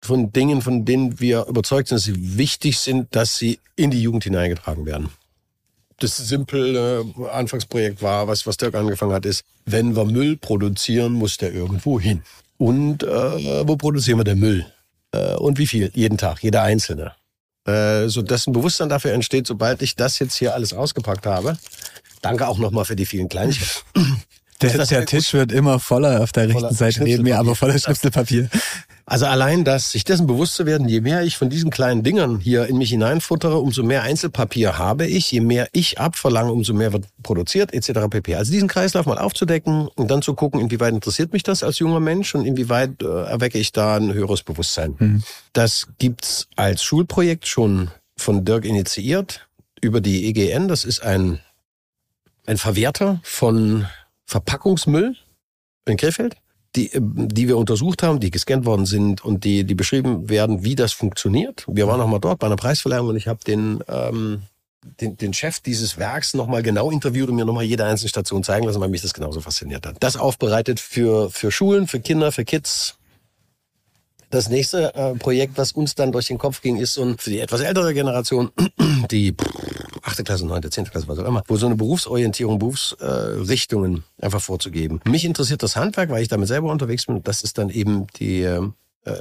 von 0.00 0.32
Dingen, 0.32 0.62
von 0.62 0.84
denen 0.84 1.18
wir 1.18 1.46
überzeugt 1.46 1.88
sind, 1.88 1.96
dass 1.96 2.04
sie 2.04 2.38
wichtig 2.38 2.78
sind, 2.78 3.14
dass 3.14 3.36
sie 3.36 3.58
in 3.74 3.90
die 3.90 4.00
Jugend 4.00 4.24
hineingetragen 4.24 4.86
werden. 4.86 5.10
Das 5.98 6.16
simple 6.16 7.04
äh, 7.18 7.28
Anfangsprojekt 7.28 8.00
war, 8.00 8.28
was, 8.28 8.46
was 8.46 8.56
Dirk 8.56 8.76
angefangen 8.76 9.12
hat, 9.12 9.26
ist, 9.26 9.42
wenn 9.66 9.96
wir 9.96 10.04
Müll 10.04 10.36
produzieren, 10.36 11.12
muss 11.12 11.36
der 11.36 11.52
irgendwo 11.52 11.98
hin. 11.98 12.22
Und 12.56 13.02
äh, 13.02 13.66
wo 13.66 13.76
produzieren 13.76 14.20
wir 14.20 14.24
den 14.24 14.38
Müll? 14.38 14.64
Äh, 15.10 15.34
und 15.34 15.58
wie 15.58 15.66
viel? 15.66 15.90
Jeden 15.94 16.16
Tag, 16.16 16.44
jeder 16.44 16.62
Einzelne. 16.62 17.14
Äh, 17.66 18.08
so 18.08 18.22
dass 18.22 18.46
ein 18.46 18.52
Bewusstsein 18.52 18.88
dafür 18.88 19.12
entsteht, 19.12 19.48
sobald 19.48 19.82
ich 19.82 19.96
das 19.96 20.20
jetzt 20.20 20.36
hier 20.36 20.54
alles 20.54 20.72
ausgepackt 20.72 21.26
habe. 21.26 21.58
Danke 22.22 22.46
auch 22.46 22.58
nochmal 22.58 22.84
für 22.84 22.96
die 22.96 23.06
vielen 23.06 23.28
Kleinigkeiten. 23.28 23.82
Der, 24.60 24.86
der 24.86 25.06
Tisch 25.06 25.34
wird 25.34 25.52
immer 25.52 25.78
voller 25.78 26.20
auf 26.20 26.32
der 26.32 26.48
rechten 26.48 26.74
Seite 26.74 27.04
neben 27.04 27.22
mir, 27.22 27.38
aber 27.38 27.54
voller 27.54 27.78
Schnipselpapier. 27.78 28.48
Also 29.06 29.24
allein 29.24 29.64
das, 29.64 29.92
sich 29.92 30.04
dessen 30.04 30.26
bewusst 30.26 30.54
zu 30.54 30.66
werden, 30.66 30.86
je 30.86 31.00
mehr 31.00 31.22
ich 31.22 31.38
von 31.38 31.48
diesen 31.48 31.70
kleinen 31.70 32.02
Dingern 32.02 32.40
hier 32.40 32.66
in 32.66 32.76
mich 32.76 32.90
hineinfuttere, 32.90 33.58
umso 33.58 33.82
mehr 33.82 34.02
Einzelpapier 34.02 34.76
habe 34.76 35.06
ich, 35.06 35.30
je 35.32 35.40
mehr 35.40 35.68
ich 35.72 35.98
abverlange, 35.98 36.52
umso 36.52 36.74
mehr 36.74 36.92
wird 36.92 37.06
produziert, 37.22 37.72
etc. 37.72 38.00
pp. 38.10 38.34
Also 38.34 38.52
diesen 38.52 38.68
Kreislauf 38.68 39.06
mal 39.06 39.16
aufzudecken 39.16 39.88
und 39.94 40.10
dann 40.10 40.20
zu 40.20 40.34
gucken, 40.34 40.60
inwieweit 40.60 40.92
interessiert 40.92 41.32
mich 41.32 41.42
das 41.42 41.62
als 41.62 41.78
junger 41.78 42.00
Mensch 42.00 42.34
und 42.34 42.44
inwieweit 42.44 43.02
äh, 43.02 43.06
erwecke 43.06 43.58
ich 43.58 43.72
da 43.72 43.96
ein 43.96 44.12
höheres 44.12 44.42
Bewusstsein. 44.42 45.22
Das 45.54 45.86
gibt's 45.98 46.48
als 46.56 46.82
Schulprojekt 46.82 47.48
schon 47.48 47.90
von 48.14 48.44
Dirk 48.44 48.66
initiiert 48.66 49.48
über 49.80 50.02
die 50.02 50.26
EGN. 50.26 50.68
Das 50.68 50.84
ist 50.84 51.02
ein, 51.02 51.40
ein 52.44 52.58
Verwerter 52.58 53.20
von 53.22 53.86
Verpackungsmüll 54.28 55.16
in 55.86 55.96
Krefeld 55.96 56.36
die, 56.76 56.92
äh, 56.92 57.00
die 57.00 57.48
wir 57.48 57.56
untersucht 57.56 58.02
haben, 58.02 58.20
die 58.20 58.30
gescannt 58.30 58.66
worden 58.66 58.86
sind 58.86 59.24
und 59.24 59.44
die, 59.44 59.64
die 59.64 59.74
beschrieben 59.74 60.28
werden, 60.28 60.64
wie 60.64 60.74
das 60.74 60.92
funktioniert. 60.92 61.64
Wir 61.68 61.86
waren 61.86 62.00
auch 62.00 62.08
mal 62.08 62.18
dort 62.18 62.38
bei 62.38 62.46
einer 62.46 62.56
Preisverleihung 62.56 63.08
und 63.08 63.16
ich 63.16 63.28
habe 63.28 63.40
den, 63.44 63.82
ähm, 63.88 64.42
den, 65.00 65.16
den 65.16 65.34
Chef 65.34 65.60
dieses 65.60 65.98
Werks 65.98 66.34
nochmal 66.34 66.62
genau 66.62 66.90
interviewt 66.90 67.28
und 67.28 67.36
mir 67.36 67.44
nochmal 67.44 67.64
jede 67.64 67.84
einzelne 67.84 68.08
Station 68.08 68.44
zeigen 68.44 68.66
lassen, 68.66 68.80
weil 68.80 68.88
mich 68.88 69.02
das 69.02 69.14
genauso 69.14 69.40
fasziniert 69.40 69.86
hat. 69.86 69.96
Das 70.00 70.16
aufbereitet 70.16 70.80
für, 70.80 71.30
für 71.30 71.50
Schulen, 71.50 71.86
für 71.86 72.00
Kinder, 72.00 72.32
für 72.32 72.44
Kids. 72.44 72.97
Das 74.30 74.48
nächste 74.48 74.94
äh, 74.94 75.14
Projekt, 75.14 75.56
was 75.56 75.72
uns 75.72 75.94
dann 75.94 76.12
durch 76.12 76.26
den 76.26 76.38
Kopf 76.38 76.60
ging, 76.60 76.76
ist 76.76 76.94
so 76.94 77.02
ein, 77.02 77.18
für 77.18 77.30
die 77.30 77.40
etwas 77.40 77.60
ältere 77.60 77.94
Generation, 77.94 78.50
die 79.10 79.34
achte 80.02 80.24
Klasse, 80.24 80.46
neunte, 80.46 80.70
zehnte 80.70 80.90
Klasse, 80.90 81.08
was 81.08 81.18
auch 81.18 81.24
immer, 81.24 81.42
wo 81.46 81.56
so 81.56 81.66
eine 81.66 81.76
Berufsorientierung, 81.76 82.58
Berufsrichtungen 82.58 84.04
äh, 84.18 84.24
einfach 84.24 84.40
vorzugeben. 84.40 85.00
Mich 85.04 85.24
interessiert 85.24 85.62
das 85.62 85.76
Handwerk, 85.76 86.10
weil 86.10 86.22
ich 86.22 86.28
damit 86.28 86.48
selber 86.48 86.70
unterwegs 86.70 87.06
bin. 87.06 87.22
Das 87.22 87.42
ist 87.42 87.58
dann 87.58 87.70
eben 87.70 88.06
die 88.18 88.42
äh, 88.42 88.70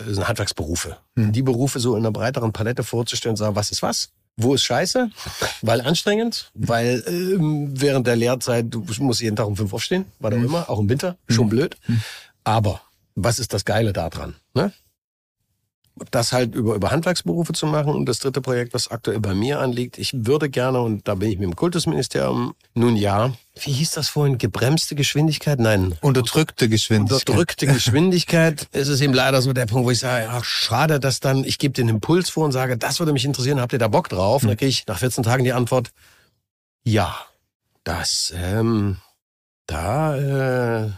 sind 0.08 0.28
Handwerksberufe. 0.28 0.98
Die 1.16 1.42
Berufe 1.42 1.80
so 1.80 1.96
in 1.96 2.02
einer 2.02 2.12
breiteren 2.12 2.52
Palette 2.52 2.84
vorzustellen 2.84 3.34
und 3.34 3.38
sagen, 3.38 3.56
was 3.56 3.72
ist 3.72 3.82
was? 3.82 4.10
Wo 4.36 4.54
ist 4.54 4.64
Scheiße? 4.64 5.10
Weil 5.62 5.82
anstrengend, 5.82 6.52
weil 6.54 7.04
ähm, 7.08 7.70
während 7.74 8.06
der 8.06 8.16
Lehrzeit, 8.16 8.66
du 8.70 8.86
musst 9.00 9.22
jeden 9.22 9.36
Tag 9.36 9.48
um 9.48 9.56
fünf 9.56 9.74
aufstehen, 9.74 10.06
war 10.20 10.32
auch 10.32 10.36
immer, 10.36 10.70
auch 10.70 10.80
im 10.80 10.90
Winter, 10.90 11.18
schon 11.28 11.50
blöd. 11.50 11.76
Aber 12.44 12.82
was 13.16 13.40
ist 13.40 13.54
das 13.54 13.66
Geile 13.66 13.94
daran? 13.94 14.36
Ne? 14.54 14.72
Das 16.12 16.34
halt 16.34 16.56
über, 16.56 16.76
über 16.76 16.92
Handwerksberufe 16.92 17.54
zu 17.54 17.66
machen. 17.66 17.94
Und 17.94 18.06
das 18.06 18.20
dritte 18.20 18.42
Projekt, 18.42 18.74
was 18.74 18.90
aktuell 18.90 19.20
bei 19.20 19.34
mir 19.34 19.60
anliegt, 19.60 19.98
ich 19.98 20.26
würde 20.26 20.50
gerne, 20.50 20.82
und 20.82 21.08
da 21.08 21.16
bin 21.16 21.30
ich 21.32 21.38
mit 21.38 21.48
dem 21.50 21.56
Kultusministerium, 21.56 22.54
nun 22.74 22.96
ja, 22.96 23.34
wie 23.62 23.72
hieß 23.72 23.92
das 23.92 24.10
vorhin, 24.10 24.38
gebremste 24.38 24.96
Geschwindigkeit? 24.96 25.60
Nein. 25.60 25.98
Unterdrückte 26.02 26.70
Geschwindigkeit. 26.70 27.28
Unterdrückte 27.28 27.68
Geschwindigkeit. 27.68 28.68
Es 28.78 28.88
ist 28.88 29.02
eben 29.02 29.14
leider 29.14 29.42
so 29.42 29.54
der 29.54 29.66
Punkt, 29.66 29.86
wo 29.86 29.92
ich 29.92 30.00
sage, 30.00 30.28
ach, 30.30 30.44
schade, 30.44 31.00
dass 31.00 31.20
dann, 31.20 31.44
ich 31.44 31.58
gebe 31.58 31.74
den 31.74 31.90
Impuls 31.90 32.30
vor 32.30 32.46
und 32.46 32.52
sage, 32.52 32.78
das 32.78 33.00
würde 33.00 33.14
mich 33.14 33.26
interessieren, 33.26 33.60
habt 33.60 33.74
ihr 33.74 33.80
da 33.80 33.88
Bock 33.88 34.10
drauf? 34.10 34.44
Und 34.44 34.50
dann 34.50 34.58
kriege 34.58 34.70
ich 34.70 34.86
nach 34.88 35.00
14 35.00 35.24
Tagen 35.24 35.44
die 35.44 35.54
Antwort, 35.54 35.90
Ja, 36.84 37.16
das, 37.84 38.34
ähm, 38.36 38.98
da, 39.66 40.16
äh, 40.86 40.92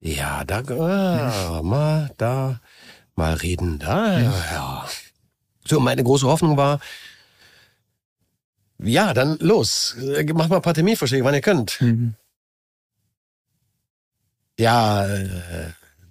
ja, 0.00 0.44
da, 0.44 0.60
äh, 0.60 1.62
mal, 1.62 2.10
da, 2.16 2.60
mal 3.16 3.34
reden, 3.34 3.78
da, 3.78 4.18
ja, 4.18 4.44
ja. 4.52 4.88
So, 5.64 5.80
meine 5.80 6.02
große 6.02 6.26
Hoffnung 6.26 6.56
war, 6.56 6.80
ja, 8.82 9.12
dann 9.14 9.36
los, 9.40 9.96
äh, 9.98 10.24
macht 10.32 10.48
mal 10.48 10.56
ein 10.56 10.62
paar 10.62 10.74
Terminvorschläge, 10.74 11.24
wann 11.24 11.34
ihr 11.34 11.40
könnt. 11.40 11.80
Mhm. 11.80 12.14
Ja, 14.58 15.06
äh, 15.06 15.28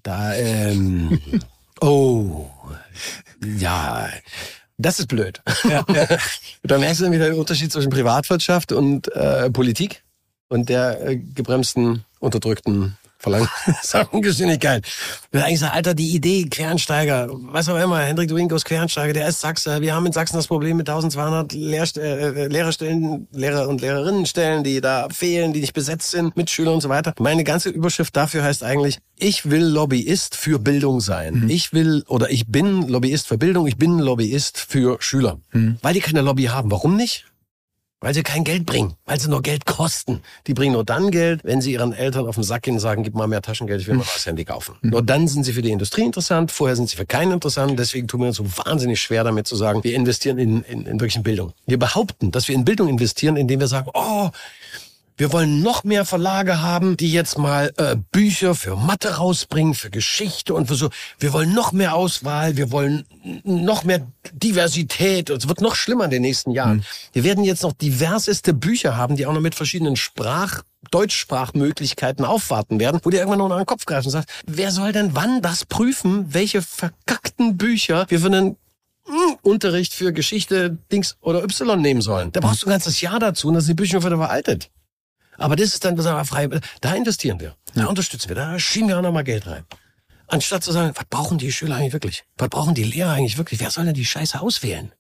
da, 0.04 0.34
ähm, 0.34 1.20
oh, 1.82 2.50
ja, 3.58 4.10
das 4.78 5.00
ist 5.00 5.08
blöd. 5.08 5.42
Ja, 5.68 5.86
ja. 5.94 6.08
Da 6.64 6.78
merkst 6.78 7.00
du 7.00 7.06
dann 7.06 7.14
wieder 7.14 7.30
den 7.30 7.40
Unterschied 7.40 7.72
zwischen 7.72 7.90
Privatwirtschaft 7.90 8.72
und 8.72 9.08
äh, 9.16 9.50
Politik 9.50 10.04
und 10.50 10.70
der 10.70 11.02
äh, 11.06 11.16
gebremsten, 11.16 12.06
unterdrückten 12.20 12.98
Verlangsamgeschwindigkeit. 13.20 14.86
Ich 15.30 15.34
will 15.34 15.44
eigentlich 15.44 15.60
sagen, 15.60 15.76
Alter, 15.76 15.94
die 15.94 16.16
Idee, 16.16 16.46
Quereinsteiger, 16.50 17.28
was 17.30 17.70
auch 17.70 17.78
immer, 17.78 18.00
Hendrik 18.00 18.30
Duingos 18.30 18.66
Quereinsteiger, 18.66 19.14
der 19.14 19.28
ist 19.28 19.42
Sachse. 19.42 19.80
Wir 19.80 19.94
haben 19.94 20.08
in 20.08 20.12
Sachsen 20.12 20.38
das 20.38 20.48
Problem 20.48 20.78
mit 20.78 20.90
1200 20.90 21.54
Lehrst 21.54 22.00
äh, 22.00 22.48
Lehrerstellen, 22.48 23.28
Lehrer- 23.32 23.68
und 23.68 23.82
Lehrerinnenstellen, 23.82 24.64
die 24.64 24.82
da 24.82 25.08
fehlen, 25.10 25.54
die 25.54 25.60
nicht 25.60 25.74
besetzt 25.74 26.10
sind, 26.10 26.36
mit 26.36 26.50
Schülern 26.50 26.76
und 26.76 26.82
so 26.82 26.90
weiter. 26.90 27.14
Meine 27.20 27.44
ganze 27.44 27.70
Überschrift 27.70 28.16
dafür 28.16 28.44
heißt 28.44 28.64
eigentlich, 28.64 28.98
ich 29.18 29.52
will 29.52 29.66
Lobbyist 29.66 30.36
für 30.36 30.58
Bildung 30.58 31.00
sein. 31.00 31.42
Mhm. 31.42 31.50
Ich 31.50 31.74
will 31.74 32.04
oder 32.08 32.32
ich 32.32 32.48
bin 32.48 32.88
Lobbyist 32.88 33.28
für 33.28 33.38
Bildung, 33.38 33.68
ich 33.68 33.78
bin 33.78 34.00
Lobbyist 34.00 34.58
für 34.58 34.98
Schüler. 35.00 35.40
Mhm. 35.52 35.78
Weil 35.84 35.94
die 35.94 36.00
keine 36.00 36.22
Lobby 36.22 36.46
haben. 36.46 36.72
Warum 36.72 36.96
nicht? 36.96 37.26
Weil 38.02 38.14
sie 38.14 38.24
kein 38.24 38.46
Geld 38.46 38.66
bringen, 38.66 38.94
weil 39.06 39.20
sie 39.20 39.30
nur 39.30 39.42
Geld 39.42 39.66
kosten. 39.66 40.22
Die 40.48 40.54
bringen 40.54 40.72
nur 40.72 40.86
dann 40.86 41.12
Geld, 41.12 41.42
wenn 41.44 41.60
sie 41.60 41.74
ihren 41.74 41.92
Eltern 41.92 42.28
auf 42.28 42.36
den 42.36 42.46
Sack 42.46 42.64
gehen 42.64 42.76
und 42.76 42.80
sagen, 42.80 43.04
gib 43.04 43.14
mal 43.14 43.28
mehr 43.28 43.42
Taschengeld, 43.42 43.82
ich 43.82 43.88
will 43.88 43.96
mal 43.96 44.06
neues 44.14 44.26
Handy 44.26 44.46
kaufen. 44.46 44.76
Nur 44.82 45.02
dann 45.02 45.28
sind 45.28 45.44
sie 45.44 45.52
für 45.52 45.62
die 45.62 45.72
Industrie 45.72 46.04
interessant, 46.04 46.52
vorher 46.52 46.78
sind 46.78 46.90
sie 46.90 46.96
für 46.96 47.06
keinen 47.06 47.34
interessant. 47.34 47.78
Deswegen 47.78 48.08
tun 48.08 48.22
wir 48.22 48.28
uns 48.28 48.38
so 48.38 48.46
wahnsinnig 48.46 49.02
schwer 49.02 49.26
damit 49.26 49.48
zu 49.48 49.58
sagen, 49.58 49.84
wir 49.84 49.96
investieren 49.96 50.38
in, 50.38 50.64
in, 50.64 50.86
in 50.86 51.00
wirklich 51.00 51.18
in 51.18 51.24
Bildung. 51.24 51.52
Wir 51.66 51.78
behaupten, 51.78 52.32
dass 52.32 52.48
wir 52.48 52.56
in 52.56 52.64
Bildung 52.64 52.88
investieren, 52.88 53.36
indem 53.36 53.60
wir 53.60 53.68
sagen, 53.68 53.90
oh, 53.94 54.30
wir 55.20 55.34
wollen 55.34 55.62
noch 55.62 55.84
mehr 55.84 56.06
Verlage 56.06 56.62
haben, 56.62 56.96
die 56.96 57.12
jetzt 57.12 57.38
mal 57.38 57.74
äh, 57.76 57.98
Bücher 58.14 58.56
für 58.56 58.78
Mathe 58.78 59.16
rausbringen, 59.18 59.74
für 59.74 59.90
Geschichte 59.90 60.54
und 60.54 60.68
für 60.68 60.76
so. 60.76 60.90
Wir 61.20 61.34
wollen 61.34 61.54
noch 61.54 61.74
mehr 61.74 61.94
Auswahl, 61.94 62.56
wir 62.56 62.72
wollen 62.72 63.06
noch 63.44 63.84
mehr 63.84 64.08
Diversität. 64.32 65.30
Es 65.30 65.50
wird 65.50 65.60
noch 65.60 65.76
schlimmer 65.76 66.06
in 66.06 66.12
den 66.12 66.22
nächsten 66.22 66.52
Jahren. 66.52 66.86
Wir 67.12 67.26
werden 67.26 67.44
jetzt 67.44 67.64
noch 67.64 67.74
diverseste 67.74 68.54
Bücher 68.54 68.96
haben, 68.96 69.18
die 69.18 69.26
auch 69.26 69.34
noch 69.34 69.42
mit 69.42 69.56
verschiedenen 69.56 69.98
Sprach 69.98 70.64
Deutschsprachmöglichkeiten 70.90 72.24
aufwarten 72.24 72.80
werden, 72.80 73.02
wo 73.04 73.10
dir 73.10 73.18
irgendwann 73.18 73.40
noch 73.40 73.52
an 73.52 73.58
den 73.58 73.66
Kopf 73.66 73.84
greifen 73.84 74.08
und 74.08 74.14
sagt, 74.14 74.30
wer 74.48 74.72
soll 74.72 74.94
denn 74.94 75.16
wann 75.16 75.42
das 75.42 75.66
prüfen, 75.66 76.34
welche 76.34 76.62
verkackten 76.62 77.58
Bücher 77.58 78.06
wir 78.08 78.22
für 78.22 78.28
einen 78.28 78.56
hm, 79.06 79.36
Unterricht 79.42 79.94
für 79.94 80.14
Geschichte, 80.14 80.78
Dings 80.94 81.18
oder 81.20 81.44
Y 81.44 81.82
nehmen 81.82 82.02
sollen. 82.02 82.32
Da 82.32 82.40
brauchst 82.40 82.62
du 82.62 82.68
ein 82.68 82.72
ganzes 82.72 83.02
Jahr 83.02 83.20
dazu 83.20 83.50
und 83.50 83.56
das 83.56 83.66
sind 83.66 83.78
die 83.78 83.84
Bücher 83.84 84.00
schon 84.00 84.06
wieder 84.06 84.18
veraltet. 84.18 84.70
Aber 85.40 85.56
das 85.56 85.74
ist 85.74 85.86
dann 85.86 86.00
aber 86.00 86.26
frei. 86.26 86.48
Da 86.82 86.94
investieren 86.94 87.40
wir. 87.40 87.56
Da 87.74 87.86
unterstützen 87.86 88.30
wir. 88.30 88.36
Da 88.36 88.60
schieben 88.60 88.90
wir 88.90 88.98
auch 88.98 89.02
nochmal 89.02 89.24
Geld 89.24 89.48
rein. 89.48 89.66
Anstatt 90.28 90.64
zu 90.64 90.72
sagen, 90.72 90.92
was 90.96 91.06
brauchen 91.10 91.38
die 91.40 91.52
Schüler 91.52 91.78
eigentlich 91.78 91.94
wirklich? 91.94 92.24
Was 92.38 92.50
brauchen 92.50 92.76
die 92.76 92.84
Lehrer 92.84 93.14
eigentlich 93.14 93.38
wirklich? 93.38 93.60
Wer 93.60 93.72
soll 93.72 93.86
denn 93.86 93.96
die 93.96 94.06
Scheiße 94.06 94.40
auswählen? 94.40 94.92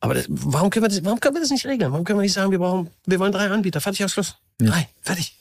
Aber 0.00 0.14
das, 0.14 0.26
warum, 0.28 0.70
können 0.70 0.84
wir 0.84 0.88
das, 0.88 1.04
warum 1.04 1.20
können 1.20 1.34
wir 1.34 1.40
das 1.40 1.50
nicht 1.50 1.66
regeln? 1.66 1.92
Warum 1.92 2.04
können 2.04 2.18
wir 2.18 2.22
nicht 2.22 2.32
sagen, 2.32 2.50
wir 2.50 2.58
brauchen, 2.58 2.90
wir 3.06 3.18
wollen 3.18 3.32
drei 3.32 3.50
Anbieter? 3.50 3.80
Fertig, 3.80 4.04
aus 4.04 4.12
Schluss. 4.12 4.36
Drei, 4.58 4.88
fertig. 5.02 5.36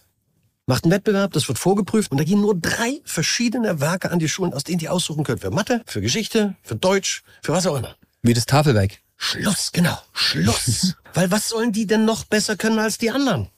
Macht 0.65 0.85
einen 0.85 0.91
Wettbewerb, 0.91 1.33
das 1.33 1.47
wird 1.49 1.59
vorgeprüft 1.59 2.11
und 2.11 2.17
da 2.17 2.23
gehen 2.23 2.39
nur 2.39 2.57
drei 2.57 3.01
verschiedene 3.03 3.81
Werke 3.81 4.11
an 4.11 4.19
die 4.19 4.29
Schulen, 4.29 4.53
aus 4.53 4.63
denen 4.63 4.79
die 4.79 4.87
aussuchen 4.87 5.25
können. 5.25 5.39
Für 5.39 5.51
Mathe, 5.51 5.81
für 5.85 5.99
Geschichte, 5.99 6.55
für 6.63 6.75
Deutsch, 6.75 7.23
für 7.41 7.51
was 7.51 7.67
auch 7.67 7.75
immer. 7.75 7.95
Wie 8.21 8.33
das 8.33 8.45
Tafelwerk. 8.45 8.99
Schluss, 9.17 9.71
genau. 9.73 9.97
Schluss. 10.13 10.95
Weil 11.13 11.31
was 11.31 11.49
sollen 11.49 11.73
die 11.73 11.85
denn 11.85 12.05
noch 12.05 12.23
besser 12.23 12.55
können 12.55 12.79
als 12.79 12.97
die 12.97 13.11
anderen? 13.11 13.49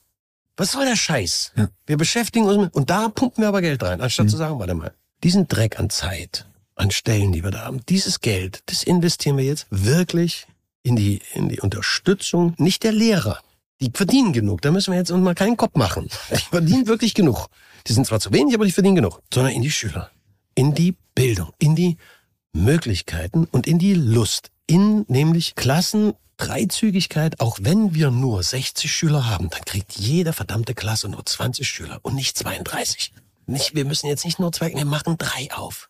Was 0.56 0.72
soll 0.72 0.86
der 0.86 0.96
Scheiß? 0.96 1.52
Ja. 1.56 1.68
Wir 1.86 1.96
beschäftigen 1.96 2.46
uns 2.46 2.56
mit, 2.58 2.74
und 2.74 2.88
da 2.88 3.08
pumpen 3.08 3.42
wir 3.42 3.48
aber 3.48 3.60
Geld 3.60 3.82
rein, 3.82 4.00
anstatt 4.00 4.30
zu 4.30 4.36
sagen, 4.36 4.58
warte 4.58 4.74
mal, 4.74 4.94
diesen 5.22 5.48
Dreck 5.48 5.78
an 5.78 5.90
Zeit, 5.90 6.46
an 6.74 6.90
Stellen, 6.90 7.32
die 7.32 7.44
wir 7.44 7.50
da 7.50 7.66
haben, 7.66 7.80
dieses 7.88 8.20
Geld, 8.20 8.62
das 8.66 8.82
investieren 8.82 9.36
wir 9.36 9.44
jetzt 9.44 9.66
wirklich 9.70 10.46
in 10.82 10.96
die, 10.96 11.20
in 11.34 11.48
die 11.48 11.60
Unterstützung, 11.60 12.54
nicht 12.58 12.84
der 12.84 12.92
Lehrer. 12.92 13.40
Die 13.80 13.90
verdienen 13.92 14.32
genug, 14.32 14.62
da 14.62 14.70
müssen 14.70 14.92
wir 14.92 14.98
jetzt 14.98 15.10
uns 15.10 15.22
mal 15.22 15.34
keinen 15.34 15.58
Kopf 15.58 15.74
machen. 15.74 16.08
Die 16.30 16.36
verdienen 16.36 16.86
wirklich 16.86 17.12
genug. 17.12 17.48
Die 17.86 17.92
sind 17.92 18.06
zwar 18.06 18.20
zu 18.20 18.32
wenig, 18.32 18.54
aber 18.54 18.64
die 18.64 18.72
verdienen 18.72 18.96
genug. 18.96 19.20
Sondern 19.32 19.52
in 19.52 19.62
die 19.62 19.70
Schüler, 19.70 20.10
in 20.54 20.74
die 20.74 20.96
Bildung, 21.14 21.52
in 21.58 21.76
die 21.76 21.98
Möglichkeiten 22.54 23.44
und 23.44 23.66
in 23.66 23.78
die 23.78 23.92
Lust, 23.92 24.50
in 24.66 25.04
nämlich 25.08 25.54
Klassen 25.54 26.14
Freizügigkeit, 26.38 27.40
auch 27.40 27.58
wenn 27.62 27.94
wir 27.94 28.10
nur 28.10 28.42
60 28.42 28.92
Schüler 28.92 29.26
haben, 29.26 29.48
dann 29.50 29.64
kriegt 29.64 29.96
jede 29.96 30.32
verdammte 30.32 30.74
Klasse 30.74 31.08
nur 31.08 31.24
20 31.24 31.66
Schüler 31.66 31.98
und 32.02 32.14
nicht 32.14 32.36
32. 32.36 33.12
Nicht, 33.46 33.74
wir 33.74 33.84
müssen 33.84 34.08
jetzt 34.08 34.24
nicht 34.24 34.38
nur 34.38 34.52
zwei, 34.52 34.72
wir 34.74 34.84
machen 34.84 35.16
drei 35.18 35.48
auf. 35.52 35.88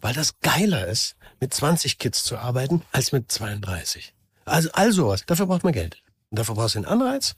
Weil 0.00 0.14
das 0.14 0.38
geiler 0.40 0.86
ist, 0.86 1.16
mit 1.40 1.52
20 1.52 1.98
Kids 1.98 2.22
zu 2.24 2.38
arbeiten, 2.38 2.82
als 2.92 3.12
mit 3.12 3.30
32. 3.32 4.14
Also, 4.44 4.70
all 4.72 4.92
sowas. 4.92 5.24
Dafür 5.26 5.46
braucht 5.46 5.64
man 5.64 5.72
Geld. 5.72 6.02
Und 6.30 6.38
dafür 6.38 6.54
brauchst 6.54 6.74
du 6.74 6.80
einen 6.80 6.86
Anreiz. 6.86 7.34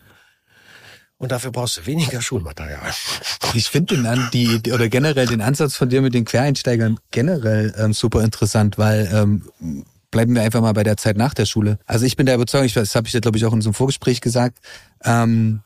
Und 1.18 1.30
dafür 1.30 1.52
brauchst 1.52 1.76
du 1.76 1.86
weniger 1.86 2.20
Schulmaterial. 2.20 2.92
Ich 3.54 3.68
finde 3.68 3.94
den 3.94 4.06
an, 4.06 4.28
die- 4.32 4.72
oder 4.72 4.88
generell 4.88 5.26
den 5.26 5.40
Ansatz 5.40 5.76
von 5.76 5.88
dir 5.88 6.02
mit 6.02 6.14
den 6.14 6.24
Quereinsteigern 6.24 6.98
generell 7.12 7.72
ähm, 7.78 7.92
super 7.92 8.22
interessant, 8.24 8.76
weil 8.76 9.08
ähm, 9.12 9.84
bleiben 10.12 10.36
wir 10.36 10.42
einfach 10.42 10.60
mal 10.60 10.72
bei 10.74 10.84
der 10.84 10.96
Zeit 10.96 11.16
nach 11.16 11.34
der 11.34 11.46
Schule. 11.46 11.80
Also 11.86 12.06
ich 12.06 12.14
bin 12.14 12.26
der 12.26 12.36
Überzeugung, 12.36 12.66
ich, 12.66 12.74
das 12.74 12.94
habe 12.94 13.08
ich 13.08 13.20
glaube 13.20 13.36
ich 13.36 13.44
auch 13.44 13.50
in 13.50 13.58
unserem 13.58 13.74
Vorgespräch 13.74 14.20
gesagt, 14.20 14.58
ähm, 15.04 15.62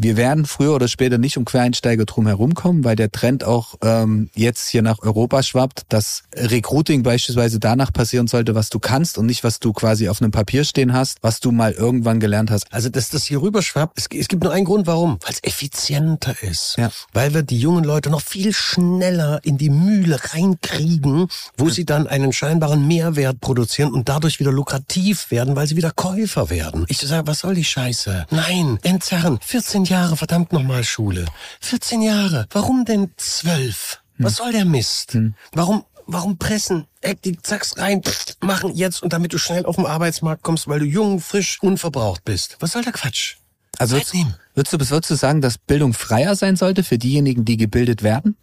wir 0.00 0.16
werden 0.16 0.46
früher 0.46 0.74
oder 0.74 0.86
später 0.86 1.18
nicht 1.18 1.36
um 1.36 1.44
Quereinsteiger 1.44 2.04
drum 2.04 2.26
herumkommen, 2.26 2.84
weil 2.84 2.94
der 2.94 3.10
Trend 3.10 3.42
auch 3.42 3.74
ähm, 3.82 4.30
jetzt 4.34 4.68
hier 4.68 4.82
nach 4.82 5.00
Europa 5.00 5.42
schwappt, 5.42 5.82
dass 5.88 6.22
Recruiting 6.36 7.02
beispielsweise 7.02 7.58
danach 7.58 7.92
passieren 7.92 8.28
sollte, 8.28 8.54
was 8.54 8.70
du 8.70 8.78
kannst 8.78 9.18
und 9.18 9.26
nicht, 9.26 9.42
was 9.42 9.58
du 9.58 9.72
quasi 9.72 10.08
auf 10.08 10.22
einem 10.22 10.30
Papier 10.30 10.62
stehen 10.62 10.92
hast, 10.92 11.18
was 11.22 11.40
du 11.40 11.50
mal 11.50 11.72
irgendwann 11.72 12.20
gelernt 12.20 12.50
hast. 12.50 12.72
Also, 12.72 12.88
dass 12.90 13.10
das 13.10 13.24
hier 13.24 13.42
rüber 13.42 13.60
schwappt, 13.60 13.98
es, 13.98 14.06
es 14.12 14.28
gibt 14.28 14.44
nur 14.44 14.52
einen 14.52 14.64
Grund, 14.64 14.86
warum. 14.86 15.18
Weil 15.22 15.32
es 15.32 15.42
effizienter 15.42 16.34
ist. 16.42 16.76
Ja. 16.78 16.90
Weil 17.12 17.34
wir 17.34 17.42
die 17.42 17.58
jungen 17.58 17.82
Leute 17.82 18.08
noch 18.08 18.22
viel 18.22 18.52
schneller 18.52 19.40
in 19.42 19.58
die 19.58 19.70
Mühle 19.70 20.18
reinkriegen, 20.32 21.26
wo 21.56 21.70
sie 21.70 21.84
dann 21.84 22.06
einen 22.06 22.32
scheinbaren 22.32 22.86
Mehrwert 22.86 23.40
produzieren 23.40 23.92
und 23.92 24.08
dadurch 24.08 24.38
wieder 24.38 24.52
lukrativ 24.52 25.32
werden, 25.32 25.56
weil 25.56 25.66
sie 25.66 25.76
wieder 25.76 25.90
Käufer 25.90 26.50
werden. 26.50 26.84
Ich 26.88 26.98
sage, 26.98 27.26
was 27.26 27.40
soll 27.40 27.56
die 27.56 27.64
Scheiße? 27.64 28.26
Nein, 28.30 28.78
entzerren. 28.82 29.40
14 29.42 29.87
Jahre, 29.88 30.16
verdammt 30.16 30.52
nochmal 30.52 30.84
Schule. 30.84 31.24
14 31.60 32.02
Jahre. 32.02 32.46
Warum 32.50 32.84
denn 32.84 33.10
12? 33.16 34.00
Was 34.18 34.36
soll 34.36 34.52
der 34.52 34.64
Mist? 34.64 35.16
Warum 35.52 35.84
Warum 36.10 36.38
pressen? 36.38 36.86
Eck 37.02 37.20
die 37.20 37.36
Zacks 37.36 37.76
rein, 37.76 38.02
pff, 38.02 38.36
machen 38.40 38.74
jetzt 38.74 39.02
und 39.02 39.12
damit 39.12 39.34
du 39.34 39.38
schnell 39.38 39.66
auf 39.66 39.76
den 39.76 39.84
Arbeitsmarkt 39.84 40.42
kommst, 40.42 40.66
weil 40.66 40.80
du 40.80 40.86
jung, 40.86 41.20
frisch, 41.20 41.58
unverbraucht 41.62 42.24
bist. 42.24 42.56
Was 42.60 42.72
soll 42.72 42.82
der 42.82 42.94
Quatsch? 42.94 43.36
Also 43.76 44.00
nehmen. 44.14 44.34
Würdest 44.54 44.72
du, 44.72 44.78
würdest 44.90 45.10
du 45.10 45.14
sagen, 45.16 45.42
dass 45.42 45.58
Bildung 45.58 45.92
freier 45.92 46.34
sein 46.34 46.56
sollte 46.56 46.82
für 46.82 46.96
diejenigen, 46.96 47.44
die 47.44 47.58
gebildet 47.58 48.02
werden? 48.02 48.36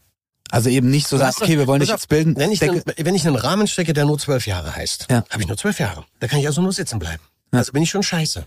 Also 0.52 0.70
eben 0.70 0.92
nicht 0.92 1.08
so 1.08 1.18
sagen, 1.18 1.36
okay, 1.42 1.58
wir 1.58 1.66
wollen 1.66 1.80
dich 1.80 1.90
jetzt 1.90 2.08
bilden. 2.08 2.36
Wenn 2.38 2.52
ich, 2.52 2.62
einen, 2.62 2.84
wenn 2.86 3.16
ich 3.16 3.26
einen 3.26 3.36
Rahmen 3.36 3.68
stecke, 3.68 3.94
der 3.94 4.06
nur 4.06 4.20
zwölf 4.20 4.46
Jahre 4.46 4.76
heißt, 4.76 5.08
Ja. 5.10 5.26
habe 5.32 5.42
ich 5.42 5.48
nur 5.48 5.58
zwölf 5.58 5.80
Jahre. 5.80 6.06
Da 6.20 6.28
kann 6.28 6.40
ich 6.40 6.46
also 6.46 6.62
nur 6.62 6.72
sitzen 6.72 7.00
bleiben. 7.00 7.24
Ja. 7.52 7.60
Also 7.60 7.72
bin 7.72 7.82
ich 7.82 7.90
schon 7.90 8.04
scheiße. 8.04 8.46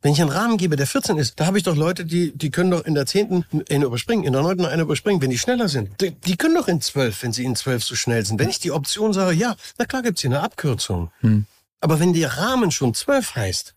Wenn 0.00 0.12
ich 0.12 0.20
einen 0.20 0.30
Rahmen 0.30 0.58
gebe, 0.58 0.76
der 0.76 0.86
14 0.86 1.18
ist, 1.18 1.40
da 1.40 1.46
habe 1.46 1.58
ich 1.58 1.64
doch 1.64 1.74
Leute, 1.74 2.04
die, 2.04 2.36
die 2.36 2.50
können 2.50 2.70
doch 2.70 2.84
in 2.84 2.94
der 2.94 3.06
zehnten 3.06 3.44
eine 3.68 3.84
überspringen, 3.84 4.24
in 4.24 4.32
der 4.32 4.42
neunten 4.42 4.64
eine 4.64 4.82
überspringen, 4.82 5.20
wenn 5.20 5.30
die 5.30 5.38
schneller 5.38 5.68
sind. 5.68 6.00
Die, 6.00 6.12
die 6.12 6.36
können 6.36 6.54
doch 6.54 6.68
in 6.68 6.80
zwölf, 6.80 7.22
wenn 7.24 7.32
sie 7.32 7.44
in 7.44 7.56
zwölf 7.56 7.82
so 7.82 7.96
schnell 7.96 8.24
sind. 8.24 8.38
Wenn 8.38 8.48
ich 8.48 8.60
die 8.60 8.70
Option 8.70 9.12
sage, 9.12 9.34
ja, 9.34 9.56
na 9.76 9.86
klar 9.86 10.02
gibt's 10.02 10.20
hier 10.20 10.30
eine 10.30 10.40
Abkürzung. 10.40 11.10
Hm. 11.20 11.46
Aber 11.80 11.98
wenn 11.98 12.12
der 12.12 12.38
Rahmen 12.38 12.70
schon 12.70 12.94
zwölf 12.94 13.34
heißt, 13.34 13.74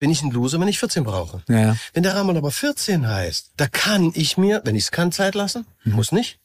bin 0.00 0.10
ich 0.10 0.22
ein 0.22 0.30
Loser, 0.30 0.58
wenn 0.58 0.68
ich 0.68 0.78
14 0.78 1.04
brauche. 1.04 1.42
ja, 1.48 1.60
ja. 1.60 1.76
Wenn 1.92 2.02
der 2.02 2.16
Rahmen 2.16 2.36
aber 2.36 2.50
14 2.50 3.06
heißt, 3.06 3.52
da 3.56 3.68
kann 3.68 4.10
ich 4.14 4.36
mir, 4.36 4.62
wenn 4.64 4.74
ich 4.74 4.84
es 4.84 4.90
kann, 4.90 5.12
Zeit 5.12 5.34
lassen. 5.34 5.66
Muss 5.84 6.10
nicht. 6.10 6.40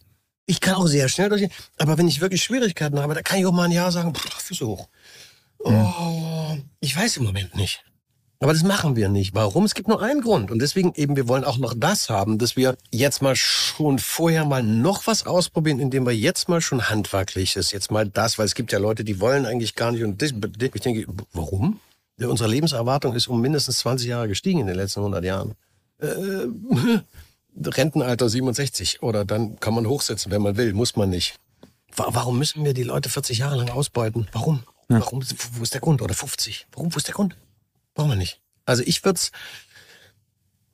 Ich 0.45 0.61
kann 0.61 0.75
auch 0.75 0.85
sehr 0.85 1.09
schnell 1.09 1.29
durch. 1.29 1.49
Aber 1.77 1.97
wenn 1.97 2.07
ich 2.07 2.21
wirklich 2.21 2.43
Schwierigkeiten 2.43 2.99
habe, 2.99 3.15
da 3.15 3.23
kann 3.23 3.39
ich 3.39 3.45
auch 3.47 3.51
mal 3.51 3.63
ein 3.63 3.71
Jahr 3.71 3.91
sagen, 3.91 4.13
pff, 4.13 4.41
Versuch. 4.43 4.87
Oh, 5.59 6.57
ich 6.81 6.95
weiß 6.95 7.17
im 7.17 7.23
Moment 7.23 7.55
nicht. 7.55 7.83
Aber 8.39 8.53
das 8.53 8.63
machen 8.63 8.95
wir 8.95 9.09
nicht. 9.09 9.33
Warum? 9.33 9.63
Es 9.63 9.75
gibt 9.75 9.87
nur 9.87 10.01
einen 10.01 10.21
Grund. 10.21 10.51
Und 10.51 10.59
deswegen 10.59 10.93
eben, 10.95 11.15
wir 11.15 11.27
wollen 11.27 11.43
auch 11.43 11.57
noch 11.57 11.73
das 11.75 12.09
haben, 12.09 12.37
dass 12.37 12.55
wir 12.55 12.77
jetzt 12.91 13.21
mal 13.21 13.35
schon 13.35 13.97
vorher 13.97 14.45
mal 14.45 14.61
noch 14.61 15.07
was 15.07 15.25
ausprobieren, 15.25 15.79
indem 15.79 16.05
wir 16.05 16.15
jetzt 16.15 16.49
mal 16.49 16.61
schon 16.61 16.89
handwerkliches, 16.89 17.71
jetzt 17.71 17.91
mal 17.91 18.07
das, 18.07 18.37
weil 18.37 18.45
es 18.45 18.55
gibt 18.55 18.71
ja 18.71 18.79
Leute, 18.79 19.03
die 19.03 19.19
wollen 19.19 19.45
eigentlich 19.45 19.75
gar 19.75 19.91
nicht. 19.91 20.03
Und 20.03 20.21
das, 20.21 20.31
ich 20.31 20.81
denke, 20.81 21.05
warum? 21.33 21.79
Unsere 22.19 22.49
Lebenserwartung 22.49 23.13
ist 23.13 23.27
um 23.27 23.41
mindestens 23.41 23.79
20 23.79 24.07
Jahre 24.07 24.27
gestiegen 24.27 24.59
in 24.59 24.67
den 24.67 24.75
letzten 24.75 24.99
100 24.99 25.23
Jahren. 25.23 25.53
Äh, 25.99 26.47
Rentenalter 27.69 28.29
67 28.29 29.01
oder 29.01 29.23
dann 29.23 29.59
kann 29.59 29.73
man 29.73 29.87
hochsetzen, 29.87 30.31
wenn 30.31 30.41
man 30.41 30.57
will, 30.57 30.73
muss 30.73 30.95
man 30.95 31.09
nicht. 31.09 31.35
Warum 31.95 32.37
müssen 32.37 32.65
wir 32.65 32.73
die 32.73 32.83
Leute 32.83 33.09
40 33.09 33.37
Jahre 33.37 33.55
lang 33.55 33.69
ausbeuten? 33.69 34.27
Warum? 34.33 34.63
Ja. 34.89 34.99
Warum? 34.99 35.23
Wo 35.53 35.63
ist 35.63 35.73
der 35.73 35.81
Grund? 35.81 36.01
Oder 36.01 36.13
50? 36.13 36.67
Warum? 36.73 36.93
Wo 36.93 36.97
ist 36.97 37.07
der 37.07 37.15
Grund? 37.15 37.37
Brauchen 37.95 38.09
wir 38.09 38.15
nicht. 38.15 38.39
Also 38.65 38.83
ich 38.85 39.03
würde 39.03 39.17
es 39.17 39.31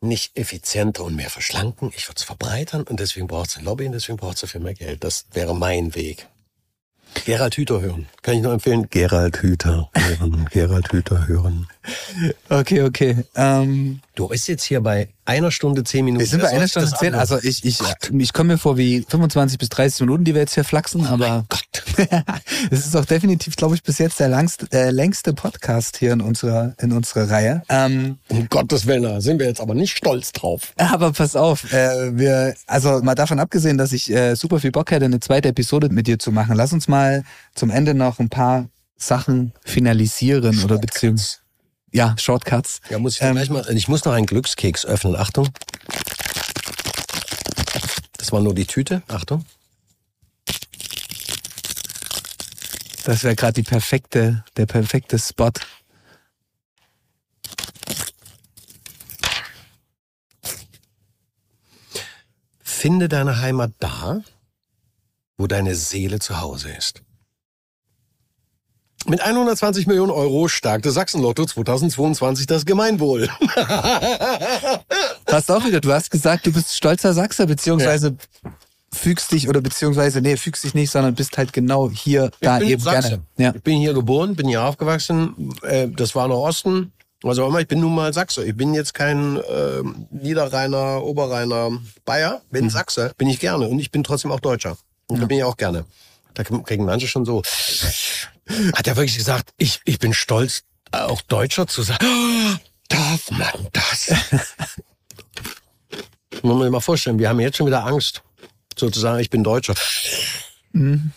nicht 0.02 0.36
effizienter 0.38 1.04
und 1.04 1.16
mehr 1.16 1.30
verschlanken, 1.30 1.92
ich 1.96 2.08
würde 2.08 2.18
es 2.18 2.24
verbreitern 2.24 2.84
und 2.84 3.00
deswegen 3.00 3.28
braucht 3.28 3.52
es 3.52 3.58
ein 3.58 3.64
Lobby 3.64 3.86
und 3.86 3.94
deswegen 3.94 4.18
braucht 4.18 4.36
es 4.36 4.42
dafür 4.42 4.60
mehr 4.60 4.74
Geld. 4.74 5.04
Das 5.04 5.26
wäre 5.32 5.56
mein 5.56 5.96
Weg. 5.96 6.28
Gerald 7.26 7.56
Hüther 7.56 7.82
hören. 7.82 8.08
Kann 8.22 8.36
ich 8.36 8.42
nur 8.42 8.54
empfehlen. 8.54 8.90
Gerald 8.90 9.42
Hüther 9.42 9.90
hören. 9.94 10.48
Gerald 10.52 10.92
Hüther 10.92 11.28
hören. 11.28 11.68
Okay, 12.50 12.84
okay. 12.84 13.26
Ähm, 13.36 14.02
du 14.16 14.28
bist 14.28 14.48
jetzt 14.48 14.64
hier 14.64 14.82
bei 14.82 15.10
einer 15.26 15.52
Stunde 15.52 15.84
zehn 15.84 16.06
Minuten. 16.06 16.22
Wir 16.22 16.28
sind 16.28 16.42
bei 16.42 16.50
einer 16.50 16.68
Stunde 16.68 16.92
zehn. 16.98 17.16
Also 17.16 17.38
ich, 17.42 17.64
ich, 17.64 17.80
ich 18.12 18.34
komme 18.34 18.54
mir 18.54 18.58
vor 18.58 18.78
wie 18.78 19.06
25 19.08 19.58
bis 19.58 19.70
30 19.70 20.02
Minuten, 20.02 20.24
die 20.24 20.34
wir 20.34 20.42
jetzt 20.42 20.56
hier 20.56 20.64
flachsen, 20.64 21.06
oh 21.06 21.14
aber 21.14 21.46
es 22.72 22.86
ist 22.86 22.96
auch 22.96 23.06
definitiv, 23.06 23.56
glaube 23.56 23.76
ich, 23.76 23.84
bis 23.84 23.98
jetzt 24.00 24.20
der 24.20 24.30
langste, 24.30 24.68
der 24.68 24.92
längste 24.92 25.34
Podcast 25.34 25.98
hier 25.98 26.14
in 26.14 26.22
unserer, 26.22 26.74
in 26.80 26.92
unserer 26.92 27.30
Reihe. 27.30 27.64
Ähm, 27.70 28.18
um 28.30 28.48
Gottes 28.50 28.86
Willen, 28.86 29.04
da 29.04 29.22
sind 29.22 29.40
wir 29.40 29.48
jetzt 29.48 29.62
aber 29.62 29.74
nicht 29.76 29.96
stolz 29.96 30.32
drauf. 30.32 30.74
Aber 30.78 31.12
pass 31.12 31.36
auf, 31.36 31.72
äh, 31.72 32.18
wir, 32.18 32.56
also 32.68 33.02
mal 33.02 33.16
davon 33.16 33.40
abgesehen, 33.40 33.78
dass 33.78 33.94
ich 33.94 34.12
äh, 34.12 34.36
super 34.36 34.60
viel 34.60 34.72
Bock 34.72 34.92
hätte, 34.92 35.06
eine 35.06 35.20
zweite 35.20 35.50
Episode 35.50 35.90
mit 35.90 36.08
dir 36.08 36.20
zu 36.20 36.32
machen. 36.32 36.56
Lass 36.56 36.74
uns 36.74 36.88
mal 36.88 37.24
zum 37.56 37.70
Ende 37.70 37.94
noch 37.94 38.20
ein 38.20 38.30
paar 38.30 38.70
Sachen 38.98 39.54
finalisieren 39.66 40.64
oder 40.64 40.78
beziehungsweise 40.78 41.41
ja, 41.92 42.16
Shortcuts. 42.18 42.82
Ja, 42.90 43.00
muss 43.00 43.16
ich 43.16 43.22
ähm, 43.22 43.36
gleich 43.36 43.50
mal. 43.50 43.66
Ich 43.76 43.88
muss 43.88 44.06
noch 44.06 44.14
einen 44.14 44.26
Glückskeks 44.26 44.86
öffnen. 44.86 45.16
Achtung. 45.16 45.50
Das 48.18 48.32
war 48.32 48.42
nur 48.42 48.56
die 48.56 48.66
Tüte. 48.66 49.04
Achtung. 49.08 49.46
Das 53.04 53.24
wäre 53.24 53.36
gerade 53.36 53.54
die 53.54 53.64
perfekte, 53.64 54.44
der 54.58 54.66
perfekte 54.68 55.18
Spot. 55.18 55.52
Finde 62.64 63.10
deine 63.10 63.40
Heimat 63.42 63.74
da, 63.80 64.22
wo 65.38 65.48
deine 65.48 65.76
Seele 65.76 66.20
zu 66.20 66.40
Hause 66.40 66.72
ist. 66.72 67.04
Mit 69.08 69.22
120 69.22 69.88
Millionen 69.88 70.12
Euro 70.12 70.48
stärkte 70.48 70.92
Sachsenlotto 70.92 71.46
2022 71.46 72.46
das 72.46 72.66
Gemeinwohl. 72.66 73.30
Hast 75.28 75.50
auch 75.52 75.66
wieder, 75.66 75.82
du 75.82 75.92
hast 75.92 76.12
gesagt, 76.12 76.46
du 76.46 76.52
bist 76.52 76.76
stolzer 76.76 77.14
Sachser, 77.14 77.48
beziehungsweise 77.48 78.16
ja. 78.44 78.52
fügst 78.94 79.32
dich 79.32 79.50
oder 79.50 79.62
beziehungsweise, 79.62 80.22
nee, 80.22 80.38
fügst 80.38 80.64
dich 80.64 80.74
nicht, 80.74 80.92
sondern 80.92 81.16
bist 81.16 81.38
halt 81.38 81.52
genau 81.52 81.90
hier, 81.90 82.32
ich 82.40 82.48
da 82.48 82.60
eben 82.60 82.82
Sachse. 82.82 83.10
gerne. 83.10 83.24
Ja. 83.38 83.54
Ich 83.56 83.64
bin 83.64 83.80
hier 83.80 83.94
geboren, 83.94 84.36
bin 84.36 84.48
hier 84.48 84.64
aufgewachsen, 84.64 85.54
äh, 85.64 85.88
das 85.88 86.14
war 86.14 86.28
noch 86.28 86.42
Osten. 86.42 86.94
Also 87.24 87.46
immer, 87.46 87.60
ich 87.60 87.68
bin 87.68 87.80
nun 87.80 87.94
mal 87.94 88.14
Sachse. 88.14 88.44
Ich 88.46 88.56
bin 88.56 88.74
jetzt 88.74 88.94
kein 88.94 89.38
äh, 89.38 89.84
Niederrheiner, 90.10 91.04
Oberrheiner 91.04 91.70
Bayer, 92.04 92.42
bin 92.50 92.66
mhm. 92.66 92.70
Sachse, 92.70 93.14
bin 93.18 93.28
ich 93.28 93.40
gerne. 93.40 93.68
Und 93.68 93.80
ich 93.80 93.92
bin 93.92 94.04
trotzdem 94.04 94.32
auch 94.32 94.40
Deutscher. 94.40 94.78
Und 95.08 95.18
ja. 95.18 95.22
da 95.22 95.28
bin 95.28 95.38
ich 95.38 95.44
auch 95.44 95.58
gerne. 95.58 95.86
Da 96.34 96.44
kriegen 96.44 96.86
manche 96.86 97.08
schon 97.08 97.26
so, 97.26 97.42
hat 98.74 98.88
er 98.88 98.96
wirklich 98.96 99.18
gesagt, 99.18 99.54
ich, 99.58 99.82
ich 99.86 100.00
bin 100.00 100.14
stolz, 100.14 100.64
auch 100.92 101.22
Deutscher 101.22 101.68
zu 101.68 101.82
sein. 101.84 101.98
Oh, 102.02 102.56
darf 102.88 103.32
man 103.32 103.68
das? 103.74 104.10
Muss 106.42 106.54
man 106.54 106.62
sich 106.64 106.72
mal 106.72 106.80
vorstellen, 106.80 107.20
wir 107.20 107.30
haben 107.30 107.40
jetzt 107.40 107.58
schon 107.58 107.68
wieder 107.68 107.86
Angst, 107.86 108.24
sozusagen, 108.78 109.20
ich 109.20 109.30
bin 109.30 109.44
Deutscher. 109.44 109.76
Mhm. 110.72 111.12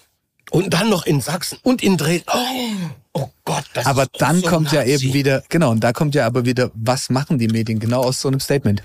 Und 0.50 0.74
dann 0.74 0.90
noch 0.90 1.06
in 1.06 1.20
Sachsen 1.20 1.58
und 1.62 1.82
in 1.82 1.96
Dresden. 1.96 2.30
Oh, 2.32 3.20
oh 3.20 3.30
Gott, 3.44 3.64
das 3.74 3.86
Aber 3.86 4.02
ist 4.02 4.12
dann 4.18 4.40
so 4.40 4.48
kommt 4.48 4.72
Nazi. 4.72 4.76
ja 4.76 4.84
eben 4.84 5.12
wieder, 5.14 5.42
genau, 5.48 5.70
und 5.70 5.80
da 5.80 5.92
kommt 5.92 6.14
ja 6.14 6.26
aber 6.26 6.44
wieder, 6.44 6.70
was 6.74 7.10
machen 7.10 7.38
die 7.38 7.48
Medien 7.48 7.78
genau 7.78 8.02
aus 8.02 8.20
so 8.20 8.28
einem 8.28 8.40
Statement? 8.40 8.82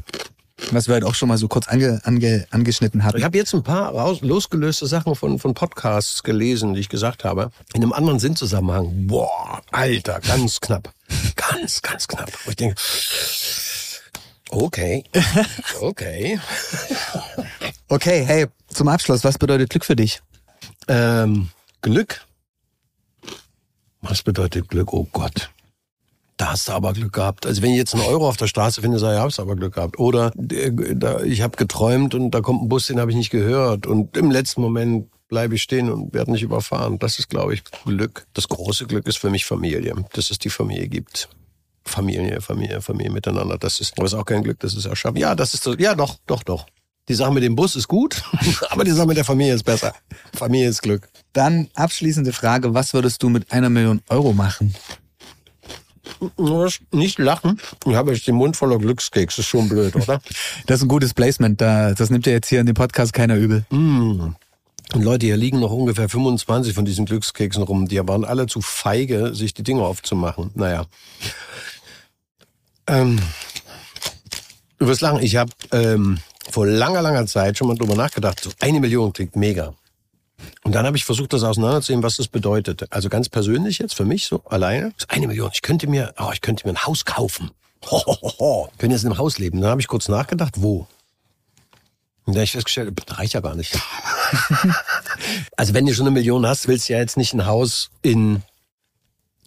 Was 0.71 0.87
wir 0.87 0.93
halt 0.93 1.03
auch 1.03 1.15
schon 1.15 1.29
mal 1.29 1.37
so 1.37 1.47
kurz 1.47 1.67
ange, 1.67 2.01
ange, 2.03 2.45
angeschnitten 2.51 3.03
hatten. 3.03 3.17
Ich 3.17 3.23
habe 3.23 3.37
jetzt 3.37 3.53
ein 3.53 3.63
paar 3.63 3.89
raus, 3.91 4.21
losgelöste 4.21 4.87
Sachen 4.87 5.15
von, 5.15 5.39
von 5.39 5.53
Podcasts 5.53 6.23
gelesen, 6.23 6.73
die 6.73 6.81
ich 6.81 6.89
gesagt 6.89 7.23
habe. 7.23 7.51
In 7.73 7.81
einem 7.81 7.93
anderen 7.93 8.19
Sinnzusammenhang. 8.19 9.07
Boah, 9.07 9.61
Alter, 9.71 10.19
ganz 10.19 10.59
knapp. 10.59 10.93
Ganz, 11.35 11.81
ganz 11.81 12.07
knapp. 12.07 12.31
Und 12.45 12.51
ich 12.51 12.55
denke, 12.55 12.75
okay, 14.49 15.03
okay. 15.81 16.39
okay, 17.87 18.23
hey, 18.25 18.47
zum 18.67 18.87
Abschluss, 18.87 19.23
was 19.23 19.37
bedeutet 19.37 19.69
Glück 19.69 19.85
für 19.85 19.95
dich? 19.95 20.21
Ähm, 20.87 21.49
Glück? 21.81 22.21
Was 24.01 24.23
bedeutet 24.23 24.69
Glück? 24.69 24.93
Oh 24.93 25.07
Gott 25.11 25.49
da 26.39 26.51
hast 26.51 26.69
du 26.69 26.71
aber 26.71 26.93
Glück 26.93 27.11
gehabt. 27.11 27.45
Also 27.45 27.61
wenn 27.61 27.71
ich 27.71 27.77
jetzt 27.77 27.93
einen 27.93 28.05
Euro 28.05 28.27
auf 28.27 28.37
der 28.37 28.47
Straße 28.47 28.81
finde, 28.81 28.97
sage 28.97 29.27
ich, 29.27 29.35
du 29.35 29.41
aber 29.41 29.57
Glück 29.57 29.75
gehabt. 29.75 29.99
Oder 29.99 30.31
äh, 30.49 31.27
ich 31.27 31.41
habe 31.41 31.57
geträumt 31.57 32.15
und 32.15 32.31
da 32.31 32.39
kommt 32.39 32.63
ein 32.63 32.69
Bus, 32.69 32.87
den 32.87 32.97
habe 32.97 33.11
ich 33.11 33.17
nicht 33.17 33.29
gehört. 33.29 33.85
Und 33.85 34.15
im 34.15 34.31
letzten 34.31 34.61
Moment 34.61 35.09
bleibe 35.27 35.55
ich 35.55 35.61
stehen 35.61 35.91
und 35.91 36.13
werde 36.13 36.31
nicht 36.31 36.41
überfahren. 36.41 36.97
Das 36.97 37.19
ist, 37.19 37.29
glaube 37.29 37.53
ich, 37.53 37.63
Glück. 37.83 38.25
Das 38.33 38.47
große 38.47 38.87
Glück 38.87 39.05
ist 39.05 39.17
für 39.17 39.29
mich 39.29 39.45
Familie, 39.45 39.93
dass 40.13 40.31
es 40.31 40.39
die 40.39 40.49
Familie 40.49 40.87
gibt. 40.87 41.27
Familie, 41.83 42.39
Familie, 42.39 42.79
Familie 42.79 43.11
miteinander. 43.11 43.57
Das 43.57 43.81
ist, 43.81 43.97
aber 43.97 44.05
ist 44.05 44.13
auch 44.13 44.25
kein 44.25 44.41
Glück, 44.41 44.59
das 44.61 44.75
ist 44.75 44.85
erschaffen. 44.85 45.17
Ja, 45.17 45.35
das 45.35 45.53
ist 45.53 45.63
so, 45.63 45.73
ja, 45.75 45.93
doch, 45.93 46.15
doch, 46.25 46.43
doch. 46.43 46.67
Die 47.09 47.15
Sache 47.15 47.33
mit 47.33 47.43
dem 47.43 47.57
Bus 47.57 47.75
ist 47.75 47.89
gut, 47.89 48.23
aber 48.69 48.85
die 48.85 48.91
Sache 48.91 49.07
mit 49.07 49.17
der 49.17 49.25
Familie 49.25 49.55
ist 49.55 49.63
besser. 49.63 49.93
Familie 50.33 50.69
ist 50.69 50.81
Glück. 50.83 51.09
Dann 51.33 51.67
abschließende 51.73 52.31
Frage, 52.31 52.73
was 52.73 52.93
würdest 52.93 53.21
du 53.23 53.27
mit 53.27 53.51
einer 53.51 53.69
Million 53.69 54.01
Euro 54.07 54.31
machen? 54.31 54.73
Nicht 56.91 57.19
lachen. 57.19 57.59
Ich 57.85 57.95
habe 57.95 58.13
jetzt 58.13 58.27
den 58.27 58.35
Mund 58.35 58.57
voller 58.57 58.77
Glückskeks. 58.77 59.35
Das 59.35 59.45
ist 59.45 59.49
schon 59.49 59.69
blöd, 59.69 59.95
oder? 59.95 60.21
das 60.65 60.77
ist 60.77 60.83
ein 60.83 60.87
gutes 60.87 61.13
Placement. 61.13 61.59
Das 61.61 62.09
nimmt 62.09 62.25
ja 62.25 62.33
jetzt 62.33 62.49
hier 62.49 62.59
in 62.59 62.65
dem 62.65 62.75
Podcast 62.75 63.13
keiner 63.13 63.35
übel. 63.35 63.65
Mm. 63.69 64.35
Und 64.93 65.03
Leute, 65.03 65.27
hier 65.27 65.37
liegen 65.37 65.59
noch 65.59 65.71
ungefähr 65.71 66.09
25 66.09 66.73
von 66.73 66.83
diesen 66.83 67.05
Glückskeksen 67.05 67.61
rum. 67.61 67.87
Die 67.87 67.99
waren 68.07 68.25
alle 68.25 68.47
zu 68.47 68.59
feige, 68.61 69.35
sich 69.35 69.53
die 69.53 69.63
Dinge 69.63 69.83
aufzumachen. 69.83 70.49
Naja. 70.55 70.85
Ähm, 72.87 73.19
du 74.79 74.87
wirst 74.87 75.01
lachen. 75.01 75.21
Ich 75.21 75.35
habe 75.35 75.51
ähm, 75.71 76.17
vor 76.49 76.65
langer, 76.65 77.03
langer 77.03 77.27
Zeit 77.27 77.57
schon 77.57 77.67
mal 77.67 77.75
drüber 77.75 77.95
nachgedacht. 77.95 78.39
So 78.39 78.49
eine 78.59 78.79
Million 78.79 79.13
klingt 79.13 79.35
mega. 79.35 79.75
Und 80.63 80.73
dann 80.73 80.85
habe 80.85 80.97
ich 80.97 81.05
versucht, 81.05 81.33
das 81.33 81.43
auseinanderzunehmen, 81.43 82.03
was 82.03 82.17
das 82.17 82.27
bedeutet. 82.27 82.85
Also 82.91 83.09
ganz 83.09 83.29
persönlich 83.29 83.79
jetzt 83.79 83.95
für 83.95 84.05
mich 84.05 84.27
so 84.27 84.43
alleine. 84.45 84.91
Das 84.91 85.05
ist 85.05 85.11
eine 85.11 85.27
Million. 85.27 85.51
Ich 85.53 85.61
könnte 85.61 85.87
mir, 85.87 86.13
oh, 86.17 86.31
ich 86.33 86.41
könnte 86.41 86.67
mir 86.67 86.73
ein 86.73 86.85
Haus 86.85 87.05
kaufen. 87.05 87.51
Ho, 87.89 88.03
ho, 88.05 88.17
ho, 88.21 88.33
ho. 88.39 88.69
Ich 88.71 88.77
könnte 88.77 88.95
jetzt 88.95 89.03
in 89.03 89.11
einem 89.11 89.17
Haus 89.17 89.37
leben. 89.37 89.61
Dann 89.61 89.69
habe 89.71 89.81
ich 89.81 89.87
kurz 89.87 90.07
nachgedacht, 90.07 90.61
wo? 90.61 90.87
Und 92.25 92.33
dann 92.33 92.35
habe 92.35 92.43
ich 92.43 92.51
festgestellt, 92.51 92.93
das 93.05 93.17
reicht 93.17 93.33
ja 93.33 93.39
gar 93.39 93.55
nicht. 93.55 93.77
also 95.57 95.73
wenn 95.73 95.85
du 95.85 95.93
schon 95.93 96.05
eine 96.05 96.13
Million 96.13 96.45
hast, 96.45 96.67
willst 96.67 96.89
du 96.89 96.93
ja 96.93 96.99
jetzt 96.99 97.17
nicht 97.17 97.33
ein 97.33 97.45
Haus 97.45 97.89
in 98.01 98.43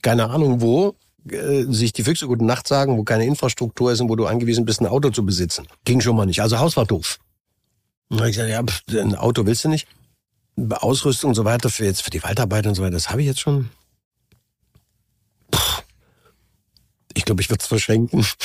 keine 0.03 0.29
Ahnung 0.31 0.61
wo, 0.61 0.97
äh, 1.31 1.63
sich 1.69 1.93
die 1.93 2.03
Füchse 2.03 2.27
gute 2.27 2.45
Nacht 2.45 2.67
sagen, 2.67 2.99
wo 2.99 3.05
keine 3.05 3.25
Infrastruktur 3.25 3.93
ist 3.93 4.01
und 4.01 4.09
wo 4.09 4.17
du 4.17 4.27
angewiesen 4.27 4.65
bist, 4.65 4.81
ein 4.81 4.87
Auto 4.87 5.11
zu 5.11 5.25
besitzen. 5.25 5.67
Ging 5.85 6.01
schon 6.01 6.17
mal 6.17 6.27
nicht. 6.27 6.43
Also 6.43 6.59
Haus 6.59 6.77
war 6.77 6.85
doof. 6.85 7.19
Und 8.09 8.19
dann 8.19 8.21
habe 8.21 8.31
ich 8.31 8.37
gesagt, 8.37 8.51
ja, 8.51 8.63
pff, 8.63 8.83
ein 9.01 9.15
Auto 9.15 9.47
willst 9.47 9.65
du 9.65 9.69
nicht. 9.69 9.87
Ausrüstung 10.57 11.31
und 11.31 11.35
so 11.35 11.45
weiter 11.45 11.71
für 11.71 11.85
jetzt 11.85 12.03
für 12.03 12.11
die 12.11 12.23
Waldarbeit 12.23 12.67
und 12.67 12.75
so 12.75 12.83
weiter, 12.83 12.93
das 12.93 13.11
habe 13.11 13.23
ich 13.23 13.27
jetzt 13.27 13.41
schon. 13.41 13.71
Ich 17.15 17.25
glaube, 17.25 17.43
ich 17.43 17.51
würde 17.51 17.61
es 17.61 17.69
verschenken. 17.69 18.25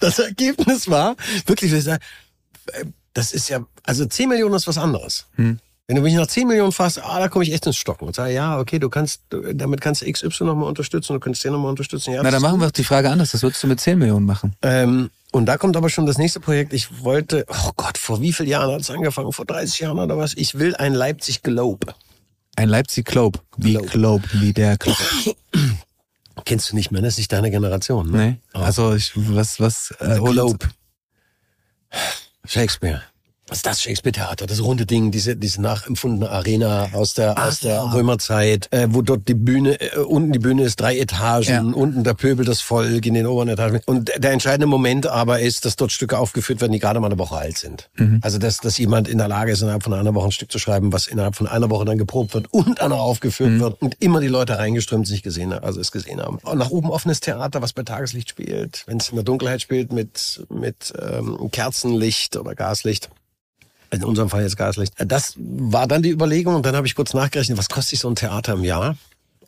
Das 0.00 0.18
Ergebnis 0.18 0.88
war 0.88 1.16
wirklich, 1.46 1.72
äh, 1.72 1.98
das 3.14 3.32
ist 3.32 3.48
ja, 3.48 3.64
also 3.84 4.04
10 4.04 4.28
Millionen 4.28 4.54
ist 4.54 4.66
was 4.66 4.76
anderes. 4.76 5.26
Hm. 5.36 5.60
Wenn 5.86 5.96
du 5.96 6.02
mich 6.02 6.14
nach 6.14 6.26
10 6.26 6.48
Millionen 6.48 6.72
fasst, 6.72 6.98
ah, 7.02 7.18
da 7.18 7.28
komme 7.28 7.44
ich 7.44 7.52
echt 7.52 7.66
ins 7.66 7.76
Stocken 7.76 8.06
und 8.06 8.16
sage, 8.16 8.32
ja, 8.32 8.58
okay, 8.58 8.78
du 8.78 8.88
kannst, 8.88 9.20
damit 9.52 9.82
kannst 9.82 10.00
du 10.00 10.10
XY 10.10 10.44
nochmal 10.44 10.68
unterstützen, 10.68 11.12
du 11.12 11.20
kannst 11.20 11.44
den 11.44 11.52
nochmal 11.52 11.70
unterstützen. 11.70 12.14
Ja, 12.14 12.22
Na, 12.22 12.30
dann 12.30 12.40
machen 12.40 12.58
wir 12.58 12.70
die 12.70 12.84
Frage 12.84 13.10
anders. 13.10 13.34
Was 13.34 13.42
würdest 13.42 13.62
du 13.62 13.66
mit 13.66 13.80
10 13.80 13.98
Millionen 13.98 14.24
machen? 14.24 14.56
Ähm, 14.62 15.10
und 15.30 15.44
da 15.46 15.58
kommt 15.58 15.76
aber 15.76 15.90
schon 15.90 16.06
das 16.06 16.16
nächste 16.16 16.40
Projekt. 16.40 16.72
Ich 16.72 17.04
wollte, 17.04 17.44
oh 17.48 17.72
Gott, 17.76 17.98
vor 17.98 18.22
wie 18.22 18.32
vielen 18.32 18.48
Jahren 18.48 18.72
hat 18.72 18.80
es 18.80 18.88
angefangen? 18.88 19.30
Vor 19.32 19.44
30 19.44 19.80
Jahren 19.80 19.98
oder 19.98 20.16
was? 20.16 20.32
Ich 20.34 20.58
will 20.58 20.74
ein 20.76 20.94
Leipzig 20.94 21.42
Globe. 21.42 21.94
Ein 22.56 22.70
Leipzig 22.70 23.04
Globe. 23.04 23.40
Wie 23.58 23.74
Globe, 23.74 23.88
Globe 23.88 24.28
wie 24.34 24.52
der 24.54 24.78
Globe. 24.78 24.96
Kennst 26.46 26.70
du 26.70 26.76
nicht 26.76 26.92
mehr, 26.92 27.02
das 27.02 27.14
ist 27.14 27.18
nicht 27.18 27.32
deine 27.32 27.50
Generation. 27.50 28.10
Ne? 28.10 28.16
Nee. 28.16 28.36
Oh. 28.54 28.60
Also 28.60 28.94
ich, 28.94 29.12
was, 29.14 29.60
was, 29.60 29.94
äh, 29.98 30.18
Globe. 30.18 30.66
Shakespeare. 32.46 33.02
Das 33.46 33.58
ist 33.58 33.66
das 33.66 33.82
Shakespeare-Theater, 33.82 34.46
das 34.46 34.62
runde 34.62 34.86
Ding, 34.86 35.10
diese, 35.10 35.36
diese 35.36 35.60
nachempfundene 35.60 36.30
Arena 36.30 36.88
aus 36.94 37.12
der, 37.12 37.36
Ach, 37.36 37.48
aus 37.48 37.60
der 37.60 37.74
ja. 37.74 37.90
Römerzeit, 37.90 38.68
äh, 38.72 38.86
wo 38.90 39.02
dort 39.02 39.28
die 39.28 39.34
Bühne, 39.34 39.78
äh, 39.80 39.98
unten 39.98 40.32
die 40.32 40.38
Bühne 40.38 40.62
ist 40.62 40.80
drei 40.80 40.98
Etagen, 40.98 41.48
ja. 41.48 41.60
unten 41.60 42.04
der 42.04 42.14
Pöbel 42.14 42.46
das 42.46 42.62
Volk 42.62 43.04
in 43.04 43.12
den 43.12 43.26
oberen 43.26 43.48
Etagen. 43.48 43.80
Und 43.84 44.10
der 44.16 44.32
entscheidende 44.32 44.66
Moment 44.66 45.06
aber 45.06 45.40
ist, 45.40 45.66
dass 45.66 45.76
dort 45.76 45.92
Stücke 45.92 46.18
aufgeführt 46.18 46.62
werden, 46.62 46.72
die 46.72 46.78
gerade 46.78 47.00
mal 47.00 47.08
eine 47.08 47.18
Woche 47.18 47.36
alt 47.36 47.58
sind. 47.58 47.90
Mhm. 47.96 48.20
Also, 48.22 48.38
dass, 48.38 48.58
dass 48.58 48.78
jemand 48.78 49.08
in 49.08 49.18
der 49.18 49.28
Lage 49.28 49.52
ist, 49.52 49.60
innerhalb 49.60 49.82
von 49.82 49.92
einer 49.92 50.14
Woche 50.14 50.28
ein 50.28 50.32
Stück 50.32 50.50
zu 50.50 50.58
schreiben, 50.58 50.94
was 50.94 51.06
innerhalb 51.06 51.36
von 51.36 51.46
einer 51.46 51.68
Woche 51.68 51.84
dann 51.84 51.98
geprobt 51.98 52.32
wird 52.32 52.50
und 52.50 52.80
dann 52.80 52.92
auch 52.92 53.02
aufgeführt 53.02 53.50
mhm. 53.50 53.60
wird 53.60 53.82
und 53.82 53.96
immer 54.00 54.20
die 54.20 54.28
Leute 54.28 54.58
reingeströmt 54.58 55.06
sich 55.06 55.22
gesehen 55.22 55.52
haben, 55.52 55.64
also 55.64 55.80
es 55.80 55.92
gesehen 55.92 56.22
haben. 56.22 56.38
Und 56.42 56.56
nach 56.56 56.70
oben 56.70 56.90
offenes 56.90 57.20
Theater, 57.20 57.60
was 57.60 57.74
bei 57.74 57.82
Tageslicht 57.82 58.30
spielt, 58.30 58.84
wenn 58.86 58.96
es 58.96 59.10
in 59.10 59.16
der 59.16 59.24
Dunkelheit 59.24 59.60
spielt 59.60 59.92
mit, 59.92 60.46
mit 60.48 60.94
ähm, 60.98 61.50
Kerzenlicht 61.50 62.38
oder 62.38 62.54
Gaslicht 62.54 63.10
in 63.94 64.04
unserem 64.04 64.28
Fall 64.28 64.42
jetzt 64.42 64.56
Gaslicht. 64.56 64.94
Das 64.98 65.34
war 65.36 65.86
dann 65.86 66.02
die 66.02 66.10
Überlegung 66.10 66.54
und 66.54 66.66
dann 66.66 66.76
habe 66.76 66.86
ich 66.86 66.94
kurz 66.94 67.14
nachgerechnet, 67.14 67.58
was 67.58 67.68
kostet 67.68 67.90
sich 67.90 68.00
so 68.00 68.08
ein 68.08 68.16
Theater 68.16 68.54
im 68.54 68.64
Jahr? 68.64 68.96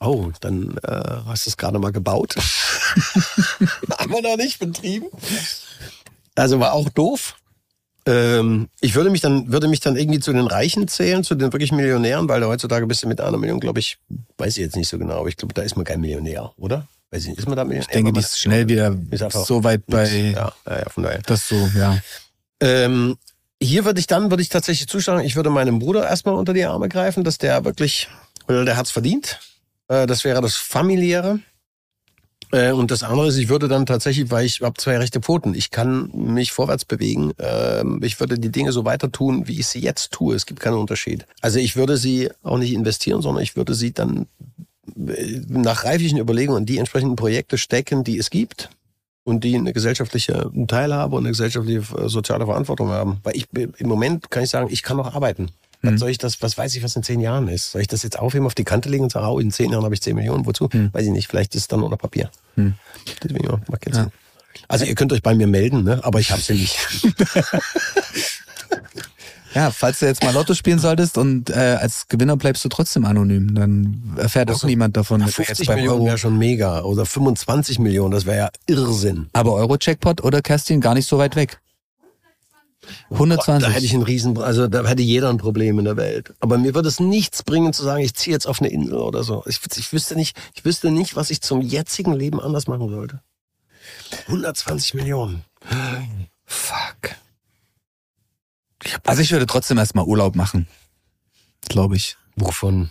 Oh, 0.00 0.30
dann 0.40 0.76
äh, 0.82 1.02
hast 1.26 1.46
du 1.46 1.50
es 1.50 1.56
gerade 1.56 1.78
mal 1.78 1.92
gebaut. 1.92 2.34
Haben 3.98 4.12
wir 4.12 4.22
noch 4.22 4.36
nicht 4.36 4.58
betrieben. 4.58 5.06
Also 6.34 6.60
war 6.60 6.74
auch 6.74 6.88
doof. 6.90 7.36
Ähm, 8.04 8.68
ich 8.80 8.94
würde 8.94 9.10
mich 9.10 9.20
dann 9.20 9.50
würde 9.50 9.68
mich 9.68 9.80
dann 9.80 9.96
irgendwie 9.96 10.20
zu 10.20 10.32
den 10.32 10.46
Reichen 10.46 10.86
zählen, 10.86 11.24
zu 11.24 11.34
den 11.34 11.52
wirklich 11.52 11.72
Millionären, 11.72 12.28
weil 12.28 12.44
heutzutage 12.44 12.86
bist 12.86 13.02
du 13.02 13.08
mit 13.08 13.20
einer 13.20 13.36
Million, 13.36 13.58
glaube 13.58 13.80
ich, 13.80 13.98
weiß 14.38 14.56
ich 14.56 14.62
jetzt 14.62 14.76
nicht 14.76 14.88
so 14.88 14.98
genau, 14.98 15.18
aber 15.20 15.28
ich 15.28 15.36
glaube, 15.36 15.54
da 15.54 15.62
ist 15.62 15.76
man 15.76 15.84
kein 15.84 16.00
Millionär, 16.00 16.52
oder? 16.56 16.86
Weiß 17.10 17.22
ich 17.22 17.30
nicht, 17.30 17.38
ist 17.38 17.48
man 17.48 17.56
da 17.56 17.64
Millionär? 17.64 17.88
Ich 17.88 17.92
denke, 17.92 18.12
die 18.12 18.20
ist 18.20 18.38
schnell 18.38 18.68
wieder 18.68 18.96
so 19.30 19.64
weit 19.64 19.84
bei. 19.86 20.08
Ja, 20.08 20.52
ja, 20.66 20.78
ja, 20.78 20.88
von 20.88 21.02
daher. 21.02 21.20
Das 21.22 21.48
so, 21.48 21.56
ja. 21.76 21.98
Ähm, 22.60 23.16
hier 23.62 23.84
würde 23.84 24.00
ich 24.00 24.06
dann, 24.06 24.30
würde 24.30 24.42
ich 24.42 24.48
tatsächlich 24.48 24.88
zuschlagen, 24.88 25.24
ich 25.24 25.36
würde 25.36 25.50
meinem 25.50 25.78
Bruder 25.78 26.08
erstmal 26.08 26.34
unter 26.34 26.52
die 26.52 26.64
Arme 26.64 26.88
greifen, 26.88 27.24
dass 27.24 27.38
der 27.38 27.64
wirklich, 27.64 28.08
weil 28.46 28.64
der 28.64 28.76
hat's 28.76 28.90
verdient. 28.90 29.40
Äh, 29.88 30.06
das 30.06 30.24
wäre 30.24 30.40
das 30.40 30.56
familiäre. 30.56 31.40
Äh, 32.52 32.72
und 32.72 32.90
das 32.90 33.02
andere 33.02 33.28
ist, 33.28 33.36
ich 33.36 33.48
würde 33.48 33.68
dann 33.68 33.86
tatsächlich, 33.86 34.30
weil 34.30 34.44
ich 34.44 34.60
habe 34.60 34.74
zwei 34.78 34.98
rechte 34.98 35.20
Pfoten, 35.20 35.54
ich 35.54 35.70
kann 35.70 36.10
mich 36.12 36.52
vorwärts 36.52 36.84
bewegen. 36.84 37.32
Ähm, 37.38 38.00
ich 38.02 38.20
würde 38.20 38.38
die 38.38 38.52
Dinge 38.52 38.72
so 38.72 38.84
weiter 38.84 39.10
tun, 39.10 39.48
wie 39.48 39.60
ich 39.60 39.66
sie 39.66 39.80
jetzt 39.80 40.12
tue. 40.12 40.34
Es 40.34 40.46
gibt 40.46 40.60
keinen 40.60 40.76
Unterschied. 40.76 41.26
Also 41.40 41.58
ich 41.58 41.76
würde 41.76 41.96
sie 41.96 42.30
auch 42.42 42.58
nicht 42.58 42.72
investieren, 42.72 43.22
sondern 43.22 43.42
ich 43.42 43.56
würde 43.56 43.74
sie 43.74 43.92
dann 43.92 44.26
äh, 44.96 45.40
nach 45.48 45.84
reiflichen 45.84 46.18
Überlegungen 46.18 46.66
die 46.66 46.78
entsprechenden 46.78 47.16
Projekte 47.16 47.58
stecken, 47.58 48.04
die 48.04 48.18
es 48.18 48.30
gibt 48.30 48.70
und 49.26 49.42
die 49.42 49.56
eine 49.56 49.72
gesellschaftliche 49.72 50.50
Teilhabe 50.68 51.16
und 51.16 51.24
eine 51.24 51.30
gesellschaftliche 51.30 51.80
äh, 51.98 52.08
soziale 52.08 52.46
Verantwortung 52.46 52.90
haben. 52.90 53.18
Weil 53.24 53.36
ich 53.36 53.48
im 53.52 53.88
Moment 53.88 54.30
kann 54.30 54.44
ich 54.44 54.50
sagen, 54.50 54.68
ich 54.70 54.84
kann 54.84 54.96
noch 54.96 55.14
arbeiten. 55.14 55.50
Was 55.82 55.92
mhm. 55.92 55.98
soll 55.98 56.10
ich 56.10 56.18
das, 56.18 56.40
was 56.42 56.56
weiß 56.56 56.74
ich, 56.76 56.84
was 56.84 56.94
in 56.94 57.02
zehn 57.02 57.20
Jahren 57.20 57.48
ist? 57.48 57.72
Soll 57.72 57.82
ich 57.82 57.88
das 57.88 58.04
jetzt 58.04 58.18
aufheben, 58.18 58.46
auf 58.46 58.54
die 58.54 58.64
Kante 58.64 58.88
legen 58.88 59.02
und 59.02 59.10
sagen, 59.10 59.26
oh, 59.26 59.40
in 59.40 59.50
zehn 59.50 59.72
Jahren 59.72 59.84
habe 59.84 59.94
ich 59.94 60.00
zehn 60.00 60.14
Millionen, 60.14 60.46
wozu? 60.46 60.68
Mhm. 60.72 60.90
Weiß 60.92 61.04
ich 61.04 61.10
nicht, 61.10 61.26
vielleicht 61.26 61.54
ist 61.56 61.62
es 61.62 61.68
dann 61.68 61.80
nur 61.80 61.90
Papier. 61.98 62.30
Mhm. 62.54 62.74
Deswegen, 63.22 63.44
ja, 63.44 63.60
ja. 63.92 64.10
Also 64.68 64.84
ihr 64.84 64.94
könnt 64.94 65.12
euch 65.12 65.22
bei 65.22 65.34
mir 65.34 65.48
melden, 65.48 65.82
ne? 65.82 66.00
aber 66.02 66.20
ich 66.20 66.30
habe 66.30 66.40
sie 66.40 66.54
nicht. 66.54 66.78
Ja, 69.56 69.70
falls 69.70 70.00
du 70.00 70.06
jetzt 70.06 70.22
mal 70.22 70.34
Lotto 70.34 70.52
spielen 70.52 70.78
solltest 70.78 71.16
und 71.16 71.48
äh, 71.48 71.78
als 71.80 72.08
Gewinner 72.08 72.36
bleibst 72.36 72.62
du 72.66 72.68
trotzdem 72.68 73.06
anonym, 73.06 73.54
dann 73.54 74.14
erfährt 74.18 74.50
also, 74.50 74.66
auch 74.66 74.68
niemand 74.68 74.98
davon. 74.98 75.22
Ja, 75.22 75.28
50 75.28 75.70
Millionen 75.70 76.04
wäre 76.04 76.18
schon 76.18 76.36
mega 76.36 76.82
oder 76.82 77.06
25 77.06 77.78
Millionen, 77.78 78.10
das 78.10 78.26
wäre 78.26 78.36
ja 78.36 78.50
Irrsinn. 78.66 79.30
Aber 79.32 79.54
Euro-Checkpot 79.54 80.22
oder 80.22 80.42
Kerstin 80.42 80.82
gar 80.82 80.92
nicht 80.92 81.08
so 81.08 81.16
weit 81.16 81.36
weg. 81.36 81.58
120. 83.12 83.66
Da 83.66 83.72
hätte 83.72 83.86
ich 83.86 83.94
einen 83.94 84.02
riesen, 84.02 84.36
also 84.36 84.68
da 84.68 84.84
hätte 84.84 85.02
jeder 85.02 85.30
ein 85.30 85.38
Problem 85.38 85.78
in 85.78 85.86
der 85.86 85.96
Welt. 85.96 86.34
Aber 86.40 86.58
mir 86.58 86.74
würde 86.74 86.90
es 86.90 87.00
nichts 87.00 87.42
bringen 87.42 87.72
zu 87.72 87.82
sagen, 87.82 88.04
ich 88.04 88.12
ziehe 88.12 88.34
jetzt 88.34 88.46
auf 88.46 88.60
eine 88.60 88.68
Insel 88.68 88.98
oder 88.98 89.24
so. 89.24 89.42
Ich, 89.46 89.58
ich 89.74 89.90
wüsste 89.90 90.16
nicht, 90.16 90.36
ich 90.54 90.66
wüsste 90.66 90.90
nicht, 90.90 91.16
was 91.16 91.30
ich 91.30 91.40
zum 91.40 91.62
jetzigen 91.62 92.12
Leben 92.12 92.42
anders 92.42 92.66
machen 92.66 92.90
sollte. 92.90 93.20
120 94.26 94.92
Millionen. 94.92 95.44
Fuck. 96.44 97.16
Also 99.04 99.22
ich 99.22 99.32
würde 99.32 99.46
trotzdem 99.46 99.78
erstmal 99.78 100.04
Urlaub 100.04 100.36
machen. 100.36 100.66
Glaube 101.68 101.96
ich. 101.96 102.16
Wovon? 102.36 102.90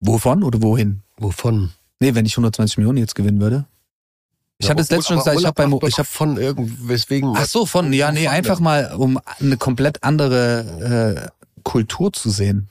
Wovon 0.00 0.42
oder 0.42 0.62
wohin? 0.62 1.02
Wovon? 1.18 1.72
Nee, 2.00 2.14
wenn 2.14 2.26
ich 2.26 2.32
120 2.34 2.78
Millionen 2.78 2.98
jetzt 2.98 3.14
gewinnen 3.14 3.40
würde. 3.40 3.66
Ich 4.58 4.66
ja, 4.66 4.70
hatte 4.70 4.82
es 4.82 4.90
letztens 4.90 5.06
schon 5.08 5.18
gesagt, 5.18 5.38
ich 5.38 5.46
habe 5.46 5.54
beim 5.54 5.78
ich 5.86 5.98
habe 5.98 6.08
von 6.08 6.38
irgendweswegen 6.38 7.34
Ach 7.36 7.44
so, 7.44 7.66
von 7.66 7.92
ja, 7.92 8.10
nee, 8.10 8.28
einfach 8.28 8.58
mal 8.58 8.94
um 8.94 9.20
eine 9.38 9.56
komplett 9.58 10.02
andere 10.02 11.30
äh, 11.30 11.60
Kultur 11.62 12.12
zu 12.12 12.30
sehen. 12.30 12.68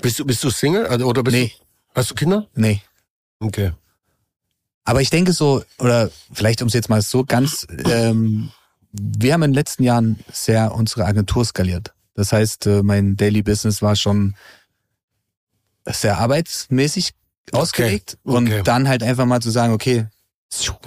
Bist 0.00 0.18
du 0.18 0.24
bist 0.24 0.44
du 0.44 0.50
Single 0.50 0.86
also, 0.86 1.06
oder 1.06 1.22
bist 1.24 1.36
nee. 1.36 1.52
du, 1.56 2.00
hast 2.00 2.10
du 2.10 2.14
Kinder? 2.14 2.46
Nee. 2.54 2.82
Okay. 3.40 3.72
Aber 4.84 5.00
ich 5.00 5.10
denke 5.10 5.32
so 5.32 5.64
oder 5.78 6.10
vielleicht 6.32 6.62
um 6.62 6.68
es 6.68 6.74
jetzt 6.74 6.88
mal 6.88 7.02
so 7.02 7.24
ganz 7.24 7.66
ähm, 7.84 8.50
wir 8.94 9.32
haben 9.32 9.42
in 9.42 9.50
den 9.50 9.54
letzten 9.54 9.82
Jahren 9.82 10.20
sehr 10.32 10.74
unsere 10.74 11.04
Agentur 11.04 11.44
skaliert. 11.44 11.92
Das 12.14 12.32
heißt, 12.32 12.66
äh, 12.66 12.82
mein 12.82 13.16
Daily 13.16 13.42
Business 13.42 13.82
war 13.82 13.96
schon 13.96 14.34
sehr 15.84 16.18
arbeitsmäßig 16.18 17.12
ausgelegt 17.52 18.18
okay. 18.24 18.36
und 18.36 18.48
okay. 18.48 18.62
dann 18.64 18.88
halt 18.88 19.02
einfach 19.02 19.26
mal 19.26 19.40
zu 19.40 19.50
sagen, 19.50 19.72
okay, 19.72 20.06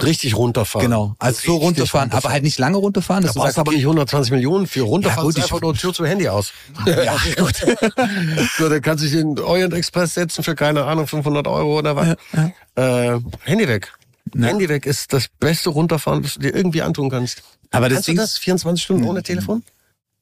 richtig 0.02 0.36
runterfahren. 0.36 0.86
Genau, 0.86 1.16
also 1.20 1.42
so 1.44 1.58
runterfahren, 1.58 2.12
aber 2.12 2.30
halt 2.30 2.44
nicht 2.44 2.58
lange 2.58 2.78
runterfahren. 2.78 3.26
Da 3.26 3.34
brauchst 3.34 3.58
du 3.58 3.62
aber 3.62 3.74
nicht 3.74 3.84
120 3.84 4.32
Millionen 4.32 4.66
für 4.66 4.84
runterfahren. 4.84 5.26
Ja, 5.30 5.34
gut, 5.34 5.44
einfach 5.44 5.62
nur 5.62 5.74
Tür 5.74 5.94
zum 5.94 6.06
Handy 6.06 6.30
aus. 6.30 6.54
Ja, 6.86 7.18
gut. 7.38 7.56
so, 8.58 8.70
dann 8.70 8.82
kannst 8.82 9.04
du 9.04 9.10
dich 9.10 9.20
in 9.20 9.38
Orient 9.40 9.74
Express 9.74 10.14
setzen 10.14 10.44
für 10.44 10.56
keine 10.56 10.86
Ahnung 10.86 11.06
500 11.06 11.46
Euro 11.48 11.80
oder 11.80 11.96
was. 11.98 12.16
Ja, 12.34 12.52
ja. 12.78 13.16
Äh, 13.16 13.20
Handy 13.44 13.68
weg. 13.68 13.92
Na. 14.34 14.48
Handy 14.48 14.70
weg 14.70 14.86
ist 14.86 15.14
das 15.14 15.28
beste 15.28 15.70
Runterfahren, 15.70 16.24
was 16.24 16.36
du 16.36 16.40
dir 16.42 16.56
irgendwie 16.56 16.82
antun 16.82 17.10
kannst. 17.10 17.44
Aber 17.72 17.90
das 17.90 18.06
Kannst 18.06 18.10
du 18.10 18.14
das 18.16 18.38
24 18.38 18.84
Stunden 18.84 19.06
ohne 19.06 19.24
Telefon? 19.24 19.64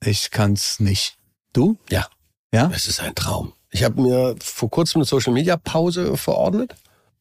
Ich 0.03 0.31
kann's 0.31 0.79
nicht. 0.79 1.17
Du? 1.53 1.77
Ja. 1.89 2.07
Ja? 2.53 2.71
Es 2.73 2.87
ist 2.87 2.99
ein 3.01 3.15
Traum. 3.15 3.53
Ich 3.71 3.83
habe 3.83 4.01
mir 4.01 4.35
vor 4.41 4.69
kurzem 4.69 4.99
eine 4.99 5.05
Social 5.05 5.33
Media 5.33 5.57
Pause 5.57 6.15
verordnet. 6.17 6.75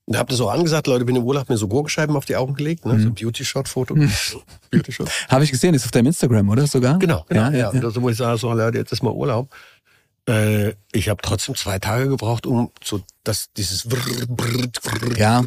Und 0.06 0.18
habe 0.18 0.30
das 0.30 0.40
auch 0.42 0.50
angesagt, 0.50 0.86
Leute, 0.86 1.06
bin 1.06 1.16
im 1.16 1.24
Urlaub, 1.24 1.48
mir 1.48 1.56
so 1.56 1.66
Gurkenscheiben 1.66 2.14
auf 2.14 2.26
die 2.26 2.36
Augen 2.36 2.54
gelegt, 2.54 2.84
ne? 2.84 2.92
Mhm. 2.92 3.00
so 3.00 3.08
ein 3.08 3.14
Beauty-Shot-Foto. 3.14 3.94
Mhm. 3.94 4.12
Beauty-Shot. 4.70 5.08
habe 5.30 5.44
ich 5.44 5.50
gesehen, 5.50 5.74
ist 5.74 5.86
auf 5.86 5.92
deinem 5.92 6.08
Instagram, 6.08 6.50
oder 6.50 6.66
sogar? 6.66 6.98
Genau, 6.98 7.24
genau. 7.26 7.44
Ja, 7.44 7.50
ja, 7.50 7.58
ja. 7.58 7.68
Und 7.70 7.82
also, 7.82 8.02
wo 8.02 8.10
ich 8.10 8.16
sage, 8.18 8.36
so, 8.36 8.52
Leute, 8.52 8.76
jetzt 8.76 8.92
ist 8.92 9.02
mal 9.02 9.12
Urlaub. 9.12 9.48
Äh, 10.28 10.74
ich 10.92 11.08
habe 11.08 11.22
trotzdem 11.22 11.54
zwei 11.54 11.78
Tage 11.78 12.08
gebraucht, 12.08 12.46
um 12.46 12.70
so 12.82 13.00
das 13.24 13.50
dieses 13.56 13.86
ja. 15.16 15.42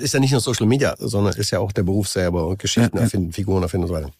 Ist 0.00 0.14
ja 0.14 0.20
nicht 0.20 0.32
nur 0.32 0.40
Social 0.40 0.66
Media, 0.66 0.94
sondern 0.98 1.34
ist 1.34 1.50
ja 1.50 1.58
auch 1.58 1.72
der 1.72 1.82
Beruf 1.82 2.08
selber 2.08 2.46
und 2.46 2.58
Geschichten 2.58 2.96
ja, 2.96 3.02
erfinden, 3.02 3.32
Figuren 3.32 3.62
erfinden 3.62 3.84
und 3.84 3.88
so 3.88 3.94
weiter. 3.94 4.12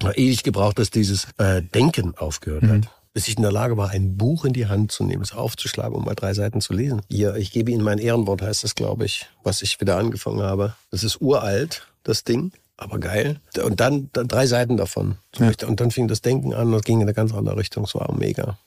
War 0.00 0.16
ewig 0.16 0.42
gebraucht, 0.42 0.78
dass 0.78 0.90
dieses 0.90 1.26
äh, 1.38 1.62
Denken 1.62 2.14
aufgehört 2.16 2.62
mhm. 2.62 2.70
hat. 2.70 2.88
Bis 3.12 3.26
ich 3.26 3.36
in 3.36 3.42
der 3.42 3.50
Lage 3.50 3.76
war, 3.76 3.90
ein 3.90 4.16
Buch 4.16 4.44
in 4.44 4.52
die 4.52 4.66
Hand 4.66 4.92
zu 4.92 5.02
nehmen, 5.02 5.22
es 5.22 5.32
aufzuschlagen, 5.32 5.96
um 5.96 6.04
mal 6.04 6.14
drei 6.14 6.32
Seiten 6.32 6.60
zu 6.60 6.72
lesen. 6.72 7.02
Hier, 7.10 7.34
ich 7.34 7.50
gebe 7.50 7.72
Ihnen 7.72 7.82
mein 7.82 7.98
Ehrenwort, 7.98 8.40
heißt 8.40 8.62
das, 8.62 8.76
glaube 8.76 9.04
ich, 9.04 9.26
was 9.42 9.62
ich 9.62 9.80
wieder 9.80 9.96
angefangen 9.96 10.42
habe. 10.42 10.76
Das 10.92 11.02
ist 11.02 11.20
uralt, 11.20 11.86
das 12.04 12.22
Ding 12.22 12.52
aber 12.80 12.98
geil. 12.98 13.40
Und 13.62 13.80
dann, 13.80 14.08
dann 14.12 14.26
drei 14.26 14.46
Seiten 14.46 14.76
davon. 14.76 15.16
Ja. 15.38 15.52
Und 15.66 15.80
dann 15.80 15.90
fing 15.90 16.08
das 16.08 16.22
Denken 16.22 16.54
an 16.54 16.72
und 16.72 16.84
ging 16.84 16.96
in 17.00 17.02
eine 17.02 17.14
ganz 17.14 17.32
andere 17.32 17.56
Richtung. 17.56 17.84
Es 17.84 17.94
war 17.94 18.12
mega. 18.16 18.58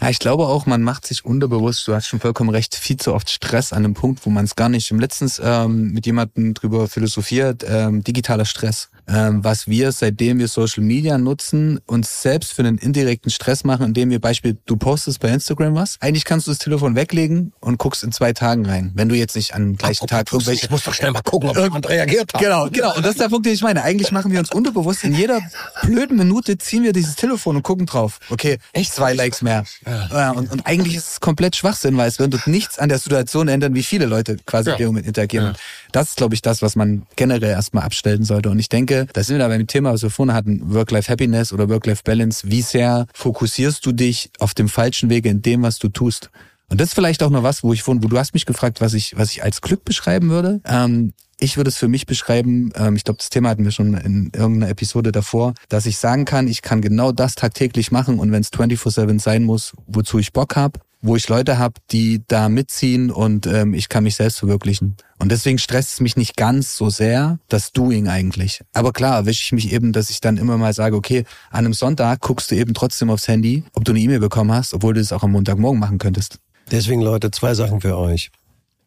Ja, 0.00 0.10
ich 0.10 0.18
glaube 0.18 0.46
auch, 0.46 0.66
man 0.66 0.82
macht 0.82 1.06
sich 1.06 1.24
unterbewusst, 1.24 1.86
du 1.86 1.94
hast 1.94 2.06
schon 2.06 2.20
vollkommen 2.20 2.50
recht, 2.50 2.74
viel 2.74 2.96
zu 2.96 3.14
oft 3.14 3.30
Stress 3.30 3.72
an 3.72 3.84
einem 3.84 3.94
Punkt, 3.94 4.24
wo 4.26 4.30
man 4.30 4.44
es 4.44 4.56
gar 4.56 4.68
nicht. 4.68 4.86
Ich 4.86 4.90
habe 4.90 5.00
letztens 5.00 5.40
ähm, 5.42 5.92
mit 5.92 6.06
jemandem 6.06 6.54
drüber 6.54 6.88
philosophiert, 6.88 7.64
ähm, 7.68 8.04
digitaler 8.04 8.44
Stress 8.44 8.88
ähm, 9.08 9.42
was 9.42 9.66
wir, 9.66 9.92
seitdem 9.92 10.38
wir 10.38 10.48
Social 10.48 10.82
Media 10.82 11.18
nutzen, 11.18 11.80
uns 11.86 12.22
selbst 12.22 12.52
für 12.52 12.62
einen 12.62 12.78
indirekten 12.78 13.30
Stress 13.30 13.64
machen, 13.64 13.86
indem 13.86 14.10
wir 14.10 14.20
Beispiel, 14.20 14.58
du 14.66 14.76
postest 14.76 15.20
bei 15.20 15.28
Instagram 15.28 15.74
was. 15.74 15.96
Eigentlich 16.00 16.24
kannst 16.24 16.46
du 16.46 16.50
das 16.52 16.58
Telefon 16.58 16.94
weglegen 16.94 17.52
und 17.60 17.78
guckst 17.78 18.04
in 18.04 18.12
zwei 18.12 18.32
Tagen 18.32 18.66
rein, 18.66 18.92
wenn 18.94 19.08
du 19.08 19.14
jetzt 19.14 19.36
nicht 19.36 19.54
an 19.54 19.76
gleichen 19.76 20.06
Tag 20.06 20.32
irgendwelche... 20.32 20.66
Ich 20.66 20.70
muss 20.70 20.84
doch 20.84 20.94
schnell 20.94 21.10
mal 21.10 21.22
gucken, 21.22 21.50
ob 21.50 21.58
jemand 21.58 21.88
reagiert 21.88 22.32
hat. 22.32 22.40
Genau, 22.40 22.68
genau. 22.70 22.94
Und 22.94 23.04
das 23.04 23.12
ist 23.12 23.20
der 23.20 23.28
Punkt, 23.28 23.46
den 23.46 23.54
ich 23.54 23.62
meine. 23.62 23.82
Eigentlich 23.82 24.12
machen 24.12 24.32
wir 24.32 24.38
uns 24.38 24.52
unterbewusst, 24.52 25.04
in 25.04 25.14
jeder 25.14 25.40
blöden 25.82 26.16
Minute 26.16 26.58
ziehen 26.58 26.84
wir 26.84 26.92
dieses 26.92 27.16
Telefon 27.16 27.56
und 27.56 27.62
gucken 27.62 27.86
drauf. 27.86 28.20
Okay, 28.30 28.58
echt 28.72 28.94
zwei 28.94 29.12
Likes 29.14 29.42
mehr. 29.42 29.51
Ja. 29.86 30.30
Und, 30.32 30.50
und 30.50 30.66
eigentlich 30.66 30.96
ist 30.96 31.08
es 31.12 31.20
komplett 31.20 31.56
Schwachsinn, 31.56 31.96
weil 31.96 32.08
es 32.08 32.18
wird 32.18 32.46
nichts 32.46 32.78
an 32.78 32.88
der 32.88 32.98
Situation 32.98 33.48
ändern, 33.48 33.74
wie 33.74 33.82
viele 33.82 34.06
Leute 34.06 34.36
quasi 34.46 34.70
ja. 34.70 34.92
mit 34.92 35.06
interagieren. 35.06 35.46
Ja. 35.46 35.52
Das 35.92 36.10
ist, 36.10 36.16
glaube 36.16 36.34
ich, 36.34 36.42
das, 36.42 36.62
was 36.62 36.76
man 36.76 37.02
generell 37.16 37.50
erstmal 37.50 37.84
abstellen 37.84 38.24
sollte. 38.24 38.50
Und 38.50 38.58
ich 38.58 38.68
denke, 38.68 39.06
da 39.12 39.22
sind 39.22 39.36
wir 39.36 39.40
da 39.40 39.48
beim 39.48 39.66
Thema, 39.66 39.92
was 39.92 40.02
wir 40.02 40.10
vorhin 40.10 40.34
hatten, 40.34 40.74
Work-Life-Happiness 40.74 41.52
oder 41.52 41.68
Work-Life-Balance. 41.68 42.48
Wie 42.50 42.62
sehr 42.62 43.06
fokussierst 43.12 43.84
du 43.84 43.92
dich 43.92 44.30
auf 44.38 44.54
dem 44.54 44.68
falschen 44.68 45.10
Wege 45.10 45.28
in 45.28 45.42
dem, 45.42 45.62
was 45.62 45.78
du 45.78 45.88
tust? 45.88 46.30
Und 46.68 46.80
das 46.80 46.88
ist 46.88 46.94
vielleicht 46.94 47.22
auch 47.22 47.30
noch 47.30 47.42
was, 47.42 47.62
wo 47.62 47.74
ich 47.74 47.82
vorhin, 47.82 48.02
wo 48.02 48.08
du 48.08 48.18
hast 48.18 48.32
mich 48.32 48.46
gefragt, 48.46 48.80
was 48.80 48.94
ich, 48.94 49.16
was 49.18 49.30
ich 49.30 49.42
als 49.42 49.60
Glück 49.60 49.84
beschreiben 49.84 50.30
würde. 50.30 50.60
Ähm, 50.64 51.12
Ich 51.42 51.56
würde 51.56 51.70
es 51.70 51.76
für 51.76 51.88
mich 51.88 52.06
beschreiben, 52.06 52.70
ähm, 52.76 52.94
ich 52.94 53.02
glaube, 53.02 53.18
das 53.18 53.28
Thema 53.28 53.48
hatten 53.48 53.64
wir 53.64 53.72
schon 53.72 53.94
in 53.94 54.30
irgendeiner 54.32 54.70
Episode 54.70 55.10
davor, 55.10 55.54
dass 55.68 55.86
ich 55.86 55.98
sagen 55.98 56.24
kann, 56.24 56.46
ich 56.46 56.62
kann 56.62 56.80
genau 56.80 57.10
das 57.10 57.34
tagtäglich 57.34 57.90
machen 57.90 58.20
und 58.20 58.30
wenn 58.30 58.42
es 58.42 58.52
24-7 58.52 59.18
sein 59.18 59.42
muss, 59.42 59.72
wozu 59.88 60.20
ich 60.20 60.32
Bock 60.32 60.54
habe, 60.54 60.78
wo 61.00 61.16
ich 61.16 61.28
Leute 61.28 61.58
habe, 61.58 61.74
die 61.90 62.22
da 62.28 62.48
mitziehen 62.48 63.10
und 63.10 63.48
ähm, 63.48 63.74
ich 63.74 63.88
kann 63.88 64.04
mich 64.04 64.14
selbst 64.14 64.38
verwirklichen. 64.38 64.94
Und 65.18 65.32
deswegen 65.32 65.58
stresst 65.58 65.94
es 65.94 66.00
mich 66.00 66.16
nicht 66.16 66.36
ganz 66.36 66.76
so 66.76 66.90
sehr, 66.90 67.40
das 67.48 67.72
Doing 67.72 68.06
eigentlich. 68.06 68.60
Aber 68.72 68.92
klar, 68.92 69.16
erwische 69.16 69.42
ich 69.42 69.50
mich 69.50 69.72
eben, 69.72 69.92
dass 69.92 70.10
ich 70.10 70.20
dann 70.20 70.36
immer 70.36 70.58
mal 70.58 70.72
sage, 70.72 70.94
okay, 70.94 71.24
an 71.50 71.64
einem 71.64 71.74
Sonntag 71.74 72.20
guckst 72.20 72.52
du 72.52 72.54
eben 72.54 72.72
trotzdem 72.72 73.10
aufs 73.10 73.26
Handy, 73.26 73.64
ob 73.72 73.84
du 73.84 73.90
eine 73.90 74.00
E-Mail 74.00 74.20
bekommen 74.20 74.52
hast, 74.52 74.74
obwohl 74.74 74.94
du 74.94 75.00
es 75.00 75.12
auch 75.12 75.24
am 75.24 75.32
Montagmorgen 75.32 75.80
machen 75.80 75.98
könntest. 75.98 76.38
Deswegen, 76.70 77.02
Leute, 77.02 77.32
zwei 77.32 77.54
Sachen 77.54 77.80
für 77.80 77.98
euch. 77.98 78.30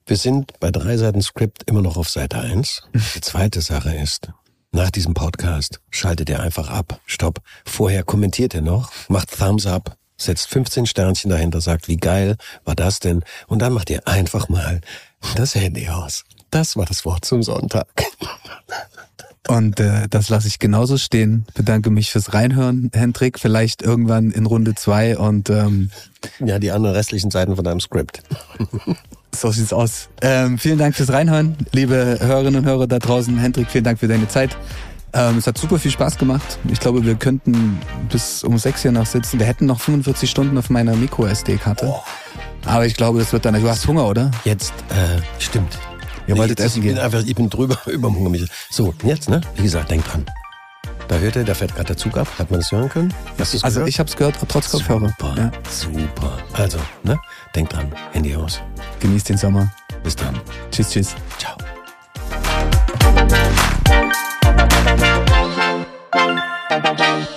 Wir 0.07 0.18
sind 0.18 0.60
bei 0.60 0.69
drei 0.69 0.98
Seiten 0.98 1.23
Skript 1.23 1.64
immer 1.68 1.82
noch 1.82 1.98
auf 1.98 2.10
Seite 2.10 2.38
eins. 2.38 2.84
Die 3.15 3.22
zweite 3.22 3.61
Sache 3.61 3.95
ist, 3.95 4.30
nach 4.72 4.91
diesem 4.91 5.15
Podcast 5.15 5.82
schaltet 5.90 6.30
ihr 6.30 6.41
einfach 6.41 6.69
ab. 6.69 6.99
Stopp. 7.07 7.41
Vorher 7.65 8.03
kommentiert 8.03 8.53
ihr 8.53 8.61
noch, 8.61 8.91
macht 9.10 9.36
Thumbs 9.36 9.65
up, 9.65 9.98
setzt 10.15 10.48
15 10.49 10.86
Sternchen 10.86 11.32
dahinter, 11.32 11.60
sagt, 11.60 11.88
wie 11.88 11.98
geil 11.98 12.38
war 12.65 12.76
das 12.76 12.99
denn? 12.99 13.23
Und 13.48 13.64
dann 13.64 13.73
macht 13.73 13.90
ihr 13.90 14.07
einfach 14.07 14.48
mal 14.48 14.82
das 15.38 15.56
Handy 15.56 15.90
aus. 15.90 16.23
Das 16.52 16.77
war 16.77 16.86
das 16.86 17.03
Wort 17.03 17.26
zum 17.26 17.41
Sonntag. 17.41 17.88
Und 19.48 19.80
äh, 19.80 20.07
das 20.07 20.30
lasse 20.30 20.48
ich 20.48 20.60
genauso 20.60 20.99
stehen. 20.99 21.48
Bedanke 21.56 21.90
mich 21.90 22.11
fürs 22.11 22.32
Reinhören, 22.32 22.91
Hendrik. 22.94 23.40
Vielleicht 23.40 23.82
irgendwann 23.82 24.30
in 24.30 24.45
Runde 24.45 24.76
zwei 24.76 25.18
und 25.18 25.49
ähm, 25.49 25.90
ja, 26.40 26.60
die 26.60 26.69
anderen 26.69 26.95
restlichen 26.95 27.32
Seiten 27.32 27.56
von 27.56 27.65
deinem 27.65 27.80
Skript. 27.80 28.22
So 29.41 29.52
sieht's 29.52 29.74
aus. 29.74 30.10
Ähm, 30.22 30.57
vielen 30.57 30.78
Dank 30.78 30.95
fürs 30.95 31.12
Reinhören, 31.12 31.56
liebe 31.72 32.18
Hörerinnen 32.20 32.62
und 32.62 32.66
Hörer 32.66 32.88
da 32.88 32.99
draußen. 32.99 33.38
Hendrik, 33.38 33.70
vielen 33.70 33.84
Dank 33.84 33.99
für 33.99 34.07
deine 34.07 34.28
Zeit. 34.28 34.56
Ähm, 35.14 35.38
es 35.38 35.48
hat 35.48 35.57
super 35.57 35.80
viel 35.80 35.91
Spaß 35.91 36.18
gemacht. 36.18 36.57
Ich 36.70 36.80
glaube, 36.80 37.06
wir 37.06 37.16
könnten 37.16 37.80
bis 38.10 38.44
um 38.44 38.57
sechs 38.57 38.82
hier 38.82 38.91
noch 38.91 39.06
sitzen. 39.06 39.40
Wir 39.40 39.45
hätten 39.45 39.66
noch 39.66 39.80
45 39.80 40.30
Stunden 40.30 40.57
auf 40.57 40.70
meiner 40.70 40.95
Micro-SD-Karte. 40.95 41.88
Oh. 41.88 42.02
Aber 42.66 42.86
ich 42.86 42.95
glaube, 42.95 43.20
das 43.20 43.32
wird 43.32 43.45
dann. 43.45 43.53
Du 43.53 43.70
hast 43.70 43.88
Hunger, 43.88 44.07
oder? 44.07 44.32
Jetzt, 44.44 44.74
äh, 44.90 45.22
stimmt. 45.40 45.78
Ihr 46.28 46.38
wolltet 46.38 46.60
essen 46.60 46.80
ich 46.80 46.86
gehen. 46.86 46.95
Bin 46.95 47.03
einfach, 47.03 47.24
ich 47.24 47.36
bin 47.36 47.49
drüber 47.49 47.78
über 47.86 48.10
dem 48.10 48.18
Hunger. 48.18 48.40
So, 48.70 48.94
jetzt, 49.03 49.30
ne? 49.30 49.41
Wie 49.56 49.64
gesagt, 49.64 49.91
denk 49.91 50.06
dran. 50.06 50.26
Da 51.07 51.18
hört 51.18 51.36
ihr, 51.36 51.44
da 51.44 51.53
fährt 51.53 51.76
gerade 51.76 51.88
der 51.88 51.98
Zug 51.98 52.18
ab. 52.18 52.28
Hat 52.40 52.49
man 52.49 52.60
das 52.60 52.72
hören 52.72 52.90
können? 52.90 53.14
Hast 53.38 53.64
also 53.64 53.76
gehört? 53.76 53.90
ich 53.90 53.99
habe 53.99 54.10
es 54.10 54.16
gehört, 54.16 54.38
trotz 54.48 54.72
Kopfhörer. 54.72 55.14
Super, 55.20 55.36
ja. 55.38 55.52
super. 55.70 56.38
Also, 56.53 56.80
ne? 57.03 57.20
Denk 57.56 57.70
dran, 57.70 57.91
Handy 58.12 58.36
aus. 58.36 58.62
Genießt 58.99 59.30
den 59.30 59.38
Sommer. 59.38 59.72
Bis 60.03 60.15
dann. 60.15 60.39
Tschüss, 60.72 60.89
tschüss. 60.89 61.15
Ciao. 61.38 61.55
You. 66.97 67.35